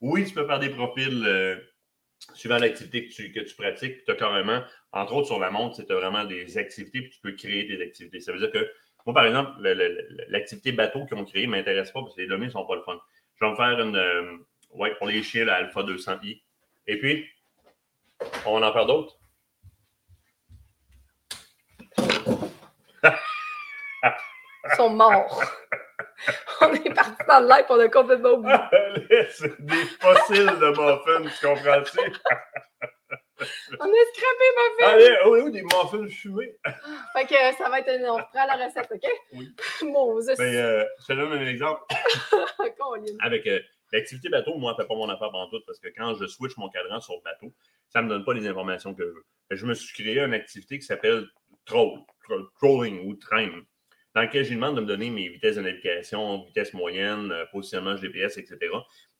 oui, 0.00 0.24
tu 0.26 0.34
peux 0.34 0.46
faire 0.46 0.60
des 0.60 0.70
profils 0.70 1.24
euh, 1.26 1.56
suivant 2.34 2.58
l'activité 2.58 3.08
que 3.08 3.12
tu, 3.12 3.32
que 3.32 3.40
tu 3.40 3.56
pratiques. 3.56 4.04
Tu 4.04 4.12
as 4.12 4.14
carrément, 4.14 4.62
entre 4.94 5.12
autres 5.14 5.26
sur 5.26 5.40
la 5.40 5.50
montre, 5.50 5.80
as 5.88 5.94
vraiment 5.94 6.24
des 6.24 6.56
activités, 6.56 7.00
puis 7.02 7.10
tu 7.10 7.20
peux 7.20 7.32
créer 7.32 7.64
des 7.64 7.82
activités. 7.82 8.20
Ça 8.20 8.32
veut 8.32 8.38
dire 8.38 8.52
que, 8.52 8.70
moi, 9.06 9.12
par 9.14 9.26
exemple, 9.26 9.50
le- 9.60 9.74
le- 9.74 9.88
le- 9.88 10.24
l'activité 10.28 10.72
bateau 10.72 11.04
qu'ils 11.06 11.18
ont 11.18 11.24
créée 11.24 11.46
ne 11.46 11.50
m'intéresse 11.50 11.90
pas 11.90 12.00
parce 12.00 12.14
que 12.14 12.20
les 12.20 12.28
données 12.28 12.46
ne 12.46 12.50
sont 12.52 12.64
pas 12.64 12.76
le 12.76 12.82
fun. 12.82 12.98
Je 13.40 13.44
vais 13.44 13.50
me 13.50 13.56
faire 13.56 13.80
une. 13.80 13.96
euh, 13.96 14.36
ouais, 14.70 14.94
pour 14.94 15.08
les 15.08 15.22
chiens, 15.22 15.44
la 15.44 15.56
Alpha 15.56 15.82
200i. 15.82 16.40
Et 16.86 16.98
puis, 16.98 17.26
on 18.46 18.62
en 18.62 18.72
faire 18.72 18.86
d'autres? 18.86 19.18
Ils 24.66 24.76
sont 24.76 24.90
morts. 24.90 25.42
on 26.60 26.72
est 26.72 26.94
parti 26.94 27.22
dans 27.28 27.40
le 27.40 27.48
live, 27.48 27.64
on 27.68 27.80
a 27.80 27.88
complètement 27.88 28.30
oublié. 28.30 28.56
C'est 29.30 29.60
des 29.60 29.84
fossiles 30.00 30.46
de 30.46 30.70
muffins, 30.70 31.30
tu 31.38 31.46
comprends-tu? 31.46 31.98
On 33.80 33.84
a 33.84 34.04
scrappé 34.12 34.46
ma 34.56 34.76
fille. 34.76 35.06
Allez, 35.06 35.16
oh, 35.26 35.36
oh, 35.44 35.50
des 35.50 35.62
muffins 35.62 36.08
fumés. 36.08 36.56
Fait 37.12 37.26
que 37.26 37.56
ça 37.58 37.68
va 37.68 37.80
être 37.80 37.88
une... 37.98 38.06
On 38.06 38.16
reprend 38.16 38.46
la 38.46 38.66
recette, 38.66 38.88
OK? 38.90 39.10
Oui. 39.32 39.48
Bon, 39.82 40.20
ça, 40.20 40.34
Ben, 40.36 40.54
euh, 40.54 40.84
je 41.00 41.06
te 41.06 41.12
donne 41.12 41.32
un 41.32 41.46
exemple. 41.46 41.82
Avec 43.20 43.46
euh, 43.46 43.60
l'activité 43.92 44.28
bateau, 44.28 44.54
moi, 44.56 44.74
ça 44.76 44.82
fait 44.82 44.88
pas 44.88 44.94
mon 44.94 45.08
affaire 45.08 45.34
en 45.34 45.48
tout 45.48 45.60
parce 45.66 45.78
que 45.78 45.88
quand 45.96 46.14
je 46.14 46.26
switch 46.26 46.56
mon 46.56 46.68
cadran 46.68 47.00
sur 47.00 47.14
le 47.14 47.20
bateau, 47.24 47.52
ça 47.88 48.02
me 48.02 48.08
donne 48.08 48.24
pas 48.24 48.34
les 48.34 48.46
informations 48.46 48.94
que 48.94 49.04
je 49.04 49.10
veux. 49.10 49.24
Je 49.50 49.66
me 49.66 49.74
suis 49.74 49.92
créé 50.02 50.18
une 50.20 50.34
activité 50.34 50.78
qui 50.78 50.84
s'appelle 50.86 51.26
Troll, 51.64 52.00
tro- 52.24 52.48
Trolling 52.58 53.06
ou 53.06 53.14
Train, 53.14 53.50
dans 54.14 54.20
laquelle 54.22 54.44
je 54.44 54.50
lui 54.50 54.56
demande 54.56 54.76
de 54.76 54.80
me 54.80 54.86
donner 54.86 55.10
mes 55.10 55.28
vitesses 55.28 55.56
de 55.56 55.60
navigation, 55.62 56.42
vitesse 56.44 56.72
moyenne, 56.72 57.30
euh, 57.32 57.44
positionnement 57.52 57.96
GPS, 57.96 58.38
etc. 58.38 58.58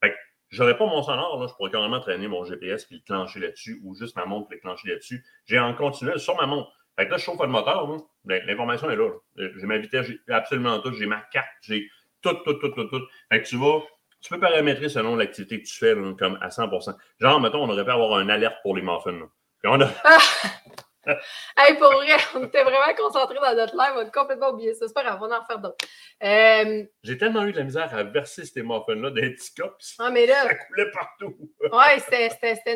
Fait 0.01 0.11
que 0.11 0.15
j'aurais 0.55 0.77
pas 0.77 0.85
mon 0.85 1.03
sonore, 1.03 1.39
là, 1.39 1.47
je 1.47 1.53
pourrais 1.53 1.71
carrément 1.71 1.99
traîner 1.99 2.27
mon 2.27 2.43
GPS 2.45 2.85
puis 2.85 2.95
le 2.97 3.01
clencher 3.01 3.39
là-dessus 3.39 3.81
ou 3.83 3.93
juste 3.95 4.15
ma 4.15 4.25
montre 4.25 4.47
le 4.51 4.57
clencher 4.57 4.89
là-dessus. 4.89 5.23
J'ai 5.45 5.59
en 5.59 5.73
continuel 5.73 6.19
sur 6.19 6.35
ma 6.37 6.45
montre. 6.45 6.71
Fait 6.97 7.05
que 7.05 7.11
là, 7.11 7.17
je 7.17 7.23
chauffe 7.23 7.41
le 7.41 7.47
moteur. 7.47 7.87
Ben, 8.23 8.41
l'information 8.45 8.89
est 8.89 8.95
là. 8.95 9.09
là. 9.35 9.47
J'ai 9.57 9.67
ma 9.67 9.77
vitesse, 9.77 10.07
j'ai 10.07 10.33
absolument 10.33 10.79
tout, 10.79 10.93
j'ai 10.93 11.05
ma 11.05 11.19
carte, 11.31 11.47
j'ai 11.61 11.89
tout, 12.21 12.33
tout, 12.45 12.53
tout, 12.53 12.69
tout, 12.69 12.85
tout. 12.85 13.01
Fait 13.29 13.41
que 13.41 13.47
tu 13.47 13.57
vas, 13.57 13.81
tu 14.21 14.29
peux 14.33 14.39
paramétrer 14.39 14.87
selon 14.87 15.15
l'activité 15.15 15.61
que 15.61 15.67
tu 15.67 15.75
fais, 15.75 15.93
comme 16.17 16.37
à 16.41 16.47
100% 16.47 16.95
Genre, 17.19 17.41
mettons, 17.41 17.63
on 17.63 17.69
aurait 17.69 17.83
pu 17.83 17.91
avoir 17.91 18.17
un 18.17 18.29
alerte 18.29 18.55
pour 18.63 18.75
les 18.75 18.81
muffins. 18.81 19.27
Puis 19.59 19.71
on 19.71 19.81
a, 19.81 19.89
Hey, 21.57 21.75
pour 21.77 21.91
vrai, 21.93 22.07
on 22.35 22.43
était 22.45 22.63
vraiment 22.63 22.93
concentrés 22.97 23.35
dans 23.35 23.55
notre 23.55 23.75
live. 23.75 23.93
On 23.95 23.99
a 23.99 24.09
complètement 24.09 24.49
oublié 24.49 24.73
ça. 24.73 24.87
C'est 24.87 24.93
pas 24.93 25.03
grave, 25.03 25.19
on 25.21 25.27
va 25.27 25.37
en 25.37 25.41
refaire 25.41 25.59
d'autres. 25.59 25.85
Euh, 26.23 26.83
j'ai 27.03 27.17
tellement 27.17 27.43
eu 27.45 27.51
de 27.51 27.57
la 27.57 27.63
misère 27.63 27.93
à 27.95 28.03
verser 28.03 28.45
ces 28.45 28.61
muffins-là 28.61 29.11
petits 29.11 29.53
cups. 29.53 29.95
ah, 29.99 30.09
mais 30.09 30.25
là, 30.25 30.43
Ça 30.47 30.55
coulait 30.55 30.91
partout. 30.91 31.35
ouais, 31.71 31.99
c'était- 31.99 32.29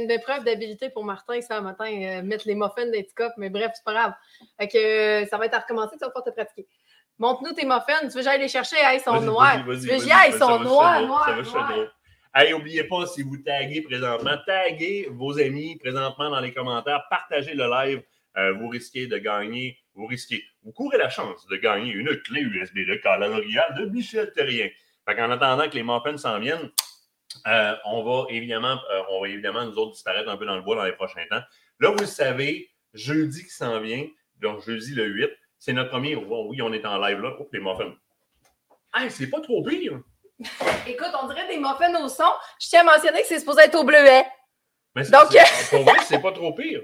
une 0.03 0.11
épreuve 0.11 0.43
d'habilité 0.43 0.89
pour 0.89 1.03
Martin, 1.03 1.41
ça, 1.41 1.59
matin, 1.61 1.85
euh, 1.85 2.21
mettre 2.21 2.47
les 2.47 2.55
muffins 2.55 2.89
petits 2.91 3.13
cups. 3.15 3.33
Mais 3.37 3.49
bref, 3.49 3.71
c'est 3.75 3.83
pas 3.83 3.93
grave. 3.93 4.13
Fait 4.59 4.67
que 4.67 4.77
euh, 4.77 5.25
ça 5.27 5.37
va 5.37 5.45
être 5.45 5.55
à 5.55 5.59
recommencer, 5.59 5.95
tu 5.97 5.99
vas 6.05 6.07
pouvoir 6.11 6.25
te 6.25 6.29
pratiquer. 6.31 6.67
Montre-nous 7.17 7.53
tes 7.53 7.65
muffins. 7.65 7.99
Tu 8.01 8.07
veux 8.07 8.13
que 8.15 8.21
j'aille 8.21 8.39
les 8.39 8.47
chercher? 8.47 8.77
Hey, 8.77 8.97
ils 8.97 9.01
sont 9.01 9.19
noirs. 9.19 9.65
vas-y, 9.65 9.81
Tu 9.81 9.87
veux 9.87 9.95
que 9.97 10.03
j'y 10.03 10.09
vas-y, 10.09 10.11
aille? 10.11 10.31
Ils 10.33 10.37
sont 10.39 10.59
noirs, 10.59 11.01
noirs. 11.01 11.39
Hey, 12.33 12.51
n'oubliez 12.51 12.83
pas, 12.83 13.07
si 13.07 13.23
vous 13.23 13.37
taguez 13.37 13.81
présentement, 13.81 14.37
taguez 14.45 15.07
vos 15.11 15.37
amis 15.39 15.77
présentement 15.77 16.29
dans 16.29 16.39
les 16.39 16.53
commentaires, 16.53 17.03
partagez 17.09 17.55
le 17.55 17.65
live. 17.67 18.03
Euh, 18.39 18.53
vous 18.53 18.69
risquez 18.69 19.05
de 19.07 19.17
gagner, 19.17 19.77
vous 19.95 20.05
risquez, 20.05 20.41
vous 20.63 20.71
courez 20.71 20.97
la 20.97 21.09
chance 21.09 21.45
de 21.47 21.57
gagner 21.57 21.91
une 21.91 22.15
clé 22.21 22.39
USB 22.41 22.77
de 22.87 22.95
calendrier 22.95 23.59
de 23.77 23.85
Michel 23.85 24.31
Terrien. 24.33 24.69
Fait 25.05 25.15
qu'en 25.15 25.29
attendant 25.29 25.67
que 25.69 25.75
les 25.75 25.83
muffins 25.83 26.15
s'en 26.17 26.39
viennent, 26.39 26.69
euh, 27.47 27.75
on 27.85 28.03
va 28.03 28.25
évidemment, 28.29 28.79
euh, 28.93 29.01
on 29.09 29.21
va 29.21 29.27
évidemment 29.27 29.65
nous 29.65 29.75
autres 29.77 29.91
disparaître 29.93 30.29
un 30.29 30.37
peu 30.37 30.45
dans 30.45 30.55
le 30.55 30.61
bois 30.61 30.75
dans 30.77 30.85
les 30.85 30.93
prochains 30.93 31.25
temps. 31.29 31.41
Là, 31.81 31.89
vous 31.91 31.99
le 31.99 32.05
savez, 32.05 32.69
jeudi 32.93 33.43
qui 33.43 33.49
s'en 33.49 33.79
vient, 33.81 34.07
donc 34.37 34.63
jeudi 34.65 34.93
le 34.95 35.05
8, 35.05 35.29
c'est 35.57 35.73
notre 35.73 35.89
premier. 35.89 36.15
oh, 36.15 36.47
oui, 36.49 36.61
on 36.61 36.71
est 36.71 36.85
en 36.85 36.97
live 36.97 37.19
là. 37.19 37.35
Oh, 37.39 37.49
les 37.51 37.59
muffins. 37.59 37.93
Hey, 38.95 39.11
c'est 39.11 39.29
pas 39.29 39.41
trop 39.41 39.61
pire. 39.63 39.99
Écoute, 40.87 41.11
on 41.21 41.27
dirait 41.27 41.47
des 41.47 41.57
muffins 41.57 41.93
au 42.01 42.07
son. 42.07 42.23
Je 42.61 42.69
tiens 42.69 42.81
à 42.87 42.95
mentionner 42.95 43.21
que 43.21 43.27
c'est 43.27 43.39
supposé 43.39 43.63
être 43.63 43.75
au 43.75 43.83
bleuet. 43.83 44.23
Mais 44.95 45.03
c'est- 45.03 45.11
Donc- 45.11 45.29
pour 45.69 45.83
vrai, 45.83 45.99
c'est 46.07 46.21
pas 46.21 46.31
trop 46.31 46.53
pire. 46.53 46.81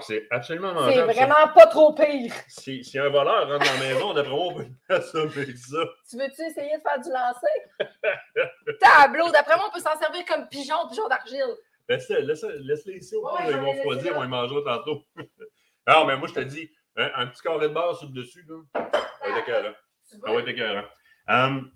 C'est 0.00 0.26
absolument 0.30 0.68
C'est 0.70 0.74
mangeable. 0.74 1.12
ça. 1.14 1.26
vraiment 1.26 1.52
pas 1.54 1.66
trop 1.66 1.92
pire. 1.94 2.32
Si, 2.48 2.82
si 2.84 2.98
un 2.98 3.08
voleur 3.08 3.48
rentre 3.48 3.64
dans 3.64 3.72
la 3.72 3.78
maison, 3.94 4.14
d'après 4.14 4.32
moi, 4.32 4.46
on 4.48 4.54
peut 4.54 4.66
assommer 4.88 5.56
ça. 5.56 5.78
Tu 6.08 6.16
veux-tu 6.18 6.42
essayer 6.42 6.76
de 6.76 6.82
faire 6.82 7.00
du 7.00 7.10
lancer? 7.10 8.74
Tableau. 8.80 9.30
D'après 9.30 9.56
moi, 9.56 9.66
on 9.68 9.72
peut 9.72 9.80
s'en 9.80 9.98
servir 9.98 10.24
comme 10.26 10.48
pigeon, 10.48 10.88
pigeon 10.88 11.08
d'argile. 11.08 11.54
Laisse-les 11.88 12.22
laisse, 12.22 12.42
laisse-les 12.60 12.94
ici 12.98 13.14
au 13.16 13.24
Ouais, 13.26 13.50
ils 13.50 13.56
vont 13.58 13.70
refroidir, 13.72 14.16
on 14.16 14.22
les 14.22 14.28
mangera 14.28 14.60
tantôt. 14.64 15.02
non, 15.86 16.04
mais 16.06 16.16
moi, 16.16 16.28
je 16.28 16.34
te 16.34 16.40
dis, 16.40 16.70
un, 16.96 17.10
un 17.16 17.26
petit 17.26 17.42
carré 17.42 17.68
de 17.68 17.74
beurre 17.74 17.96
sur 17.98 18.08
le 18.08 18.14
dessus, 18.14 18.44
là, 18.48 18.56
ça 18.74 19.28
va 19.28 19.28
être 19.38 19.38
écœurant. 19.48 19.74
Ça 20.02 20.16
va 20.32 20.40
être 20.40 20.48
écœurant. 20.48 20.84
Hum, 21.28 21.70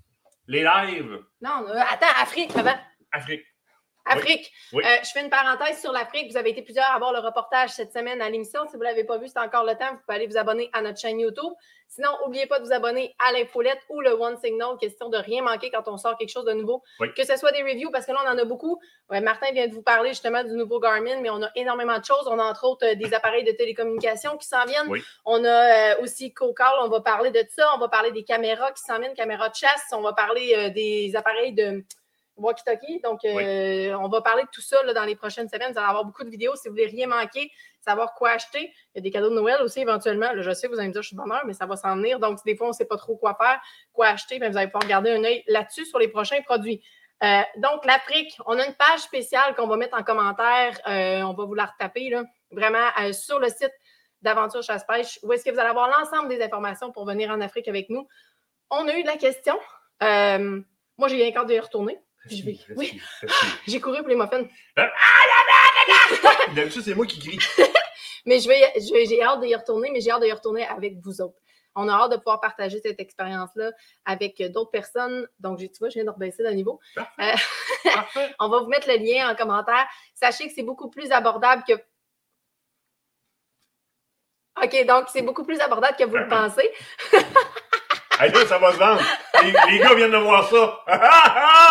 les 0.47 0.63
lives, 0.63 1.19
Non, 1.43 1.67
euh, 1.69 1.75
attends, 1.79 2.23
Afrique 2.23 2.57
avant. 2.57 2.79
Afrique. 3.13 3.45
Afrique. 4.09 4.53
Oui. 4.73 4.83
Euh, 4.85 4.97
je 5.03 5.11
fais 5.11 5.23
une 5.23 5.31
parenthèse 5.31 5.81
sur 5.81 5.93
l'Afrique. 5.93 6.31
Vous 6.31 6.37
avez 6.37 6.51
été 6.51 6.63
plusieurs 6.63 6.91
à 6.91 6.99
voir 6.99 7.13
le 7.13 7.21
reportage 7.21 7.71
cette 7.71 7.93
semaine 7.93 8.21
à 8.21 8.29
l'émission. 8.29 8.61
Si 8.67 8.73
vous 8.73 8.81
ne 8.81 8.85
l'avez 8.85 9.05
pas 9.05 9.19
vu, 9.19 9.29
c'est 9.29 9.39
encore 9.39 9.65
le 9.65 9.75
temps. 9.75 9.91
Vous 9.93 10.01
pouvez 10.07 10.17
aller 10.17 10.27
vous 10.27 10.37
abonner 10.37 10.71
à 10.73 10.83
notre 10.83 10.99
chaîne 10.99 11.21
YouTube. 11.21 11.53
Sinon, 11.91 12.11
n'oubliez 12.23 12.47
pas 12.47 12.59
de 12.61 12.67
vous 12.67 12.73
abonner 12.73 13.15
à 13.19 13.33
l'infolette 13.33 13.81
ou 13.89 14.03
le 14.03 14.11
One 14.11 14.37
Signal, 14.37 14.77
question 14.79 15.09
de 15.09 15.17
rien 15.17 15.43
manquer 15.43 15.71
quand 15.71 15.89
on 15.89 15.97
sort 15.97 16.19
quelque 16.19 16.29
chose 16.29 16.45
de 16.45 16.53
nouveau. 16.53 16.83
Oui. 17.01 17.09
Que 17.15 17.25
ce 17.25 17.35
soit 17.37 17.51
des 17.51 17.63
reviews, 17.63 17.91
parce 17.91 18.05
que 18.05 18.13
là, 18.13 18.19
on 18.27 18.29
en 18.29 18.37
a 18.37 18.45
beaucoup. 18.45 18.79
Ouais, 19.09 19.23
Martin 19.23 19.51
vient 19.53 19.67
de 19.67 19.73
vous 19.73 19.83
parler 19.83 20.11
justement 20.11 20.45
du 20.45 20.53
nouveau 20.53 20.81
Garmin, 20.81 21.21
mais 21.21 21.31
on 21.31 21.43
a 21.43 21.51
énormément 21.55 21.99
de 21.99 22.05
choses. 22.05 22.27
On 22.27 22.39
a 22.39 22.45
entre 22.45 22.65
autres 22.65 22.87
euh, 22.87 22.95
des 22.95 23.15
appareils 23.15 23.45
de 23.45 23.53
télécommunication 23.53 24.37
qui 24.37 24.47
s'en 24.47 24.67
viennent. 24.67 24.89
Oui. 24.89 25.03
On 25.25 25.43
a 25.45 25.95
euh, 25.95 26.03
aussi 26.03 26.35
CoCall, 26.35 26.75
on 26.83 26.89
va 26.89 27.01
parler 27.01 27.31
de 27.31 27.43
ça. 27.57 27.71
On 27.75 27.79
va 27.79 27.89
parler 27.89 28.13
des 28.13 28.23
caméras 28.23 28.71
qui 28.73 28.83
s'en 28.83 28.99
viennent, 28.99 29.15
caméras 29.15 29.49
de 29.49 29.55
chasse. 29.55 29.87
On 29.93 30.03
va 30.03 30.13
parler 30.13 30.55
euh, 30.57 30.69
des 30.69 31.17
appareils 31.17 31.53
de 31.53 31.83
walkie-talkie. 32.39 33.01
Donc, 33.03 33.25
euh, 33.25 33.95
on 33.95 34.09
va 34.09 34.23
parler 34.23 34.43
de 34.43 34.49
tout 34.53 34.61
ça 34.61 34.83
là, 34.85 34.95
dans 34.95 35.05
les 35.05 35.17
prochaines 35.17 35.49
semaines. 35.49 35.73
Vous 35.73 35.79
allez 35.79 35.89
avoir 35.89 36.05
beaucoup 36.05 36.25
de 36.25 36.31
vidéos. 36.31 36.55
Si 36.57 36.69
vous 36.69 36.75
voulez 36.75 36.87
rien 36.87 37.07
manquer, 37.07 37.51
savoir 37.81 38.15
quoi 38.15 38.31
acheter. 38.31 38.73
Il 38.95 38.97
y 38.97 38.99
a 38.99 39.01
des 39.03 39.11
cadeaux 39.11 39.31
de 39.31 39.35
Noël 39.35 39.61
aussi 39.63 39.81
éventuellement. 39.81 40.33
Là, 40.33 40.43
je 40.43 40.51
sais, 40.53 40.69
vous 40.69 40.79
allez 40.79 40.89
me 40.89 40.93
dire, 40.93 41.03
je 41.03 41.09
suis 41.09 41.17
heure, 41.17 41.43
mais 41.47 41.53
ça 41.53 41.67
va 41.67 41.77
s'en 41.77 41.97
venir. 41.97 42.19
Donc, 42.19 42.39
si 42.39 42.45
des 42.45 42.57
fois, 42.57 42.67
on 42.67 42.71
ne 42.71 42.75
sait 42.75 42.85
pas 42.85 42.97
trop 42.97 43.17
quoi 43.17 43.35
faire, 43.35 43.61
quoi 43.93 44.07
acheter, 44.07 44.39
bien, 44.39 44.51
vous 44.51 44.57
allez 44.57 44.69
pouvoir 44.69 44.89
garder 44.89 45.11
un 45.11 45.25
œil 45.25 45.43
là-dessus 45.47 45.87
sur 45.87 45.99
les 45.99 46.09
prochains 46.09 46.41
produits. 46.43 46.83
Euh, 47.23 47.41
donc, 47.57 47.85
l'Afrique, 47.85 48.37
on 48.47 48.59
a 48.59 48.67
une 48.67 48.75
page 48.75 49.01
spéciale 49.01 49.55
qu'on 49.57 49.67
va 49.67 49.77
mettre 49.77 49.99
en 49.99 50.03
commentaire. 50.03 50.79
Euh, 50.87 51.23
on 51.23 51.35
va 51.35 51.45
vous 51.45 51.55
la 51.55 51.67
retaper, 51.67 52.11
là, 52.11 52.25
vraiment, 52.51 52.87
euh, 53.01 53.13
sur 53.13 53.41
le 53.41 53.49
site 53.49 53.73
d'Aventure 54.23 54.63
Chasse-Pêche, 54.63 55.19
où 55.23 55.33
est-ce 55.33 55.45
que 55.45 55.51
vous 55.51 55.59
allez 55.59 55.71
avoir 55.71 55.89
l'ensemble 55.89 56.29
des 56.29 56.43
informations 56.43 56.93
pour 56.93 57.07
venir 57.07 57.31
en 57.31 57.41
Afrique 57.41 57.69
avec 57.69 57.89
nous. 57.89 58.07
On 58.71 58.87
a 58.89 58.97
eu 58.97 59.03
de 59.03 59.07
la 59.07 59.17
question. 59.17 59.59
Moi, 60.01 61.09
j'ai 61.09 61.33
qu'à 61.33 61.45
de 61.45 61.55
y 61.55 61.61
retourner. 61.61 61.99
Je 62.31 62.43
vais- 62.45 62.59
Reste- 62.69 62.73
oui. 62.77 63.01
J'ai 63.67 63.81
couru 63.81 63.99
pour 63.99 64.09
les 64.09 64.17
muffins. 64.17 64.45
D'habitude, 66.55 66.83
c'est 66.83 66.95
moi 66.95 67.07
qui 67.07 67.19
crie. 67.19 67.39
Mais 68.27 68.41
je 68.41 68.49
vais, 68.49 68.61
je 68.77 68.93
vais- 68.93 69.07
j'ai 69.07 69.23
hâte 69.23 69.41
d'y 69.41 69.55
retourner, 69.55 69.91
mais 69.91 70.01
j'ai 70.01 70.11
hâte 70.11 70.23
d'y 70.23 70.33
retourner 70.33 70.67
avec 70.67 70.99
vous 71.03 71.21
autres. 71.23 71.39
On 71.75 71.89
a 71.89 71.93
hâte 71.93 72.11
de 72.13 72.17
pouvoir 72.17 72.41
partager 72.41 72.79
cette 72.81 73.01
expérience-là 73.01 73.71
avec 74.05 74.41
euh, 74.41 74.49
d'autres 74.51 74.71
personnes. 74.71 75.27
Donc, 75.39 75.59
tu 75.59 75.69
vois, 75.79 75.89
je 75.89 75.95
viens 75.95 76.05
de 76.05 76.11
rebaisser 76.11 76.43
le 76.43 76.51
niveau. 76.51 76.79
Parfait. 76.95 77.33
Euh, 77.87 77.91
Parfait. 77.95 78.35
on 78.41 78.49
va 78.49 78.59
vous 78.61 78.67
mettre 78.67 78.89
le 78.89 78.97
lien 78.97 79.31
en 79.31 79.35
commentaire. 79.37 79.87
Sachez 80.15 80.49
que 80.49 80.53
c'est 80.55 80.63
beaucoup 80.65 80.91
plus 80.91 81.11
abordable 81.13 81.63
que. 81.67 81.75
OK, 84.63 84.87
donc 84.87 85.07
c'est 85.13 85.23
beaucoup 85.23 85.45
plus 85.45 85.61
abordable 85.61 85.97
que 85.97 86.05
vous 86.05 86.17
le 86.17 86.29
pensez. 86.29 86.71
Hey, 88.21 88.33
là, 88.33 88.47
ça 88.47 88.59
va 88.59 88.73
se 88.73 88.79
vendre. 88.79 89.01
Les, 89.43 89.53
les 89.73 89.79
gars 89.79 89.95
viennent 89.95 90.11
de 90.11 90.17
voir 90.17 90.49
ça. 90.49 90.81
Ah, 90.89 91.35
ah! 91.37 91.69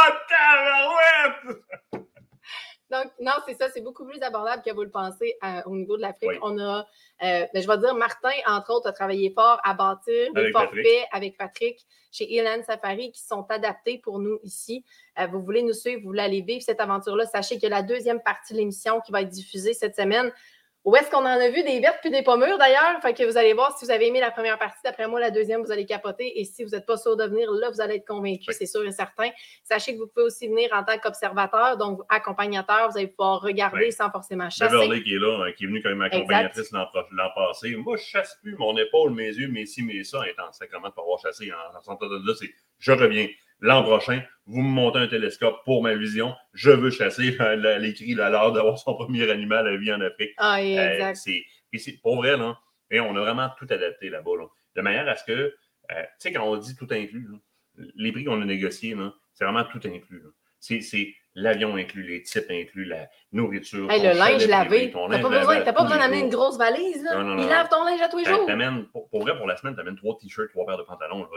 Donc, 2.89 3.12
non, 3.20 3.34
c'est 3.45 3.56
ça, 3.56 3.70
c'est 3.70 3.82
beaucoup 3.82 4.06
plus 4.06 4.22
abordable 4.22 4.64
que 4.64 4.74
vous 4.74 4.84
le 4.84 4.89
pensez 4.89 5.36
euh, 5.43 5.62
au 5.66 5.76
niveau 5.76 5.98
de 5.98 6.02
l'Afrique. 6.02 6.30
Oui. 6.30 6.39
On 6.41 6.58
a, 6.58 6.88
euh, 7.24 7.45
ben, 7.54 7.62
je 7.62 7.68
vais 7.68 7.78
dire, 7.80 7.93
Martin, 7.95 8.32
entre 8.48 8.72
autres, 8.74 8.88
a 8.88 8.93
travaillé 8.93 9.30
fort 9.32 9.60
à 9.64 9.74
bâtir 9.74 10.34
des 10.34 10.39
Avec 10.39 10.54
forfaits 10.54 10.72
Patrick. 10.72 11.08
avec 11.12 11.38
Patrick 11.38 11.86
chez 12.14 12.34
Elan 12.34 12.64
Safari 12.64 13.12
qui 13.12 13.22
sont 13.22 13.45
adaptés 13.50 13.98
pour 13.98 14.20
nous 14.20 14.39
ici. 14.43 14.86
Euh, 15.20 15.28
vous 15.28 15.41
voulez 15.41 15.64
nous 15.64 15.74
suivre, 15.74 16.00
vous 16.02 16.08
voulez 16.08 16.22
aller 16.24 16.41
vivre 16.41 16.64
cette 16.64 16.80
aventure-là, 16.80 17.26
sachez 17.26 17.60
que 17.60 17.68
la 17.68 17.82
deuxième 17.82 18.22
partie 18.22 18.54
de 18.54 18.60
l'émission 18.60 19.02
qui 19.02 19.12
va 19.12 19.22
être 19.22 19.30
diffusée 19.30 19.74
cette 19.74 19.95
semaine, 19.98 20.32
où 20.88 20.96
est-ce 20.96 21.12
qu'on 21.12 21.18
en 21.18 21.26
a 21.26 21.50
vu 21.50 21.64
des 21.64 21.82
vertes 21.82 21.98
puis 22.02 22.10
des 22.10 22.22
pommures 22.24 22.58
d'ailleurs? 22.58 23.02
Fait 23.02 23.14
que 23.14 23.22
vous 23.30 23.36
allez 23.38 23.52
voir 23.52 23.78
si 23.78 23.84
vous 23.84 23.92
avez 23.92 24.08
aimé 24.08 24.22
la 24.22 24.32
première 24.32 24.58
partie. 24.58 24.80
D'après 24.86 25.06
moi, 25.06 25.20
la 25.20 25.32
deuxième, 25.32 25.62
vous 25.62 25.70
allez 25.70 25.86
capoter. 25.86 26.40
Et 26.40 26.46
si 26.46 26.64
vous 26.64 26.70
n'êtes 26.70 26.86
pas 26.86 26.96
sûr 26.96 27.18
de 27.18 27.26
venir, 27.26 27.52
là, 27.52 27.70
vous 27.70 27.82
allez 27.82 27.96
être 27.96 28.08
convaincu, 28.08 28.46
Oui. 28.48 28.54
c'est 28.58 28.66
sûr 28.66 28.86
et 28.86 28.94
certain. 28.94 29.30
Sachez 29.66 29.96
que 29.96 30.00
vous 30.00 30.08
pouvez 30.08 30.28
aussi 30.28 30.48
venir 30.48 30.70
en 30.72 30.86
tant 30.86 30.98
qu'observateur, 30.98 31.76
donc 31.76 32.00
accompagnateur. 32.08 32.90
Vous 32.90 32.98
allez 32.98 33.08
pouvoir 33.08 33.42
regarder 33.42 33.88
Oui. 33.88 33.92
sans 33.92 34.10
forcément 34.10 34.50
chasser. 34.50 34.74
Beverly 34.74 35.04
qui 35.04 35.16
est 35.16 35.20
là, 35.20 35.44
hein, 35.46 35.52
qui 35.58 35.66
est 35.66 35.68
venu 35.68 35.84
comme 35.84 36.02
accompagnatrice 36.02 36.72
l'an 36.72 36.88
passé. 37.36 37.76
Moi, 37.76 37.98
je 37.98 38.04
chasse 38.04 38.38
plus 38.42 38.56
mon 38.56 38.78
épaule, 38.78 39.12
mes 39.12 39.28
yeux, 39.28 39.50
mes 39.50 39.66
ci, 39.66 39.84
mes 39.84 40.06
ça, 40.06 40.20
étant 40.26 40.54
sacrément 40.54 40.88
de 40.88 40.94
pas 40.94 41.02
avoir 41.02 41.20
chassé 41.20 41.52
en, 41.52 41.92
en 41.92 41.96
de 41.96 42.26
là, 42.26 42.34
c'est 42.40 42.50
je 42.80 42.92
reviens. 42.94 43.28
L'an 43.60 43.84
prochain, 43.84 44.22
vous 44.45 44.62
me 44.62 44.70
montez 44.70 44.99
un 44.99 45.08
télescope 45.08 45.64
pour 45.66 45.82
ma 45.84 45.95
vision. 45.95 46.36
Je 46.53 46.70
veux 46.72 46.91
chasser. 46.91 47.36
L'écrit, 47.80 48.14
l'art 48.14 48.51
d'avoir 48.51 48.78
son 48.78 48.93
premier 48.95 49.30
animal 49.30 49.68
à 49.68 49.76
vie 49.78 49.91
en 49.91 50.01
Afrique. 50.01 50.34
Ah, 50.38 50.58
oui, 50.60 50.78
Euh, 50.78 50.93
exact. 50.93 51.16
c'est, 51.18 51.43
puis 51.72 51.80
c'est 51.80 51.99
pour 52.01 52.18
vrai, 52.18 52.38
là. 52.38 52.58
Et 52.91 52.99
on 52.99 53.16
a 53.16 53.20
vraiment 53.20 53.49
tout 53.58 53.68
adapté 53.70 54.10
là-bas, 54.10 54.38
là. 54.38 54.45
De 54.76 54.82
manière 54.82 55.08
à 55.08 55.16
ce 55.16 55.24
que, 55.26 55.32
euh, 55.32 55.53
tu 55.89 56.08
sais, 56.20 56.32
quand 56.32 56.43
on 56.43 56.55
dit 56.58 56.76
tout 56.76 56.88
inclus, 56.91 57.28
là, 57.32 57.38
les 57.95 58.12
prix 58.12 58.24
qu'on 58.24 58.41
a 58.41 58.45
négociés, 58.45 58.95
c'est 59.34 59.43
vraiment 59.43 59.66
tout 59.66 59.82
inclus. 59.86 60.24
C'est, 60.60 60.82
c'est 60.82 61.14
L'avion 61.40 61.76
inclut, 61.76 62.02
les 62.02 62.24
types 62.24 62.50
inclus, 62.50 62.86
la 62.86 63.08
nourriture. 63.32 63.92
Hey, 63.92 64.02
le 64.02 64.18
linge 64.18 64.48
lavé. 64.48 64.92
T'as 64.92 65.20
pas 65.22 65.30
besoin, 65.30 65.62
pas 65.62 65.84
besoin 65.84 65.98
d'amener 66.00 66.22
une 66.22 66.30
grosse 66.30 66.58
valise. 66.58 67.04
Là. 67.04 67.16
Non, 67.22 67.36
non, 67.36 67.44
Il 67.44 67.48
lave 67.48 67.70
ton 67.70 67.84
linge 67.86 68.02
à 68.02 68.10
tous 68.10 68.18
les 68.18 68.26
jours. 68.26 68.48
pour, 68.92 69.08
pour 69.10 69.22
vrai, 69.22 69.38
pour 69.38 69.46
la 69.46 69.56
semaine, 69.56 69.76
tu 69.76 69.80
amènes 69.80 69.96
trois 69.98 70.18
t-shirts, 70.20 70.50
trois 70.50 70.66
paires 70.66 70.80
de 70.80 70.84
pantalons, 70.84 71.28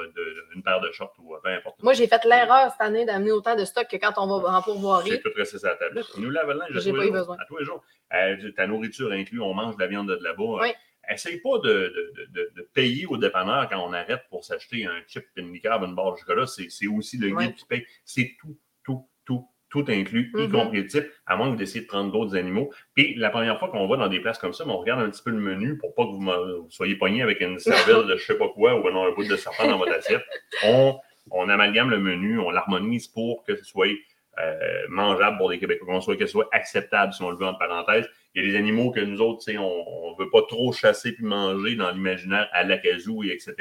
une 0.55 0.63
paire 0.63 0.81
de 0.81 0.91
shorts 0.93 1.13
ou 1.19 1.37
peu 1.45 1.51
importe. 1.51 1.83
Moi, 1.83 1.93
j'ai 1.93 2.07
fait 2.07 2.25
l'erreur 2.25 2.73
cette 2.73 2.81
année 2.81 3.05
d'amener 3.05 3.31
autant 3.33 3.55
de 3.57 3.65
stock 3.67 3.87
que 3.91 3.97
quand 3.99 4.15
on 4.17 4.27
va 4.41 4.49
en 4.49 4.63
C'est 4.63 4.65
pourvoirie. 4.73 5.21
tout 5.23 5.31
resté 5.37 5.59
sur 5.59 5.69
la 5.69 5.75
tablette. 5.77 6.07
Ils 6.17 6.23
nous 6.23 6.31
lavent 6.31 6.49
le 6.51 6.59
linge 6.61 6.71
à 6.71 6.81
tous 6.81 6.91
pas 6.93 6.97
les 6.97 7.03
eu 7.03 7.07
jours. 7.09 7.13
besoin. 7.13 7.37
À 7.39 7.45
tous 7.47 7.57
les 7.59 7.65
jours. 7.67 7.85
Euh, 8.15 8.53
ta 8.57 8.67
nourriture 8.67 9.13
inclus, 9.13 9.41
on 9.43 9.53
mange 9.53 9.77
de 9.77 9.81
la 9.83 9.87
viande 9.87 10.09
de 10.09 10.19
là-bas. 10.25 10.61
Oui. 10.63 10.69
Essaye 11.13 11.41
pas 11.41 11.59
de, 11.59 11.93
de- 12.33 12.53
de- 12.57 12.69
payer 12.73 13.05
au 13.07 13.17
dépanneur 13.19 13.69
quand 13.69 13.85
on 13.87 13.93
arrête 13.93 14.23
pour 14.31 14.45
s'acheter 14.45 14.87
un 14.87 15.01
chip, 15.09 15.25
une 15.37 15.53
liqueur, 15.53 15.85
une 15.85 15.95
barre 15.95 16.13
de 16.15 16.19
chocolat. 16.19 16.47
C'est 16.47 16.71
c'est 16.71 16.87
aussi 16.87 17.19
le 17.19 17.29
guide 17.29 17.37
Oui. 17.51 17.55
qui 17.55 17.65
paye. 17.67 17.87
C'est 18.05 18.37
tout, 18.41 18.57
tout, 19.71 19.85
inclus, 19.89 20.31
y 20.37 20.43
Mhm. 20.43 20.53
compris 20.53 20.79
le 20.83 20.87
type, 20.87 21.07
à 21.27 21.37
moins 21.37 21.47
que 21.47 21.53
vous 21.53 21.57
décidiez 21.57 21.83
de 21.83 21.87
prendre 21.87 22.11
d'autres 22.13 22.37
animaux. 22.37 22.71
Puis 22.95 23.15
la 23.15 23.31
première 23.31 23.59
fois 23.59 23.69
qu'on 23.69 23.87
va 23.89 23.97
dans 23.97 24.09
des 24.09 24.21
places 24.21 24.39
comme 24.39 24.53
ça, 24.53 24.65
mais 24.67 24.73
on 24.73 24.79
regarde 24.79 25.01
un 25.01 25.09
petit 25.11 25.23
peu 25.23 25.31
le 25.31 25.39
menu 25.39 25.79
pour 25.79 25.95
pas 25.95 26.05
que 26.05 26.11
vous, 26.11 26.67
soyez 26.71 26.97
pogné 26.97 27.23
avec 27.23 27.41
une 27.41 27.59
cervelle 27.59 28.07
de 28.07 28.17
je 28.17 28.25
sais 28.27 28.37
pas 28.37 28.49
quoi 28.49 28.75
ou 28.75 28.87
un 28.89 29.13
bout 29.13 29.25
de 29.25 29.37
serpent 29.37 29.67
dans 29.69 29.79
votre 29.79 29.93
assiette. 29.93 30.23
On, 30.65 30.97
on 31.31 31.49
amalgame 31.49 31.91
le 31.91 31.99
menu, 31.99 32.39
on 32.41 32.51
l'harmonise 32.51 33.07
pour 33.09 33.45
que 33.45 33.55
ce 33.57 33.65
soit 33.65 33.87
euh, 34.39 34.59
mangeable 34.89 35.37
pour 35.37 35.51
les 35.51 35.59
Québécois, 35.59 35.87
qu'on 35.87 36.01
soit, 36.01 36.17
que 36.17 36.25
ce 36.27 36.33
soit 36.33 36.49
acceptable, 36.53 37.13
si 37.13 37.23
on 37.23 37.31
le 37.31 37.37
veut, 37.37 37.47
en 37.47 37.55
parenthèse. 37.55 38.09
Il 38.35 38.43
y 38.43 38.49
a 38.49 38.51
des 38.53 38.57
animaux 38.57 38.91
que 38.91 39.01
nous 39.01 39.21
autres, 39.21 39.45
tu 39.45 39.53
sais, 39.53 39.59
on 39.59 40.15
ne 40.17 40.23
veut 40.25 40.31
pas 40.31 40.43
trop 40.49 40.73
chasser 40.73 41.13
puis 41.13 41.25
manger 41.25 41.75
dans 41.75 41.91
l'imaginaire 41.91 42.49
à 42.53 42.63
l'acazou 42.65 43.23
et 43.25 43.29
etc. 43.33 43.55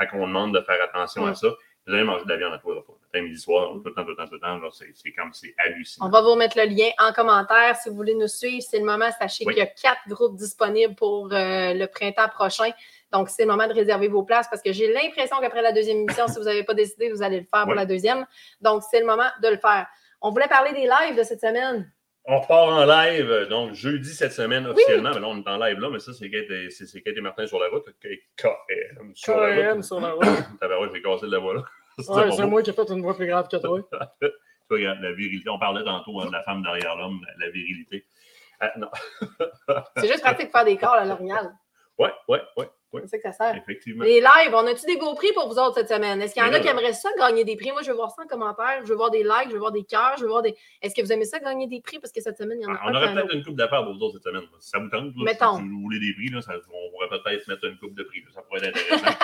Fait 0.00 0.06
qu'on 0.08 0.26
demande 0.26 0.54
de 0.54 0.60
faire 0.62 0.82
attention 0.82 1.24
à 1.24 1.28
Ouais. 1.30 1.34
ça. 1.34 1.48
Vous 1.88 1.94
allez 1.94 2.04
manger 2.04 2.24
de 2.24 2.28
la 2.28 2.36
viande 2.36 2.52
à 2.52 2.60
les 2.64 2.72
repas. 2.74 2.92
Matin, 3.02 3.22
midi, 3.24 3.40
soir, 3.40 3.70
tout 3.72 3.82
le 3.86 3.94
temps, 3.94 4.04
tout 4.04 4.10
le 4.10 4.16
temps, 4.16 4.26
tout 4.26 4.34
le 4.34 4.40
temps. 4.40 4.60
C'est 4.70 5.12
comme, 5.12 5.32
c'est 5.32 5.54
hallucinant. 5.56 6.06
On 6.06 6.10
va 6.10 6.20
vous 6.20 6.32
remettre 6.32 6.58
le 6.58 6.64
lien 6.66 6.90
en 6.98 7.12
commentaire 7.14 7.76
si 7.76 7.88
vous 7.88 7.96
voulez 7.96 8.14
nous 8.14 8.28
suivre. 8.28 8.62
C'est 8.68 8.78
le 8.78 8.84
moment. 8.84 9.08
Sachez 9.18 9.44
Oui. 9.46 9.54
qu'il 9.54 9.62
y 9.62 9.66
a 9.66 9.70
quatre 9.70 10.06
groupes 10.06 10.36
disponibles 10.36 10.94
pour 10.94 11.32
euh, 11.32 11.72
le 11.72 11.86
printemps 11.86 12.28
prochain. 12.28 12.70
Donc, 13.10 13.30
c'est 13.30 13.44
le 13.44 13.48
moment 13.50 13.66
de 13.66 13.72
réserver 13.72 14.08
vos 14.08 14.22
places 14.22 14.48
parce 14.50 14.60
que 14.62 14.70
j'ai 14.72 14.92
l'impression 14.92 15.38
qu'après 15.40 15.62
la 15.62 15.72
deuxième 15.72 15.98
émission, 15.98 16.28
si 16.28 16.38
vous 16.38 16.44
n'avez 16.44 16.62
pas 16.64 16.74
décidé, 16.74 17.10
vous 17.10 17.22
allez 17.22 17.40
le 17.40 17.46
faire 17.46 17.62
pour 17.62 17.70
Oui. 17.72 17.76
la 17.76 17.86
deuxième. 17.86 18.26
Donc, 18.60 18.82
c'est 18.90 19.00
le 19.00 19.06
moment 19.06 19.30
de 19.42 19.48
le 19.48 19.56
faire. 19.56 19.86
On 20.20 20.30
voulait 20.30 20.48
parler 20.48 20.72
des 20.72 20.86
lives 20.86 21.16
de 21.16 21.22
cette 21.22 21.40
semaine. 21.40 21.90
On 22.30 22.40
repart 22.40 22.68
en 22.68 22.84
live, 22.84 23.46
donc 23.48 23.72
jeudi 23.72 24.10
cette 24.12 24.32
semaine 24.32 24.66
officiellement. 24.66 25.12
Mais 25.14 25.20
là, 25.20 25.28
on 25.28 25.38
est 25.40 25.48
en 25.48 25.56
live 25.56 25.78
là, 25.80 25.88
mais 25.90 25.98
ça, 25.98 26.12
c'est 26.12 26.28
Kate 26.28 26.50
et, 26.50 26.68
c'est- 26.68 26.84
c'est 26.84 27.00
Kate 27.00 27.16
et 27.16 27.22
Martin 27.22 27.46
sur 27.46 27.58
la 27.58 27.68
route. 27.68 27.86
KM 28.36 29.14
sur 29.14 29.34
la 29.40 29.72
route. 29.72 29.82
sur 29.82 29.98
la 30.00 30.10
route. 30.12 30.90
J'ai 30.94 31.00
cassé 31.00 31.24
de 31.26 31.32
la 31.32 31.38
voix 31.38 31.54
là. 31.54 31.62
Ouais, 32.08 32.30
c'est 32.32 32.46
moi 32.46 32.62
qui 32.62 32.70
ai 32.70 32.72
fait 32.72 32.90
une 32.90 33.02
voix 33.02 33.14
plus 33.16 33.26
grave 33.26 33.48
que 33.48 33.56
toi. 33.56 33.78
Tu 34.20 34.74
vois, 34.76 34.78
regarde, 34.80 35.00
la 35.00 35.12
virilité. 35.12 35.48
On 35.48 35.58
parlait 35.58 35.82
tantôt 35.82 36.20
hein, 36.20 36.26
de 36.26 36.32
la 36.32 36.42
femme 36.42 36.62
derrière 36.62 36.94
l'homme, 36.96 37.20
la, 37.38 37.46
la 37.46 37.50
virilité. 37.50 38.04
Ah, 38.60 38.70
non. 38.76 38.88
C'est 39.96 40.08
juste 40.08 40.20
pratique 40.20 40.48
de 40.48 40.52
faire 40.52 40.64
des 40.66 40.76
calls 40.76 40.98
à 40.98 41.04
l'orignal. 41.06 41.54
Ouais, 41.98 42.12
ouais, 42.28 42.42
ouais, 42.58 42.68
ouais, 42.92 43.00
C'est 43.06 43.08
ça 43.08 43.16
que 43.16 43.22
ça 43.22 43.32
sert. 43.32 43.56
effectivement. 43.56 44.04
Les 44.04 44.20
lives, 44.20 44.52
on 44.54 44.66
a-tu 44.66 44.84
des 44.84 44.98
beaux 44.98 45.14
prix 45.14 45.32
pour 45.32 45.48
vous 45.48 45.58
autres 45.58 45.74
cette 45.76 45.88
semaine? 45.88 46.20
Est-ce 46.20 46.34
qu'il 46.34 46.42
y 46.42 46.46
en 46.46 46.52
a 46.52 46.60
qui 46.60 46.68
aimeraient 46.68 46.92
ça 46.92 47.08
gagner 47.18 47.44
des 47.44 47.56
prix? 47.56 47.72
Moi, 47.72 47.80
je 47.82 47.88
veux 47.90 47.96
voir 47.96 48.10
ça 48.10 48.22
en 48.22 48.26
commentaire. 48.26 48.80
Je 48.84 48.88
veux 48.90 48.94
voir 48.96 49.10
des 49.10 49.22
likes, 49.22 49.46
je 49.48 49.52
veux 49.54 49.58
voir 49.58 49.72
des 49.72 49.84
cœurs, 49.84 50.14
je 50.18 50.22
veux 50.24 50.28
voir 50.28 50.42
des. 50.42 50.54
Est-ce 50.82 50.94
que 50.94 51.00
vous 51.00 51.12
aimez 51.12 51.24
ça 51.24 51.38
gagner 51.40 51.66
des 51.66 51.80
prix? 51.80 51.98
Parce 51.98 52.12
que 52.12 52.20
cette 52.20 52.36
semaine, 52.36 52.58
il 52.60 52.64
y 52.64 52.66
en 52.66 52.74
a 52.74 52.78
Ah, 52.82 52.88
On 52.90 52.94
aurait 52.94 53.14
peut-être 53.14 53.34
une 53.34 53.44
coupe 53.44 53.56
d'affaires 53.56 53.84
pour 53.84 53.94
vous 53.94 54.00
autres 54.02 54.14
cette 54.18 54.24
semaine. 54.24 54.44
Si 54.60 54.68
ça 54.68 54.78
vous 54.78 54.88
tente, 54.90 55.06
là, 55.16 55.24
Mettons. 55.24 55.56
si 55.56 55.62
vous 55.66 55.80
voulez 55.80 55.98
des 55.98 56.12
prix, 56.14 56.28
là, 56.28 56.42
ça- 56.42 56.52
on 56.54 56.90
pourrait 56.92 57.08
peut-être 57.08 57.48
mettre 57.48 57.64
une 57.64 57.78
coupe 57.78 57.94
de 57.94 58.02
prix. 58.04 58.20
là. 58.36 58.37
Ça 58.50 58.56
pourrait 58.56 58.68
être 58.68 58.76
intéressant. 58.76 59.18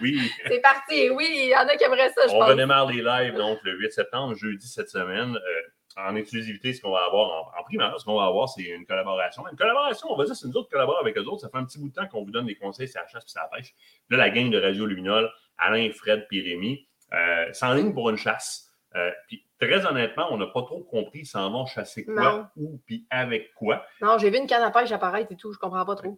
oui. 0.00 0.30
C'est 0.46 0.60
parti. 0.60 1.10
Oui, 1.10 1.28
il 1.30 1.48
y 1.50 1.56
en 1.56 1.66
a 1.66 1.76
qui 1.76 1.84
aimeraient 1.84 2.10
ça, 2.10 2.22
je 2.28 2.32
On 2.34 2.38
pense. 2.40 2.48
redémarre 2.50 2.86
les 2.90 3.02
lives 3.02 3.34
donc 3.34 3.58
le 3.62 3.76
8 3.78 3.92
septembre, 3.92 4.34
jeudi 4.34 4.66
cette 4.66 4.88
semaine. 4.90 5.36
Euh, 5.36 5.62
en 5.94 6.16
exclusivité, 6.16 6.72
ce 6.72 6.80
qu'on 6.80 6.90
va 6.92 7.00
avoir 7.06 7.28
en, 7.54 7.60
en 7.60 7.62
primaire, 7.64 7.94
ce 8.00 8.04
qu'on 8.06 8.16
va 8.16 8.24
avoir, 8.24 8.48
c'est 8.48 8.62
une 8.62 8.86
collaboration. 8.86 9.46
Une 9.50 9.58
collaboration, 9.58 10.08
on 10.10 10.16
va 10.16 10.24
dire, 10.24 10.34
c'est 10.34 10.48
nous 10.48 10.56
autres 10.56 10.68
qui 10.68 10.72
collaborons 10.72 10.98
avec 11.00 11.18
eux 11.18 11.24
autres. 11.24 11.42
Ça 11.42 11.50
fait 11.50 11.58
un 11.58 11.64
petit 11.66 11.78
bout 11.78 11.90
de 11.90 11.94
temps 11.94 12.06
qu'on 12.08 12.24
vous 12.24 12.30
donne 12.30 12.46
des 12.46 12.54
conseils 12.54 12.88
sur 12.88 13.00
la 13.02 13.06
chasse 13.08 13.24
et 13.24 13.28
sur 13.28 13.42
la 13.42 13.48
pêche. 13.48 13.74
Là, 14.08 14.16
la 14.16 14.30
gang 14.30 14.48
de 14.50 14.58
Radio 14.58 14.86
Luminol, 14.86 15.30
Alain, 15.58 15.90
Fred, 15.92 16.26
puis 16.28 16.40
Rémi, 16.40 16.88
euh, 17.12 17.52
s'enlignent 17.52 17.92
pour 17.92 18.08
une 18.08 18.16
chasse. 18.16 18.70
Euh, 18.94 19.10
puis 19.28 19.44
très 19.60 19.84
honnêtement, 19.86 20.28
on 20.30 20.38
n'a 20.38 20.46
pas 20.46 20.62
trop 20.62 20.82
compris 20.82 21.20
ils 21.20 21.26
s'en 21.26 21.50
vont 21.50 21.64
chasser 21.66 22.04
quoi, 22.04 22.14
Non. 22.22 22.46
où, 22.56 22.80
puis 22.86 23.06
avec 23.10 23.52
quoi. 23.54 23.84
Non, 24.00 24.16
j'ai 24.18 24.28
vu 24.30 24.36
une 24.38 24.46
canne 24.46 24.62
à 24.62 24.70
pêche 24.70 24.92
apparaître 24.92 25.30
et 25.32 25.36
tout. 25.36 25.52
Je 25.52 25.58
comprends 25.58 25.84
pas 25.84 25.94
trop. 25.94 26.16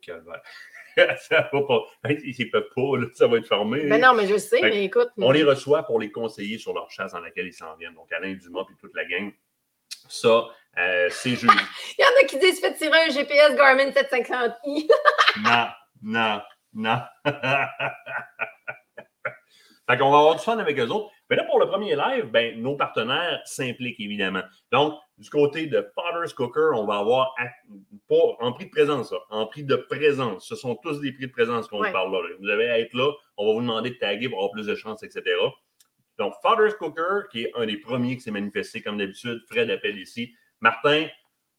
Ça 1.29 1.51
va 1.53 1.63
pas. 1.63 1.81
Ils 2.09 2.51
peuvent 2.51 2.71
pas, 2.75 2.99
là, 2.99 3.07
ça 3.15 3.27
va 3.27 3.39
être 3.39 3.49
fermé. 3.49 3.87
Ben 3.87 4.01
non, 4.01 4.15
mais 4.15 4.27
je 4.27 4.37
sais, 4.37 4.61
Fait 4.61 4.71
mais 4.71 4.85
écoute. 4.85 5.09
On 5.19 5.31
les 5.31 5.45
reçoit 5.45 5.83
pour 5.85 6.01
les 6.01 6.11
conseiller 6.11 6.59
sur 6.59 6.73
leur 6.73 6.91
chasse 6.91 7.13
dans 7.13 7.21
laquelle 7.21 7.47
ils 7.47 7.53
s'en 7.53 7.75
viennent. 7.77 7.95
Donc, 7.95 8.13
Alain 8.13 8.35
Dumas 8.35 8.65
et 8.73 8.77
toute 8.81 8.95
la 8.95 9.05
gang. 9.05 9.33
Ça, 10.09 10.49
euh, 10.79 11.09
c'est 11.11 11.37
jeudi. 11.37 11.55
Il 11.99 12.03
y 12.03 12.05
en 12.05 12.23
a 12.23 12.27
qui 12.27 12.39
disent 12.39 12.61
faites 12.61 12.77
tirer 12.77 13.07
un 13.07 13.11
GPS 13.11 13.57
Garmin 13.57 13.91
750i. 13.91 14.89
non, 15.43 15.69
non, 16.03 16.43
non. 16.75 17.01
fait 19.89 19.99
qu'on 19.99 20.11
va 20.11 20.19
avoir 20.19 20.35
du 20.37 20.43
fun 20.43 20.59
avec 20.59 20.79
eux 20.79 20.89
autres. 20.89 21.11
Mais 21.31 21.37
là, 21.37 21.45
pour 21.45 21.59
le 21.59 21.67
premier 21.67 21.95
live, 21.97 22.27
ben, 22.31 22.61
nos 22.61 22.77
partenaires 22.77 23.41
s'impliquent 23.45 24.01
évidemment. 24.01 24.43
Donc, 24.73 24.95
du 25.19 25.29
côté 25.31 25.67
de 25.67 25.81
Potter's 25.95 26.33
Cooker, 26.35 26.71
on 26.75 26.85
va 26.87 26.99
avoir, 26.99 27.35
à- 27.39 27.49
pas 28.09 28.37
en 28.41 28.53
prix 28.53 28.67
de 28.67 28.71
présence, 28.71 29.11
ça, 29.11 29.17
en 29.31 29.47
prix 29.47 29.65
de 29.65 29.77
présence. 29.77 30.47
Ce 30.49 30.57
sont 30.57 30.75
tous 30.77 31.01
des 31.01 31.13
prix 31.13 31.27
de 31.27 31.33
présence 31.33 31.69
qu'on 31.69 31.81
Ouais. 31.81 31.93
parle 31.93 32.13
là, 32.13 32.21
là. 32.29 32.35
Vous 32.41 32.49
avez 32.49 32.69
à 32.71 32.79
être 32.79 32.95
là, 32.95 33.11
on 33.37 33.47
va 33.47 33.53
vous 33.55 33.61
demander 33.61 33.91
de 33.91 33.97
taguer 33.97 34.29
pour 34.29 34.39
avoir 34.39 34.53
plus 34.53 34.67
de 34.67 34.75
chances, 34.75 35.03
etc. 35.03 35.23
Donc, 36.19 36.35
Father's 36.43 36.75
Cooker, 36.75 37.27
qui 37.31 37.43
est 37.45 37.53
un 37.57 37.67
des 37.67 37.77
premiers 37.79 38.15
qui 38.17 38.21
s'est 38.23 38.31
manifesté 38.31 38.83
comme 38.83 38.99
d'habitude, 38.99 39.41
Fred 39.51 39.71
appelle 39.71 39.99
ici. 39.99 40.33
Martin, 40.61 41.07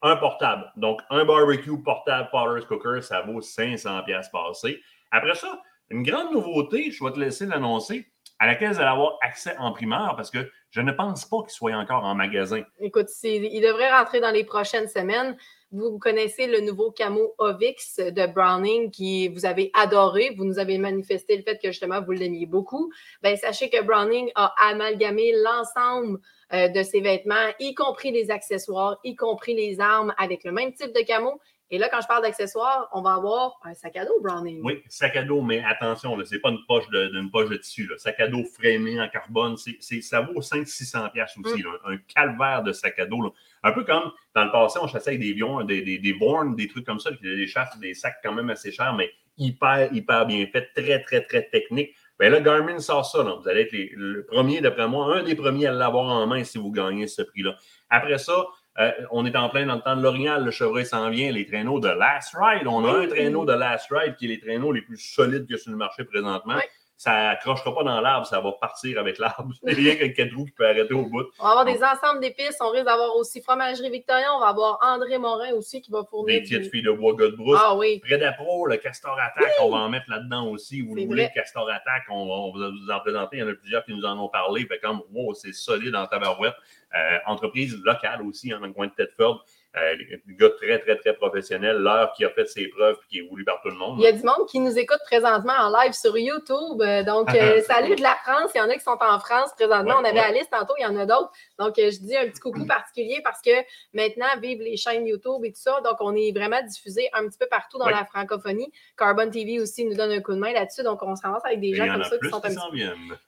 un 0.02 0.16
portable. 0.16 0.70
Donc, 0.76 1.00
un 1.10 1.24
barbecue 1.24 1.82
portable 1.82 2.28
Father's 2.30 2.64
Cooker, 2.66 3.00
ça 3.02 3.22
vaut 3.22 3.40
500$ 3.40 4.02
piastres 4.04 4.32
passés. 4.32 4.80
Après 5.10 5.34
ça, 5.34 5.60
une 5.90 6.02
grande 6.02 6.32
nouveauté, 6.32 6.90
je 6.90 7.02
vais 7.04 7.12
te 7.12 7.18
laisser 7.18 7.46
l'annoncer, 7.46 8.06
à 8.38 8.46
laquelle 8.46 8.72
vous 8.72 8.78
allez 8.78 8.88
avoir 8.88 9.18
accès 9.22 9.56
en 9.58 9.72
primeur 9.72 10.14
parce 10.16 10.30
que 10.30 10.50
je 10.70 10.80
ne 10.80 10.92
pense 10.92 11.24
pas 11.24 11.42
qu'il 11.42 11.52
soit 11.52 11.74
encore 11.74 12.04
en 12.04 12.14
magasin. 12.14 12.62
Écoute, 12.80 13.08
il 13.22 13.60
devrait 13.60 13.90
rentrer 13.90 14.20
dans 14.20 14.30
les 14.30 14.44
prochaines 14.44 14.88
semaines. 14.88 15.36
Vous 15.72 15.98
connaissez 15.98 16.46
le 16.46 16.60
nouveau 16.60 16.92
camo 16.92 17.34
Ovix 17.38 17.98
de 17.98 18.26
Browning 18.26 18.90
qui 18.90 19.28
vous 19.28 19.46
avez 19.46 19.70
adoré. 19.74 20.34
Vous 20.36 20.44
nous 20.44 20.58
avez 20.58 20.78
manifesté 20.78 21.36
le 21.36 21.42
fait 21.42 21.58
que 21.60 21.68
justement 21.68 22.00
vous 22.02 22.12
l'aimiez 22.12 22.46
beaucoup. 22.46 22.92
Ben, 23.22 23.36
sachez 23.36 23.68
que 23.68 23.82
Browning 23.82 24.30
a 24.34 24.54
amalgamé 24.68 25.32
l'ensemble 25.42 26.20
euh, 26.52 26.68
de 26.68 26.82
ses 26.82 27.00
vêtements, 27.00 27.50
y 27.58 27.74
compris 27.74 28.12
les 28.12 28.30
accessoires, 28.30 28.98
y 29.02 29.16
compris 29.16 29.54
les 29.54 29.80
armes 29.80 30.14
avec 30.18 30.44
le 30.44 30.52
même 30.52 30.72
type 30.72 30.94
de 30.94 31.04
camo. 31.04 31.40
Et 31.70 31.78
là, 31.78 31.88
quand 31.88 32.00
je 32.00 32.06
parle 32.06 32.22
d'accessoires, 32.22 32.88
on 32.92 33.02
va 33.02 33.14
avoir 33.14 33.58
un 33.64 33.74
sac 33.74 33.96
à 33.96 34.04
dos 34.04 34.20
Browning. 34.22 34.60
Oui, 34.62 34.82
sac 34.88 35.16
à 35.16 35.22
dos, 35.24 35.42
mais 35.42 35.64
attention, 35.64 36.16
ce 36.24 36.32
n'est 36.34 36.40
pas 36.40 36.50
une 36.50 36.64
poche 36.68 36.88
de, 36.90 37.28
poche 37.30 37.48
de 37.48 37.56
tissu. 37.56 37.86
Là. 37.88 37.96
Sac 37.98 38.20
à 38.20 38.28
dos 38.28 38.44
framé 38.44 39.00
en 39.00 39.08
carbone, 39.08 39.56
ça 39.56 40.20
vaut 40.20 40.40
500-600$ 40.40 41.10
piastres 41.12 41.38
aussi. 41.44 41.62
là. 41.62 41.70
Un 41.86 41.96
calvaire 41.96 42.62
de 42.62 42.72
sac 42.72 42.98
à 43.00 43.06
dos. 43.06 43.20
là. 43.22 43.30
Un 43.64 43.72
peu 43.72 43.82
comme 43.84 44.12
dans 44.34 44.44
le 44.44 44.52
passé, 44.52 44.78
on 44.80 44.86
chassait 44.86 45.10
avec 45.10 45.20
des 45.20 45.34
lions, 45.34 45.64
des, 45.64 45.82
des, 45.82 45.98
des 45.98 46.68
trucs 46.68 46.86
comme 46.86 47.00
ça, 47.00 47.10
puis 47.10 47.20
des 47.36 47.46
chasses, 47.48 47.76
des 47.80 47.94
sacs 47.94 48.18
quand 48.22 48.32
même 48.32 48.50
assez 48.50 48.70
chers, 48.70 48.94
mais 48.94 49.10
hyper, 49.36 49.92
hyper 49.92 50.24
bien 50.26 50.46
faits, 50.46 50.70
très, 50.74 51.02
très, 51.02 51.22
très 51.22 51.48
techniques. 51.48 51.94
Ben 52.18 52.32
là, 52.32 52.40
Garmin 52.40 52.78
sort 52.78 53.04
ça. 53.04 53.22
là. 53.22 53.34
Vous 53.40 53.48
allez 53.48 53.62
être 53.62 53.72
les- 53.72 53.90
le 53.94 54.24
premier, 54.24 54.60
d'après 54.60 54.88
moi, 54.88 55.16
un 55.18 55.22
des 55.24 55.34
premiers 55.34 55.66
à 55.66 55.72
l'avoir 55.72 56.06
en 56.06 56.26
main 56.26 56.44
si 56.44 56.56
vous 56.58 56.70
gagnez 56.70 57.06
ce 57.08 57.22
prix-là. 57.22 57.56
Après 57.90 58.16
ça, 58.18 58.46
euh, 58.78 58.92
on 59.10 59.24
est 59.24 59.36
en 59.36 59.48
plein 59.48 59.66
dans 59.66 59.76
le 59.76 59.80
temps 59.80 59.96
de 59.96 60.02
l'Orignal, 60.02 60.44
le 60.44 60.50
chevreuil 60.50 60.84
s'en 60.84 61.08
vient, 61.10 61.30
les 61.32 61.46
traîneaux 61.46 61.80
de 61.80 61.88
Last 61.88 62.34
Ride. 62.38 62.66
On 62.66 62.84
a 62.84 62.98
un 62.98 63.06
traîneau 63.06 63.44
de 63.44 63.52
Last 63.52 63.88
Ride 63.90 64.16
qui 64.16 64.26
est 64.26 64.28
les 64.28 64.40
traîneaux 64.40 64.72
les 64.72 64.82
plus 64.82 64.98
solides 64.98 65.46
que 65.48 65.56
sur 65.56 65.70
le 65.70 65.78
marché 65.78 66.04
présentement. 66.04 66.56
Oui. 66.56 66.62
Ça 66.98 67.30
accrochera 67.30 67.74
pas 67.74 67.82
dans 67.84 68.00
l'arbre, 68.00 68.26
ça 68.26 68.40
va 68.40 68.52
partir 68.52 68.98
avec 68.98 69.18
l'arbre. 69.18 69.52
C'est 69.62 69.74
rien 69.74 69.96
qu'un 69.96 70.08
quatre 70.08 70.34
roues 70.34 70.46
qui 70.46 70.52
peut 70.52 70.66
arrêter 70.66 70.94
au 70.94 71.04
bout. 71.04 71.24
On 71.38 71.44
va 71.44 71.50
avoir 71.50 71.64
des 71.66 71.82
ensembles 71.84 72.20
d'épices. 72.20 72.56
On 72.60 72.70
risque 72.70 72.86
d'avoir 72.86 73.14
aussi 73.16 73.42
Fromagerie 73.42 73.90
Victoria. 73.90 74.34
On 74.34 74.40
va 74.40 74.46
avoir 74.46 74.78
André 74.82 75.18
Morin 75.18 75.52
aussi 75.52 75.82
qui 75.82 75.90
va 75.90 76.04
fournir. 76.08 76.40
Des 76.40 76.40
du- 76.46 76.58
petites 76.58 76.70
filles 76.72 76.82
de 76.82 76.92
bois 76.92 77.12
Godbrousse. 77.12 77.60
Ah 77.62 77.74
oui. 77.76 78.00
Près 78.00 78.16
d'Apro, 78.16 78.66
le 78.66 78.78
Castor 78.78 79.18
Attack, 79.18 79.52
on 79.60 79.70
va 79.70 79.76
en 79.78 79.90
mettre 79.90 80.06
là-dedans 80.08 80.48
aussi. 80.48 80.80
Vous 80.80 80.94
voulez, 80.94 81.24
le 81.24 81.34
Castor 81.34 81.68
Attack, 81.68 82.04
on, 82.10 82.14
on 82.14 82.52
va 82.58 82.70
vous 82.70 82.90
en 82.90 83.00
présenter. 83.00 83.36
Il 83.36 83.40
y 83.40 83.42
en 83.42 83.48
a 83.48 83.54
plusieurs 83.54 83.84
qui 83.84 83.92
nous 83.94 84.04
en 84.04 84.18
ont 84.18 84.28
parlé. 84.30 84.64
Fait 84.64 84.78
comme, 84.78 85.02
wow, 85.12 85.34
c'est 85.34 85.52
solide 85.52 85.94
en 85.94 86.06
tabarouette. 86.06 86.54
Euh, 86.94 87.18
entreprise 87.26 87.76
locale 87.84 88.22
aussi, 88.22 88.52
hein, 88.52 88.60
dans 88.60 88.68
le 88.68 88.72
coin 88.72 88.86
de 88.86 88.92
Tedford. 88.92 89.44
Euh, 89.78 89.94
le 90.26 90.34
gars 90.36 90.48
très, 90.56 90.78
très, 90.78 90.96
très 90.96 91.12
professionnel, 91.12 91.76
l'heure 91.76 92.10
qui 92.16 92.24
a 92.24 92.30
fait 92.30 92.46
ses 92.46 92.68
preuves 92.68 92.96
et 92.96 93.08
qui 93.10 93.18
est 93.18 93.28
voulu 93.28 93.44
par 93.44 93.60
tout 93.60 93.68
le 93.68 93.74
monde. 93.74 93.96
Il 93.98 94.04
y 94.04 94.06
a 94.06 94.12
du 94.12 94.22
monde 94.22 94.46
qui 94.48 94.58
nous 94.58 94.78
écoute 94.78 95.00
présentement 95.04 95.52
en 95.52 95.68
live 95.68 95.92
sur 95.92 96.16
YouTube. 96.16 96.80
Euh, 96.80 97.02
Donc, 97.02 97.34
euh, 97.34 97.60
salut 97.66 97.94
de 97.94 98.02
la 98.02 98.14
France. 98.24 98.52
Il 98.54 98.58
y 98.58 98.60
en 98.62 98.70
a 98.70 98.74
qui 98.74 98.80
sont 98.80 98.96
en 98.98 99.18
France 99.18 99.52
présentement. 99.54 99.96
Ouais, 99.96 100.00
On 100.00 100.04
avait 100.04 100.18
ouais. 100.18 100.26
Alice 100.26 100.48
tantôt, 100.50 100.72
il 100.78 100.82
y 100.82 100.86
en 100.86 100.96
a 100.96 101.04
d'autres. 101.04 101.30
Donc, 101.58 101.78
euh, 101.78 101.90
je 101.90 101.98
dis 101.98 102.16
un 102.16 102.26
petit 102.28 102.40
coucou 102.40 102.66
particulier 102.66 103.20
parce 103.22 103.40
que 103.40 103.50
maintenant, 103.92 104.26
vive 104.40 104.60
les 104.60 104.76
chaînes 104.76 105.06
YouTube 105.06 105.44
et 105.44 105.52
tout 105.52 105.60
ça. 105.60 105.80
Donc, 105.82 105.96
on 106.00 106.14
est 106.14 106.32
vraiment 106.32 106.62
diffusé 106.62 107.08
un 107.12 107.26
petit 107.26 107.38
peu 107.38 107.46
partout 107.46 107.78
dans 107.78 107.88
la 107.88 108.04
francophonie. 108.04 108.70
Carbon 108.96 109.30
TV 109.30 109.60
aussi 109.60 109.84
nous 109.84 109.94
donne 109.94 110.10
un 110.12 110.20
coup 110.20 110.32
de 110.32 110.38
main 110.38 110.52
là-dessus. 110.52 110.82
Donc, 110.82 111.02
on 111.02 111.16
se 111.16 111.22
ramasse 111.22 111.44
avec 111.44 111.60
des 111.60 111.68
Et 111.68 111.74
gens 111.74 111.86
comme 111.86 112.04
ça 112.04 112.18
qui 112.18 112.28
sont 112.28 112.36
un 112.36 112.40
petit 112.40 112.56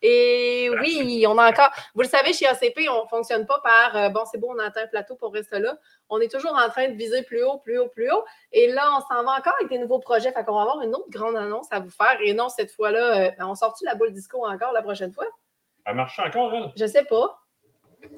et 0.03 0.71
oui, 0.81 1.25
on 1.27 1.39
a 1.39 1.51
encore. 1.51 1.71
Vous 1.95 2.03
le 2.03 2.09
savez, 2.09 2.33
chez 2.33 2.47
ACP, 2.47 2.89
on 2.91 3.05
ne 3.05 3.09
fonctionne 3.09 3.47
pas 3.47 3.61
par 3.63 3.97
euh, 3.97 4.09
bon, 4.09 4.21
c'est 4.31 4.39
beau, 4.39 4.49
on 4.55 4.59
a 4.59 4.65
atteint 4.65 4.83
un 4.83 4.87
plateau 4.87 5.17
pour 5.17 5.33
rester 5.33 5.59
là. 5.59 5.77
On 6.09 6.21
est 6.21 6.31
toujours 6.31 6.57
en 6.57 6.69
train 6.69 6.89
de 6.89 6.95
viser 6.95 7.23
plus 7.23 7.43
haut, 7.43 7.59
plus 7.59 7.79
haut, 7.79 7.89
plus 7.89 8.11
haut. 8.11 8.25
Et 8.53 8.69
là, 8.69 8.91
on 8.97 9.01
s'en 9.01 9.23
va 9.25 9.33
encore 9.39 9.55
avec 9.59 9.69
des 9.69 9.79
nouveaux 9.79 9.99
projets. 9.99 10.33
Fait 10.33 10.45
qu'on 10.45 10.55
va 10.55 10.63
avoir 10.63 10.83
une 10.83 10.95
autre 10.95 11.11
grande 11.11 11.37
annonce 11.37 11.69
à 11.71 11.81
vous 11.81 11.91
faire. 11.91 12.19
Et 12.23 12.33
non, 12.33 12.49
cette 12.49 12.73
fois-là, 12.73 13.29
euh, 13.29 13.31
on 13.41 13.55
sort-tu 13.55 13.85
la 13.85 13.95
boule 13.95 14.13
disco 14.13 14.47
encore 14.47 14.73
la 14.73 14.83
prochaine 14.83 15.13
fois? 15.13 15.27
Elle 15.85 15.97
marche 15.97 16.19
encore, 16.19 16.53
elle? 16.55 16.73
Je 16.77 16.87
sais 16.87 17.05
pas. 17.05 17.41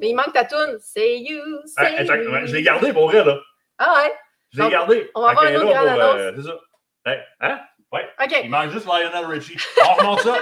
Mais 0.01 0.11
il 0.11 0.15
manque 0.15 0.33
ta 0.33 0.45
toune. 0.45 0.79
Say 0.81 1.19
you, 1.19 1.41
say 1.67 1.97
attends, 1.97 2.15
you. 2.15 2.31
ouais, 2.31 2.47
je 2.47 2.55
l'ai 2.55 2.63
gardé 2.63 2.93
pour 2.93 3.09
vrai, 3.11 3.25
là. 3.25 3.39
Ah 3.79 4.03
ouais? 4.03 4.13
Je 4.53 4.63
l'ai 4.63 4.71
gardé. 4.71 5.11
on 5.15 5.23
va 5.23 5.31
avoir 5.31 5.47
une 5.47 5.57
autre 5.57 5.67
là 5.67 5.73
grande 5.73 6.01
pour, 6.01 6.21
euh, 6.21 6.33
C'est 6.37 6.43
ça. 6.43 6.61
Hey, 7.07 7.21
hein? 7.41 7.61
OK. 7.93 8.41
Il 8.45 8.51
manque 8.51 8.71
juste 8.71 8.87
Lionel 8.87 9.27
Richie. 9.27 9.57
On 9.89 9.95
remonte 9.95 10.21
ça. 10.21 10.37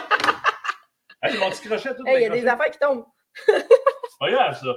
hey, 1.22 1.36
mon 1.38 1.50
petit 1.50 1.66
crochet, 1.68 1.94
tout 1.96 2.06
Hey, 2.06 2.16
Il 2.16 2.22
y 2.22 2.26
a 2.26 2.30
des 2.30 2.46
affaires 2.46 2.70
qui 2.70 2.78
tombent. 2.78 3.06
C'est 3.46 3.64
pas 4.20 4.30
grave, 4.30 4.58
ça. 4.60 4.74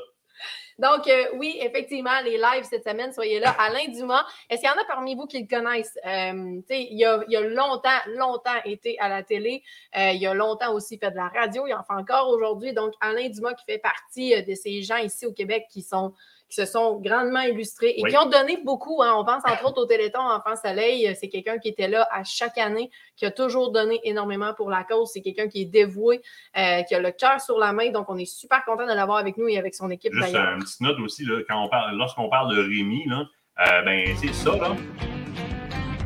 Donc, 0.82 1.08
euh, 1.08 1.26
oui, 1.36 1.60
effectivement, 1.62 2.20
les 2.26 2.38
lives 2.38 2.64
cette 2.64 2.84
semaine, 2.84 3.14
soyez 3.14 3.40
là. 3.40 3.52
Alain 3.60 3.88
Dumas, 3.88 4.26
est-ce 4.50 4.62
qu'il 4.62 4.70
y 4.70 4.74
en 4.74 4.82
a 4.82 4.86
parmi 4.86 5.14
vous 5.14 5.28
qui 5.28 5.40
le 5.40 5.48
connaissent? 5.48 5.96
Euh, 6.08 6.60
il, 6.72 7.06
a, 7.06 7.42
longtemps, 7.42 7.90
longtemps 8.08 8.60
été 8.66 8.98
à 8.98 9.08
la 9.08 9.22
télé. 9.22 9.62
Euh, 9.96 10.10
il 10.14 10.26
a 10.26 10.34
longtemps 10.34 10.74
aussi 10.74 10.98
fait 10.98 11.12
de 11.12 11.18
la 11.18 11.28
radio. 11.28 11.68
Il 11.68 11.74
en 11.76 11.84
fait 11.84 11.94
encore 11.94 12.30
aujourd'hui. 12.30 12.74
Donc, 12.74 12.94
Alain 13.00 13.30
Dumas 13.30 13.54
qui 13.54 13.64
fait 13.66 13.78
partie 13.78 14.44
de 14.44 14.56
ces 14.56 14.82
gens 14.82 14.98
ici 14.98 15.28
au 15.28 15.34
Québec 15.34 15.66
qui 15.70 15.84
sont 15.84 16.16
qui 16.52 16.56
se 16.62 16.66
sont 16.66 17.00
grandement 17.00 17.40
illustrés 17.40 17.94
et 17.98 18.02
Oui. 18.04 18.12
qui 18.12 18.18
ont 18.18 18.28
donné 18.30 18.58
beaucoup. 18.64 19.02
hein. 19.02 19.14
On 19.16 19.24
pense 19.24 19.42
entre 19.46 19.66
autres 19.66 19.82
au 19.82 19.86
Téléthon 19.86 20.20
Enfant 20.20 20.56
Soleil. 20.62 21.16
C'est 21.20 21.30
quelqu'un 21.30 21.58
qui 21.60 21.70
était 21.70 21.88
là 21.88 22.06
à 22.12 22.26
chaque 22.26 22.58
année, 22.58 22.92
qui 23.16 23.26
a 23.26 23.32
toujours 23.32 23.72
donné 23.72 24.02
énormément 24.04 24.54
pour 24.54 24.70
la 24.70 24.84
cause. 24.84 25.12
C'est 25.14 25.22
quelqu'un 25.22 25.48
qui 25.48 25.62
est 25.62 25.66
dévoué, 25.66 26.22
euh, 26.58 26.82
qui 26.84 26.94
a 26.94 27.00
le 27.00 27.12
cœur 27.12 27.40
sur 27.40 27.58
la 27.58 27.72
main. 27.72 27.90
Donc, 27.92 28.10
on 28.10 28.18
est 28.18 28.26
super 28.26 28.66
content 28.66 28.86
de 28.86 28.92
l'avoir 28.94 29.18
avec 29.18 29.38
nous 29.38 29.48
et 29.48 29.58
avec 29.58 29.74
son 29.74 29.90
équipe 29.90 30.12
Juste 30.14 30.34
d'ailleurs. 30.34 30.56
une 30.56 30.60
petite 30.64 30.82
note 30.82 31.00
aussi, 31.00 31.24
là, 31.24 31.40
quand 31.50 31.64
on 31.64 31.70
parle, 31.70 31.96
lorsqu'on 31.96 32.28
parle 32.30 32.54
de 32.54 32.62
Rémi, 32.62 33.06
là, 33.08 33.24
euh, 33.62 33.82
ben, 33.84 34.14
c'est 34.18 34.34
ça, 34.34 34.52
là. 34.58 34.76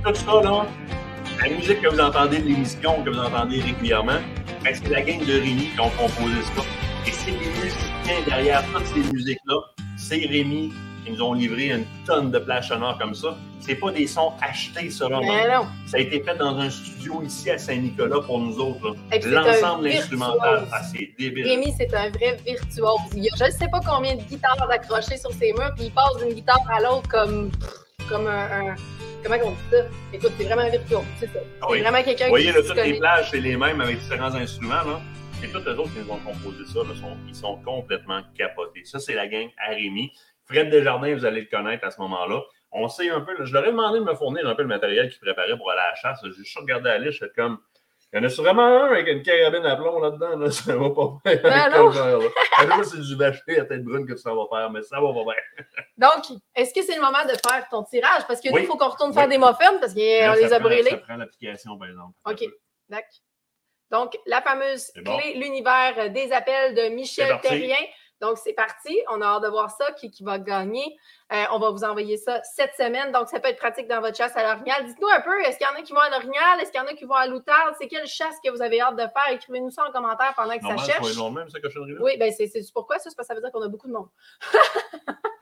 Tout 0.06 0.14
ça, 0.14 0.42
là. 0.44 0.66
La 1.42 1.50
musique 1.50 1.82
que 1.82 1.88
vous 1.88 2.00
entendez 2.00 2.38
de 2.38 2.46
l'émission, 2.46 3.04
que 3.04 3.10
vous 3.10 3.20
entendez 3.20 3.60
régulièrement, 3.62 4.20
ben, 4.64 4.74
c'est 4.76 4.90
la 4.90 5.02
gang 5.02 5.20
de 5.26 5.34
Rémi 5.42 5.70
qui 5.74 5.80
ont 5.82 5.90
composé 5.90 6.40
ça. 6.56 6.62
Et 7.08 7.12
c'est 7.12 7.32
les 7.32 7.38
musiciens 7.38 8.22
derrière 8.28 8.64
toutes 8.72 8.86
ces 8.86 9.12
musiques-là. 9.12 9.56
C'est 9.98 10.26
Rémi 10.28 10.74
qui 11.06 11.12
nous 11.12 11.22
ont 11.22 11.34
livré 11.34 11.68
une 11.70 11.86
tonne 12.06 12.32
de 12.32 12.40
plages 12.40 12.70
sonores 12.70 12.98
comme 12.98 13.14
ça. 13.14 13.38
C'est 13.60 13.76
pas 13.76 13.92
des 13.92 14.08
sons 14.08 14.34
achetés. 14.42 14.90
Mais 15.10 15.54
non. 15.56 15.66
Ça 15.88 15.98
a 15.98 16.00
été 16.00 16.22
fait 16.22 16.36
dans 16.36 16.58
un 16.58 16.70
studio 16.70 17.22
ici 17.24 17.50
à 17.52 17.58
Saint-Nicolas 17.58 18.22
pour 18.22 18.40
nous 18.40 18.58
autres. 18.60 18.96
L'ensemble 19.26 19.88
instrumental, 19.88 20.68
ah, 20.72 20.82
c'est 20.84 21.12
débile. 21.18 21.48
Rémi, 21.48 21.74
c'est 21.78 21.94
un 21.94 22.10
vrai 22.10 22.38
virtuose. 22.46 23.00
Il 23.16 23.28
a 23.28 23.36
je 23.38 23.44
ne 23.46 23.52
sais 23.52 23.68
pas 23.68 23.80
combien 23.86 24.16
de 24.16 24.22
guitares 24.22 24.68
accrochées 24.72 25.18
sur 25.18 25.32
ses 25.32 25.54
murs, 25.54 25.72
puis 25.76 25.86
il 25.86 25.92
passe 25.92 26.18
d'une 26.24 26.34
guitare 26.34 26.60
à 26.70 26.80
l'autre 26.82 27.08
comme, 27.10 27.52
comme 28.10 28.28
un, 28.28 28.70
un- 28.72 28.76
Comment 29.24 29.38
on 29.44 29.50
dit 29.52 29.58
ça? 29.72 29.78
Écoute, 30.14 30.34
c'est 30.38 30.44
vraiment 30.44 30.62
un 30.62 30.70
virtuose, 30.70 31.00
c'est 31.20 31.26
ça. 31.26 31.40
Ah 31.62 31.66
C'est 31.68 31.74
oui. 31.74 31.82
vraiment 31.82 32.04
quelqu'un 32.04 32.26
Vous 32.26 32.30
voyez, 32.30 32.46
qui 32.52 32.54
là, 32.54 32.62
toutes 32.62 32.76
les 32.84 32.94
plages, 33.00 33.30
c'est 33.32 33.40
les 33.40 33.58
mêmes 33.58 33.82
avec 33.82 33.98
différents 34.00 34.36
instruments. 34.36 34.84
Là. 34.86 35.02
C'est 35.46 35.52
tous 35.52 35.70
eux 35.70 35.78
autres 35.78 35.94
qui 35.94 36.00
nous 36.00 36.12
ont 36.12 36.18
composé 36.20 36.66
ça. 36.66 36.80
Là, 36.80 36.96
sont, 37.00 37.18
ils 37.28 37.36
sont 37.36 37.58
complètement 37.64 38.22
capotés. 38.36 38.84
Ça, 38.84 38.98
c'est 39.00 39.14
la 39.14 39.28
gang 39.28 39.48
à 39.58 39.70
Rémi. 39.72 40.12
Fred 40.46 40.70
Desjardins, 40.72 41.14
vous 41.14 41.26
allez 41.26 41.42
le 41.42 41.48
connaître 41.48 41.86
à 41.86 41.92
ce 41.92 42.00
moment-là. 42.02 42.42
On 42.72 42.88
sait 42.88 43.10
un 43.10 43.22
peu, 43.22 43.38
là, 43.38 43.46
je 43.46 43.54
leur 43.54 43.64
ai 43.64 43.68
demandé 43.72 44.00
de 44.00 44.04
me 44.06 44.16
fournir 44.16 44.48
un 44.48 44.56
peu 44.56 44.64
le 44.64 44.68
matériel 44.68 45.10
qu'ils 45.10 45.20
préparaient 45.20 45.56
pour 45.56 45.70
aller 45.72 45.82
à 45.82 45.90
la 45.90 45.96
chasse. 45.96 46.20
J'ai 46.24 46.32
juste 46.32 46.58
regardé 46.58 46.90
la 46.90 46.98
liste, 46.98 47.20
je 47.22 47.26
comme. 47.28 47.60
Il 48.14 48.18
y 48.18 48.22
en 48.22 48.24
a 48.24 48.30
sûrement 48.30 48.62
un 48.66 48.86
avec 48.88 49.08
une 49.08 49.22
carabine 49.24 49.66
à 49.66 49.76
plomb 49.76 50.00
là-dedans. 50.00 50.38
Là. 50.38 50.50
Ça 50.52 50.76
va 50.76 50.90
pas 50.90 51.18
bien. 51.26 51.42
Ben 51.44 52.84
c'est 52.84 53.02
du 53.02 53.16
vacheté 53.16 53.60
à 53.60 53.66
tête 53.66 53.84
brune 53.84 54.08
que 54.08 54.16
ça 54.16 54.34
va 54.34 54.44
faire, 54.50 54.72
mais 54.72 54.82
ça 54.84 55.02
va 55.02 55.08
pas 55.14 55.24
bien. 55.24 55.66
Donc, 55.98 56.40
est-ce 56.56 56.74
que 56.74 56.82
c'est 56.82 56.96
le 56.96 57.02
moment 57.02 57.24
de 57.26 57.32
faire 57.48 57.68
ton 57.70 57.84
tirage? 57.84 58.26
Parce 58.28 58.40
que 58.40 58.50
nous, 58.50 58.58
il 58.60 58.66
faut 58.66 58.78
qu'on 58.78 58.88
retourne 58.90 59.10
Oui. 59.10 59.16
faire 59.16 59.28
des 59.28 59.38
muffins 59.38 59.78
parce 59.80 59.94
qu'on 59.94 60.00
Là, 60.00 60.36
les 60.36 60.54
a 60.54 60.60
brûlés. 60.60 60.84
Ça 60.90 60.98
prend 60.98 61.18
l'application, 61.18 61.78
par 61.78 61.90
exemple. 61.90 62.14
OK. 62.26 62.46
D'accord. 62.88 63.10
Donc, 63.92 64.18
la 64.26 64.42
fameuse 64.42 64.92
bon. 65.04 65.18
clé, 65.18 65.34
l'univers 65.36 66.10
des 66.12 66.32
appels 66.32 66.74
de 66.76 66.90
Michel. 66.90 67.40
Terrien. 67.42 67.76
Donc, 68.22 68.38
c'est 68.38 68.54
parti. 68.54 68.98
On 69.12 69.22
a 69.22 69.26
hâte 69.26 69.44
de 69.44 69.50
voir 69.50 69.70
ça, 69.70 69.92
qui, 69.92 70.10
qui 70.10 70.24
va 70.24 70.40
gagner. 70.40 70.98
Euh, 71.34 71.44
on 71.52 71.60
va 71.60 71.70
vous 71.72 71.84
envoyer 71.84 72.16
ça 72.18 72.42
cette 72.56 72.74
semaine. 72.76 73.12
Donc, 73.12 73.28
ça 73.28 73.42
peut 73.42 73.50
être 73.50 73.58
pratique 73.60 73.88
dans 73.90 74.00
votre 74.00 74.16
chasse 74.16 74.36
à 74.38 74.44
l'orignal. 74.54 74.86
Dites-nous 74.86 75.10
un 75.10 75.20
peu, 75.20 75.38
est-ce 75.42 75.58
qu'il 75.58 75.68
y 75.68 75.70
en 75.70 75.74
a 75.78 75.82
qui 75.82 75.92
vont 75.92 76.00
à 76.00 76.10
l'orignal? 76.10 76.60
Est-ce 76.62 76.72
qu'il 76.72 76.80
y 76.80 76.84
en 76.84 76.88
a 76.88 76.94
qui 76.94 77.04
vont 77.04 77.14
à 77.16 77.28
l'outarde? 77.28 77.76
C'est 77.78 77.88
quelle 77.90 78.08
chasse 78.08 78.36
que 78.44 78.50
vous 78.52 78.62
avez 78.62 78.80
hâte 78.80 78.96
de 78.96 79.02
faire? 79.02 79.32
Écrivez-nous 79.34 79.70
ça 79.70 79.84
en 79.88 79.92
commentaire 79.92 80.34
pendant 80.36 80.58
que 80.58 80.62
Normal, 80.64 80.80
ça 80.80 80.86
ça 80.86 80.92
cherche. 81.04 81.18
même, 81.34 81.50
cette 81.50 81.62
cochonnerie-là. 81.62 82.00
Oui, 82.02 82.18
ben 82.18 82.32
c'est 82.32 82.48
c'est 82.48 82.62
pourquoi 82.74 83.00
ça? 83.00 83.10
C'est 83.10 83.18
parce 83.18 83.28
que 83.28 83.34
ça 83.34 83.36
veut 83.36 83.42
dire 83.42 83.52
qu'on 83.52 83.62
a 83.62 83.68
beaucoup 83.68 83.88
de 83.88 83.94
monde. 83.94 84.08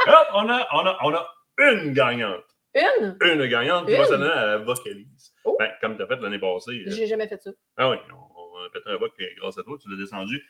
Hop, 0.08 0.28
on 0.34 0.50
a, 0.50 0.68
on, 0.74 0.86
a, 0.86 0.98
on 1.04 1.14
a 1.14 1.28
une 1.60 1.94
gagnante. 1.94 2.44
Une? 2.76 3.18
Une 3.22 3.46
gagnante 3.46 3.88
Une? 3.88 3.98
va 3.98 4.06
se 4.06 4.10
donner 4.10 4.30
à 4.32 4.46
la 4.46 4.58
vocalise. 4.58 5.32
Oh. 5.46 5.56
Ben, 5.60 5.72
comme 5.80 5.96
tu 5.96 6.02
as 6.04 6.08
fait 6.08 6.16
l'année 6.20 6.40
passée. 6.40 6.72
euh, 6.72 6.92
J'ai 6.92 7.06
jamais 7.06 7.28
fait 7.28 7.40
ça. 7.42 7.52
Ah 7.78 7.90
oui, 7.92 7.98
on, 8.12 8.16
on 8.33 8.33
a 8.64 8.70
fait 8.72 8.90
un 8.90 8.98
grâce 9.38 9.58
à 9.58 9.64
toi, 9.64 9.78
tu 9.82 9.90
l'as 9.90 9.98
descendu. 9.98 10.44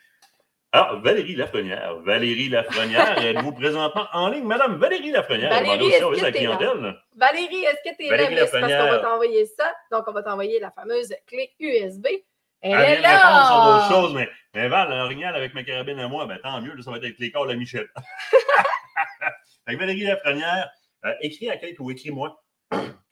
Ah, 0.76 0.98
Valérie 1.04 1.36
Lafrenière. 1.36 2.00
Valérie 2.00 2.48
Lafrenière, 2.48 3.16
êtes-vous 3.24 3.52
présentement 3.52 4.06
en 4.12 4.28
ligne? 4.28 4.44
Madame 4.44 4.76
Valérie 4.76 5.12
Lafrenière, 5.12 5.50
Valérie, 5.50 5.86
est-ce 5.86 5.98
service 5.98 6.20
que 6.20 6.24
à 6.24 6.30
la 6.30 6.32
t'es 6.32 6.46
là? 6.46 6.56
clientèle. 6.56 6.96
Valérie, 7.16 7.64
est-ce 7.64 7.90
que 7.90 7.96
tu 7.96 8.06
es 8.06 8.16
là? 8.16 8.28
Miss? 8.30 8.38
Parce 8.40 8.50
qu'on 8.50 8.60
va 8.60 8.68
Lafrenière. 8.68 9.02
t'envoyer 9.02 9.46
ça. 9.46 9.72
Donc, 9.92 10.04
on 10.08 10.12
va 10.12 10.22
t'envoyer 10.24 10.58
la 10.58 10.72
fameuse 10.72 11.14
clé 11.28 11.52
USB. 11.60 12.06
Elle, 12.60 12.72
Elle 12.72 12.80
est 12.80 12.94
répondre 12.96 13.46
sur 13.46 13.56
là! 13.56 13.64
d'autres 13.88 13.94
choses, 13.94 14.14
mais, 14.14 14.28
mais 14.54 14.68
Val, 14.68 14.90
un 14.90 15.04
orignal 15.04 15.36
avec 15.36 15.54
ma 15.54 15.62
carabine 15.62 16.00
à 16.00 16.08
moi, 16.08 16.26
ben, 16.26 16.38
tant 16.42 16.60
mieux, 16.60 16.74
là, 16.74 16.82
ça 16.82 16.90
va 16.90 16.96
être 16.96 17.04
avec 17.04 17.18
les 17.20 17.30
corps 17.30 17.46
de 17.46 17.54
Michel. 17.54 17.86
Valérie 19.68 20.02
Lafrenière, 20.04 20.70
euh, 21.04 21.12
écris 21.20 21.50
à 21.50 21.56
Kate 21.56 21.78
ou 21.78 21.90
écris-moi. 21.90 22.42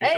Hey. 0.03 0.17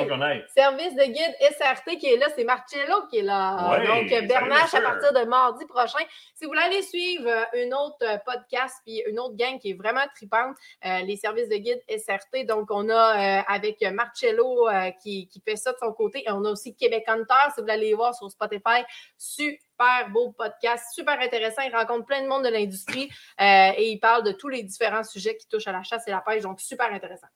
Service 0.57 0.95
de 0.95 1.05
guide 1.05 1.35
SRT 1.59 1.99
qui 1.99 2.07
est 2.07 2.17
là, 2.17 2.27
c'est 2.35 2.45
Marcello 2.45 3.07
qui 3.11 3.19
est 3.19 3.23
là. 3.23 3.71
Ouais, 3.71 3.87
Donc, 3.87 4.29
Bernache, 4.29 4.73
à 4.73 4.81
partir 4.81 5.13
de 5.13 5.29
mardi 5.29 5.67
prochain. 5.67 5.99
Si 6.35 6.45
vous 6.45 6.51
voulez 6.51 6.63
aller 6.63 6.81
suivre 6.81 7.29
euh, 7.29 7.63
une 7.63 7.75
autre 7.75 7.99
euh, 8.03 8.17
podcast 8.25 8.77
puis 8.87 9.03
une 9.07 9.19
autre 9.21 9.37
gang 9.37 9.59
qui 9.59 9.71
est 9.71 9.75
vraiment 9.75 10.05
tripante, 10.15 10.57
euh, 10.87 11.01
les 11.01 11.17
services 11.17 11.51
de 11.51 11.57
guide 11.57 11.83
SRT. 11.89 12.47
Donc, 12.47 12.71
on 12.71 12.89
a 12.89 13.41
euh, 13.41 13.43
avec 13.47 13.83
Marcello 13.83 14.69
euh, 14.69 14.91
qui, 15.03 15.29
qui 15.29 15.41
fait 15.41 15.57
ça 15.57 15.73
de 15.73 15.79
son 15.79 15.93
côté. 15.93 16.23
Et 16.27 16.31
on 16.31 16.45
a 16.47 16.51
aussi 16.51 16.75
Québec 16.75 17.05
Hunter, 17.07 17.35
si 17.49 17.57
vous 17.59 17.63
voulez 17.65 17.75
aller 17.75 17.95
voir 17.95 18.15
sur 18.15 18.31
Spotify. 18.31 18.85
Super 19.19 20.09
beau 20.11 20.33
podcast, 20.33 20.87
super 20.95 21.21
intéressant. 21.21 21.63
Il 21.63 21.77
rencontre 21.77 22.07
plein 22.07 22.23
de 22.23 22.29
monde 22.29 22.45
de 22.45 22.49
l'industrie 22.49 23.11
et 23.39 23.91
il 23.91 23.99
parle 23.99 24.23
de 24.25 24.33
tous 24.33 24.49
les 24.49 24.63
différents 24.63 25.05
sujets 25.05 25.37
qui 25.37 25.47
touchent 25.47 25.67
à 25.67 25.73
la 25.73 25.83
chasse 25.83 26.07
et 26.09 26.11
la 26.11 26.21
pêche. 26.21 26.43
Donc, 26.43 26.61
super 26.61 26.91
intéressant. 26.93 27.27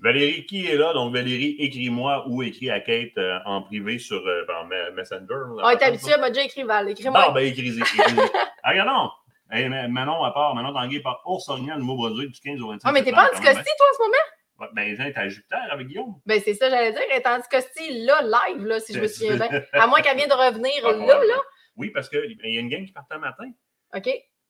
Valérie, 0.00 0.44
qui 0.46 0.66
est 0.66 0.76
là? 0.76 0.92
Donc, 0.92 1.12
Valérie, 1.14 1.56
écris-moi 1.58 2.24
ou 2.28 2.42
écris 2.42 2.70
à 2.70 2.80
Kate 2.80 3.16
euh, 3.16 3.38
en 3.46 3.62
privé 3.62 3.98
sur 3.98 4.18
euh, 4.26 4.44
Me- 4.66 4.90
Messenger. 4.92 5.26
On 5.62 5.70
est 5.70 5.82
habitué, 5.82 6.12
elle 6.14 6.20
m'a 6.20 6.28
déjà 6.30 6.44
écrit 6.44 6.64
Val. 6.64 6.90
Écris-moi. 6.90 7.26
Bon, 7.28 7.32
ben, 7.32 7.46
écris-y. 7.46 7.80
ah, 8.62 8.70
regarde 8.70 8.88
non! 8.88 9.10
Hey, 9.50 9.68
Ma- 9.68 9.88
Manon, 9.88 10.22
à 10.24 10.32
part, 10.32 10.54
Manon 10.54 10.74
Tanguay 10.74 11.00
par 11.00 11.22
Ours 11.24 11.48
Orignal, 11.48 11.78
Nouveau-Brunswick, 11.78 12.30
du 12.32 12.40
15 12.40 12.60
au 12.60 12.68
25 12.70 12.88
Ah, 12.88 12.92
mais 12.92 13.02
t'es 13.04 13.12
pas 13.12 13.18
en 13.20 13.24
même, 13.24 13.34
Anticosti, 13.34 13.70
toi, 13.78 13.86
en 13.90 13.94
ce 13.96 14.02
moment? 14.02 14.14
hein. 14.18 14.32
Ouais, 14.58 14.68
Ben, 14.74 14.96
Jean, 14.96 15.04
t'es 15.12 15.18
à 15.18 15.28
Jupiter 15.28 15.68
avec 15.70 15.86
Guillaume. 15.86 16.14
Ben, 16.26 16.40
c'est 16.44 16.54
ça, 16.54 16.68
j'allais 16.68 16.92
dire. 16.92 17.00
Elle 17.10 17.18
est 17.20 17.26
en 17.26 17.36
Anticosti, 17.38 18.04
là, 18.04 18.22
live, 18.22 18.64
là, 18.66 18.80
si 18.80 18.92
je 18.94 19.00
me 19.00 19.06
souviens 19.06 19.36
bien. 19.36 19.62
À 19.72 19.86
moins 19.86 20.00
qu'elle 20.02 20.16
vienne 20.16 20.28
de 20.28 20.34
revenir 20.34 20.72
Ah, 20.84 20.92
là, 20.92 21.24
là. 21.24 21.40
Oui, 21.76 21.90
parce 21.90 22.08
qu'il 22.08 22.36
y 22.42 22.56
a 22.56 22.60
une 22.60 22.68
gang 22.68 22.84
qui 22.84 22.92
partait 22.92 23.14
un 23.14 23.18
matin. 23.18 23.50
OK? 23.94 24.08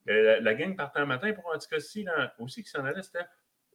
Euh, 0.08 0.22
La, 0.22 0.40
la 0.40 0.54
gang 0.54 0.74
partait 0.76 1.00
un 1.00 1.06
matin 1.06 1.32
pour 1.32 1.44
Anticosti, 1.54 2.04
là, 2.04 2.32
aussi 2.38 2.62
qui 2.62 2.70
s'en 2.70 2.84
allait, 2.84 3.02
c'était 3.02 3.24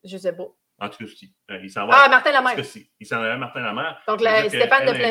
Je 0.04 0.18
sais 0.18 0.36
pas. 0.36 0.48
Anticosti. 0.82 1.34
Euh, 1.52 1.60
Il 1.62 1.70
s'en 1.70 1.86
va 1.86 1.94
Ah, 2.06 2.10
Martin 2.10 2.32
Lamère. 2.32 2.56
Il 3.00 3.06
s'en 3.06 3.22
à 3.22 3.38
Martin 3.38 3.62
Lamère. 3.62 4.02
Donc, 4.08 4.20
la, 4.22 4.50
Stéphane 4.50 4.86
de. 4.86 4.94
Fait 4.94 5.10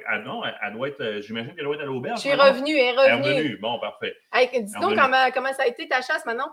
que, 0.00 0.04
ah, 0.08 0.18
non, 0.18 0.44
elle, 0.44 0.58
elle 0.62 0.72
doit 0.74 0.88
être, 0.88 1.00
euh, 1.00 1.20
j'imagine 1.22 1.54
qu'elle 1.54 1.64
doit 1.64 1.76
être 1.76 1.82
à 1.82 1.86
l'auberge. 1.86 2.16
Je 2.16 2.28
suis 2.28 2.34
revenue, 2.34 2.76
elle 2.76 2.98
est 2.98 3.02
Elle 3.04 3.08
est 3.10 3.12
revenue. 3.14 3.34
revenue. 3.36 3.56
Bon, 3.58 3.78
parfait. 3.78 4.16
Hey, 4.32 4.48
Dis-nous 4.52 4.80
Revenue. 4.88 5.00
comment, 5.00 5.30
comment 5.32 5.52
ça 5.52 5.62
a 5.62 5.66
été 5.66 5.88
ta 5.88 6.02
chasse, 6.02 6.26
maintenant. 6.26 6.50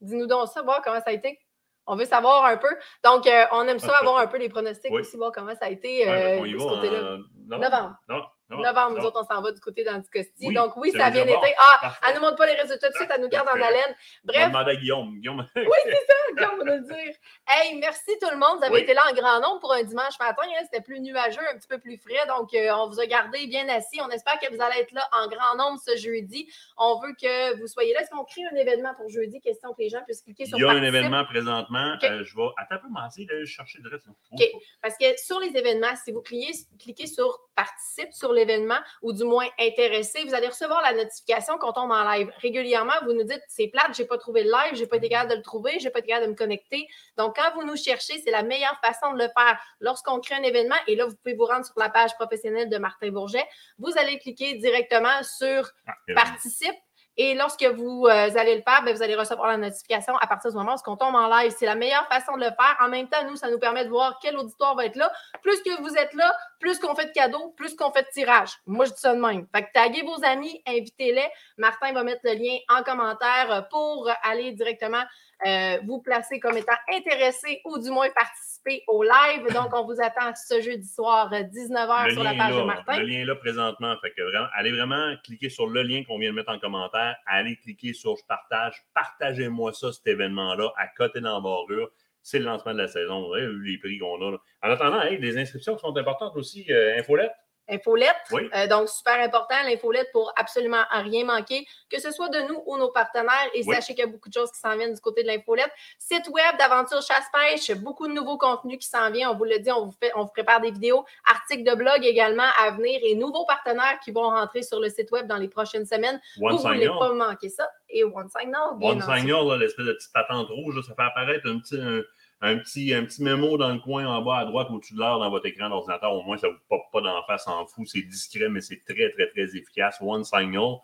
Dis-nous 0.00 0.26
donc 0.26 0.48
ça, 0.48 0.62
voir 0.62 0.80
comment 0.82 0.98
ça 1.00 1.10
a 1.10 1.12
été. 1.12 1.38
On 1.86 1.96
veut 1.96 2.04
savoir 2.04 2.44
un 2.44 2.56
peu. 2.58 2.68
Donc, 3.02 3.26
euh, 3.26 3.44
on 3.52 3.66
aime 3.66 3.78
ça 3.78 3.92
avoir 4.00 4.18
un 4.18 4.26
peu 4.26 4.36
les 4.38 4.48
pronostics 4.50 4.92
oui. 4.92 5.00
aussi, 5.00 5.16
voir 5.16 5.32
comment 5.32 5.54
ça 5.54 5.66
a 5.66 5.70
été 5.70 6.06
Ouais, 6.06 6.38
on 6.40 6.44
y 6.44 6.52
de 6.52 6.56
va 6.58 6.62
ce 6.62 6.68
côté-là. 6.68 7.16
en 7.56 7.58
novembre. 7.58 7.96
Non, 8.08 8.22
novembre, 8.56 8.96
nous 8.96 9.02
ah. 9.02 9.06
autres, 9.06 9.20
on 9.22 9.34
s'en 9.34 9.42
va 9.42 9.52
du 9.52 9.60
côté 9.60 9.84
d'Anticosti. 9.84 10.48
Oui, 10.48 10.54
Donc, 10.54 10.76
oui, 10.76 10.90
c'est 10.92 10.98
ça 10.98 11.06
a 11.06 11.10
bien 11.10 11.24
déjà 11.24 11.36
été. 11.38 11.46
bon. 11.48 11.52
Ah, 11.58 11.78
Parfait. 11.80 12.06
elle 12.08 12.14
nous 12.14 12.20
montre 12.22 12.36
pas 12.36 12.46
les 12.46 12.54
résultats 12.54 12.86
tout 12.88 12.92
de 12.94 12.98
suite, 12.98 13.10
elle 13.14 13.20
nous 13.20 13.28
garde 13.28 13.48
en 13.48 13.52
haleine. 13.52 13.94
On 14.24 14.26
Bref, 14.26 14.48
demander 14.48 14.70
à 14.72 14.76
Guillaume. 14.76 15.14
Guillaume. 15.18 15.46
Comme 15.54 16.60
on 16.60 16.64
va 16.64 16.76
le 16.76 16.80
dire. 16.82 17.14
Hey, 17.46 17.76
merci 17.78 18.16
tout 18.20 18.30
le 18.30 18.36
monde. 18.36 18.58
Vous 18.58 18.64
avez 18.64 18.74
Oui. 18.74 18.80
été 18.80 18.94
là 18.94 19.02
en 19.10 19.14
grand 19.14 19.40
nombre 19.40 19.60
pour 19.60 19.72
un 19.72 19.82
dimanche 19.82 20.18
matin. 20.18 20.42
hein. 20.44 20.62
C'était 20.64 20.82
plus 20.82 21.00
nuageux, 21.00 21.40
un 21.52 21.58
petit 21.58 21.68
peu 21.68 21.78
plus 21.78 21.98
frais. 21.98 22.26
Donc, 22.28 22.54
euh, 22.54 22.70
on 22.74 22.88
vous 22.88 23.00
a 23.00 23.06
gardé 23.06 23.46
bien 23.46 23.68
assis. 23.68 24.00
On 24.00 24.08
espère 24.10 24.38
que 24.38 24.54
vous 24.54 24.60
allez 24.62 24.80
être 24.80 24.92
là 24.92 25.08
en 25.12 25.28
grand 25.28 25.56
nombre 25.56 25.80
ce 25.84 25.96
jeudi. 25.96 26.48
On 26.76 26.98
veut 27.00 27.14
que 27.20 27.58
vous 27.60 27.66
soyez 27.66 27.92
là. 27.92 28.02
Est-ce 28.02 28.10
qu'on 28.10 28.24
crée 28.24 28.42
un 28.52 28.56
événement 28.56 28.94
pour 28.94 29.08
jeudi? 29.08 29.40
Question 29.40 29.72
que 29.72 29.82
les 29.82 29.88
gens 29.88 30.02
puissent 30.04 30.22
cliquer 30.22 30.46
sur 30.46 30.58
Il 30.58 30.62
y 30.62 30.64
a 30.64 30.70
un 30.70 30.82
événement 30.82 31.24
présentement. 31.24 31.94
Euh, 32.02 32.24
je 32.24 32.36
vais. 32.36 32.48
Attends 32.56 32.76
un 32.76 32.78
peu, 32.78 33.24
d'aller 33.26 33.46
chercher 33.46 33.78
le 33.82 33.90
reste. 33.90 34.06
Ok. 34.32 34.42
Parce 34.82 34.96
que 34.96 35.04
sur 35.18 35.40
les 35.40 35.56
événements, 35.56 35.94
si 36.02 36.12
vous 36.12 36.22
cliquez, 36.22 36.52
cliquez 36.78 37.06
sur 37.06 37.38
participe 37.54 38.12
sur 38.12 38.32
l'événement 38.38 38.78
ou 39.02 39.12
du 39.12 39.24
moins 39.24 39.46
intéressé, 39.58 40.24
vous 40.24 40.34
allez 40.34 40.48
recevoir 40.48 40.80
la 40.82 40.94
notification 40.94 41.58
qu'on 41.58 41.72
tombe 41.72 41.90
en 41.90 42.04
live. 42.04 42.30
Régulièrement, 42.38 42.94
vous 43.04 43.12
nous 43.12 43.24
dites 43.24 43.42
c'est 43.48 43.68
plate, 43.68 43.94
j'ai 43.94 44.04
pas 44.04 44.18
trouvé 44.18 44.44
le 44.44 44.50
live, 44.50 44.74
j'ai 44.74 44.86
pas 44.86 44.96
été 44.96 45.08
capable 45.08 45.30
de 45.30 45.36
le 45.36 45.42
trouver, 45.42 45.78
j'ai 45.78 45.90
pas 45.90 45.98
été 45.98 46.08
capable 46.08 46.26
de 46.26 46.30
me 46.32 46.36
connecter. 46.36 46.86
Donc, 47.16 47.36
quand 47.36 47.52
vous 47.54 47.64
nous 47.64 47.76
cherchez, 47.76 48.20
c'est 48.24 48.30
la 48.30 48.42
meilleure 48.42 48.78
façon 48.82 49.12
de 49.12 49.18
le 49.18 49.28
faire. 49.36 49.58
Lorsqu'on 49.80 50.20
crée 50.20 50.36
un 50.36 50.42
événement, 50.42 50.76
et 50.86 50.96
là, 50.96 51.06
vous 51.06 51.16
pouvez 51.16 51.34
vous 51.34 51.46
rendre 51.46 51.64
sur 51.64 51.78
la 51.78 51.88
page 51.88 52.14
professionnelle 52.14 52.68
de 52.68 52.78
Martin 52.78 53.10
Bourget, 53.10 53.46
vous 53.78 53.92
allez 53.96 54.18
cliquer 54.18 54.54
directement 54.54 55.22
sur 55.22 55.70
participe. 56.14 56.74
Et 57.20 57.34
lorsque 57.34 57.64
vous 57.64 58.06
euh, 58.06 58.30
allez 58.36 58.54
le 58.54 58.62
faire, 58.62 58.82
ben, 58.84 58.94
vous 58.94 59.02
allez 59.02 59.16
recevoir 59.16 59.48
la 59.48 59.56
notification 59.56 60.16
à 60.18 60.26
partir 60.28 60.52
du 60.52 60.56
moment 60.56 60.76
où 60.76 60.90
on 60.90 60.96
tombe 60.96 61.16
en 61.16 61.26
live. 61.26 61.52
C'est 61.58 61.66
la 61.66 61.74
meilleure 61.74 62.06
façon 62.06 62.36
de 62.36 62.44
le 62.44 62.50
faire. 62.50 62.76
En 62.80 62.88
même 62.88 63.08
temps, 63.08 63.24
nous, 63.28 63.34
ça 63.34 63.50
nous 63.50 63.58
permet 63.58 63.84
de 63.84 63.90
voir 63.90 64.20
quel 64.22 64.36
auditoire 64.36 64.76
va 64.76 64.86
être 64.86 64.94
là. 64.94 65.10
Plus 65.42 65.60
que 65.62 65.82
vous 65.82 65.96
êtes 65.96 66.14
là, 66.14 66.32
plus 66.60 66.78
qu'on 66.78 66.94
fait 66.94 67.06
de 67.06 67.12
cadeaux, 67.12 67.52
plus 67.56 67.74
qu'on 67.74 67.90
fait 67.90 68.02
de 68.02 68.08
tirage. 68.12 68.50
Moi, 68.66 68.84
je 68.84 68.92
dis 68.92 69.00
ça 69.00 69.16
de 69.16 69.20
même. 69.20 69.48
Fait 69.52 69.64
que 69.64 69.72
taguez 69.74 70.02
vos 70.02 70.24
amis, 70.24 70.62
invitez-les. 70.64 71.28
Martin 71.56 71.92
va 71.92 72.04
mettre 72.04 72.20
le 72.22 72.34
lien 72.34 72.56
en 72.68 72.84
commentaire 72.84 73.50
euh, 73.50 73.60
pour 73.62 74.08
aller 74.22 74.52
directement 74.52 75.02
euh, 75.46 75.78
vous 75.86 76.00
placer 76.00 76.40
comme 76.40 76.56
étant 76.56 76.76
intéressé 76.92 77.60
ou 77.64 77.78
du 77.78 77.90
moins 77.90 78.08
participer 78.10 78.82
au 78.88 79.02
live. 79.02 79.46
Donc, 79.54 79.72
on 79.72 79.84
vous 79.84 80.00
attend 80.00 80.34
ce 80.34 80.60
jeudi 80.60 80.86
soir, 80.88 81.32
euh, 81.32 81.42
19h 81.42 82.06
Le 82.06 82.12
sur 82.12 82.22
la 82.24 82.34
page 82.34 82.54
là, 82.54 82.60
de 82.60 82.66
Martin. 82.66 82.98
Le 82.98 83.06
lien 83.06 83.20
est 83.20 83.24
là 83.24 83.36
présentement. 83.36 83.94
Fait 84.00 84.10
que 84.10 84.22
vraiment, 84.22 84.48
allez 84.54 84.72
vraiment 84.72 85.14
cliquer 85.24 85.48
sur 85.48 85.68
le 85.68 85.82
lien 85.82 86.02
qu'on 86.04 86.18
vient 86.18 86.30
de 86.30 86.36
mettre 86.36 86.52
en 86.52 86.58
commentaire. 86.58 87.16
Allez 87.26 87.56
cliquer 87.56 87.92
sur 87.92 88.16
je 88.16 88.24
partage. 88.26 88.82
Partagez-moi 88.94 89.72
ça, 89.72 89.92
cet 89.92 90.06
événement-là, 90.06 90.72
à 90.76 90.88
côté 90.88 91.20
d'embarrure. 91.20 91.90
C'est 92.22 92.40
le 92.40 92.44
lancement 92.44 92.72
de 92.72 92.78
la 92.78 92.88
saison. 92.88 93.26
Vous 93.26 93.34
avez 93.34 93.46
vu 93.46 93.72
les 93.72 93.78
prix 93.78 93.98
qu'on 93.98 94.20
a. 94.26 94.32
là. 94.32 94.38
En 94.62 94.70
attendant, 94.70 95.00
hey, 95.02 95.18
les 95.18 95.38
inscriptions 95.38 95.78
sont 95.78 95.96
importantes 95.96 96.36
aussi. 96.36 96.66
Euh, 96.70 96.98
infolette. 96.98 97.32
Infolette. 97.68 98.16
Oui. 98.32 98.48
Euh, 98.54 98.66
donc, 98.66 98.88
super 98.88 99.20
important, 99.20 99.56
l'infolette 99.66 100.08
pour 100.12 100.32
absolument 100.36 100.82
rien 100.90 101.24
manquer, 101.24 101.66
que 101.90 102.00
ce 102.00 102.10
soit 102.10 102.28
de 102.28 102.40
nous 102.48 102.62
ou 102.66 102.76
nos 102.78 102.90
partenaires. 102.90 103.48
Et 103.54 103.62
Oui. 103.66 103.74
sachez 103.74 103.94
qu'il 103.94 104.04
y 104.04 104.08
a 104.08 104.10
beaucoup 104.10 104.28
de 104.28 104.34
choses 104.34 104.50
qui 104.50 104.58
s'en 104.58 104.76
viennent 104.76 104.94
du 104.94 105.00
côté 105.00 105.22
de 105.22 105.28
l'infolette. 105.28 105.70
Site 105.98 106.28
web 106.28 106.56
d'aventure 106.58 107.02
chasse-pêche, 107.02 107.76
beaucoup 107.78 108.08
de 108.08 108.12
nouveaux 108.12 108.38
contenus 108.38 108.78
qui 108.78 108.88
s'en 108.88 109.10
viennent. 109.10 109.28
On 109.28 109.34
vous 109.34 109.44
le 109.44 109.58
dit, 109.58 109.70
on 109.70 109.86
vous, 109.86 109.94
fait, 110.00 110.12
on 110.16 110.22
vous 110.22 110.32
prépare 110.32 110.60
des 110.60 110.70
vidéos, 110.70 111.04
articles 111.30 111.68
de 111.68 111.74
blog 111.74 112.04
également 112.04 112.48
à 112.58 112.70
venir 112.70 113.00
et 113.02 113.14
nouveaux 113.14 113.44
partenaires 113.46 113.98
qui 114.02 114.10
vont 114.12 114.30
rentrer 114.30 114.62
sur 114.62 114.80
le 114.80 114.88
site 114.88 115.10
web 115.10 115.26
dans 115.26 115.36
les 115.36 115.48
prochaines 115.48 115.86
semaines. 115.86 116.20
One 116.40 116.56
vous 116.56 116.68
ne 116.68 116.74
voulez 116.74 116.88
pas 116.88 117.12
manquer 117.12 117.48
ça? 117.48 117.68
Et 117.90 118.04
One 118.04 118.28
Signal, 118.28 118.76
One. 118.80 119.00
Signal, 119.00 119.58
l'espèce 119.58 119.86
de 119.86 119.92
petite 119.92 120.12
patente 120.12 120.48
rouge, 120.48 120.78
ça 120.86 120.94
fait 120.94 121.02
apparaître 121.02 121.48
un 121.48 121.58
petit, 121.58 121.80
un, 121.80 122.02
un 122.40 122.56
petit, 122.58 122.94
un 122.94 123.04
petit 123.04 123.22
mémo 123.22 123.56
dans 123.58 123.72
le 123.72 123.78
coin 123.80 124.06
en 124.06 124.22
bas 124.22 124.38
à 124.38 124.44
droite 124.44 124.68
au-dessus 124.70 124.94
de 124.94 125.00
l'heure 125.00 125.18
dans 125.18 125.28
votre 125.30 125.46
écran 125.46 125.68
d'ordinateur. 125.68 126.12
Au 126.12 126.22
moins, 126.22 126.36
ça 126.36 126.46
ne 126.48 126.52
vous 126.52 126.58
pop 126.68 126.82
pas 126.92 127.00
d'en 127.00 127.22
face 127.24 127.46
en 127.48 127.66
fou. 127.66 127.84
C'est 127.84 128.02
discret, 128.02 128.48
mais 128.48 128.60
c'est 128.60 128.82
très, 128.84 129.10
très, 129.10 129.26
très 129.28 129.56
efficace. 129.56 129.98
One 130.00 130.24
Signal. 130.24 130.76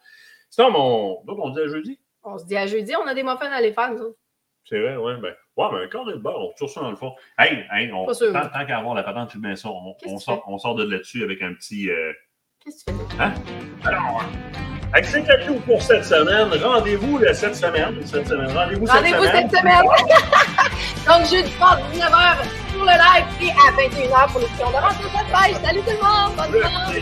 Sinon, 0.50 0.70
mon... 0.70 1.22
d'autres, 1.24 1.40
on 1.42 1.50
dit 1.50 1.60
à 1.60 1.68
jeudi? 1.68 2.00
On 2.22 2.38
se 2.38 2.44
dit 2.46 2.56
à 2.56 2.66
jeudi, 2.66 2.92
on 2.96 3.06
a 3.06 3.14
des 3.14 3.22
muffins 3.22 3.50
à 3.50 3.56
aller 3.56 3.72
faire, 3.72 3.92
nous 3.92 4.00
autres. 4.00 4.18
C'est 4.66 4.80
vrai, 4.80 4.96
ouais. 4.96 5.16
Ben, 5.18 5.34
ouais, 5.58 5.66
mais 5.72 5.84
un 5.84 5.88
quart 5.88 6.04
de 6.06 6.14
beurre, 6.14 6.40
on 6.40 6.48
retire 6.48 6.68
ça 6.70 6.80
dans 6.80 6.90
le 6.90 6.96
fond. 6.96 7.14
Hey, 7.38 7.66
hey 7.70 7.92
on, 7.92 8.06
tant, 8.06 8.14
tant 8.48 8.66
qu'à 8.66 8.78
avoir 8.78 8.94
la 8.94 9.02
patente, 9.02 9.30
tu 9.30 9.38
mets 9.38 9.56
ça. 9.56 9.68
On, 9.70 10.18
sort, 10.18 10.42
on 10.46 10.56
sort 10.58 10.74
de 10.74 10.84
là-dessus 10.84 11.22
avec 11.22 11.42
un 11.42 11.52
petit. 11.52 11.90
euh, 11.90 12.12
Qu'est-ce 12.60 12.84
que 12.86 12.90
tu 12.92 13.10
fais? 13.10 13.18
là? 13.18 13.34
Alors, 13.84 14.24
c'est 15.02 15.46
tout 15.46 15.56
pour 15.66 15.82
cette 15.82 16.04
semaine. 16.04 16.48
Rendez-vous 16.62 17.20
cette 17.32 17.56
semaine. 17.56 17.96
Cette 18.04 18.28
semaine. 18.28 18.50
Rendez-vous 18.56 18.86
cette 18.86 19.06
semaine. 19.06 19.20
cette 19.32 19.58
semaine. 19.58 19.82
Donc, 21.06 21.28
jeudi 21.30 21.50
soir, 21.52 21.78
19h 21.92 22.36
pour 22.72 22.84
le 22.84 22.92
live 22.92 23.26
et 23.42 23.50
à 23.50 23.72
21h 23.72 24.30
pour 24.30 24.40
l'émission 24.40 24.70
d'Aventure 24.70 25.10
cette 25.16 25.30
page. 25.32 25.54
Salut 25.62 25.80
tout 25.80 25.90
le 25.90 25.96
monde! 26.02 26.32
Bonne 26.36 26.52
dimanche! 26.52 26.94